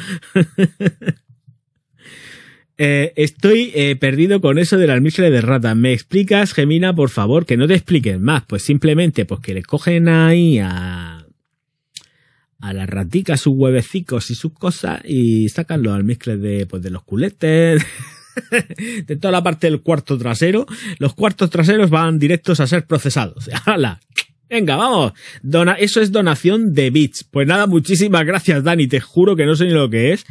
Eh, 2.77 3.13
estoy 3.15 3.71
eh, 3.75 3.95
perdido 3.95 4.41
con 4.41 4.57
eso 4.57 4.77
del 4.77 4.89
almizcle 4.89 5.29
de 5.29 5.41
rata. 5.41 5.75
¿Me 5.75 5.93
explicas, 5.93 6.53
Gemina, 6.53 6.95
por 6.95 7.09
favor? 7.09 7.45
Que 7.45 7.55
no 7.55 7.67
te 7.67 7.75
expliquen 7.75 8.23
más. 8.23 8.43
Pues 8.47 8.63
simplemente, 8.63 9.25
pues 9.25 9.39
que 9.41 9.53
le 9.53 9.61
cogen 9.61 10.09
ahí 10.09 10.57
a 10.57 11.20
a 12.61 12.73
las 12.73 12.89
raticas 12.89 13.41
sus 13.41 13.53
huevecicos 13.55 14.31
y 14.31 14.35
sus 14.35 14.53
cosas 14.53 15.01
y 15.03 15.49
sacan 15.49 15.83
los 15.83 15.93
almizcles 15.93 16.41
de, 16.41 16.65
pues, 16.65 16.81
de 16.81 16.91
los 16.91 17.03
culetes, 17.03 17.85
de 19.07 19.15
toda 19.17 19.31
la 19.31 19.43
parte 19.43 19.67
del 19.67 19.81
cuarto 19.81 20.17
trasero. 20.17 20.65
Los 20.99 21.13
cuartos 21.13 21.49
traseros 21.49 21.89
van 21.89 22.19
directos 22.19 22.59
a 22.59 22.67
ser 22.67 22.85
procesados. 22.85 23.49
¡Hala! 23.65 23.99
Venga, 24.51 24.75
vamos. 24.75 25.13
Dona 25.43 25.75
eso 25.75 26.01
es 26.01 26.11
donación 26.11 26.73
de 26.73 26.89
bits. 26.89 27.23
Pues 27.23 27.47
nada, 27.47 27.67
muchísimas 27.67 28.25
gracias, 28.25 28.65
Dani. 28.65 28.85
Te 28.85 28.99
juro 28.99 29.37
que 29.37 29.45
no 29.45 29.55
sé 29.55 29.63
ni 29.63 29.71
lo 29.71 29.89
que 29.89 30.11
es. 30.11 30.25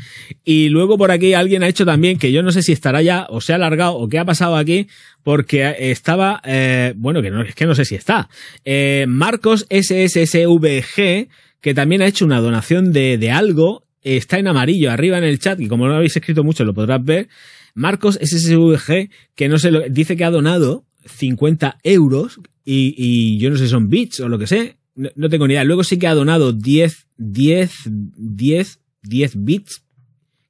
Y 0.45 0.69
luego 0.69 0.99
por 0.99 1.11
aquí 1.11 1.33
alguien 1.33 1.63
ha 1.63 1.69
hecho 1.69 1.87
también, 1.87 2.19
que 2.19 2.31
yo 2.31 2.43
no 2.43 2.53
sé 2.53 2.63
si 2.63 2.73
estará 2.73 3.01
ya 3.01 3.27
o 3.31 3.41
se 3.41 3.55
ha 3.55 3.57
alargado 3.57 3.95
o 3.95 4.11
qué 4.11 4.19
ha 4.19 4.27
pasado 4.27 4.57
aquí, 4.57 4.89
porque 5.23 5.75
estaba, 5.79 6.43
eh, 6.45 6.93
bueno, 6.97 7.23
que 7.23 7.31
no, 7.31 7.41
es 7.41 7.55
que 7.55 7.65
no 7.65 7.75
sé 7.75 7.87
si 7.87 7.95
está. 7.95 8.29
Eh, 8.67 9.07
Marcos 9.09 9.67
SSSVG 9.71 11.29
que 11.61 11.75
también 11.75 12.03
ha 12.03 12.07
hecho 12.07 12.25
una 12.25 12.41
donación 12.41 12.93
de, 12.93 13.19
de 13.19 13.31
algo, 13.31 13.87
está 14.03 14.39
en 14.39 14.49
amarillo 14.49 14.91
arriba 14.91 15.19
en 15.19 15.25
el 15.25 15.39
chat, 15.39 15.61
y 15.61 15.69
como 15.69 15.85
no 15.85 15.91
lo 15.91 15.97
habéis 15.97 16.17
escrito 16.17 16.45
mucho 16.45 16.65
lo 16.65 16.75
podrás 16.75 17.05
ver. 17.05 17.29
Marcos 17.75 18.19
SSVG, 18.21 19.11
que 19.35 19.49
no 19.49 19.59
sé, 19.59 19.71
dice 19.91 20.17
que 20.17 20.25
ha 20.25 20.31
donado 20.31 20.87
50 21.07 21.79
euros, 21.83 22.41
y, 22.65 22.95
y 22.97 23.39
yo 23.39 23.51
no 23.51 23.57
sé 23.57 23.69
son 23.69 23.89
bits 23.89 24.21
o 24.21 24.29
lo 24.29 24.39
que 24.39 24.47
sé, 24.47 24.77
no, 24.95 25.29
tengo 25.29 25.47
ni 25.47 25.55
idea. 25.55 25.65
Luego 25.65 25.85
sí 25.85 25.99
que 25.99 26.07
ha 26.07 26.15
donado 26.15 26.53
10, 26.53 27.07
10, 27.17 27.73
10, 28.17 28.81
10 29.03 29.45
bits, 29.45 29.83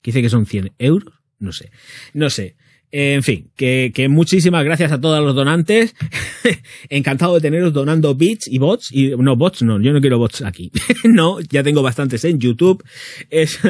que 0.02 0.10
dice 0.10 0.22
que 0.22 0.30
son 0.30 0.46
100 0.46 0.72
euros, 0.78 1.14
no 1.38 1.52
sé, 1.52 1.70
no 2.14 2.30
sé. 2.30 2.56
En 2.92 3.22
fin, 3.22 3.50
que, 3.54 3.92
que, 3.94 4.08
muchísimas 4.08 4.64
gracias 4.64 4.90
a 4.90 5.00
todos 5.00 5.22
los 5.24 5.34
donantes. 5.34 5.94
Encantado 6.88 7.34
de 7.34 7.40
teneros 7.40 7.72
donando 7.72 8.14
bits 8.16 8.48
y 8.48 8.58
bots. 8.58 8.90
Y, 8.90 9.10
no, 9.16 9.36
bots 9.36 9.62
no, 9.62 9.80
yo 9.80 9.92
no 9.92 10.00
quiero 10.00 10.18
bots 10.18 10.42
aquí. 10.42 10.72
no, 11.04 11.40
ya 11.40 11.62
tengo 11.62 11.82
bastantes 11.82 12.24
en 12.24 12.40
YouTube. 12.40 12.82
Es, 13.30 13.60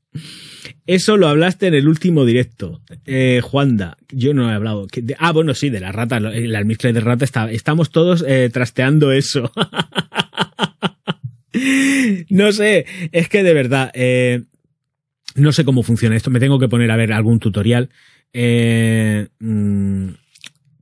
eso 0.86 1.16
lo 1.16 1.26
hablaste 1.26 1.66
en 1.66 1.74
el 1.74 1.88
último 1.88 2.24
directo. 2.24 2.82
Eh, 3.04 3.40
Juanda, 3.42 3.96
yo 4.10 4.32
no 4.32 4.48
he 4.48 4.54
hablado. 4.54 4.86
ah, 5.18 5.32
bueno, 5.32 5.52
sí, 5.54 5.68
de 5.68 5.80
la 5.80 5.90
rata, 5.90 6.18
el 6.18 6.54
almizcle 6.54 6.92
de 6.92 7.00
rata. 7.00 7.24
Está, 7.24 7.50
estamos 7.50 7.90
todos 7.90 8.24
eh, 8.26 8.48
trasteando 8.52 9.10
eso. 9.10 9.50
no 12.30 12.52
sé, 12.52 12.86
es 13.10 13.28
que 13.28 13.42
de 13.42 13.54
verdad, 13.54 13.90
eh, 13.94 14.44
no 15.34 15.50
sé 15.50 15.64
cómo 15.64 15.82
funciona 15.82 16.14
esto. 16.14 16.30
Me 16.30 16.38
tengo 16.38 16.60
que 16.60 16.68
poner 16.68 16.92
a 16.92 16.96
ver 16.96 17.12
algún 17.12 17.40
tutorial. 17.40 17.90
Eh, 18.32 19.28
mm, 19.38 20.08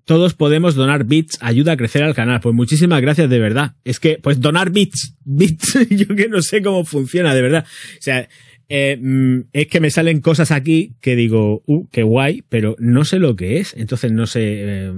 todos 0.05 0.35
podemos 0.35 0.75
donar 0.75 1.05
bits, 1.05 1.39
ayuda 1.41 1.73
a 1.73 1.77
crecer 1.77 2.03
al 2.03 2.15
canal. 2.15 2.41
Pues 2.41 2.55
muchísimas 2.55 3.01
gracias, 3.01 3.31
de 3.31 3.39
verdad. 3.39 3.73
Es 3.85 4.01
que, 4.01 4.19
pues 4.23 4.41
donar 4.41 4.71
bits, 4.71 5.17
bits, 5.25 5.79
yo 5.91 6.15
que 6.15 6.29
no 6.29 6.43
sé 6.43 6.63
cómo 6.63 6.85
funciona, 6.85 7.35
de 7.35 7.43
verdad. 7.43 7.65
O 7.67 8.03
sea, 8.03 8.29
eh, 8.69 8.99
mm, 9.01 9.41
es 9.53 9.67
que 9.69 9.81
me 9.81 9.91
salen 9.91 10.21
cosas 10.21 10.51
aquí 10.51 10.95
que 11.01 11.17
digo, 11.17 11.63
uh, 11.67 11.89
qué 11.91 12.03
guay, 12.03 12.43
pero 12.49 12.77
no 12.79 13.05
sé 13.05 13.19
lo 13.19 13.37
que 13.37 13.59
es. 13.59 13.75
Entonces 13.77 14.13
no 14.13 14.27
sé. 14.27 14.41
Eh, 14.45 14.93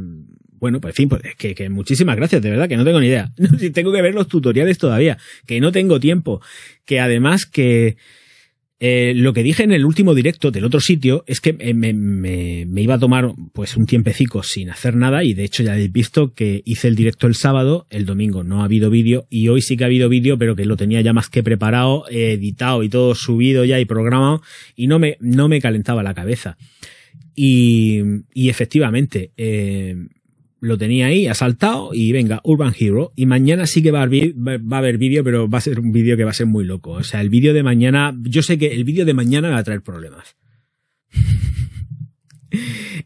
bueno, 0.58 0.80
pues 0.80 0.92
en 0.92 0.96
fin, 0.96 1.08
pues 1.08 1.22
que, 1.36 1.54
que, 1.54 1.68
muchísimas 1.68 2.16
gracias, 2.16 2.42
de 2.42 2.50
verdad, 2.50 2.68
que 2.68 2.76
no 2.76 2.84
tengo 2.84 3.00
ni 3.00 3.06
idea. 3.06 3.32
tengo 3.74 3.92
que 3.92 4.02
ver 4.02 4.14
los 4.14 4.26
tutoriales 4.26 4.78
todavía, 4.78 5.18
que 5.46 5.60
no 5.60 5.70
tengo 5.70 6.00
tiempo. 6.00 6.40
Que 6.84 6.98
además 6.98 7.46
que 7.46 7.96
eh, 8.78 9.14
lo 9.16 9.32
que 9.32 9.42
dije 9.42 9.62
en 9.62 9.72
el 9.72 9.86
último 9.86 10.14
directo 10.14 10.50
del 10.50 10.64
otro 10.64 10.80
sitio 10.80 11.24
es 11.26 11.40
que 11.40 11.54
me, 11.54 12.82
iba 12.82 12.94
a 12.94 12.98
tomar 12.98 13.32
pues 13.54 13.76
un 13.76 13.86
tiempecico 13.86 14.42
sin 14.42 14.68
hacer 14.68 14.96
nada 14.96 15.24
y 15.24 15.32
de 15.32 15.44
hecho 15.44 15.62
ya 15.62 15.72
habéis 15.72 15.92
visto 15.92 16.34
que 16.34 16.62
hice 16.66 16.88
el 16.88 16.94
directo 16.94 17.26
el 17.26 17.34
sábado, 17.34 17.86
el 17.88 18.04
domingo 18.04 18.44
no 18.44 18.60
ha 18.60 18.66
habido 18.66 18.90
vídeo 18.90 19.26
y 19.30 19.48
hoy 19.48 19.62
sí 19.62 19.78
que 19.78 19.84
ha 19.84 19.86
habido 19.86 20.10
vídeo 20.10 20.36
pero 20.36 20.56
que 20.56 20.66
lo 20.66 20.76
tenía 20.76 21.00
ya 21.00 21.14
más 21.14 21.30
que 21.30 21.42
preparado, 21.42 22.04
editado 22.10 22.82
y 22.82 22.90
todo 22.90 23.14
subido 23.14 23.64
ya 23.64 23.80
y 23.80 23.86
programado 23.86 24.42
y 24.74 24.88
no 24.88 24.98
me, 24.98 25.16
no 25.20 25.48
me 25.48 25.60
calentaba 25.60 26.02
la 26.02 26.12
cabeza. 26.12 26.58
Y, 27.34 28.00
y 28.32 28.48
efectivamente, 28.48 29.32
eh, 29.36 29.94
lo 30.60 30.78
tenía 30.78 31.06
ahí, 31.06 31.26
asaltado 31.26 31.90
y 31.92 32.12
venga, 32.12 32.40
Urban 32.44 32.74
Hero. 32.78 33.12
Y 33.16 33.26
mañana 33.26 33.66
sí 33.66 33.82
que 33.82 33.90
va 33.90 34.00
a 34.00 34.04
haber, 34.04 34.34
va 34.34 34.76
a 34.76 34.78
haber 34.78 34.98
vídeo, 34.98 35.22
pero 35.24 35.48
va 35.48 35.58
a 35.58 35.60
ser 35.62 35.80
un 35.80 35.92
vídeo 35.92 36.16
que 36.16 36.24
va 36.24 36.30
a 36.30 36.34
ser 36.34 36.46
muy 36.46 36.64
loco. 36.64 36.92
O 36.92 37.02
sea, 37.02 37.20
el 37.20 37.30
vídeo 37.30 37.54
de 37.54 37.62
mañana, 37.62 38.16
yo 38.22 38.42
sé 38.42 38.58
que 38.58 38.72
el 38.72 38.84
vídeo 38.84 39.04
de 39.04 39.14
mañana 39.14 39.50
va 39.50 39.58
a 39.58 39.64
traer 39.64 39.82
problemas. 39.82 40.36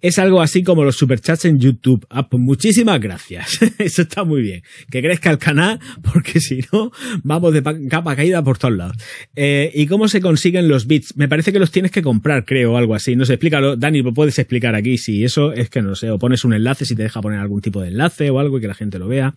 Es 0.01 0.19
algo 0.19 0.41
así 0.41 0.63
como 0.63 0.85
los 0.85 0.97
superchats 0.97 1.45
en 1.45 1.59
YouTube. 1.59 2.07
Ah, 2.11 2.29
pues 2.29 2.43
muchísimas 2.43 3.01
gracias. 3.01 3.59
Eso 3.79 4.03
está 4.03 4.25
muy 4.25 4.43
bien. 4.43 4.63
Que 4.91 5.03
crezca 5.03 5.31
el 5.31 5.39
canal, 5.39 5.81
porque 6.03 6.41
si 6.41 6.65
no, 6.73 6.93
vamos 7.23 7.53
de 7.53 7.63
capa 7.89 8.17
caída 8.17 8.43
por 8.43 8.59
todos 8.59 8.77
lados. 8.77 8.97
Eh, 9.35 9.71
¿Y 9.75 9.87
cómo 9.87 10.09
se 10.09 10.21
consiguen 10.21 10.69
los 10.69 10.87
bits? 10.87 11.17
Me 11.17 11.29
parece 11.29 11.53
que 11.53 11.59
los 11.59 11.71
tienes 11.71 11.91
que 11.91 12.03
comprar, 12.03 12.45
creo, 12.45 12.73
o 12.73 12.77
algo 12.77 12.95
así. 12.95 13.17
No 13.17 13.25
sé, 13.25 13.35
explícalo. 13.35 13.77
Dani, 13.77 14.03
¿lo 14.03 14.15
puedes 14.15 14.39
explicar 14.39 14.75
aquí? 14.75 14.99
Si 14.99 15.25
eso 15.25 15.53
es 15.53 15.71
que 15.71 15.83
no 15.83 15.95
sé, 15.95 16.11
o 16.11 16.19
pones 16.19 16.45
un 16.45 16.55
enlace 16.55 16.85
si 16.85 16.95
te 16.95 17.03
deja 17.03 17.21
poner 17.21 17.41
algún 17.41 17.61
tipo 17.61 17.81
de 17.81 17.89
enlace 17.89 18.31
o 18.31 18.39
algo 18.39 18.59
y 18.59 18.61
que 18.61 18.69
la 18.69 18.75
gente 18.75 18.99
lo 18.99 19.09
vea. 19.09 19.35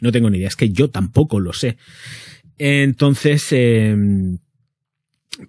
No 0.00 0.12
tengo 0.12 0.30
ni 0.30 0.38
idea. 0.38 0.48
Es 0.48 0.56
que 0.56 0.70
yo 0.70 0.90
tampoco 0.90 1.40
lo 1.40 1.52
sé. 1.52 1.76
Entonces, 2.58 3.46
eh, 3.50 3.94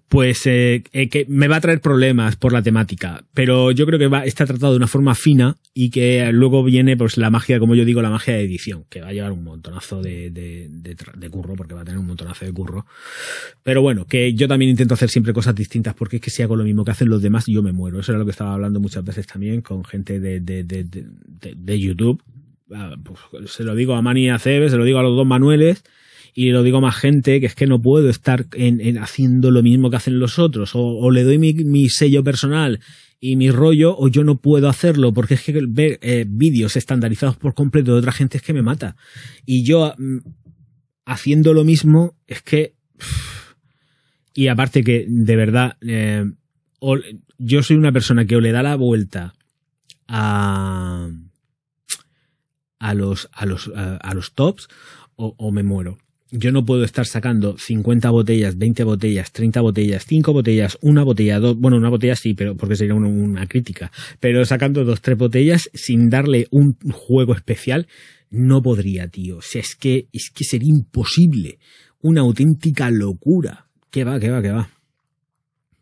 pues 0.09 0.45
eh, 0.45 0.83
eh, 0.91 1.09
que 1.09 1.25
me 1.27 1.47
va 1.47 1.57
a 1.57 1.61
traer 1.61 1.81
problemas 1.81 2.35
por 2.35 2.53
la 2.53 2.61
temática, 2.61 3.23
pero 3.33 3.71
yo 3.71 3.85
creo 3.85 3.99
que 3.99 4.07
va, 4.07 4.25
está 4.25 4.45
tratado 4.45 4.73
de 4.73 4.77
una 4.77 4.87
forma 4.87 5.15
fina 5.15 5.55
y 5.73 5.89
que 5.89 6.31
luego 6.31 6.63
viene 6.63 6.97
pues 6.97 7.17
la 7.17 7.29
magia, 7.29 7.59
como 7.59 7.75
yo 7.75 7.85
digo, 7.85 8.01
la 8.01 8.09
magia 8.09 8.35
de 8.35 8.43
edición, 8.43 8.85
que 8.89 9.01
va 9.01 9.09
a 9.09 9.13
llevar 9.13 9.31
un 9.31 9.43
montonazo 9.43 10.01
de, 10.01 10.29
de, 10.29 10.69
de, 10.69 11.29
curro, 11.29 11.55
porque 11.55 11.73
va 11.73 11.81
a 11.81 11.85
tener 11.85 11.99
un 11.99 12.07
montonazo 12.07 12.45
de 12.45 12.51
curro. 12.51 12.85
Pero 13.63 13.81
bueno, 13.81 14.05
que 14.05 14.33
yo 14.33 14.47
también 14.47 14.71
intento 14.71 14.93
hacer 14.93 15.09
siempre 15.09 15.33
cosas 15.33 15.55
distintas, 15.55 15.93
porque 15.93 16.17
es 16.17 16.21
que 16.21 16.29
si 16.29 16.43
hago 16.43 16.55
lo 16.55 16.63
mismo 16.63 16.83
que 16.83 16.91
hacen 16.91 17.09
los 17.09 17.21
demás, 17.21 17.45
yo 17.47 17.61
me 17.63 17.71
muero. 17.71 17.99
Eso 17.99 18.11
era 18.11 18.19
lo 18.19 18.25
que 18.25 18.31
estaba 18.31 18.53
hablando 18.53 18.79
muchas 18.79 19.03
veces 19.03 19.27
también 19.27 19.61
con 19.61 19.83
gente 19.83 20.19
de, 20.19 20.39
de 20.39 21.79
YouTube. 21.79 22.21
Ah, 22.73 22.95
pues, 23.01 23.51
se 23.51 23.63
lo 23.63 23.75
digo 23.75 23.95
a 23.95 24.01
Mani 24.01 24.25
y 24.25 24.29
a 24.29 24.39
Cebe, 24.39 24.69
se 24.69 24.77
lo 24.77 24.83
digo 24.83 24.99
a 24.99 25.03
los 25.03 25.15
dos 25.15 25.25
Manueles 25.25 25.83
y 26.39 26.51
lo 26.51 26.61
digo 26.61 26.77
a 26.77 26.81
más 26.81 26.95
gente, 26.95 27.39
que 27.39 27.47
es 27.47 27.55
que 27.55 27.65
no 27.65 27.81
puedo 27.81 28.11
estar 28.11 28.45
en, 28.53 28.99
haciendo 28.99 29.49
lo 29.49 29.63
mismo 29.63 29.89
que 29.89 29.95
hacen 29.95 30.19
los 30.19 30.37
otros, 30.37 30.73
o, 30.75 31.09
le 31.09 31.23
doy 31.23 31.39
mi, 31.39 31.89
sello 31.89 32.23
personal 32.23 32.79
y 33.19 33.37
mi 33.37 33.49
rollo, 33.49 33.97
o 33.97 34.07
yo 34.07 34.23
no 34.23 34.39
puedo 34.39 34.69
hacerlo, 34.69 35.15
porque 35.15 35.33
es 35.33 35.41
que 35.41 35.59
ver 35.67 35.97
eh, 36.03 36.25
vídeos 36.27 36.75
estandarizados 36.75 37.37
por 37.37 37.55
completo 37.55 37.91
de 37.93 37.97
otra 37.97 38.11
gente 38.11 38.37
es 38.37 38.43
que 38.43 38.53
me 38.53 38.61
mata. 38.61 38.95
Y 39.47 39.65
yo 39.65 39.95
mm, 39.97 40.17
haciendo 41.07 41.55
lo 41.55 41.63
mismo, 41.63 42.15
es 42.27 42.43
que... 42.43 42.75
Y 44.35 44.49
aparte 44.49 44.83
que, 44.83 45.07
de 45.09 45.35
verdad, 45.35 45.77
eh, 45.81 46.23
yo 47.39 47.63
soy 47.63 47.77
una 47.77 47.91
persona 47.91 48.25
que 48.25 48.35
o 48.35 48.41
le 48.41 48.51
da 48.51 48.61
la 48.61 48.75
vuelta 48.75 49.33
a, 50.07 51.09
a 52.77 52.93
los, 52.93 53.27
a 53.33 53.47
los, 53.47 53.71
a, 53.73 54.13
los 54.13 54.33
tops 54.35 54.67
o 55.15 55.51
me 55.51 55.63
muero 55.63 55.97
yo 56.31 56.51
no 56.51 56.65
puedo 56.65 56.83
estar 56.83 57.05
sacando 57.05 57.57
50 57.57 58.09
botellas, 58.09 58.57
20 58.57 58.83
botellas, 58.83 59.31
30 59.31 59.61
botellas, 59.61 60.05
5 60.05 60.33
botellas, 60.33 60.77
una 60.81 61.03
botella, 61.03 61.39
dos, 61.39 61.57
bueno, 61.57 61.77
una 61.77 61.89
botella 61.89 62.15
sí, 62.15 62.33
pero 62.33 62.55
porque 62.55 62.75
sería 62.75 62.95
una, 62.95 63.47
crítica, 63.47 63.91
pero 64.19 64.45
sacando 64.45 64.83
dos, 64.83 65.01
tres 65.01 65.17
botellas 65.17 65.69
sin 65.73 66.09
darle 66.09 66.47
un 66.51 66.77
juego 66.91 67.33
especial, 67.33 67.87
no 68.29 68.61
podría, 68.61 69.07
tío. 69.07 69.37
O 69.37 69.41
sea, 69.41 69.61
es 69.61 69.75
que, 69.75 70.07
es 70.11 70.29
que 70.29 70.43
sería 70.43 70.69
imposible. 70.69 71.59
Una 72.01 72.21
auténtica 72.21 72.91
locura. 72.91 73.67
¿Qué 73.89 74.03
va, 74.03 74.19
qué 74.19 74.29
va, 74.29 74.41
qué 74.41 74.51
va? 74.51 74.69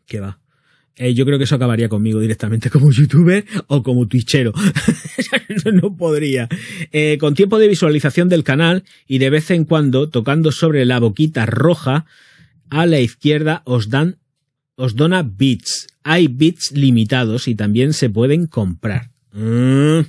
¿Qué 0.06 0.20
va? 0.20 0.38
Eh, 0.98 1.12
yo 1.12 1.26
creo 1.26 1.36
que 1.36 1.44
eso 1.44 1.56
acabaría 1.56 1.88
conmigo 1.88 2.20
directamente 2.20 2.70
como 2.70 2.90
youtuber 2.90 3.44
o 3.66 3.82
como 3.82 4.08
twitchero. 4.08 4.52
no 5.72 5.96
podría. 5.96 6.48
Eh, 6.92 7.18
con 7.20 7.34
tiempo 7.34 7.58
de 7.58 7.68
visualización 7.68 8.28
del 8.28 8.44
canal 8.44 8.84
y 9.06 9.18
de 9.18 9.30
vez 9.30 9.50
en 9.50 9.64
cuando 9.64 10.08
tocando 10.08 10.52
sobre 10.52 10.84
la 10.86 10.98
boquita 10.98 11.44
roja 11.44 12.06
a 12.70 12.86
la 12.86 13.00
izquierda 13.00 13.62
os 13.64 13.90
dan 13.90 14.18
os 14.76 14.96
dona 14.96 15.22
bits. 15.22 15.88
Hay 16.02 16.28
bits 16.28 16.72
limitados 16.72 17.48
y 17.48 17.54
también 17.54 17.92
se 17.92 18.08
pueden 18.08 18.46
comprar. 18.46 19.10
Mm, 19.32 20.00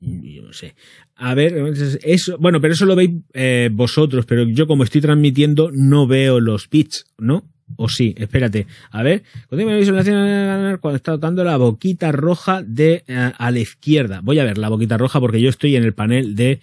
yo 0.00 0.42
no 0.42 0.52
sé. 0.52 0.74
A 1.14 1.34
ver, 1.34 1.54
eso, 2.02 2.38
bueno, 2.38 2.60
pero 2.60 2.74
eso 2.74 2.86
lo 2.86 2.94
veis 2.94 3.10
eh, 3.34 3.70
vosotros, 3.72 4.24
pero 4.26 4.44
yo 4.44 4.66
como 4.66 4.84
estoy 4.84 5.00
transmitiendo 5.00 5.70
no 5.72 6.06
veo 6.06 6.38
los 6.38 6.68
bits, 6.70 7.06
¿no? 7.18 7.44
O 7.76 7.88
sí, 7.88 8.14
espérate. 8.16 8.66
A 8.90 9.02
ver, 9.02 9.22
cuando 9.48 10.96
está 10.96 11.12
tocando 11.12 11.44
la 11.44 11.56
boquita 11.56 12.12
roja 12.12 12.62
de 12.62 13.04
eh, 13.06 13.32
a 13.36 13.50
la 13.50 13.58
izquierda. 13.58 14.20
Voy 14.22 14.38
a 14.38 14.44
ver 14.44 14.58
la 14.58 14.68
boquita 14.68 14.96
roja 14.96 15.20
porque 15.20 15.40
yo 15.40 15.48
estoy 15.48 15.76
en 15.76 15.84
el 15.84 15.94
panel 15.94 16.34
de 16.34 16.60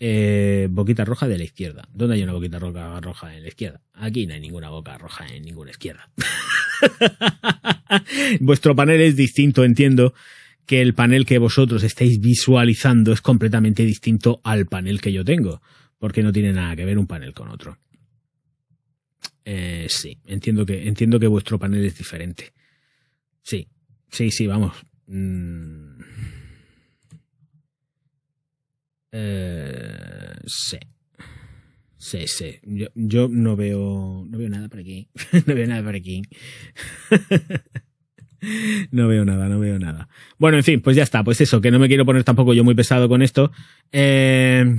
eh, 0.00 0.68
boquita 0.70 1.04
roja 1.04 1.26
de 1.26 1.38
la 1.38 1.44
izquierda. 1.44 1.88
¿Dónde 1.92 2.16
hay 2.16 2.22
una 2.22 2.32
boquita 2.32 2.58
roja, 2.58 3.00
roja 3.00 3.34
en 3.34 3.42
la 3.42 3.48
izquierda? 3.48 3.80
Aquí 3.94 4.26
no 4.26 4.34
hay 4.34 4.40
ninguna 4.40 4.70
boca 4.70 4.96
roja 4.98 5.26
en 5.26 5.42
ninguna 5.42 5.70
izquierda. 5.70 6.08
Vuestro 8.40 8.76
panel 8.76 9.00
es 9.00 9.16
distinto, 9.16 9.64
entiendo 9.64 10.14
que 10.66 10.82
el 10.82 10.94
panel 10.94 11.24
que 11.24 11.38
vosotros 11.38 11.82
estáis 11.82 12.20
visualizando 12.20 13.12
es 13.12 13.22
completamente 13.22 13.84
distinto 13.84 14.40
al 14.44 14.66
panel 14.66 15.00
que 15.00 15.12
yo 15.12 15.24
tengo, 15.24 15.62
porque 15.98 16.22
no 16.22 16.30
tiene 16.30 16.52
nada 16.52 16.76
que 16.76 16.84
ver 16.84 16.98
un 16.98 17.06
panel 17.06 17.32
con 17.32 17.48
otro. 17.48 17.78
Eh, 19.50 19.86
sí, 19.88 20.18
entiendo 20.26 20.66
que, 20.66 20.86
entiendo 20.86 21.18
que 21.18 21.26
vuestro 21.26 21.58
panel 21.58 21.82
es 21.82 21.96
diferente. 21.96 22.52
Sí, 23.42 23.66
sí, 24.10 24.30
sí, 24.30 24.46
vamos. 24.46 24.74
Mm. 25.06 26.02
Eh, 29.10 30.34
sí. 30.44 30.76
Sí, 31.96 32.26
sí. 32.26 32.58
Yo, 32.62 32.88
yo, 32.94 33.28
no 33.30 33.56
veo. 33.56 34.26
No 34.28 34.36
veo 34.36 34.50
nada 34.50 34.68
por 34.68 34.80
aquí. 34.80 35.08
no 35.46 35.54
veo 35.54 35.66
nada 35.66 35.82
por 35.82 35.94
aquí. 35.94 36.20
no 38.90 39.08
veo 39.08 39.24
nada, 39.24 39.48
no 39.48 39.58
veo 39.60 39.78
nada. 39.78 40.10
Bueno, 40.36 40.58
en 40.58 40.62
fin, 40.62 40.82
pues 40.82 40.94
ya 40.94 41.04
está. 41.04 41.24
Pues 41.24 41.40
eso, 41.40 41.62
que 41.62 41.70
no 41.70 41.78
me 41.78 41.88
quiero 41.88 42.04
poner 42.04 42.22
tampoco 42.22 42.52
yo 42.52 42.64
muy 42.64 42.74
pesado 42.74 43.08
con 43.08 43.22
esto. 43.22 43.50
Eh. 43.92 44.76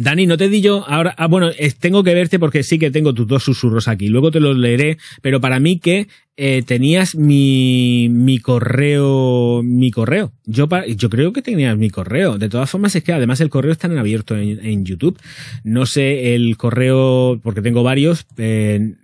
Dani, 0.00 0.26
no 0.26 0.38
te 0.38 0.48
di 0.48 0.62
yo 0.62 0.82
ahora, 0.88 1.14
ah, 1.18 1.26
bueno, 1.26 1.50
tengo 1.78 2.02
que 2.02 2.14
verte 2.14 2.38
porque 2.38 2.62
sí 2.62 2.78
que 2.78 2.90
tengo 2.90 3.12
tus 3.12 3.26
dos 3.26 3.44
susurros 3.44 3.86
aquí, 3.86 4.08
luego 4.08 4.30
te 4.30 4.40
los 4.40 4.56
leeré, 4.56 4.96
pero 5.20 5.42
para 5.42 5.60
mí 5.60 5.78
que 5.78 6.08
eh, 6.38 6.62
tenías 6.62 7.14
mi, 7.14 8.08
mi 8.08 8.38
correo, 8.38 9.60
mi 9.62 9.90
correo. 9.90 10.32
Yo, 10.46 10.68
yo 10.96 11.10
creo 11.10 11.34
que 11.34 11.42
tenías 11.42 11.76
mi 11.76 11.90
correo. 11.90 12.38
De 12.38 12.48
todas 12.48 12.70
formas, 12.70 12.96
es 12.96 13.04
que 13.04 13.12
además 13.12 13.42
el 13.42 13.50
correo 13.50 13.72
está 13.72 13.88
en 13.88 13.98
abierto 13.98 14.38
en, 14.38 14.86
YouTube. 14.86 15.18
No 15.64 15.84
sé 15.84 16.34
el 16.34 16.56
correo, 16.56 17.38
porque 17.42 17.60
tengo 17.60 17.82
varios, 17.82 18.26
eh, 18.38 18.94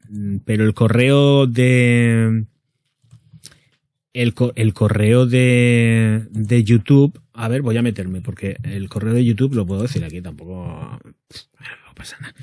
pero 0.46 0.64
el 0.64 0.72
correo 0.72 1.46
de, 1.46 2.46
el, 4.14 4.34
el 4.54 4.72
correo 4.72 5.26
de, 5.26 6.22
de 6.30 6.64
YouTube 6.64 7.20
a 7.36 7.48
ver, 7.48 7.62
voy 7.62 7.76
a 7.76 7.82
meterme, 7.82 8.20
porque 8.20 8.56
el 8.62 8.88
correo 8.88 9.12
de 9.14 9.24
YouTube 9.24 9.54
lo 9.54 9.66
puedo 9.66 9.82
decir 9.82 10.04
aquí, 10.04 10.20
tampoco 10.22 10.98
no 11.00 11.94
pasa 11.94 12.16
nada. 12.20 12.34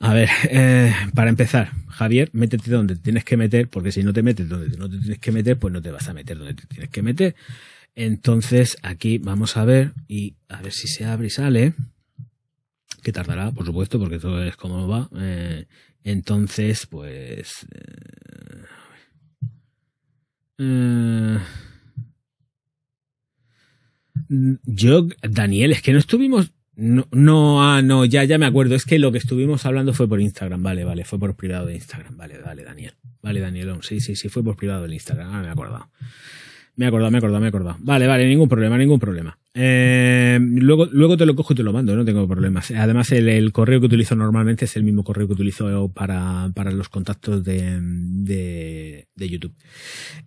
A 0.00 0.14
ver, 0.14 0.28
eh, 0.50 0.92
para 1.14 1.30
empezar, 1.30 1.72
Javier, 1.88 2.30
métete 2.32 2.70
donde 2.70 2.96
tienes 2.96 3.24
que 3.24 3.36
meter, 3.36 3.68
porque 3.68 3.90
si 3.90 4.02
no 4.02 4.12
te 4.12 4.22
metes 4.22 4.48
donde 4.48 4.76
no 4.76 4.88
te 4.88 4.98
tienes 4.98 5.18
que 5.18 5.32
meter, 5.32 5.58
pues 5.58 5.72
no 5.72 5.82
te 5.82 5.90
vas 5.90 6.08
a 6.08 6.12
meter 6.12 6.38
donde 6.38 6.54
te 6.54 6.66
tienes 6.66 6.90
que 6.90 7.02
meter. 7.02 7.34
Entonces, 7.94 8.76
aquí 8.82 9.18
vamos 9.18 9.56
a 9.56 9.64
ver, 9.64 9.92
y 10.06 10.34
a 10.48 10.62
ver 10.62 10.72
si 10.72 10.86
se 10.86 11.04
abre 11.04 11.28
y 11.28 11.30
sale, 11.30 11.74
que 13.02 13.12
tardará, 13.12 13.50
por 13.50 13.66
supuesto, 13.66 13.98
porque 13.98 14.18
todo 14.18 14.42
es 14.44 14.56
como 14.56 14.86
va. 14.86 15.08
Eh, 15.16 15.66
entonces, 16.04 16.86
pues... 16.86 17.66
Eh, 20.58 21.38
yo, 24.28 25.08
Daniel, 25.22 25.72
es 25.72 25.82
que 25.82 25.92
no 25.92 25.98
estuvimos. 25.98 26.52
No, 26.76 27.08
no, 27.10 27.62
ah, 27.62 27.82
no, 27.82 28.04
ya, 28.04 28.22
ya 28.24 28.38
me 28.38 28.46
acuerdo. 28.46 28.74
Es 28.76 28.84
que 28.84 28.98
lo 28.98 29.10
que 29.10 29.18
estuvimos 29.18 29.66
hablando 29.66 29.92
fue 29.94 30.08
por 30.08 30.20
Instagram. 30.20 30.62
Vale, 30.62 30.84
vale, 30.84 31.04
fue 31.04 31.18
por 31.18 31.34
privado 31.34 31.66
de 31.66 31.74
Instagram. 31.74 32.16
Vale, 32.16 32.38
vale, 32.38 32.62
Daniel. 32.62 32.94
Vale, 33.20 33.40
Danielón. 33.40 33.82
Sí, 33.82 34.00
sí, 34.00 34.14
sí, 34.14 34.28
fue 34.28 34.44
por 34.44 34.56
privado 34.56 34.82
del 34.82 34.94
Instagram. 34.94 35.34
Ah, 35.34 35.40
me 35.42 35.48
he 35.48 35.50
acordado. 35.50 35.90
Me 36.76 36.84
he 36.84 36.88
acordado, 36.88 37.10
me 37.10 37.16
he 37.16 37.18
acordado, 37.18 37.40
me 37.40 37.46
he 37.46 37.48
acordado. 37.48 37.76
Vale, 37.80 38.06
vale, 38.06 38.28
ningún 38.28 38.48
problema, 38.48 38.78
ningún 38.78 39.00
problema. 39.00 39.36
Eh, 39.60 40.38
luego, 40.40 40.86
luego 40.86 41.16
te 41.16 41.26
lo 41.26 41.34
cojo 41.34 41.52
y 41.52 41.56
te 41.56 41.64
lo 41.64 41.72
mando, 41.72 41.96
no 41.96 42.04
tengo 42.04 42.28
problemas. 42.28 42.70
Además, 42.70 43.10
el, 43.10 43.50
correo 43.50 43.80
que 43.80 43.86
utilizo 43.86 44.14
normalmente 44.14 44.66
es 44.66 44.76
el 44.76 44.84
mismo 44.84 45.02
correo 45.02 45.26
que 45.26 45.32
utilizo 45.32 45.88
para, 45.92 46.52
para 46.54 46.70
los 46.70 46.88
contactos 46.88 47.42
de, 47.42 47.76
de, 47.80 49.28
YouTube. 49.28 49.52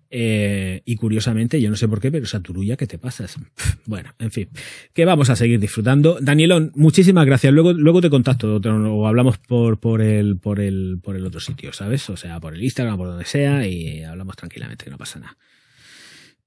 Eh, 0.10 0.82
y 0.84 0.98
curiosamente, 0.98 1.62
yo 1.62 1.70
no 1.70 1.78
sé 1.78 1.88
por 1.88 2.02
qué, 2.02 2.12
pero 2.12 2.26
esa 2.26 2.42
turulla 2.42 2.76
que 2.76 2.88
te 2.88 2.98
pasas. 2.98 3.38
Bueno, 3.86 4.14
en 4.20 4.32
fin, 4.32 4.48
que 4.94 5.06
vamos 5.06 5.30
a 5.30 5.36
seguir 5.36 5.60
disfrutando. 5.60 6.18
Danielón, 6.22 6.72
muchísimas 6.76 7.26
gracias. 7.26 7.52
Luego, 7.52 7.74
luego 7.74 8.00
te 8.00 8.10
contacto 8.10 8.58
o 8.58 9.08
hablamos 9.08 9.38
por, 9.38 9.80
por, 9.80 10.02
el, 10.02 10.38
por, 10.38 10.60
el, 10.60 11.00
por 11.02 11.16
el 11.16 11.26
otro 11.26 11.40
sitio, 11.40 11.74
¿sabes? 11.74 12.10
O 12.10 12.16
sea, 12.16 12.40
por 12.40 12.54
el 12.54 12.64
Instagram, 12.64 12.98
por 12.98 13.08
donde 13.08 13.26
sea, 13.26 13.68
y 13.68 14.04
hablamos 14.04 14.36
tranquilamente, 14.36 14.86
que 14.86 14.92
no 14.92 14.98
pasa 14.98 15.20
nada. 15.20 15.38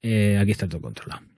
Eh, 0.01 0.39
aquí 0.39 0.53
está 0.53 0.69
todo 0.69 0.81
controlado. 0.81 1.34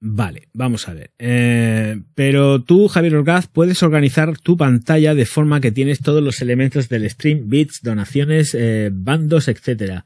Vale, 0.00 0.48
vamos 0.52 0.88
a 0.88 0.94
ver. 0.94 1.10
Eh, 1.18 2.00
pero 2.14 2.62
tú, 2.62 2.86
Javier 2.86 3.16
Orgaz, 3.16 3.48
puedes 3.48 3.82
organizar 3.82 4.38
tu 4.38 4.56
pantalla 4.56 5.14
de 5.14 5.26
forma 5.26 5.60
que 5.60 5.72
tienes 5.72 6.00
todos 6.00 6.22
los 6.22 6.40
elementos 6.42 6.88
del 6.88 7.08
stream, 7.10 7.48
bits, 7.48 7.80
donaciones, 7.82 8.54
eh, 8.54 8.90
bandos, 8.92 9.48
etc. 9.48 10.04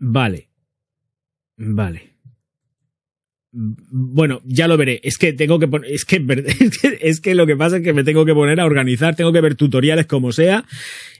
Vale. 0.00 0.48
Vale. 1.58 2.09
Bueno, 3.52 4.40
ya 4.44 4.68
lo 4.68 4.76
veré. 4.76 5.00
Es 5.02 5.18
que 5.18 5.32
tengo 5.32 5.58
que 5.58 5.68
poner, 5.68 5.90
es 5.92 6.04
que, 6.04 6.24
es 7.00 7.20
que 7.20 7.34
lo 7.34 7.46
que 7.46 7.56
pasa 7.56 7.78
es 7.78 7.82
que 7.82 7.92
me 7.92 8.04
tengo 8.04 8.24
que 8.24 8.34
poner 8.34 8.60
a 8.60 8.64
organizar, 8.64 9.16
tengo 9.16 9.32
que 9.32 9.40
ver 9.40 9.54
tutoriales 9.54 10.06
como 10.06 10.32
sea 10.32 10.64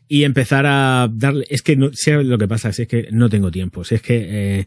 y 0.08 0.24
empezar 0.24 0.66
a 0.66 1.08
darle. 1.12 1.46
Es 1.50 1.62
que 1.62 1.76
no, 1.76 1.90
sé 1.92 2.22
lo 2.22 2.38
que 2.38 2.48
pasa, 2.48 2.70
es 2.70 2.86
que 2.86 3.08
no 3.12 3.28
tengo 3.28 3.50
tiempo. 3.50 3.84
Si 3.84 3.96
es 3.96 4.02
que 4.02 4.26
eh, 4.28 4.66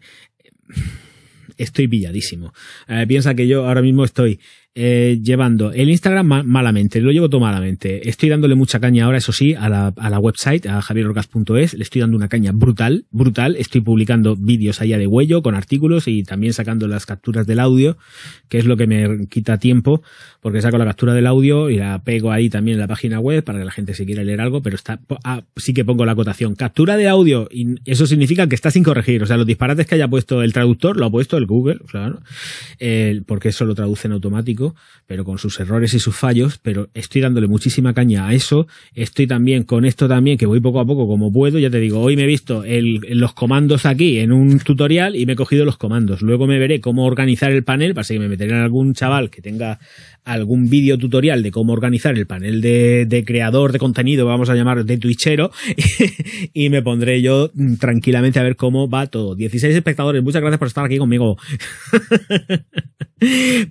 estoy 1.58 1.88
pilladísimo. 1.88 2.54
Eh, 2.88 3.06
piensa 3.08 3.36
que 3.36 3.48
yo 3.48 3.66
ahora 3.68 3.82
mismo 3.82 4.04
estoy 4.04 4.40
eh, 4.76 5.20
llevando 5.22 5.72
el 5.72 5.92
Instagram 5.92 6.26
malamente, 6.48 7.00
lo 7.00 7.12
llevo 7.12 7.30
todo 7.30 7.42
malamente. 7.42 8.10
Estoy 8.10 8.30
dándole 8.30 8.56
mucha 8.56 8.80
caña 8.80 9.06
ahora, 9.06 9.20
eso 9.20 9.32
sí, 9.32 9.54
a 9.54 9.70
la, 9.70 9.94
a 9.96 10.10
la 10.10 10.18
website, 10.18 10.66
a 10.66 10.82
javierrocas.es, 10.82 11.76
le 11.76 11.84
estoy 11.84 12.02
dando 12.02 12.18
una 12.18 12.28
caña 12.28 12.52
brutal, 12.54 13.06
brutal. 13.12 13.56
Estoy 13.58 13.82
publicando 13.82 14.36
vídeos 14.36 14.82
allá 14.82 14.98
de 14.98 15.06
huello 15.06 15.44
con 15.44 15.54
artículos 15.54 16.08
y 16.08 16.24
también 16.24 16.54
sacando 16.54 16.88
las 16.88 17.06
capturas 17.06 17.46
del 17.46 17.60
audio, 17.60 17.98
que 18.50 18.58
es 18.58 18.66
lo 18.66 18.76
que 18.76 18.88
me 18.88 19.28
quita 19.28 19.60
tiempo, 19.60 20.02
porque 20.42 20.60
saco 20.60 20.80
la 20.80 20.86
captura 20.86 21.14
del 21.14 21.28
audio 21.28 21.70
y 21.70 21.78
la 21.78 22.04
pego 22.04 22.32
ahí 22.32 22.50
también 22.50 22.76
en 22.76 22.82
la 22.82 22.88
página 22.88 23.20
web 23.20 23.44
para 23.44 23.60
que 23.60 23.66
la 23.66 23.72
gente 23.72 23.94
se 23.94 24.08
quiera 24.08 24.24
leer 24.24 24.42
algo, 24.42 24.64
pero 24.64 24.76
está, 24.76 25.00
ah, 25.24 25.44
sí 25.56 25.76
que 25.76 25.86
pongo 25.86 26.04
la 26.04 26.14
acotación. 26.14 26.56
Captura 26.56 26.98
de 26.98 27.08
audio, 27.08 27.48
y 27.52 27.76
eso 27.86 28.08
significa 28.08 28.48
que 28.48 28.56
está 28.56 28.72
sin 28.72 28.84
corregir. 28.84 29.22
O 29.22 29.28
sea, 29.28 29.38
los 29.38 29.46
disparates 29.46 29.86
que 29.86 29.94
haya 29.94 30.08
puesto 30.08 30.42
el 30.42 30.52
traductor, 30.52 30.98
lo 30.98 31.06
ha 31.06 31.12
puesto 31.12 31.38
el 31.38 31.46
Google, 31.46 31.78
claro, 31.88 32.22
porque 33.28 33.50
eso 33.50 33.66
lo 33.66 33.76
traduce 33.76 34.08
en 34.08 34.14
automático 34.14 34.63
pero 35.08 35.26
con 35.26 35.38
sus 35.38 35.60
errores 35.60 35.94
y 35.94 36.00
sus 36.00 36.16
fallos, 36.16 36.60
pero 36.62 36.90
estoy 36.94 37.22
dándole 37.22 37.48
muchísima 37.48 37.94
caña 37.94 38.28
a 38.28 38.34
eso, 38.34 38.68
estoy 38.94 39.28
también 39.28 39.64
con 39.64 39.86
esto 39.86 40.08
también, 40.08 40.38
que 40.38 40.46
voy 40.46 40.60
poco 40.60 40.80
a 40.80 40.86
poco 40.86 41.08
como 41.08 41.32
puedo, 41.32 41.60
ya 41.60 41.70
te 41.70 41.80
digo, 41.80 42.00
hoy 42.00 42.16
me 42.16 42.24
he 42.24 42.28
visto 42.28 42.64
los 42.66 43.34
comandos 43.34 43.86
aquí 43.86 44.20
en 44.20 44.32
un 44.32 44.60
tutorial 44.60 45.16
y 45.16 45.26
me 45.26 45.34
he 45.34 45.36
cogido 45.36 45.66
los 45.66 45.78
comandos, 45.78 46.22
luego 46.22 46.48
me 46.48 46.60
veré 46.60 46.80
cómo 46.80 47.06
organizar 47.06 47.52
el 47.52 47.64
panel, 47.64 47.94
para 47.94 48.08
que 48.08 48.20
me 48.20 48.30
meteré 48.30 48.52
en 48.52 48.62
algún 48.62 48.94
chaval 48.94 49.30
que 49.30 49.42
tenga 49.42 49.80
algún 50.26 50.70
vídeo 50.70 50.98
tutorial 50.98 51.44
de 51.44 51.52
cómo 51.52 51.74
organizar 51.74 52.16
el 52.18 52.26
panel 52.26 52.62
de, 52.62 53.24
creador 53.26 53.72
de 53.72 53.80
contenido, 53.80 54.26
vamos 54.26 54.50
a 54.50 54.56
llamar 54.56 54.86
de 54.86 54.98
Twitchero, 54.98 55.52
y 56.54 56.70
me 56.70 56.82
pondré 56.82 57.22
yo 57.22 57.52
tranquilamente 57.80 58.40
a 58.40 58.44
ver 58.44 58.56
cómo 58.56 58.90
va 58.90 59.08
todo. 59.08 59.36
16 59.36 59.76
espectadores, 59.76 60.24
muchas 60.24 60.42
gracias 60.42 60.60
por 60.60 60.68
estar 60.68 60.86
aquí 60.86 60.98
conmigo. 60.98 61.38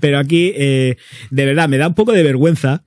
Pero 0.01 0.19
aquí, 0.19 0.52
eh, 0.55 0.81
de 1.30 1.46
verdad, 1.46 1.68
me 1.68 1.78
da 1.78 1.88
un 1.88 1.94
poco 1.94 2.12
de 2.12 2.22
vergüenza 2.22 2.84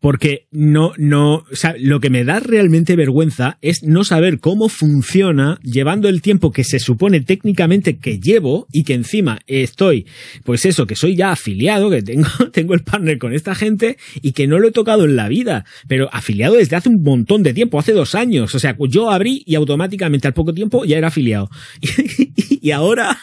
porque 0.00 0.46
no, 0.50 0.92
no, 0.98 1.44
o 1.50 1.56
sea, 1.56 1.74
lo 1.78 2.00
que 2.00 2.10
me 2.10 2.24
da 2.24 2.40
realmente 2.40 2.96
vergüenza 2.96 3.58
es 3.62 3.82
no 3.82 4.04
saber 4.04 4.40
cómo 4.40 4.68
funciona 4.68 5.58
llevando 5.62 6.08
el 6.08 6.22
tiempo 6.22 6.52
que 6.52 6.64
se 6.64 6.78
supone 6.78 7.20
técnicamente 7.20 7.98
que 7.98 8.18
llevo 8.18 8.66
y 8.72 8.84
que 8.84 8.94
encima 8.94 9.40
estoy, 9.46 10.06
pues 10.44 10.64
eso, 10.66 10.86
que 10.86 10.96
soy 10.96 11.16
ya 11.16 11.32
afiliado, 11.32 11.90
que 11.90 12.02
tengo, 12.02 12.28
tengo 12.52 12.74
el 12.74 12.82
partner 12.82 13.18
con 13.18 13.32
esta 13.32 13.54
gente 13.54 13.96
y 14.22 14.32
que 14.32 14.46
no 14.46 14.58
lo 14.58 14.68
he 14.68 14.72
tocado 14.72 15.04
en 15.04 15.16
la 15.16 15.28
vida, 15.28 15.64
pero 15.88 16.08
afiliado 16.12 16.54
desde 16.54 16.76
hace 16.76 16.88
un 16.88 17.02
montón 17.02 17.42
de 17.42 17.54
tiempo, 17.54 17.78
hace 17.78 17.92
dos 17.92 18.14
años, 18.14 18.54
o 18.54 18.58
sea, 18.58 18.76
yo 18.88 19.10
abrí 19.10 19.42
y 19.46 19.54
automáticamente 19.54 20.28
al 20.28 20.34
poco 20.34 20.52
tiempo 20.52 20.84
ya 20.84 20.98
era 20.98 21.08
afiliado. 21.08 21.50
Y, 22.64 22.70
ahora 22.70 23.18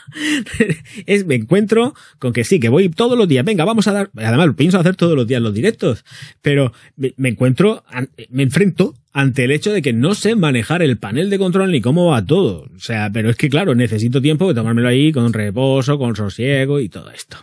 es, 1.07 1.25
me 1.25 1.33
encuentro 1.33 1.95
con 2.19 2.31
que 2.31 2.43
sí, 2.43 2.59
que 2.59 2.69
voy 2.69 2.89
todos 2.89 3.17
los 3.17 3.27
días, 3.27 3.43
venga, 3.43 3.65
vamos 3.65 3.87
a 3.87 3.91
dar, 3.91 4.11
además 4.15 4.49
pienso 4.55 4.79
hacer 4.79 4.95
todos 4.95 5.15
los 5.15 5.27
días 5.27 5.41
los 5.41 5.53
directos, 5.53 6.05
pero 6.43 6.70
me, 6.95 7.29
encuentro, 7.29 7.83
me 8.29 8.43
enfrento 8.43 8.95
ante 9.13 9.43
el 9.43 9.51
hecho 9.51 9.71
de 9.71 9.81
que 9.81 9.93
no 9.93 10.15
sé 10.15 10.35
manejar 10.35 10.81
el 10.81 10.97
panel 10.97 11.29
de 11.29 11.37
control 11.37 11.71
ni 11.71 11.81
cómo 11.81 12.07
va 12.07 12.25
todo. 12.25 12.67
O 12.75 12.79
sea, 12.79 13.09
pero 13.11 13.29
es 13.29 13.35
que 13.35 13.49
claro, 13.49 13.75
necesito 13.75 14.21
tiempo 14.21 14.47
de 14.47 14.55
tomármelo 14.55 14.87
ahí 14.87 15.11
con 15.11 15.33
reposo, 15.33 15.97
con 15.97 16.15
sosiego 16.15 16.79
y 16.79 16.89
todo 16.89 17.11
esto. 17.11 17.37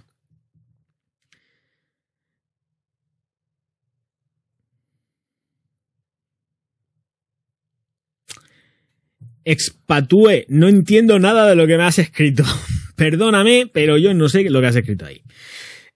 Expatúe, 9.45 10.45
no 10.49 10.69
entiendo 10.69 11.19
nada 11.19 11.49
de 11.49 11.57
lo 11.57 11.67
que 11.67 11.79
me 11.79 11.85
has 11.85 11.99
escrito. 11.99 12.45
Perdóname, 12.97 13.71
pero 13.73 13.97
yo 13.97 14.13
no 14.13 14.29
sé 14.29 14.51
lo 14.51 14.61
que 14.61 14.67
has 14.67 14.77
escrito 14.77 15.07
ahí. 15.07 15.23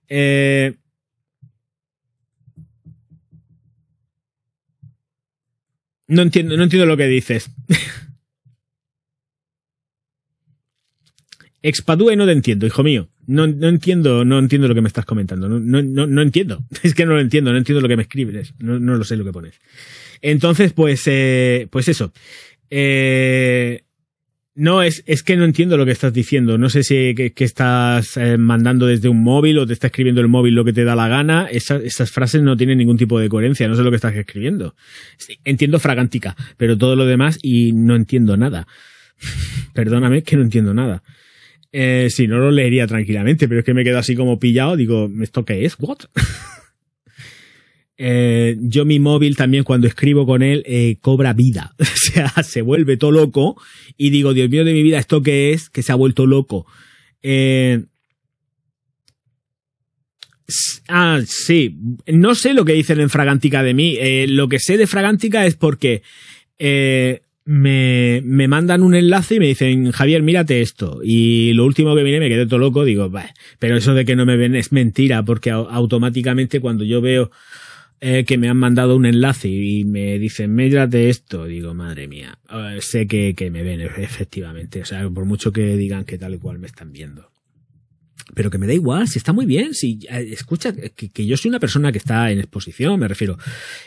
Eh, 0.08 0.74
No 6.12 6.20
entiendo, 6.20 6.56
no 6.58 6.64
entiendo 6.64 6.84
lo 6.84 6.98
que 6.98 7.06
dices. 7.06 7.50
Expadue 11.62 12.16
no 12.16 12.26
te 12.26 12.32
entiendo, 12.32 12.66
hijo 12.66 12.82
mío. 12.82 13.08
No, 13.26 13.46
no, 13.46 13.68
entiendo, 13.68 14.22
no 14.22 14.38
entiendo 14.38 14.68
lo 14.68 14.74
que 14.74 14.82
me 14.82 14.88
estás 14.88 15.06
comentando. 15.06 15.48
No, 15.48 15.58
no, 15.58 16.06
no, 16.06 16.22
entiendo. 16.22 16.62
Es 16.82 16.94
que 16.94 17.06
no 17.06 17.14
lo 17.14 17.20
entiendo, 17.20 17.50
no 17.50 17.56
entiendo 17.56 17.80
lo 17.80 17.88
que 17.88 17.96
me 17.96 18.02
escribes. 18.02 18.52
No, 18.58 18.78
lo 18.78 19.04
sé 19.04 19.16
lo 19.16 19.24
que 19.24 19.32
pones. 19.32 19.58
Entonces, 20.20 20.74
pues, 20.74 21.02
eh, 21.06 21.66
pues 21.70 21.88
eso. 21.88 22.12
Eh, 22.68 23.84
no, 24.54 24.82
es, 24.82 25.02
es 25.06 25.22
que 25.22 25.36
no 25.36 25.44
entiendo 25.44 25.76
lo 25.76 25.86
que 25.86 25.92
estás 25.92 26.12
diciendo. 26.12 26.58
No 26.58 26.68
sé 26.68 26.82
si 26.82 27.14
que, 27.14 27.32
estás 27.38 28.16
eh, 28.16 28.36
mandando 28.36 28.86
desde 28.86 29.08
un 29.08 29.22
móvil 29.22 29.58
o 29.58 29.66
te 29.66 29.72
está 29.72 29.86
escribiendo 29.86 30.20
el 30.20 30.28
móvil 30.28 30.54
lo 30.54 30.64
que 30.64 30.72
te 30.72 30.84
da 30.84 30.94
la 30.94 31.08
gana. 31.08 31.48
esas 31.50 32.10
frases 32.10 32.42
no 32.42 32.56
tienen 32.56 32.78
ningún 32.78 32.98
tipo 32.98 33.18
de 33.18 33.28
coherencia. 33.28 33.66
No 33.66 33.76
sé 33.76 33.82
lo 33.82 33.90
que 33.90 33.96
estás 33.96 34.14
escribiendo. 34.14 34.74
entiendo 35.44 35.78
fragántica, 35.78 36.36
pero 36.58 36.76
todo 36.76 36.96
lo 36.96 37.06
demás 37.06 37.38
y 37.42 37.72
no 37.72 37.96
entiendo 37.96 38.36
nada. 38.36 38.66
Perdóname 39.72 40.22
que 40.22 40.36
no 40.36 40.42
entiendo 40.42 40.74
nada. 40.74 41.02
Eh, 41.72 42.08
si 42.10 42.26
no 42.26 42.36
lo 42.38 42.50
leería 42.50 42.86
tranquilamente, 42.86 43.48
pero 43.48 43.60
es 43.60 43.64
que 43.64 43.72
me 43.72 43.84
quedo 43.84 43.98
así 43.98 44.14
como 44.14 44.38
pillado. 44.38 44.76
Digo, 44.76 45.10
¿esto 45.22 45.46
qué 45.46 45.64
es? 45.64 45.76
¿What? 45.78 46.00
Eh, 48.04 48.56
yo 48.60 48.84
mi 48.84 48.98
móvil 48.98 49.36
también 49.36 49.62
cuando 49.62 49.86
escribo 49.86 50.26
con 50.26 50.42
él 50.42 50.64
eh, 50.66 50.96
cobra 51.00 51.34
vida, 51.34 51.72
o 51.78 51.84
sea, 51.84 52.30
se 52.42 52.60
vuelve 52.60 52.96
todo 52.96 53.12
loco 53.12 53.62
y 53.96 54.10
digo, 54.10 54.34
Dios 54.34 54.50
mío 54.50 54.64
de 54.64 54.72
mi 54.72 54.82
vida, 54.82 54.98
¿esto 54.98 55.22
qué 55.22 55.52
es? 55.52 55.70
Que 55.70 55.84
se 55.84 55.92
ha 55.92 55.94
vuelto 55.94 56.26
loco. 56.26 56.66
Eh, 57.22 57.84
ah, 60.88 61.20
sí, 61.24 61.78
no 62.08 62.34
sé 62.34 62.54
lo 62.54 62.64
que 62.64 62.72
dicen 62.72 62.98
en 62.98 63.08
Fragántica 63.08 63.62
de 63.62 63.72
mí, 63.72 63.96
lo 64.26 64.48
que 64.48 64.58
sé 64.58 64.76
de 64.78 64.88
Fragántica 64.88 65.46
es 65.46 65.54
porque 65.54 66.02
me, 67.44 68.20
me, 68.24 68.48
mandan 68.48 68.82
un 68.82 68.96
enlace 68.96 69.36
y 69.36 69.40
me 69.40 69.46
dicen, 69.46 69.92
Javier, 69.92 70.22
mírate 70.22 70.60
esto. 70.60 71.00
Y 71.04 71.52
lo 71.54 71.64
último 71.64 71.94
que 71.94 72.02
miré 72.02 72.20
me 72.20 72.28
quedé 72.28 72.46
todo 72.46 72.58
loco, 72.58 72.84
digo, 72.84 73.10
pero 73.60 73.76
eso 73.76 73.94
de 73.94 74.04
que 74.04 74.16
no 74.16 74.26
me 74.26 74.36
ven 74.36 74.54
es 74.54 74.72
mentira, 74.72 75.24
porque 75.24 75.50
automáticamente 75.50 76.60
cuando 76.60 76.84
yo 76.84 77.00
veo 77.00 77.30
eh, 78.04 78.24
que 78.24 78.36
me 78.36 78.48
han 78.48 78.56
mandado 78.56 78.96
un 78.96 79.06
enlace 79.06 79.48
y 79.48 79.84
me 79.84 80.18
dicen, 80.18 80.56
de 80.56 81.08
esto, 81.08 81.44
digo, 81.44 81.72
madre 81.72 82.08
mía, 82.08 82.36
eh, 82.50 82.78
sé 82.80 83.06
que, 83.06 83.32
me 83.52 83.62
ven 83.62 83.80
efectivamente, 83.96 84.82
o 84.82 84.84
sea, 84.84 85.08
por 85.08 85.24
mucho 85.24 85.52
que 85.52 85.76
digan 85.76 86.04
que 86.04 86.18
tal 86.18 86.34
y 86.34 86.38
cual 86.38 86.58
me 86.58 86.66
están 86.66 86.90
viendo. 86.90 87.30
Pero 88.34 88.50
que 88.50 88.58
me 88.58 88.66
da 88.66 88.72
igual, 88.72 89.06
si 89.06 89.18
está 89.20 89.32
muy 89.32 89.46
bien, 89.46 89.72
si 89.72 90.00
eh, 90.10 90.30
escucha, 90.32 90.72
que, 90.72 91.26
yo 91.26 91.36
soy 91.36 91.50
una 91.50 91.60
persona 91.60 91.92
que 91.92 91.98
está 91.98 92.32
en 92.32 92.40
exposición, 92.40 92.98
me 92.98 93.06
refiero, 93.06 93.38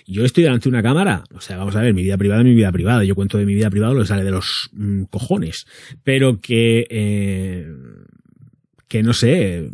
yo 0.08 0.24
estoy 0.24 0.46
delante 0.46 0.70
de 0.70 0.70
una 0.70 0.82
cámara, 0.82 1.26
o 1.34 1.42
sea, 1.42 1.58
vamos 1.58 1.76
a 1.76 1.82
ver, 1.82 1.94
mi 1.94 2.04
vida 2.04 2.18
privada 2.18 2.40
es 2.40 2.48
mi 2.48 2.56
vida 2.56 2.72
privada, 2.72 3.04
yo 3.04 3.16
cuento 3.16 3.38
de 3.38 3.46
mi 3.46 3.54
vida 3.54 3.70
privada 3.70 3.96
lo 3.96 4.00
que 4.00 4.08
sale 4.08 4.24
de 4.24 4.32
los 4.32 4.70
mm, 4.72 5.04
cojones, 5.10 5.68
pero 6.06 6.40
que, 6.40 7.68
que 8.88 9.04
no 9.04 9.12
sé, 9.12 9.70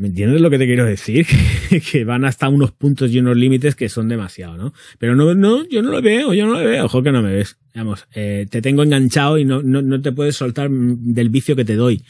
¿Me 0.00 0.06
entiendes 0.08 0.40
lo 0.40 0.48
que 0.48 0.56
te 0.56 0.64
quiero 0.64 0.86
decir? 0.86 1.26
que 1.92 2.04
van 2.04 2.24
hasta 2.24 2.48
unos 2.48 2.72
puntos 2.72 3.12
y 3.12 3.18
unos 3.18 3.36
límites 3.36 3.74
que 3.74 3.90
son 3.90 4.08
demasiado, 4.08 4.56
¿no? 4.56 4.72
Pero 4.98 5.14
no, 5.14 5.34
no, 5.34 5.68
yo 5.68 5.82
no 5.82 5.90
lo 5.90 6.00
veo, 6.00 6.32
yo 6.32 6.46
no 6.46 6.54
lo 6.54 6.64
veo. 6.66 6.86
Ojo 6.86 7.02
que 7.02 7.12
no 7.12 7.20
me 7.20 7.34
ves. 7.34 7.58
Vamos, 7.74 8.06
eh, 8.14 8.46
te 8.48 8.62
tengo 8.62 8.82
enganchado 8.82 9.36
y 9.36 9.44
no, 9.44 9.60
no, 9.60 9.82
no 9.82 10.00
te 10.00 10.10
puedes 10.12 10.36
soltar 10.36 10.70
del 10.70 11.28
vicio 11.28 11.54
que 11.54 11.66
te 11.66 11.76
doy. 11.76 12.02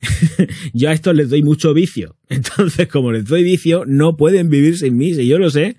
yo 0.72 0.90
a 0.90 0.92
estos 0.92 1.14
les 1.14 1.30
doy 1.30 1.44
mucho 1.44 1.72
vicio. 1.72 2.16
Entonces, 2.28 2.88
como 2.88 3.12
les 3.12 3.26
doy 3.26 3.44
vicio, 3.44 3.84
no 3.86 4.16
pueden 4.16 4.50
vivir 4.50 4.76
sin 4.76 4.96
mí. 4.96 5.14
Si 5.14 5.28
yo 5.28 5.38
lo 5.38 5.48
sé, 5.48 5.76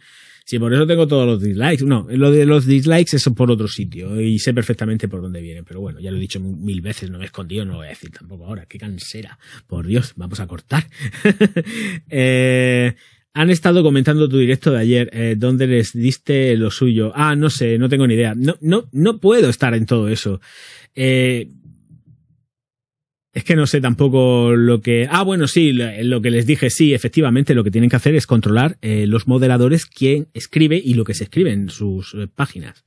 si 0.48 0.60
por 0.60 0.74
eso 0.74 0.88
tengo 0.88 1.06
todos 1.10 1.26
los 1.26 1.41
dislikes. 1.41 1.84
No, 1.84 2.07
lo 2.10 2.32
de 2.32 2.45
los 2.45 2.65
dislikes 2.65 3.18
es 3.18 3.30
por 3.36 3.52
otro 3.52 3.68
sitio 3.68 4.22
y 4.22 4.40
sé 4.40 4.53
perfectamente 4.53 5.10
por 5.10 5.22
dónde 5.22 5.41
vienen. 5.41 5.65
Pero 5.65 5.82
bueno, 5.82 5.99
ya 5.99 6.10
lo 6.10 6.15
he 6.15 6.22
dicho 6.22 6.40
mil 6.40 6.80
veces, 6.80 7.11
no 7.11 7.18
me 7.18 7.26
he 7.26 7.28
escondido, 7.28 7.65
no 7.65 7.74
lo 7.74 7.78
voy 7.80 7.88
a 7.88 7.90
decir 7.90 8.11
tampoco 8.11 8.45
ahora. 8.45 8.65
Qué 8.65 8.78
cansera. 8.78 9.38
Por 9.68 9.86
Dios, 9.88 10.14
vamos 10.15 10.40
a 10.40 10.48
cortar. 10.48 10.88
eh, 12.10 12.95
han 13.34 13.49
estado 13.49 13.84
comentando 13.84 14.30
tu 14.30 14.38
directo 14.38 14.72
de 14.72 14.80
ayer, 14.80 15.10
eh, 15.11 15.36
¿dónde 15.38 15.68
les 15.68 15.91
diste 15.91 16.56
lo 16.56 16.72
suyo? 16.72 17.11
Ah, 17.14 17.36
no 17.36 17.49
sé, 17.49 17.78
no 17.78 17.90
tengo 17.90 18.07
ni 18.07 18.14
idea. 18.14 18.34
No, 18.34 18.56
no, 18.61 18.88
no 18.94 19.19
puedo 19.19 19.49
estar 19.49 19.74
en 19.74 19.86
todo 19.86 20.07
eso. 20.07 20.40
Eh, 20.95 21.49
es 23.34 23.44
que 23.44 23.56
no 23.56 23.68
sé 23.68 23.82
tampoco 23.82 24.56
lo 24.56 24.82
que... 24.82 25.08
Ah, 25.10 25.24
bueno, 25.24 25.48
sí, 25.48 25.72
lo 25.72 26.22
que 26.22 26.32
les 26.32 26.45
dije, 26.45 26.70
sí, 26.70 26.94
efectivamente 26.94 27.54
lo 27.54 27.64
que 27.64 27.72
tienen 27.72 27.90
que 27.90 27.95
hacer 27.95 28.16
es 28.16 28.26
controlar 28.26 28.78
eh, 28.82 29.06
los 29.06 29.28
moderadores 29.28 29.86
quién 29.86 30.28
escribe 30.34 30.82
y 30.84 30.95
lo 30.95 31.04
que 31.04 31.14
se 31.14 31.26
escribe 31.26 31.52
en 31.52 31.70
sus 31.70 32.14
eh, 32.14 32.28
páginas. 32.34 32.84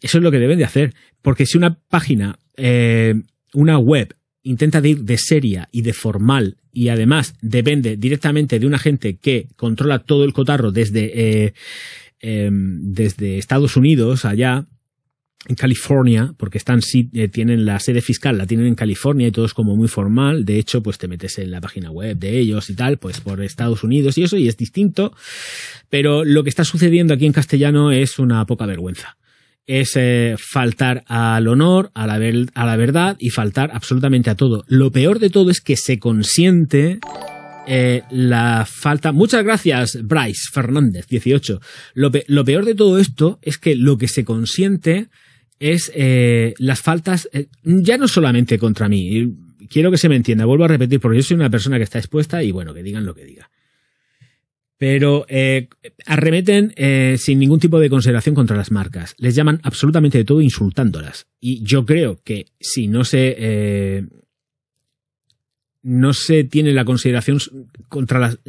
Eso 0.00 0.18
es 0.18 0.24
lo 0.24 0.30
que 0.30 0.38
deben 0.38 0.58
de 0.58 0.64
hacer, 0.64 0.94
porque 1.20 1.46
si 1.46 1.58
una 1.58 1.74
página, 1.74 2.38
eh, 2.56 3.14
una 3.52 3.78
web, 3.78 4.14
intenta 4.42 4.86
ir 4.86 5.02
de 5.02 5.18
seria 5.18 5.68
y 5.70 5.82
de 5.82 5.92
formal 5.92 6.56
y 6.72 6.88
además 6.88 7.34
depende 7.42 7.96
directamente 7.96 8.58
de 8.58 8.66
una 8.66 8.78
gente 8.78 9.18
que 9.18 9.48
controla 9.56 10.00
todo 10.00 10.24
el 10.24 10.32
cotarro 10.32 10.72
desde 10.72 11.54
desde 12.20 13.38
Estados 13.38 13.76
Unidos 13.76 14.24
allá 14.24 14.66
en 15.48 15.56
California, 15.56 16.34
porque 16.36 16.58
están 16.58 16.80
eh, 16.94 17.28
tienen 17.28 17.66
la 17.66 17.80
sede 17.80 18.00
fiscal, 18.00 18.38
la 18.38 18.46
tienen 18.46 18.66
en 18.66 18.74
California 18.74 19.26
y 19.26 19.32
todo 19.32 19.44
es 19.44 19.54
como 19.54 19.76
muy 19.76 19.88
formal. 19.88 20.44
De 20.44 20.58
hecho, 20.58 20.82
pues 20.82 20.98
te 20.98 21.08
metes 21.08 21.38
en 21.38 21.50
la 21.50 21.60
página 21.60 21.90
web 21.90 22.16
de 22.16 22.38
ellos 22.38 22.70
y 22.70 22.74
tal, 22.74 22.98
pues 22.98 23.20
por 23.20 23.42
Estados 23.42 23.82
Unidos 23.82 24.18
y 24.18 24.22
eso, 24.22 24.36
y 24.36 24.48
es 24.48 24.56
distinto. 24.56 25.12
Pero 25.90 26.24
lo 26.24 26.44
que 26.44 26.50
está 26.50 26.64
sucediendo 26.64 27.14
aquí 27.14 27.26
en 27.26 27.32
castellano 27.32 27.90
es 27.90 28.18
una 28.18 28.44
poca 28.46 28.66
vergüenza. 28.66 29.16
Es 29.66 29.92
eh, 29.96 30.36
faltar 30.38 31.04
al 31.06 31.46
honor, 31.48 31.90
a 31.94 32.06
la, 32.06 32.14
a 32.54 32.66
la 32.66 32.76
verdad 32.76 33.16
y 33.18 33.30
faltar 33.30 33.70
absolutamente 33.72 34.30
a 34.30 34.36
todo. 34.36 34.64
Lo 34.68 34.90
peor 34.90 35.18
de 35.18 35.30
todo 35.30 35.50
es 35.50 35.60
que 35.60 35.76
se 35.76 35.98
consiente 35.98 36.98
eh, 37.66 38.02
la 38.10 38.66
falta. 38.68 39.12
Muchas 39.12 39.44
gracias, 39.44 39.98
Bryce 40.02 40.50
Fernández, 40.52 41.06
18. 41.06 41.60
Lo, 41.94 42.10
lo, 42.26 42.44
peor 42.44 42.64
de 42.64 42.74
todo 42.74 42.98
esto 42.98 43.38
es 43.42 43.56
que 43.56 43.76
lo 43.76 43.98
que 43.98 44.08
se 44.08 44.24
consiente 44.24 45.08
es 45.62 45.92
eh, 45.94 46.54
las 46.58 46.80
faltas, 46.80 47.28
eh, 47.32 47.46
ya 47.62 47.96
no 47.96 48.08
solamente 48.08 48.58
contra 48.58 48.88
mí, 48.88 49.32
quiero 49.70 49.92
que 49.92 49.96
se 49.96 50.08
me 50.08 50.16
entienda, 50.16 50.44
vuelvo 50.44 50.64
a 50.64 50.68
repetir, 50.68 50.98
porque 50.98 51.18
yo 51.18 51.22
soy 51.22 51.36
una 51.36 51.50
persona 51.50 51.76
que 51.76 51.84
está 51.84 51.98
expuesta 51.98 52.42
y 52.42 52.50
bueno, 52.50 52.74
que 52.74 52.82
digan 52.82 53.06
lo 53.06 53.14
que 53.14 53.24
diga. 53.24 53.48
Pero 54.76 55.24
eh, 55.28 55.68
arremeten 56.06 56.74
sin 57.16 57.38
ningún 57.38 57.60
tipo 57.60 57.78
de 57.78 57.88
consideración 57.88 58.34
contra 58.34 58.56
las 58.56 58.72
marcas. 58.72 59.14
Les 59.16 59.36
llaman 59.36 59.60
absolutamente 59.62 60.18
de 60.18 60.24
todo 60.24 60.40
insultándolas. 60.40 61.28
Y 61.38 61.62
yo 61.62 61.86
creo 61.86 62.18
que 62.24 62.46
si 62.58 62.88
no 62.88 63.04
se 63.04 64.08
no 65.82 66.12
se 66.12 66.42
tiene 66.42 66.72
la 66.72 66.84
consideración 66.84 67.38
contra 67.88 68.18
las, 68.18 68.40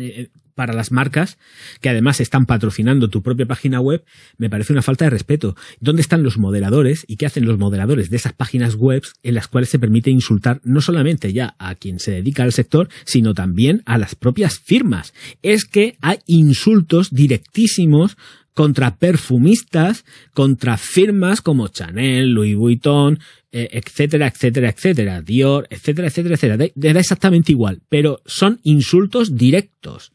para 0.55 0.73
las 0.73 0.91
marcas 0.91 1.37
que 1.81 1.89
además 1.89 2.19
están 2.19 2.45
patrocinando 2.45 3.09
tu 3.09 3.21
propia 3.21 3.45
página 3.45 3.79
web, 3.79 4.03
me 4.37 4.49
parece 4.49 4.73
una 4.73 4.81
falta 4.81 5.05
de 5.05 5.11
respeto. 5.11 5.55
¿Dónde 5.79 6.01
están 6.01 6.23
los 6.23 6.37
moderadores 6.37 7.05
y 7.07 7.17
qué 7.17 7.25
hacen 7.25 7.45
los 7.45 7.57
moderadores 7.57 8.09
de 8.09 8.17
esas 8.17 8.33
páginas 8.33 8.75
web 8.75 9.03
en 9.23 9.35
las 9.35 9.47
cuales 9.47 9.69
se 9.69 9.79
permite 9.79 10.09
insultar 10.09 10.61
no 10.63 10.81
solamente 10.81 11.33
ya 11.33 11.55
a 11.59 11.75
quien 11.75 11.99
se 11.99 12.11
dedica 12.11 12.43
al 12.43 12.53
sector, 12.53 12.89
sino 13.05 13.33
también 13.33 13.81
a 13.85 13.97
las 13.97 14.15
propias 14.15 14.59
firmas? 14.59 15.13
Es 15.41 15.65
que 15.65 15.97
hay 16.01 16.17
insultos 16.27 17.11
directísimos 17.11 18.17
contra 18.53 18.97
perfumistas, 18.97 20.05
contra 20.33 20.77
firmas 20.77 21.41
como 21.41 21.67
Chanel, 21.69 22.29
Louis 22.29 22.55
Vuitton, 22.55 23.19
eh, 23.51 23.69
etcétera, 23.71 24.27
etcétera, 24.27 24.69
etcétera, 24.69 25.21
Dior, 25.21 25.67
etcétera, 25.69 26.07
etcétera, 26.07 26.35
etcétera. 26.35 26.71
Da 26.75 26.99
exactamente 26.99 27.51
igual, 27.51 27.81
pero 27.89 28.21
son 28.25 28.59
insultos 28.63 29.35
directos 29.35 30.11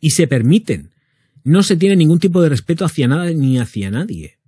y 0.00 0.10
se 0.10 0.26
permiten. 0.26 0.90
No 1.44 1.62
se 1.62 1.76
tiene 1.76 1.96
ningún 1.96 2.18
tipo 2.18 2.42
de 2.42 2.48
respeto 2.48 2.84
hacia 2.84 3.08
nada 3.08 3.30
ni 3.30 3.58
hacia 3.58 3.90
nadie. 3.90 4.38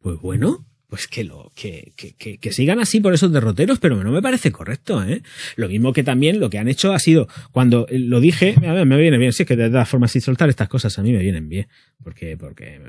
Pues 0.00 0.20
bueno, 0.20 0.66
pues 0.90 1.06
que 1.06 1.22
lo 1.22 1.52
que, 1.54 1.92
que, 1.96 2.38
que, 2.38 2.52
sigan 2.52 2.80
así 2.80 3.00
por 3.00 3.14
esos 3.14 3.32
derroteros, 3.32 3.78
pero 3.78 4.02
no 4.02 4.10
me 4.10 4.20
parece 4.20 4.50
correcto, 4.50 5.02
¿eh? 5.04 5.22
Lo 5.54 5.68
mismo 5.68 5.92
que 5.92 6.02
también 6.02 6.40
lo 6.40 6.50
que 6.50 6.58
han 6.58 6.66
hecho 6.66 6.92
ha 6.92 6.98
sido, 6.98 7.28
cuando 7.52 7.86
lo 7.90 8.18
dije, 8.18 8.56
a 8.66 8.72
ver, 8.72 8.86
me 8.86 8.96
viene 8.96 9.16
bien, 9.16 9.32
si 9.32 9.44
es 9.44 9.48
que 9.48 9.54
de 9.54 9.68
todas 9.70 9.88
formas 9.88 10.10
sin 10.10 10.20
soltar 10.20 10.48
estas 10.48 10.68
cosas 10.68 10.98
a 10.98 11.02
mí 11.02 11.12
me 11.12 11.22
vienen 11.22 11.48
bien, 11.48 11.68
porque, 12.02 12.36
porque 12.36 12.80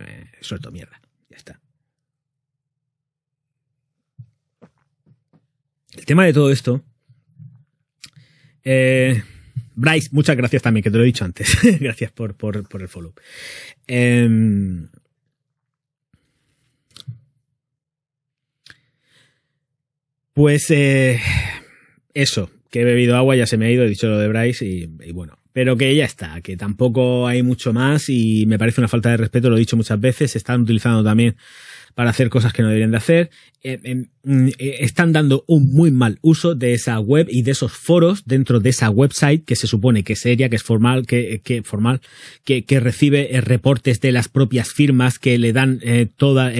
suelto 0.41 0.71
mierda, 0.71 0.99
ya 1.29 1.37
está. 1.37 1.59
El 5.95 6.05
tema 6.05 6.25
de 6.25 6.33
todo 6.33 6.49
esto, 6.51 6.83
eh, 8.63 9.21
Bryce, 9.75 10.09
muchas 10.11 10.35
gracias 10.35 10.61
también, 10.61 10.83
que 10.83 10.91
te 10.91 10.97
lo 10.97 11.03
he 11.03 11.07
dicho 11.07 11.25
antes. 11.25 11.57
gracias 11.79 12.11
por, 12.11 12.35
por, 12.35 12.67
por, 12.67 12.81
el 12.81 12.87
follow. 12.87 13.13
Em, 13.87 14.87
pues 20.33 20.69
eh, 20.71 21.19
eso, 22.13 22.49
que 22.69 22.81
he 22.81 22.85
bebido 22.85 23.15
agua, 23.15 23.35
ya 23.35 23.45
se 23.45 23.57
me 23.57 23.67
ha 23.67 23.71
ido, 23.71 23.83
he 23.83 23.89
dicho 23.89 24.07
lo 24.07 24.17
de 24.17 24.27
Bryce 24.27 24.65
y, 24.65 25.11
bueno, 25.11 25.37
pero 25.53 25.75
que 25.77 25.95
ya 25.95 26.05
está, 26.05 26.41
que 26.41 26.57
tampoco 26.57 27.27
hay 27.27 27.43
mucho 27.43 27.73
más 27.73 28.09
y 28.09 28.45
me 28.45 28.57
parece 28.57 28.81
una 28.81 28.87
falta 28.87 29.09
de 29.09 29.17
respeto, 29.17 29.49
lo 29.49 29.57
he 29.57 29.59
dicho 29.59 29.77
muchas 29.77 29.99
veces, 29.99 30.31
se 30.31 30.37
están 30.37 30.61
utilizando 30.61 31.03
también 31.03 31.35
para 31.93 32.09
hacer 32.09 32.29
cosas 32.29 32.53
que 32.53 32.61
no 32.61 32.67
deberían 32.67 32.91
de 32.91 32.97
hacer. 32.97 33.29
Eh, 33.63 33.79
em, 33.83 34.05
mm, 34.23 34.47
eh, 34.57 34.77
están 34.79 35.13
dando 35.13 35.43
un 35.47 35.71
muy 35.71 35.91
mal 35.91 36.17
uso 36.21 36.55
de 36.55 36.73
esa 36.73 36.99
web 36.99 37.27
y 37.29 37.43
de 37.43 37.51
esos 37.51 37.71
foros 37.71 38.23
dentro 38.25 38.59
de 38.59 38.69
esa 38.69 38.89
website 38.89 39.45
que 39.45 39.55
se 39.55 39.67
supone 39.67 40.03
que 40.03 40.13
es 40.13 40.19
seria, 40.19 40.49
que 40.49 40.55
es 40.55 40.63
formal, 40.63 41.05
que, 41.05 41.41
que 41.43 41.61
formal, 41.61 42.01
que, 42.43 42.65
que 42.65 42.79
recibe 42.79 43.35
eh, 43.35 43.41
reportes 43.41 44.01
de 44.01 44.11
las 44.11 44.29
propias 44.29 44.71
firmas 44.71 45.19
que 45.19 45.37
le 45.37 45.53
dan 45.53 45.79
toda, 46.17 46.51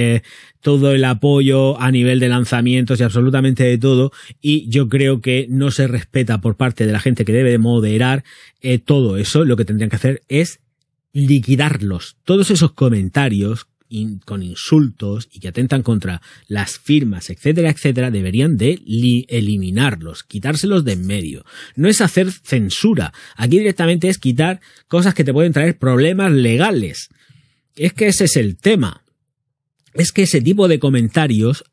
todo 0.62 0.94
el 0.94 1.04
apoyo 1.06 1.80
a 1.80 1.92
nivel 1.92 2.20
de 2.20 2.30
lanzamientos 2.30 3.00
y 3.00 3.04
absolutamente 3.04 3.64
de 3.64 3.78
todo. 3.78 4.12
Y 4.42 4.70
yo 4.70 4.90
creo 4.90 5.22
que 5.22 5.48
no 5.50 5.72
se 5.72 5.88
respeta 5.88 6.42
por 6.42 6.56
parte 6.56 6.86
de 6.86 6.92
la 6.92 7.00
gente 7.00 7.26
que 7.26 7.34
debe 7.34 7.58
moderar 7.58 8.24
todo 8.86 9.18
eso. 9.18 9.46
Lo 9.46 9.58
que 9.58 9.66
tendrían 9.66 9.90
que 9.90 9.96
hacer 9.96 10.22
es 10.28 10.60
liquidarlos. 11.14 12.18
Todos 12.24 12.52
esos 12.52 12.72
comentarios 12.74 13.68
con 14.26 14.44
insultos 14.44 15.28
y 15.32 15.40
que 15.40 15.50
atentan 15.50 15.84
contra 15.84 16.22
las 16.48 16.80
firmas, 16.80 17.30
etcétera, 17.30 17.70
etcétera, 17.70 18.12
deberían 18.12 18.58
de 18.58 18.80
eliminarlos, 19.28 20.24
quitárselos 20.24 20.86
de 20.86 20.94
en 20.94 21.06
medio. 21.06 21.46
No 21.76 21.88
es 21.88 22.02
hacer 22.02 22.32
censura. 22.32 23.14
Aquí 23.36 23.60
directamente 23.60 24.10
es 24.10 24.18
quitar 24.18 24.62
cosas 24.88 25.14
que 25.14 25.24
te 25.24 25.34
pueden 25.34 25.54
traer 25.54 25.78
problemas 25.78 26.32
legales. 26.32 27.10
Es 27.76 27.94
que 27.94 28.08
ese 28.08 28.26
es 28.26 28.36
el 28.36 28.58
tema. 28.58 29.04
Es 29.94 30.12
que 30.12 30.24
ese 30.24 30.42
tipo 30.42 30.68
de 30.68 30.80
comentarios 30.80 31.64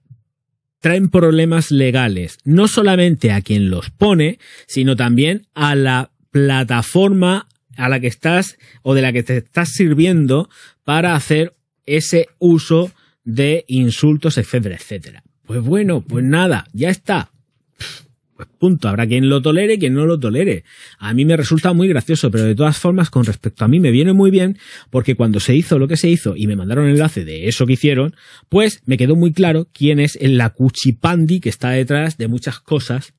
traen 0.81 1.09
problemas 1.09 1.71
legales, 1.71 2.39
no 2.45 2.69
solamente 2.69 3.33
a 3.33 3.43
quien 3.43 3.71
los 3.71 3.91
pone, 3.91 4.39
sino 4.67 4.97
también 4.97 5.47
a 5.55 5.75
la 5.75 6.13
plataforma 6.31 7.49
a 7.77 7.89
la 7.89 8.01
que 8.01 8.07
estás 8.09 8.59
o 8.83 8.95
de 8.95 9.03
la 9.03 9.13
que 9.13 9.23
te 9.23 9.39
estás 9.39 9.71
sirviendo 9.71 10.49
para 10.85 11.15
hacer 11.15 11.55
ese 11.97 12.29
uso 12.39 12.93
de 13.25 13.65
insultos, 13.69 14.39
etcétera, 14.39 14.77
etcétera. 14.77 15.23
Pues 15.45 15.63
bueno, 15.63 16.03
pues 16.03 16.25
nada, 16.25 16.67
ya 16.73 16.91
está. 16.91 17.31
Pues 18.37 18.49
punto, 18.57 18.89
habrá 18.89 19.07
quien 19.07 19.29
lo 19.29 19.43
tolere 19.43 19.75
y 19.75 19.79
quien 19.79 19.95
no 19.95 20.07
lo 20.07 20.21
tolere. 20.21 20.63
A 20.99 21.13
mí 21.13 21.25
me 21.25 21.37
resulta 21.37 21.73
muy 21.73 21.89
gracioso, 21.89 22.31
pero 22.31 22.45
de 22.45 22.55
todas 22.55 22.79
formas, 22.79 23.11
con 23.11 23.25
respecto 23.25 23.65
a 23.65 23.69
mí 23.69 23.81
me 23.81 23.91
viene 23.91 24.13
muy 24.13 24.31
bien, 24.31 24.59
porque 24.91 25.17
cuando 25.17 25.41
se 25.41 25.57
hizo 25.57 25.79
lo 25.79 25.89
que 25.89 25.97
se 25.97 26.09
hizo 26.09 26.37
y 26.37 26.47
me 26.47 26.55
mandaron 26.55 26.85
el 26.85 26.93
enlace 26.93 27.25
de 27.25 27.49
eso 27.49 27.67
que 27.67 27.73
hicieron, 27.73 28.15
pues 28.49 28.83
me 28.87 28.97
quedó 28.97 29.17
muy 29.17 29.33
claro 29.33 29.67
quién 29.73 29.99
es 29.99 30.17
el 30.21 30.41
cuchipandi 30.55 31.41
que 31.41 31.49
está 31.49 31.71
detrás 31.71 32.17
de 32.17 32.29
muchas 32.29 32.61
cosas 32.61 33.13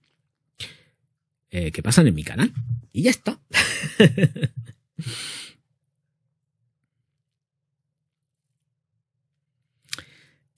eh, 1.51 1.71
que 1.71 1.83
pasan 1.83 2.07
en 2.07 2.15
mi 2.15 2.23
canal. 2.23 2.53
Y 2.93 3.03
ya 3.03 3.09
está. 3.09 3.39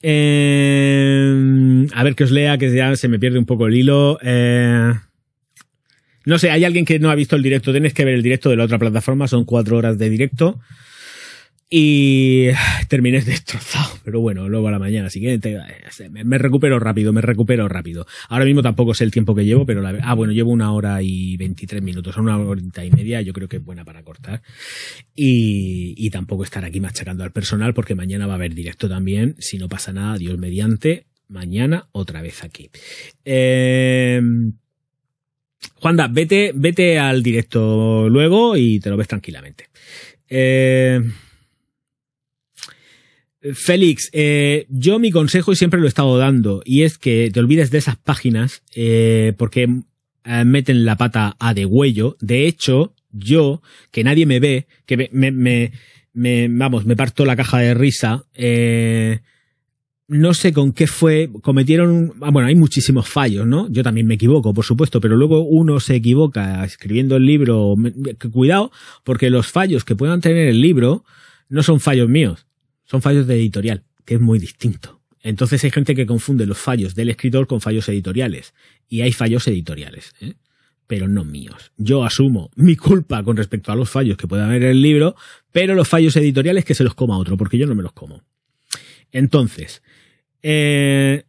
Eh, 0.03 1.87
a 1.93 2.03
ver 2.03 2.15
que 2.15 2.23
os 2.23 2.31
lea, 2.31 2.57
que 2.57 2.73
ya 2.73 2.95
se 2.95 3.07
me 3.07 3.19
pierde 3.19 3.39
un 3.39 3.45
poco 3.45 3.67
el 3.67 3.75
hilo. 3.75 4.17
Eh, 4.21 4.93
no 6.25 6.37
sé, 6.37 6.51
hay 6.51 6.63
alguien 6.65 6.85
que 6.85 6.99
no 6.99 7.09
ha 7.09 7.15
visto 7.15 7.35
el 7.35 7.43
directo. 7.43 7.71
Tienes 7.71 7.93
que 7.93 8.05
ver 8.05 8.15
el 8.15 8.23
directo 8.23 8.49
de 8.49 8.57
la 8.57 8.65
otra 8.65 8.79
plataforma. 8.79 9.27
Son 9.27 9.45
cuatro 9.45 9.77
horas 9.77 9.97
de 9.97 10.09
directo 10.09 10.59
y 11.73 12.49
terminé 12.89 13.21
destrozado. 13.21 13.97
Pero 14.03 14.19
bueno, 14.19 14.49
luego 14.49 14.67
a 14.67 14.71
la 14.71 14.77
mañana 14.77 15.09
siguiente 15.09 15.57
me 16.09 16.37
recupero 16.37 16.79
rápido, 16.79 17.13
me 17.13 17.21
recupero 17.21 17.67
rápido. 17.67 18.05
Ahora 18.27 18.45
mismo 18.45 18.61
tampoco 18.61 18.93
sé 18.93 19.05
el 19.05 19.11
tiempo 19.11 19.33
que 19.33 19.45
llevo, 19.45 19.65
pero 19.65 19.81
la, 19.81 19.97
ah, 20.03 20.13
bueno, 20.13 20.33
llevo 20.33 20.51
una 20.51 20.71
hora 20.73 21.01
y 21.01 21.37
veintitrés 21.37 21.81
minutos, 21.81 22.17
una 22.17 22.37
horita 22.37 22.85
y 22.85 22.91
media, 22.91 23.21
yo 23.21 23.33
creo 23.33 23.47
que 23.47 23.57
es 23.57 23.63
buena 23.63 23.85
para 23.85 24.03
cortar. 24.03 24.41
Y, 25.15 25.95
y 25.97 26.09
tampoco 26.11 26.43
estar 26.43 26.65
aquí 26.65 26.81
machacando 26.81 27.23
al 27.23 27.31
personal 27.31 27.73
porque 27.73 27.95
mañana 27.95 28.27
va 28.27 28.33
a 28.33 28.35
haber 28.35 28.53
directo 28.53 28.89
también. 28.89 29.35
Si 29.39 29.57
no 29.57 29.69
pasa 29.69 29.93
nada, 29.93 30.17
Dios 30.17 30.37
mediante, 30.37 31.05
mañana 31.29 31.87
otra 31.93 32.21
vez 32.21 32.43
aquí. 32.43 32.69
Eh, 33.23 34.21
Juanda, 35.75 36.09
vete, 36.09 36.51
vete 36.53 36.99
al 36.99 37.23
directo 37.23 38.09
luego 38.09 38.57
y 38.57 38.79
te 38.81 38.89
lo 38.89 38.97
ves 38.97 39.07
tranquilamente. 39.07 39.69
Eh, 40.27 40.99
Félix, 43.53 44.09
eh, 44.13 44.67
yo 44.69 44.99
mi 44.99 45.11
consejo 45.11 45.51
y 45.51 45.55
siempre 45.55 45.79
lo 45.79 45.87
he 45.87 45.89
estado 45.89 46.17
dando 46.17 46.61
y 46.63 46.83
es 46.83 46.97
que 46.97 47.31
te 47.33 47.39
olvides 47.39 47.71
de 47.71 47.79
esas 47.79 47.97
páginas 47.97 48.61
eh, 48.75 49.33
porque 49.37 49.67
eh, 50.25 50.45
meten 50.45 50.85
la 50.85 50.95
pata 50.95 51.35
a 51.39 51.53
de 51.53 51.65
huello. 51.65 52.17
De 52.21 52.45
hecho, 52.45 52.93
yo, 53.11 53.61
que 53.91 54.03
nadie 54.03 54.27
me 54.27 54.39
ve, 54.39 54.67
que 54.85 54.95
me, 54.95 55.09
me, 55.11 55.71
me, 56.13 56.47
vamos, 56.49 56.85
me 56.85 56.95
parto 56.95 57.25
la 57.25 57.35
caja 57.35 57.57
de 57.57 57.73
risa, 57.73 58.25
no 60.07 60.33
sé 60.33 60.51
con 60.51 60.73
qué 60.73 60.87
fue, 60.87 61.29
cometieron, 61.41 62.13
ah, 62.21 62.31
bueno, 62.31 62.49
hay 62.49 62.55
muchísimos 62.55 63.07
fallos, 63.07 63.47
¿no? 63.47 63.69
Yo 63.71 63.81
también 63.81 64.07
me 64.07 64.15
equivoco, 64.15 64.53
por 64.53 64.65
supuesto, 64.65 64.99
pero 64.99 65.15
luego 65.15 65.41
uno 65.41 65.79
se 65.79 65.95
equivoca 65.95 66.63
escribiendo 66.65 67.15
el 67.15 67.25
libro, 67.25 67.75
cuidado, 68.31 68.71
porque 69.05 69.29
los 69.29 69.47
fallos 69.47 69.85
que 69.85 69.95
puedan 69.95 70.19
tener 70.19 70.49
el 70.49 70.59
libro 70.59 71.05
no 71.47 71.63
son 71.63 71.79
fallos 71.79 72.09
míos, 72.09 72.45
son 72.91 73.01
fallos 73.01 73.25
de 73.25 73.35
editorial, 73.35 73.85
que 74.03 74.15
es 74.15 74.19
muy 74.19 74.37
distinto. 74.37 74.99
Entonces 75.21 75.63
hay 75.63 75.71
gente 75.71 75.95
que 75.95 76.05
confunde 76.05 76.45
los 76.45 76.57
fallos 76.57 76.93
del 76.93 77.09
escritor 77.09 77.47
con 77.47 77.61
fallos 77.61 77.87
editoriales, 77.87 78.53
y 78.89 78.99
hay 78.99 79.13
fallos 79.13 79.47
editoriales, 79.47 80.13
¿eh? 80.19 80.33
pero 80.87 81.07
no 81.07 81.23
míos. 81.23 81.71
Yo 81.77 82.03
asumo 82.03 82.51
mi 82.57 82.75
culpa 82.75 83.23
con 83.23 83.37
respecto 83.37 83.71
a 83.71 83.77
los 83.77 83.89
fallos 83.89 84.17
que 84.17 84.27
pueda 84.27 84.45
haber 84.45 84.63
en 84.63 84.71
el 84.71 84.81
libro, 84.81 85.15
pero 85.53 85.73
los 85.73 85.87
fallos 85.87 86.17
editoriales 86.17 86.65
que 86.65 86.75
se 86.75 86.83
los 86.83 86.93
coma 86.93 87.17
otro, 87.17 87.37
porque 87.37 87.57
yo 87.57 87.65
no 87.65 87.75
me 87.75 87.83
los 87.83 87.93
como. 87.93 88.23
Entonces, 89.13 89.81
eh, 90.43 91.23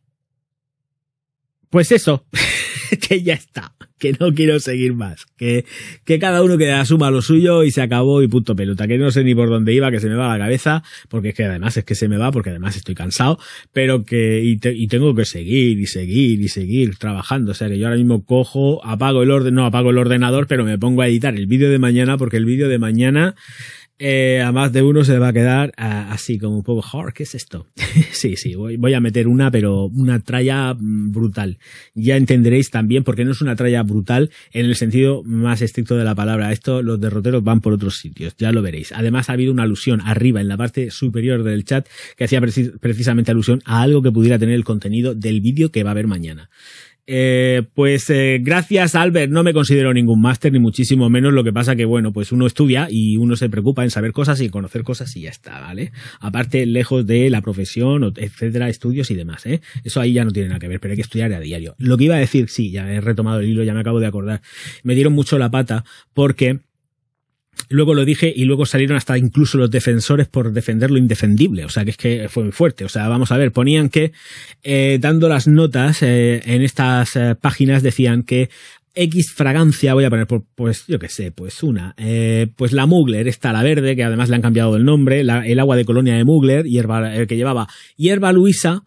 pues 1.70 1.92
eso, 1.92 2.26
que 3.08 3.22
ya 3.22 3.34
está, 3.34 3.72
que 3.98 4.14
no 4.18 4.34
quiero 4.34 4.60
seguir 4.60 4.94
más, 4.94 5.26
que, 5.36 5.64
que 6.04 6.18
cada 6.18 6.42
uno 6.42 6.58
que 6.58 6.70
asuma 6.70 7.10
lo 7.10 7.22
suyo 7.22 7.62
y 7.62 7.70
se 7.70 7.80
acabó 7.80 8.22
y 8.22 8.28
punto 8.28 8.54
pelota, 8.54 8.86
que 8.86 8.98
no 8.98 9.10
sé 9.10 9.24
ni 9.24 9.34
por 9.34 9.48
dónde 9.48 9.72
iba, 9.72 9.90
que 9.90 10.00
se 10.00 10.08
me 10.08 10.14
va 10.14 10.36
la 10.36 10.44
cabeza, 10.44 10.82
porque 11.08 11.30
es 11.30 11.34
que 11.34 11.44
además 11.44 11.76
es 11.76 11.84
que 11.84 11.94
se 11.94 12.08
me 12.08 12.18
va, 12.18 12.30
porque 12.32 12.50
además 12.50 12.76
estoy 12.76 12.94
cansado, 12.94 13.38
pero 13.72 14.04
que, 14.04 14.42
y, 14.42 14.58
y 14.62 14.86
tengo 14.88 15.14
que 15.14 15.24
seguir 15.24 15.78
y 15.78 15.86
seguir 15.86 16.40
y 16.40 16.48
seguir 16.48 16.96
trabajando, 16.96 17.52
o 17.52 17.54
sea 17.54 17.68
que 17.68 17.78
yo 17.78 17.86
ahora 17.86 17.96
mismo 17.96 18.24
cojo, 18.24 18.84
apago 18.84 19.22
el 19.22 19.30
orden, 19.30 19.54
no 19.54 19.64
apago 19.64 19.90
el 19.90 19.98
ordenador, 19.98 20.46
pero 20.46 20.64
me 20.64 20.78
pongo 20.78 21.02
a 21.02 21.08
editar 21.08 21.34
el 21.34 21.46
vídeo 21.46 21.70
de 21.70 21.78
mañana, 21.78 22.18
porque 22.18 22.36
el 22.36 22.44
vídeo 22.44 22.68
de 22.68 22.78
mañana 22.78 23.34
eh, 24.04 24.42
a 24.42 24.50
más 24.50 24.72
de 24.72 24.82
uno 24.82 25.04
se 25.04 25.12
le 25.12 25.20
va 25.20 25.28
a 25.28 25.32
quedar 25.32 25.72
así 25.76 26.36
como 26.36 26.56
un 26.56 26.64
poco, 26.64 26.82
¿qué 27.14 27.22
es 27.22 27.36
esto? 27.36 27.68
sí, 28.10 28.34
sí, 28.34 28.56
voy, 28.56 28.94
a 28.94 29.00
meter 29.00 29.28
una, 29.28 29.48
pero 29.52 29.84
una 29.84 30.18
tralla 30.18 30.74
mm, 30.74 31.12
brutal. 31.12 31.58
Ya 31.94 32.16
entenderéis 32.16 32.70
también 32.70 33.04
porque 33.04 33.24
no 33.24 33.30
es 33.30 33.40
una 33.42 33.54
tralla 33.54 33.84
brutal 33.84 34.30
en 34.52 34.66
el 34.66 34.74
sentido 34.74 35.22
más 35.22 35.62
estricto 35.62 35.96
de 35.96 36.02
la 36.02 36.16
palabra. 36.16 36.50
Esto, 36.50 36.82
los 36.82 37.00
derroteros 37.00 37.44
van 37.44 37.60
por 37.60 37.74
otros 37.74 37.98
sitios, 37.98 38.34
ya 38.36 38.50
lo 38.50 38.60
veréis. 38.60 38.90
Además, 38.90 39.30
ha 39.30 39.34
habido 39.34 39.52
una 39.52 39.62
alusión 39.62 40.00
arriba 40.00 40.40
en 40.40 40.48
la 40.48 40.56
parte 40.56 40.90
superior 40.90 41.44
del 41.44 41.64
chat 41.64 41.86
que 42.16 42.24
hacía 42.24 42.40
precisamente 42.40 43.30
alusión 43.30 43.62
a 43.64 43.82
algo 43.82 44.02
que 44.02 44.10
pudiera 44.10 44.36
tener 44.36 44.56
el 44.56 44.64
contenido 44.64 45.14
del 45.14 45.40
vídeo 45.40 45.70
que 45.70 45.84
va 45.84 45.90
a 45.90 45.92
haber 45.92 46.08
mañana. 46.08 46.50
Eh, 47.06 47.64
pues 47.74 48.08
eh, 48.10 48.38
gracias 48.40 48.94
Albert, 48.94 49.32
no 49.32 49.42
me 49.42 49.52
considero 49.52 49.92
ningún 49.92 50.20
máster 50.20 50.52
ni 50.52 50.60
muchísimo 50.60 51.10
menos, 51.10 51.32
lo 51.32 51.42
que 51.42 51.52
pasa 51.52 51.74
que 51.74 51.84
bueno, 51.84 52.12
pues 52.12 52.30
uno 52.30 52.46
estudia 52.46 52.86
y 52.88 53.16
uno 53.16 53.34
se 53.34 53.48
preocupa 53.48 53.82
en 53.82 53.90
saber 53.90 54.12
cosas 54.12 54.40
y 54.40 54.48
conocer 54.50 54.84
cosas 54.84 55.16
y 55.16 55.22
ya 55.22 55.30
está, 55.30 55.60
¿vale? 55.60 55.90
Aparte, 56.20 56.64
lejos 56.64 57.04
de 57.04 57.28
la 57.28 57.40
profesión, 57.40 58.12
etcétera, 58.16 58.68
estudios 58.68 59.10
y 59.10 59.16
demás, 59.16 59.46
¿eh? 59.46 59.60
Eso 59.82 60.00
ahí 60.00 60.12
ya 60.12 60.24
no 60.24 60.30
tiene 60.30 60.50
nada 60.50 60.60
que 60.60 60.68
ver, 60.68 60.78
pero 60.78 60.92
hay 60.92 60.96
que 60.96 61.02
estudiar 61.02 61.32
a 61.32 61.40
diario. 61.40 61.74
Lo 61.78 61.98
que 61.98 62.04
iba 62.04 62.14
a 62.14 62.20
decir, 62.20 62.48
sí, 62.48 62.70
ya 62.70 62.88
he 62.92 63.00
retomado 63.00 63.40
el 63.40 63.48
hilo, 63.48 63.64
ya 63.64 63.74
me 63.74 63.80
acabo 63.80 63.98
de 63.98 64.06
acordar. 64.06 64.40
Me 64.84 64.94
dieron 64.94 65.12
mucho 65.12 65.38
la 65.38 65.50
pata 65.50 65.84
porque 66.14 66.60
Luego 67.72 67.94
lo 67.94 68.04
dije 68.04 68.32
y 68.34 68.44
luego 68.44 68.66
salieron 68.66 68.96
hasta 68.96 69.18
incluso 69.18 69.58
los 69.58 69.70
defensores 69.70 70.28
por 70.28 70.52
defender 70.52 70.90
lo 70.90 70.98
indefendible. 70.98 71.64
O 71.64 71.68
sea, 71.68 71.84
que 71.84 71.90
es 71.90 71.96
que 71.96 72.28
fue 72.28 72.44
muy 72.44 72.52
fuerte. 72.52 72.84
O 72.84 72.88
sea, 72.88 73.08
vamos 73.08 73.32
a 73.32 73.36
ver, 73.36 73.52
ponían 73.52 73.88
que, 73.88 74.12
eh, 74.62 74.98
dando 75.00 75.28
las 75.28 75.48
notas 75.48 76.02
eh, 76.02 76.42
en 76.44 76.62
estas 76.62 77.16
eh, 77.16 77.34
páginas, 77.40 77.82
decían 77.82 78.22
que 78.22 78.50
X 78.94 79.32
fragancia, 79.34 79.94
voy 79.94 80.04
a 80.04 80.10
poner, 80.10 80.26
pues 80.54 80.84
yo 80.86 80.98
qué 80.98 81.08
sé, 81.08 81.32
pues 81.32 81.62
una, 81.62 81.94
pues 82.56 82.72
la 82.72 82.84
Mugler, 82.84 83.26
esta 83.26 83.50
la 83.50 83.62
verde, 83.62 83.96
que 83.96 84.04
además 84.04 84.28
le 84.28 84.36
han 84.36 84.42
cambiado 84.42 84.76
el 84.76 84.84
nombre, 84.84 85.20
el 85.20 85.60
agua 85.60 85.76
de 85.76 85.86
colonia 85.86 86.14
de 86.14 86.24
Mugler, 86.24 86.66
hierba, 86.66 87.24
que 87.26 87.36
llevaba 87.36 87.68
hierba 87.96 88.32
luisa, 88.32 88.82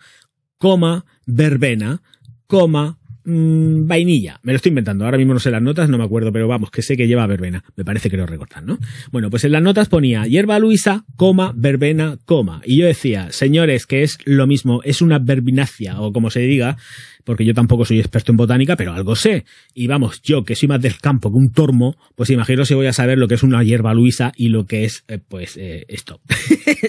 coma, 0.60 1.06
verbena, 1.26 2.03
coma, 2.45 2.99
Mm, 3.26 3.88
vainilla. 3.88 4.39
Me 4.43 4.52
lo 4.52 4.57
estoy 4.57 4.69
inventando. 4.69 5.03
Ahora 5.03 5.18
mismo 5.18 5.34
no 5.34 5.39
sé 5.39 5.49
las 5.49 5.61
notas, 5.61 5.89
no 5.89 5.97
me 5.97 6.03
acuerdo, 6.03 6.31
pero 6.31 6.47
vamos, 6.47 6.69
que 6.69 6.84
sé 6.84 6.95
que 6.95 7.07
lleva 7.07 7.26
verbena. 7.26 7.64
Me 7.76 7.84
parece 7.84 8.10
que 8.10 8.18
lo 8.18 8.27
recortan, 8.27 8.68
¿no? 8.68 8.77
Bueno, 9.11 9.31
pues 9.31 9.43
en 9.43 9.52
las 9.52 9.64
notas 9.64 9.89
ponía 9.89 10.27
hierba 10.27 10.60
luisa, 10.60 11.06
coma, 11.15 11.52
verbena, 11.56 12.19
coma. 12.26 12.61
Y 12.65 12.77
yo 12.77 12.85
decía, 12.85 13.31
señores, 13.31 13.88
que 13.88 14.03
es 14.03 14.19
lo 14.26 14.45
mismo, 14.45 14.81
es 14.84 15.02
una 15.02 15.18
verbinacia, 15.18 15.99
o 15.99 16.14
como 16.14 16.30
se 16.30 16.41
diga, 16.41 16.77
porque 17.26 17.43
yo 17.43 17.53
tampoco 17.53 17.84
soy 17.84 17.99
experto 17.99 18.31
en 18.31 18.38
botánica, 18.38 18.77
pero 18.77 18.93
algo 18.93 19.15
sé. 19.15 19.45
Y 19.73 19.88
vamos, 19.88 20.22
yo 20.22 20.45
que 20.45 20.56
soy 20.56 20.69
más 20.69 20.80
del 20.80 20.97
campo 20.99 21.31
que 21.31 21.38
un 21.38 21.52
tormo, 21.52 21.97
pues 22.15 22.30
imagino 22.30 22.64
si 22.64 22.76
voy 22.76 22.85
a 22.85 22.93
saber 22.93 23.18
lo 23.18 23.27
que 23.27 23.35
es 23.35 23.43
una 23.43 23.64
hierba 23.64 23.93
luisa 23.93 24.31
y 24.38 24.49
lo 24.49 24.65
que 24.65 24.85
es, 24.85 25.03
eh, 25.07 25.18
pues, 25.18 25.57
eh, 25.57 25.85
esto. 25.89 26.22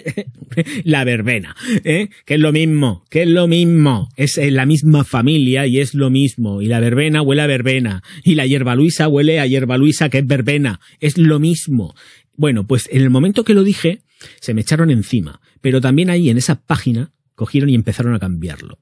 la 0.84 1.04
verbena, 1.04 1.56
¿eh? 1.84 2.10
Que 2.24 2.34
es 2.34 2.40
lo 2.40 2.52
mismo, 2.52 3.04
que 3.10 3.22
es 3.22 3.28
lo 3.28 3.48
mismo. 3.48 4.08
Es 4.16 4.36
la 4.36 4.66
misma 4.66 5.04
familia 5.04 5.66
y 5.66 5.80
es 5.80 5.94
lo 5.94 6.10
mismo. 6.10 6.60
Y 6.60 6.66
la 6.66 6.80
verbena 6.80 7.22
huele 7.22 7.42
a 7.42 7.46
verbena. 7.46 8.02
Y 8.22 8.34
la 8.34 8.46
hierba 8.46 8.74
luisa 8.74 9.08
huele 9.08 9.40
a 9.40 9.46
hierba 9.46 9.78
luisa 9.78 10.10
que 10.10 10.18
es 10.18 10.26
verbena. 10.26 10.80
Es 11.00 11.16
lo 11.16 11.40
mismo. 11.40 11.94
Bueno, 12.36 12.66
pues 12.66 12.88
en 12.92 13.00
el 13.00 13.10
momento 13.10 13.42
que 13.42 13.54
lo 13.54 13.64
dije, 13.64 14.02
se 14.40 14.52
me 14.52 14.60
echaron 14.60 14.90
encima. 14.90 15.40
Pero 15.62 15.80
también 15.80 16.10
ahí 16.10 16.28
en 16.28 16.36
esa 16.36 16.60
página 16.60 17.12
cogieron 17.34 17.70
y 17.70 17.74
empezaron 17.74 18.14
a 18.14 18.18
cambiarlo. 18.18 18.78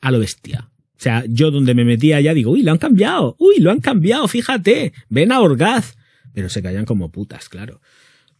A 0.00 0.10
lo 0.10 0.20
bestia. 0.20 0.70
O 0.98 1.02
sea, 1.02 1.24
yo 1.28 1.50
donde 1.50 1.74
me 1.74 1.84
metía 1.84 2.20
ya 2.20 2.32
digo, 2.32 2.52
uy, 2.52 2.62
lo 2.62 2.72
han 2.72 2.78
cambiado, 2.78 3.36
uy, 3.38 3.58
lo 3.58 3.70
han 3.70 3.80
cambiado, 3.80 4.26
fíjate, 4.28 4.92
ven 5.08 5.30
a 5.30 5.40
Orgaz. 5.40 5.96
Pero 6.32 6.48
se 6.48 6.62
callan 6.62 6.86
como 6.86 7.10
putas, 7.10 7.48
claro. 7.48 7.80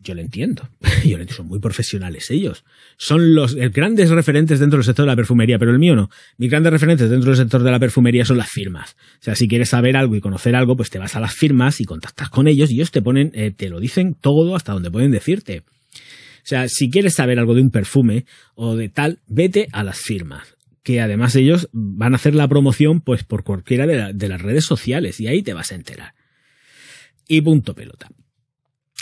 Yo 0.00 0.14
lo 0.14 0.20
entiendo. 0.20 0.68
Yo 1.04 1.16
lo 1.16 1.22
entiendo. 1.22 1.34
Son 1.34 1.48
muy 1.48 1.58
profesionales 1.58 2.30
ellos. 2.30 2.64
Son 2.96 3.34
los 3.34 3.54
grandes 3.54 4.10
referentes 4.10 4.60
dentro 4.60 4.78
del 4.78 4.84
sector 4.84 5.04
de 5.04 5.10
la 5.10 5.16
perfumería, 5.16 5.58
pero 5.58 5.72
el 5.72 5.78
mío 5.78 5.96
no. 5.96 6.10
Mis 6.38 6.50
grandes 6.50 6.72
referentes 6.72 7.10
dentro 7.10 7.30
del 7.30 7.36
sector 7.36 7.62
de 7.62 7.70
la 7.70 7.80
perfumería 7.80 8.24
son 8.24 8.38
las 8.38 8.48
firmas. 8.48 8.96
O 9.20 9.24
sea, 9.24 9.34
si 9.34 9.48
quieres 9.48 9.70
saber 9.70 9.96
algo 9.96 10.14
y 10.14 10.20
conocer 10.20 10.54
algo, 10.54 10.76
pues 10.76 10.90
te 10.90 10.98
vas 10.98 11.16
a 11.16 11.20
las 11.20 11.34
firmas 11.34 11.80
y 11.80 11.84
contactas 11.84 12.28
con 12.28 12.46
ellos 12.46 12.70
y 12.70 12.74
ellos 12.74 12.92
te 12.92 13.02
ponen, 13.02 13.32
eh, 13.34 13.50
te 13.50 13.68
lo 13.68 13.80
dicen 13.80 14.14
todo 14.14 14.54
hasta 14.54 14.72
donde 14.72 14.90
pueden 14.90 15.10
decirte. 15.10 15.60
O 15.60 16.48
sea, 16.48 16.68
si 16.68 16.90
quieres 16.90 17.14
saber 17.14 17.40
algo 17.40 17.54
de 17.54 17.62
un 17.62 17.70
perfume 17.70 18.26
o 18.54 18.76
de 18.76 18.88
tal, 18.88 19.18
vete 19.26 19.66
a 19.72 19.82
las 19.82 19.98
firmas 19.98 20.55
que 20.86 21.00
además 21.00 21.34
ellos 21.34 21.68
van 21.72 22.12
a 22.12 22.14
hacer 22.14 22.36
la 22.36 22.46
promoción 22.46 23.00
pues 23.00 23.24
por 23.24 23.42
cualquiera 23.42 23.88
de, 23.88 24.28
las 24.28 24.40
redes 24.40 24.64
sociales 24.64 25.18
y 25.18 25.26
ahí 25.26 25.42
te 25.42 25.52
vas 25.52 25.72
a 25.72 25.74
enterar. 25.74 26.14
Y 27.26 27.40
punto 27.40 27.74
pelota. 27.74 28.08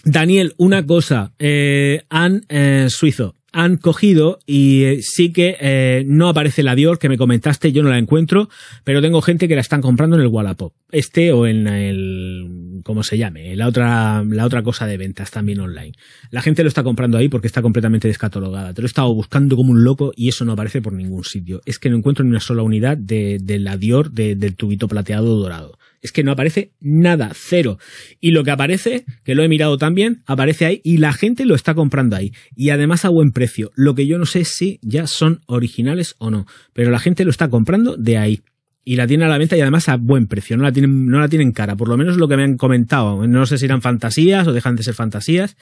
Daniel, 0.03 0.55
una 0.57 0.87
cosa, 0.87 1.35
eh, 1.39 2.01
han 2.09 2.47
eh, 2.49 2.87
suizo, 2.89 3.37
han 3.53 3.77
cogido 3.77 4.39
y 4.47 4.85
eh, 4.85 4.99
sí 5.03 5.31
que 5.31 5.59
eh, 5.61 6.05
no 6.07 6.31
aparece 6.31 6.63
la 6.63 6.75
Dior 6.75 6.99
que 6.99 7.11
me 7.11 7.19
comentaste, 7.19 7.71
yo 7.71 7.83
no 7.83 7.91
la 7.91 7.99
encuentro, 7.99 8.49
pero 8.83 9.03
tengo 9.03 9.21
gente 9.21 9.47
que 9.47 9.55
la 9.55 9.61
están 9.61 9.83
comprando 9.83 10.17
en 10.17 10.23
el 10.23 10.29
Wallapop, 10.29 10.73
este 10.91 11.33
o 11.33 11.47
en 11.47 11.69
el, 11.69 12.49
¿cómo 12.85 13.03
se 13.03 13.19
llame? 13.19 13.57
La 13.57 13.67
otra, 13.67 14.23
la 14.25 14.47
otra 14.47 14.63
cosa 14.63 14.87
de 14.87 14.97
ventas 14.97 15.33
también 15.33 15.59
online. 15.59 15.93
La 16.31 16.43
gente 16.43 16.63
lo 16.63 16.69
está 16.69 16.85
comprando 16.85 17.19
ahí 17.19 17.29
porque 17.29 17.49
está 17.49 17.63
completamente 17.63 18.07
descatalogada. 18.07 18.73
Te 18.73 18.83
lo 18.83 18.87
he 18.87 18.89
estado 18.89 19.13
buscando 19.13 19.57
como 19.57 19.73
un 19.73 19.83
loco 19.83 20.13
y 20.15 20.29
eso 20.29 20.45
no 20.45 20.53
aparece 20.53 20.81
por 20.81 20.93
ningún 20.93 21.25
sitio. 21.25 21.61
Es 21.65 21.81
que 21.81 21.91
no 21.91 21.97
encuentro 21.97 22.25
ni 22.25 22.31
una 22.31 22.41
sola 22.41 22.63
unidad 22.63 22.97
de, 22.97 23.39
de 23.43 23.59
la 23.59 23.77
Dior 23.77 24.13
del 24.13 24.55
tubito 24.55 24.87
plateado 24.87 25.37
dorado 25.37 25.79
es 26.05 26.13
que 26.13 26.23
no 26.23 26.33
aparece 26.33 26.75
nada, 26.81 27.33
cero. 27.35 27.79
Y 28.21 28.33
lo 28.33 28.45
que 28.45 28.51
aparece, 28.51 29.07
que 29.25 29.35
lo 29.35 29.43
he 29.43 29.49
mirado 29.49 29.79
también, 29.79 30.23
aparece 30.27 30.67
ahí 30.67 30.83
y 30.85 30.99
la 30.99 31.15
gente 31.15 31.47
lo 31.47 31.55
está 31.55 31.75
comprando 31.75 32.15
ahí. 32.15 32.35
Y 32.55 32.69
además 32.69 33.07
a 33.07 33.09
buen 33.09 33.33
precio. 33.33 33.73
Lo 33.75 33.95
que 33.95 34.07
yo 34.07 34.19
no 34.19 34.27
sé 34.27 34.45
si 34.45 34.79
ya 34.83 35.07
son 35.07 35.41
originales 35.47 36.15
o 36.19 36.31
no, 36.31 36.47
pero 36.75 36.91
la 36.91 36.99
gente 36.99 37.25
lo 37.25 37.31
está 37.31 37.49
comprando 37.49 37.97
de 37.97 38.19
ahí. 38.19 38.43
Y 38.85 38.97
la 38.97 39.07
tiene 39.07 39.25
a 39.25 39.29
la 39.29 39.39
venta 39.39 39.57
y 39.57 39.61
además 39.61 39.89
a 39.89 39.97
buen 39.97 40.27
precio, 40.27 40.57
no 40.57 40.63
la 40.63 40.73
tienen, 40.73 41.07
no 41.07 41.19
la 41.19 41.29
tienen 41.29 41.53
cara, 41.53 41.75
por 41.75 41.89
lo 41.89 41.97
menos 41.97 42.17
lo 42.17 42.29
que 42.29 42.37
me 42.37 42.43
han 42.43 42.57
comentado. 42.59 43.27
No 43.27 43.47
sé 43.47 43.57
si 43.57 43.65
eran 43.65 43.81
fantasías 43.81 44.47
o 44.47 44.53
dejan 44.53 44.77
de 44.77 44.83
ser 44.83 44.95
fantasías, 44.95 45.57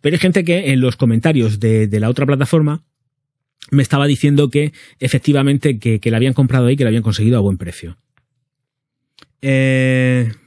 pero 0.00 0.14
hay 0.14 0.20
gente 0.20 0.44
que 0.44 0.72
en 0.72 0.80
los 0.80 0.96
comentarios 0.96 1.58
de, 1.58 1.88
la 1.98 2.10
otra 2.10 2.26
plataforma 2.26 2.82
me 3.70 3.82
estaba 3.82 4.06
diciendo 4.06 4.50
que 4.50 4.72
efectivamente 4.98 5.78
que, 5.78 6.00
que 6.00 6.10
la 6.10 6.18
habían 6.18 6.34
comprado 6.34 6.66
ahí, 6.66 6.76
que 6.76 6.84
la 6.84 6.88
habían 6.88 7.02
conseguido 7.02 7.38
a 7.38 7.40
buen 7.40 7.56
precio. 7.56 7.96
Eh... 9.42 10.30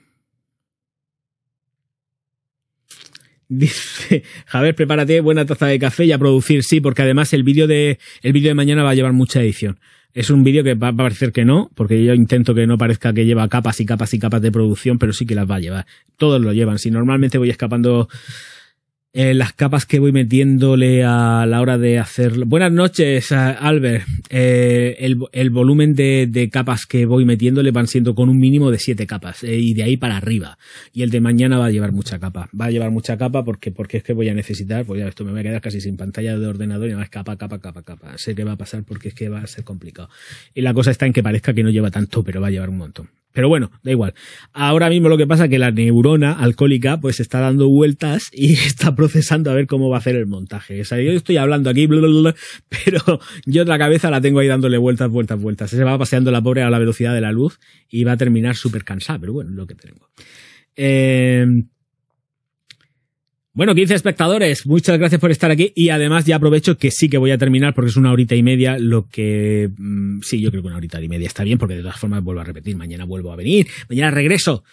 Dice, 3.49 4.23
Javier, 4.45 4.73
prepárate 4.73 5.19
buena 5.21 5.45
taza 5.45 5.67
de 5.67 5.77
café 5.77 6.05
y 6.05 6.11
a 6.11 6.17
producir, 6.17 6.63
sí, 6.63 6.81
porque 6.81 7.03
además 7.03 7.33
el 7.33 7.43
vídeo 7.43 7.67
de, 7.67 7.99
el 8.23 8.33
vídeo 8.33 8.49
de 8.49 8.55
mañana 8.55 8.83
va 8.83 8.91
a 8.91 8.95
llevar 8.95 9.13
mucha 9.13 9.41
edición. 9.41 9.79
Es 10.13 10.29
un 10.29 10.43
vídeo 10.43 10.63
que 10.63 10.75
va 10.75 10.89
a 10.89 10.93
parecer 10.93 11.31
que 11.31 11.43
no, 11.43 11.71
porque 11.73 12.03
yo 12.03 12.13
intento 12.13 12.53
que 12.53 12.67
no 12.67 12.77
parezca 12.77 13.13
que 13.13 13.25
lleva 13.25 13.47
capas 13.49 13.79
y 13.79 13.85
capas 13.85 14.13
y 14.13 14.19
capas 14.19 14.41
de 14.41 14.51
producción, 14.51 14.99
pero 14.99 15.11
sí 15.11 15.25
que 15.25 15.33
las 15.33 15.49
va 15.49 15.55
a 15.55 15.59
llevar. 15.59 15.85
Todos 16.17 16.39
lo 16.39 16.53
llevan. 16.53 16.77
Si 16.77 16.91
normalmente 16.91 17.39
voy 17.39 17.49
escapando 17.49 18.07
eh, 19.15 19.35
las 19.35 19.53
capas 19.53 19.85
que 19.85 19.99
voy 19.99 20.11
metiéndole 20.11 21.03
a 21.03 21.45
la 21.45 21.61
hora 21.61 21.77
de 21.77 21.99
hacer. 21.99 22.45
Buenas 22.45 22.71
noches, 22.71 23.31
Albert. 23.31 24.07
Eh, 24.29 24.97
el, 24.99 25.49
volumen 25.51 25.93
de, 25.93 26.49
capas 26.51 26.87
que 26.87 27.05
voy 27.05 27.23
metiéndole 27.23 27.69
van 27.69 27.85
siendo 27.85 28.15
con 28.15 28.27
un 28.29 28.39
mínimo 28.39 28.71
de 28.71 28.79
siete 28.79 29.05
capas 29.05 29.43
eh, 29.43 29.55
y 29.55 29.75
de 29.75 29.83
ahí 29.83 29.97
para 29.97 30.17
arriba. 30.17 30.57
Y 30.93 31.03
el 31.03 31.11
de 31.11 31.21
mañana 31.21 31.59
va 31.59 31.67
a 31.67 31.69
llevar 31.69 31.91
mucha 31.91 32.17
capa. 32.17 32.49
Va 32.59 32.65
a 32.65 32.71
llevar 32.71 32.89
mucha 32.89 33.15
capa 33.15 33.45
porque, 33.45 33.71
porque 33.71 33.97
es 33.97 34.03
que 34.03 34.13
voy 34.13 34.29
a 34.29 34.33
necesitar, 34.33 34.83
pues 34.83 34.99
ya 34.99 35.07
esto 35.07 35.23
me 35.23 35.31
voy 35.31 35.41
a 35.41 35.43
quedar 35.43 35.61
casi 35.61 35.79
sin 35.79 35.95
pantalla 35.95 36.35
de 36.35 36.47
ordenador 36.47 36.89
y 36.89 36.95
más 36.95 37.09
capa, 37.09 37.37
capa, 37.37 37.59
capa, 37.59 37.83
capa. 37.83 38.17
Sé 38.17 38.33
que 38.33 38.43
va 38.43 38.53
a 38.53 38.57
pasar 38.57 38.83
porque 38.83 39.09
es 39.09 39.13
que 39.13 39.29
va 39.29 39.41
a 39.41 39.47
ser 39.47 39.63
complicado. 39.63 40.09
Y 40.55 40.61
la 40.61 40.73
cosa 40.73 40.89
está 40.89 41.05
en 41.05 41.13
que 41.13 41.21
parezca 41.21 41.53
que 41.53 41.61
no 41.61 41.69
lleva 41.69 41.91
tanto, 41.91 42.23
pero 42.23 42.41
va 42.41 42.47
a 42.47 42.51
llevar 42.51 42.69
un 42.69 42.77
montón. 42.77 43.09
Pero 43.33 43.49
bueno, 43.49 43.71
da 43.83 43.91
igual. 43.91 44.13
Ahora 44.53 44.89
mismo 44.89 45.09
lo 45.09 45.17
que 45.17 45.27
pasa 45.27 45.45
es 45.45 45.49
que 45.49 45.59
la 45.59 45.71
neurona 45.71 46.33
alcohólica 46.33 46.99
pues 46.99 47.19
está 47.19 47.39
dando 47.39 47.67
vueltas 47.67 48.29
y 48.31 48.53
está 48.65 48.95
procesando 48.95 49.51
a 49.51 49.55
ver 49.55 49.67
cómo 49.67 49.89
va 49.89 49.97
a 49.97 49.99
hacer 49.99 50.15
el 50.15 50.27
montaje. 50.27 50.81
O 50.81 50.85
sea, 50.85 51.01
yo 51.01 51.11
estoy 51.11 51.37
hablando 51.37 51.69
aquí, 51.69 51.87
pero 51.87 53.19
yo 53.45 53.65
la 53.65 53.77
cabeza 53.77 54.09
la 54.11 54.21
tengo 54.21 54.39
ahí 54.39 54.47
dándole 54.47 54.77
vueltas, 54.77 55.09
vueltas, 55.09 55.41
vueltas. 55.41 55.71
Se 55.71 55.83
va 55.83 55.97
paseando 55.97 56.31
la 56.31 56.41
pobre 56.41 56.61
a 56.61 56.69
la 56.69 56.79
velocidad 56.79 57.13
de 57.13 57.21
la 57.21 57.31
luz 57.31 57.59
y 57.89 58.03
va 58.03 58.13
a 58.13 58.17
terminar 58.17 58.55
súper 58.55 58.83
cansada, 58.83 59.19
pero 59.19 59.33
bueno, 59.33 59.51
lo 59.51 59.65
que 59.65 59.75
tengo. 59.75 60.09
Eh, 60.75 61.45
bueno, 63.55 63.75
15 63.75 63.93
espectadores, 63.93 64.65
muchas 64.65 64.97
gracias 64.97 65.21
por 65.21 65.29
estar 65.29 65.51
aquí 65.51 65.71
y 65.75 65.89
además 65.89 66.25
ya 66.25 66.37
aprovecho 66.37 66.75
que 66.75 66.89
sí 66.89 67.07
que 67.07 67.19
voy 67.19 67.29
a 67.29 67.37
terminar 67.37 67.75
porque 67.75 67.89
es 67.89 67.97
una 67.97 68.11
horita 68.11 68.33
y 68.33 68.41
media, 68.41 68.79
lo 68.79 69.07
que... 69.07 69.69
Mm, 69.77 70.21
sí, 70.21 70.41
yo 70.41 70.49
creo 70.49 70.63
que 70.63 70.69
una 70.69 70.77
horita 70.77 70.99
y 70.99 71.07
media 71.07 71.27
está 71.27 71.43
bien 71.43 71.59
porque 71.59 71.75
de 71.75 71.81
todas 71.81 71.99
formas 71.99 72.23
vuelvo 72.23 72.41
a 72.41 72.45
repetir, 72.45 72.75
mañana 72.75 73.05
vuelvo 73.05 73.31
a 73.31 73.35
venir, 73.35 73.67
mañana 73.87 74.09
regreso. 74.09 74.63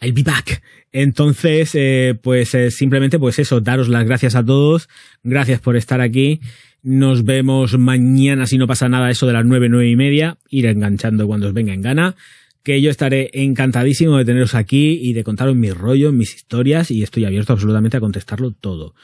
I'll 0.00 0.14
be 0.14 0.22
back. 0.22 0.62
Entonces, 0.90 1.72
eh, 1.74 2.18
pues 2.20 2.54
eh, 2.54 2.70
simplemente 2.70 3.18
pues 3.18 3.38
eso, 3.38 3.60
daros 3.60 3.88
las 3.88 4.06
gracias 4.06 4.34
a 4.36 4.44
todos, 4.44 4.88
gracias 5.22 5.60
por 5.60 5.76
estar 5.76 6.00
aquí. 6.00 6.40
Nos 6.82 7.24
vemos 7.24 7.78
mañana 7.78 8.46
si 8.46 8.56
no 8.56 8.66
pasa 8.66 8.88
nada 8.88 9.10
eso 9.10 9.26
de 9.26 9.34
las 9.34 9.44
nueve, 9.44 9.68
nueve 9.68 9.90
y 9.90 9.96
media, 9.96 10.38
ir 10.48 10.64
enganchando 10.64 11.26
cuando 11.26 11.48
os 11.48 11.52
venga 11.52 11.74
en 11.74 11.82
gana 11.82 12.16
que 12.64 12.80
yo 12.80 12.90
estaré 12.90 13.30
encantadísimo 13.34 14.16
de 14.16 14.24
teneros 14.24 14.54
aquí 14.54 14.98
y 15.00 15.12
de 15.12 15.22
contaros 15.22 15.54
mis 15.54 15.76
rollos, 15.76 16.14
mis 16.14 16.34
historias 16.34 16.90
y 16.90 17.02
estoy 17.02 17.26
abierto 17.26 17.52
absolutamente 17.52 17.98
a 17.98 18.00
contestarlo 18.00 18.52
todo. 18.52 18.94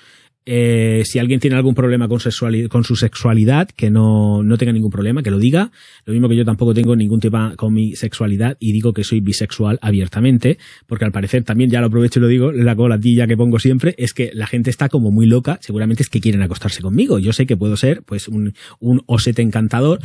Eh, 0.52 1.05
si 1.05 1.20
alguien 1.20 1.39
tiene 1.39 1.55
algún 1.55 1.77
problema 1.77 2.09
con, 2.09 2.18
su 2.18 2.97
sexualidad, 2.97 3.68
que 3.68 3.89
no, 3.89 4.43
no, 4.43 4.59
tenga 4.59 4.72
ningún 4.72 4.90
problema, 4.90 5.22
que 5.22 5.31
lo 5.31 5.39
diga. 5.39 5.70
Lo 6.06 6.12
mismo 6.12 6.28
que 6.28 6.35
yo 6.35 6.44
tampoco 6.44 6.74
tengo 6.74 6.97
ningún 6.97 7.20
tema 7.20 7.55
con 7.55 7.72
mi 7.72 7.94
sexualidad 7.94 8.56
y 8.59 8.72
digo 8.72 8.93
que 8.93 9.05
soy 9.05 9.20
bisexual 9.20 9.78
abiertamente, 9.81 10.59
porque 10.89 11.05
al 11.05 11.12
parecer 11.12 11.44
también, 11.44 11.70
ya 11.70 11.81
lo 11.81 11.86
aprovecho 11.86 12.18
y 12.18 12.22
lo 12.22 12.27
digo, 12.27 12.51
la 12.51 12.74
colatilla 12.74 13.28
que 13.28 13.36
pongo 13.36 13.60
siempre 13.60 13.94
es 13.97 14.12
que 14.12 14.32
la 14.35 14.48
gente 14.48 14.70
está 14.70 14.89
como 14.89 15.12
muy 15.12 15.27
loca, 15.27 15.60
seguramente 15.62 16.02
es 16.02 16.09
que 16.09 16.20
quieren 16.20 16.43
acostarse 16.43 16.82
conmigo. 16.82 17.20
Yo 17.20 17.32
sé 17.32 17.47
que 17.47 17.56
puedo 17.56 17.77
ser 17.77 18.02
pues 18.02 18.27
un, 18.27 18.52
un 18.81 19.02
osete 19.06 19.43
encantador, 19.43 20.01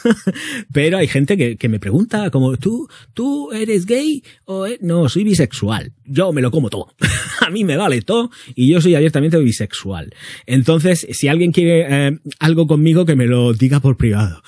pero 0.72 0.96
hay 0.96 1.08
gente 1.08 1.36
que, 1.36 1.56
que, 1.56 1.68
me 1.68 1.78
pregunta 1.78 2.30
como, 2.30 2.56
¿tú, 2.56 2.88
tú 3.12 3.52
eres 3.52 3.84
gay 3.84 4.22
o 4.46 4.66
no, 4.80 5.10
soy 5.10 5.24
bisexual? 5.24 5.92
Yo 6.06 6.32
me 6.32 6.42
lo 6.42 6.50
como 6.50 6.70
todo. 6.70 6.94
A 7.40 7.50
mí 7.50 7.64
me 7.64 7.76
vale 7.76 8.00
todo 8.02 8.30
y 8.54 8.72
yo 8.72 8.80
soy 8.80 8.94
abiertamente 8.94 9.38
bisexual 9.38 9.64
sexual. 9.64 10.14
Entonces, 10.46 11.06
si 11.10 11.28
alguien 11.28 11.50
quiere 11.50 11.86
eh, 11.88 12.18
algo 12.38 12.66
conmigo, 12.66 13.06
que 13.06 13.16
me 13.16 13.26
lo 13.26 13.54
diga 13.54 13.80
por 13.80 13.96
privado. 13.96 14.42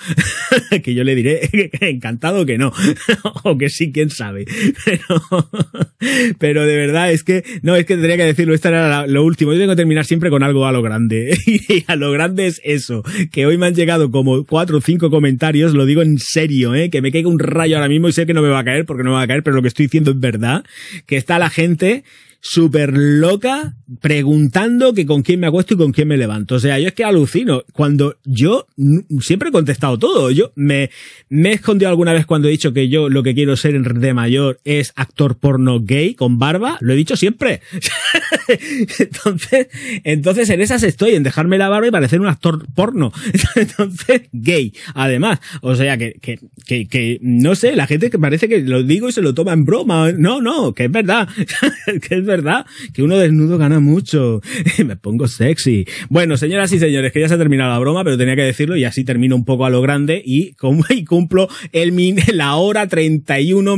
que 0.85 0.95
yo 0.95 1.05
le 1.05 1.15
diré 1.15 1.49
encantado 1.81 2.45
que 2.45 2.59
no. 2.59 2.73
o 3.45 3.57
que 3.57 3.71
sí, 3.71 3.93
quién 3.93 4.11
sabe. 4.11 4.45
Pero, 4.85 5.51
pero 6.39 6.67
de 6.67 6.77
verdad 6.77 7.11
es 7.11 7.25
que, 7.25 7.45
no, 7.63 7.77
es 7.77 7.87
que 7.87 7.95
tendría 7.95 8.17
que 8.17 8.25
decirlo, 8.25 8.55
esto 8.55 8.69
era 8.69 9.07
lo 9.07 9.25
último. 9.25 9.53
Yo 9.53 9.59
tengo 9.59 9.73
que 9.73 9.77
terminar 9.77 10.05
siempre 10.05 10.31
con 10.31 10.43
algo 10.43 10.67
a 10.67 10.73
lo 10.73 10.83
grande. 10.83 11.37
y 11.47 11.85
a 11.87 11.97
lo 11.97 12.13
grande 12.13 12.47
es 12.47 12.61
eso, 12.63 13.03
que 13.33 13.47
hoy 13.47 13.57
me 13.57 13.67
han 13.67 13.75
llegado 13.75 14.11
como 14.11 14.45
cuatro 14.45 14.79
o 14.79 14.81
cinco 14.81 15.11
comentarios, 15.11 15.75
lo 15.75 15.87
digo 15.87 16.03
en 16.03 16.19
serio, 16.19 16.75
¿eh? 16.75 16.91
que 16.91 17.01
me 17.01 17.11
caiga 17.11 17.29
un 17.29 17.39
rayo 17.39 17.77
ahora 17.77 17.89
mismo 17.89 18.09
y 18.09 18.13
sé 18.13 18.27
que 18.27 18.35
no 18.35 18.43
me 18.43 18.49
va 18.49 18.61
a 18.61 18.65
caer 18.65 18.85
porque 18.85 19.03
no 19.03 19.11
me 19.11 19.17
va 19.17 19.23
a 19.23 19.27
caer, 19.27 19.43
pero 19.43 19.57
lo 19.57 19.63
que 19.63 19.69
estoy 19.69 19.87
diciendo 19.87 20.11
es 20.11 20.21
verdad, 20.21 20.65
que 21.07 21.17
está 21.17 21.39
la 21.39 21.46
gente 21.49 22.05
súper 22.41 22.97
loca 22.97 23.75
preguntando 24.01 24.95
que 24.95 25.07
con 25.07 25.23
quién 25.23 25.41
me 25.41 25.47
acuesto 25.47 25.75
y 25.75 25.77
con 25.77 25.93
quién 25.93 26.09
me 26.09 26.17
levanto. 26.17 26.57
O 26.57 26.61
sea, 26.61 26.79
yo 26.79 26.89
es 26.89 26.95
que 26.95 27.05
alucino. 27.05 27.65
Cuando 27.73 28.17
yo 28.25 28.67
siempre 29.21 29.51
he 29.51 29.53
contestado 29.53 29.99
todo. 29.99 30.31
Yo 30.31 30.53
me, 30.57 30.91
me 31.29 31.51
he 31.51 31.55
escondido 31.55 31.89
alguna 31.89 32.13
vez 32.13 32.27
cuando 32.27 32.49
he 32.49 32.51
dicho 32.51 32.73
que 32.73 32.89
yo 32.89 33.09
lo 33.09 33.23
que 33.23 33.35
quiero 33.35 33.57
ser 33.57 33.81
de 33.81 34.15
mayor 34.15 34.61
es 34.65 34.93
actor 34.97 35.39
porno 35.39 35.81
gay 35.81 36.15
con 36.15 36.39
barba. 36.39 36.79
Lo 36.81 36.93
he 36.93 36.97
dicho 36.97 37.17
siempre. 37.17 37.61
entonces, 38.99 39.69
entonces 40.05 40.51
en 40.51 40.61
esas 40.61 40.83
estoy, 40.83 41.15
en 41.15 41.23
dejarme 41.23 41.59
la 41.59 41.69
barba 41.69 41.87
y 41.89 41.91
parecer 41.91 42.21
un 42.21 42.29
actor 42.29 42.67
porno. 42.75 43.13
entonces, 43.55 44.23
gay. 44.33 44.73
Además, 44.95 45.41
o 45.63 45.75
sea 45.75 45.97
que, 45.97 46.15
que, 46.21 46.41
que, 46.67 46.87
que, 46.87 47.19
no 47.23 47.55
sé, 47.55 47.77
la 47.77 47.87
gente 47.87 48.11
que 48.11 48.19
parece 48.19 48.49
que 48.49 48.61
lo 48.61 48.83
digo 48.83 49.09
y 49.09 49.13
se 49.13 49.23
lo 49.23 49.35
toma 49.35 49.53
en 49.53 49.65
broma. 49.65 50.13
No, 50.13 50.41
no, 50.41 50.75
que 50.75 50.85
es 50.85 50.91
verdad. 50.91 51.29
verdad 52.27 52.67
que 52.93 53.03
uno 53.03 53.17
desnudo 53.17 53.59
gana 53.59 53.81
mucho. 53.81 54.41
Me 54.85 54.97
pongo 54.97 55.29
sexy. 55.29 55.87
Bueno, 56.09 56.37
señoras 56.37 56.73
y 56.73 56.79
señores, 56.79 57.13
que 57.13 57.21
ya 57.21 57.29
se 57.29 57.35
ha 57.35 57.39
terminado 57.39 57.71
la 57.71 57.79
broma, 57.79 58.05
pero 58.05 58.19
tenía 58.19 58.37
que 58.37 58.43
decirlo 58.43 58.77
y 58.77 58.85
así 58.85 59.05
termino 59.05 59.37
un 59.37 59.45
poco 59.45 59.65
a 59.65 59.71
lo 59.71 59.81
grande 59.81 60.23
y, 60.25 60.53
como, 60.55 60.85
y 60.91 61.05
cumplo 61.05 61.49
el 61.73 61.93
min, 61.93 62.19
la 62.33 62.57
hora 62.57 62.87
31 62.87 63.77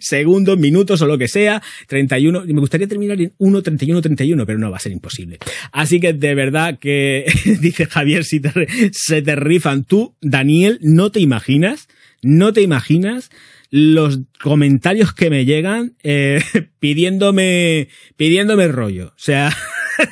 segundos, 0.00 0.58
minutos 0.58 1.00
o 1.02 1.06
lo 1.06 1.18
que 1.18 1.28
sea. 1.28 1.62
31. 1.88 2.44
Me 2.46 2.60
gustaría 2.60 2.86
terminar 2.86 3.20
en 3.20 3.32
1, 3.38 3.62
31, 3.62 4.02
31, 4.02 4.46
pero 4.46 4.58
no 4.58 4.70
va 4.70 4.76
a 4.76 4.80
ser 4.80 4.92
imposible. 4.92 5.38
Así 5.72 6.00
que 6.00 6.12
de 6.12 6.34
verdad 6.34 6.78
que, 6.78 7.24
dice 7.60 7.86
Javier, 7.86 8.24
si 8.24 8.40
te, 8.40 8.50
se 8.92 9.22
te 9.22 9.36
rifan 9.36 9.84
tú, 9.84 10.14
Daniel, 10.20 10.78
no 10.82 11.10
te 11.10 11.20
imaginas, 11.20 11.88
no 12.22 12.52
te 12.52 12.62
imaginas 12.62 13.30
los 13.76 14.20
comentarios 14.40 15.12
que 15.12 15.30
me 15.30 15.44
llegan 15.44 15.96
eh, 16.04 16.40
pidiéndome 16.78 17.88
pidiéndome 18.16 18.68
rollo. 18.68 19.08
O 19.08 19.18
sea, 19.18 19.52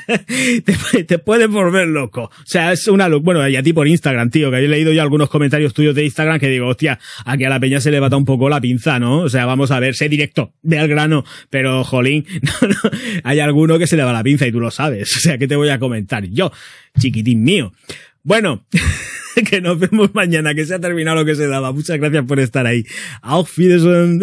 te, 0.64 1.04
te, 1.04 1.18
puedes 1.20 1.46
volver 1.46 1.86
loco. 1.86 2.24
O 2.24 2.44
sea, 2.44 2.72
es 2.72 2.88
una. 2.88 3.06
Bueno, 3.06 3.48
y 3.48 3.54
a 3.54 3.62
ti 3.62 3.72
por 3.72 3.86
Instagram, 3.86 4.30
tío, 4.30 4.50
que 4.50 4.56
he 4.56 4.66
leído 4.66 4.92
ya 4.92 5.02
algunos 5.02 5.30
comentarios 5.30 5.74
tuyos 5.74 5.94
de 5.94 6.04
Instagram 6.04 6.40
que 6.40 6.48
digo, 6.48 6.66
hostia, 6.66 6.98
aquí 7.24 7.44
a 7.44 7.50
la 7.50 7.60
peña 7.60 7.80
se 7.80 7.92
le 7.92 8.00
bata 8.00 8.16
un 8.16 8.24
poco 8.24 8.48
la 8.48 8.60
pinza, 8.60 8.98
¿no? 8.98 9.20
O 9.20 9.28
sea, 9.28 9.46
vamos 9.46 9.70
a 9.70 9.78
ver, 9.78 9.94
sé 9.94 10.08
directo, 10.08 10.54
ve 10.62 10.80
al 10.80 10.88
grano, 10.88 11.24
pero 11.48 11.84
jolín, 11.84 12.26
hay 13.22 13.38
alguno 13.38 13.78
que 13.78 13.86
se 13.86 13.96
le 13.96 14.02
va 14.02 14.12
la 14.12 14.24
pinza 14.24 14.44
y 14.44 14.50
tú 14.50 14.58
lo 14.58 14.72
sabes. 14.72 15.16
O 15.16 15.20
sea, 15.20 15.38
¿qué 15.38 15.46
te 15.46 15.54
voy 15.54 15.68
a 15.68 15.78
comentar? 15.78 16.24
Yo, 16.24 16.50
chiquitín 16.98 17.44
mío. 17.44 17.72
Bueno. 18.24 18.66
que 19.48 19.60
nos 19.60 19.78
vemos 19.78 20.14
mañana, 20.14 20.54
que 20.54 20.64
se 20.64 20.74
ha 20.74 20.80
terminado 20.80 21.18
lo 21.18 21.24
que 21.24 21.34
se 21.34 21.46
daba. 21.46 21.72
Muchas 21.72 21.98
gracias 21.98 22.24
por 22.24 22.40
estar 22.40 22.66
ahí. 22.66 22.84
Auf 23.22 23.56
Wiedersehen. 23.58 24.20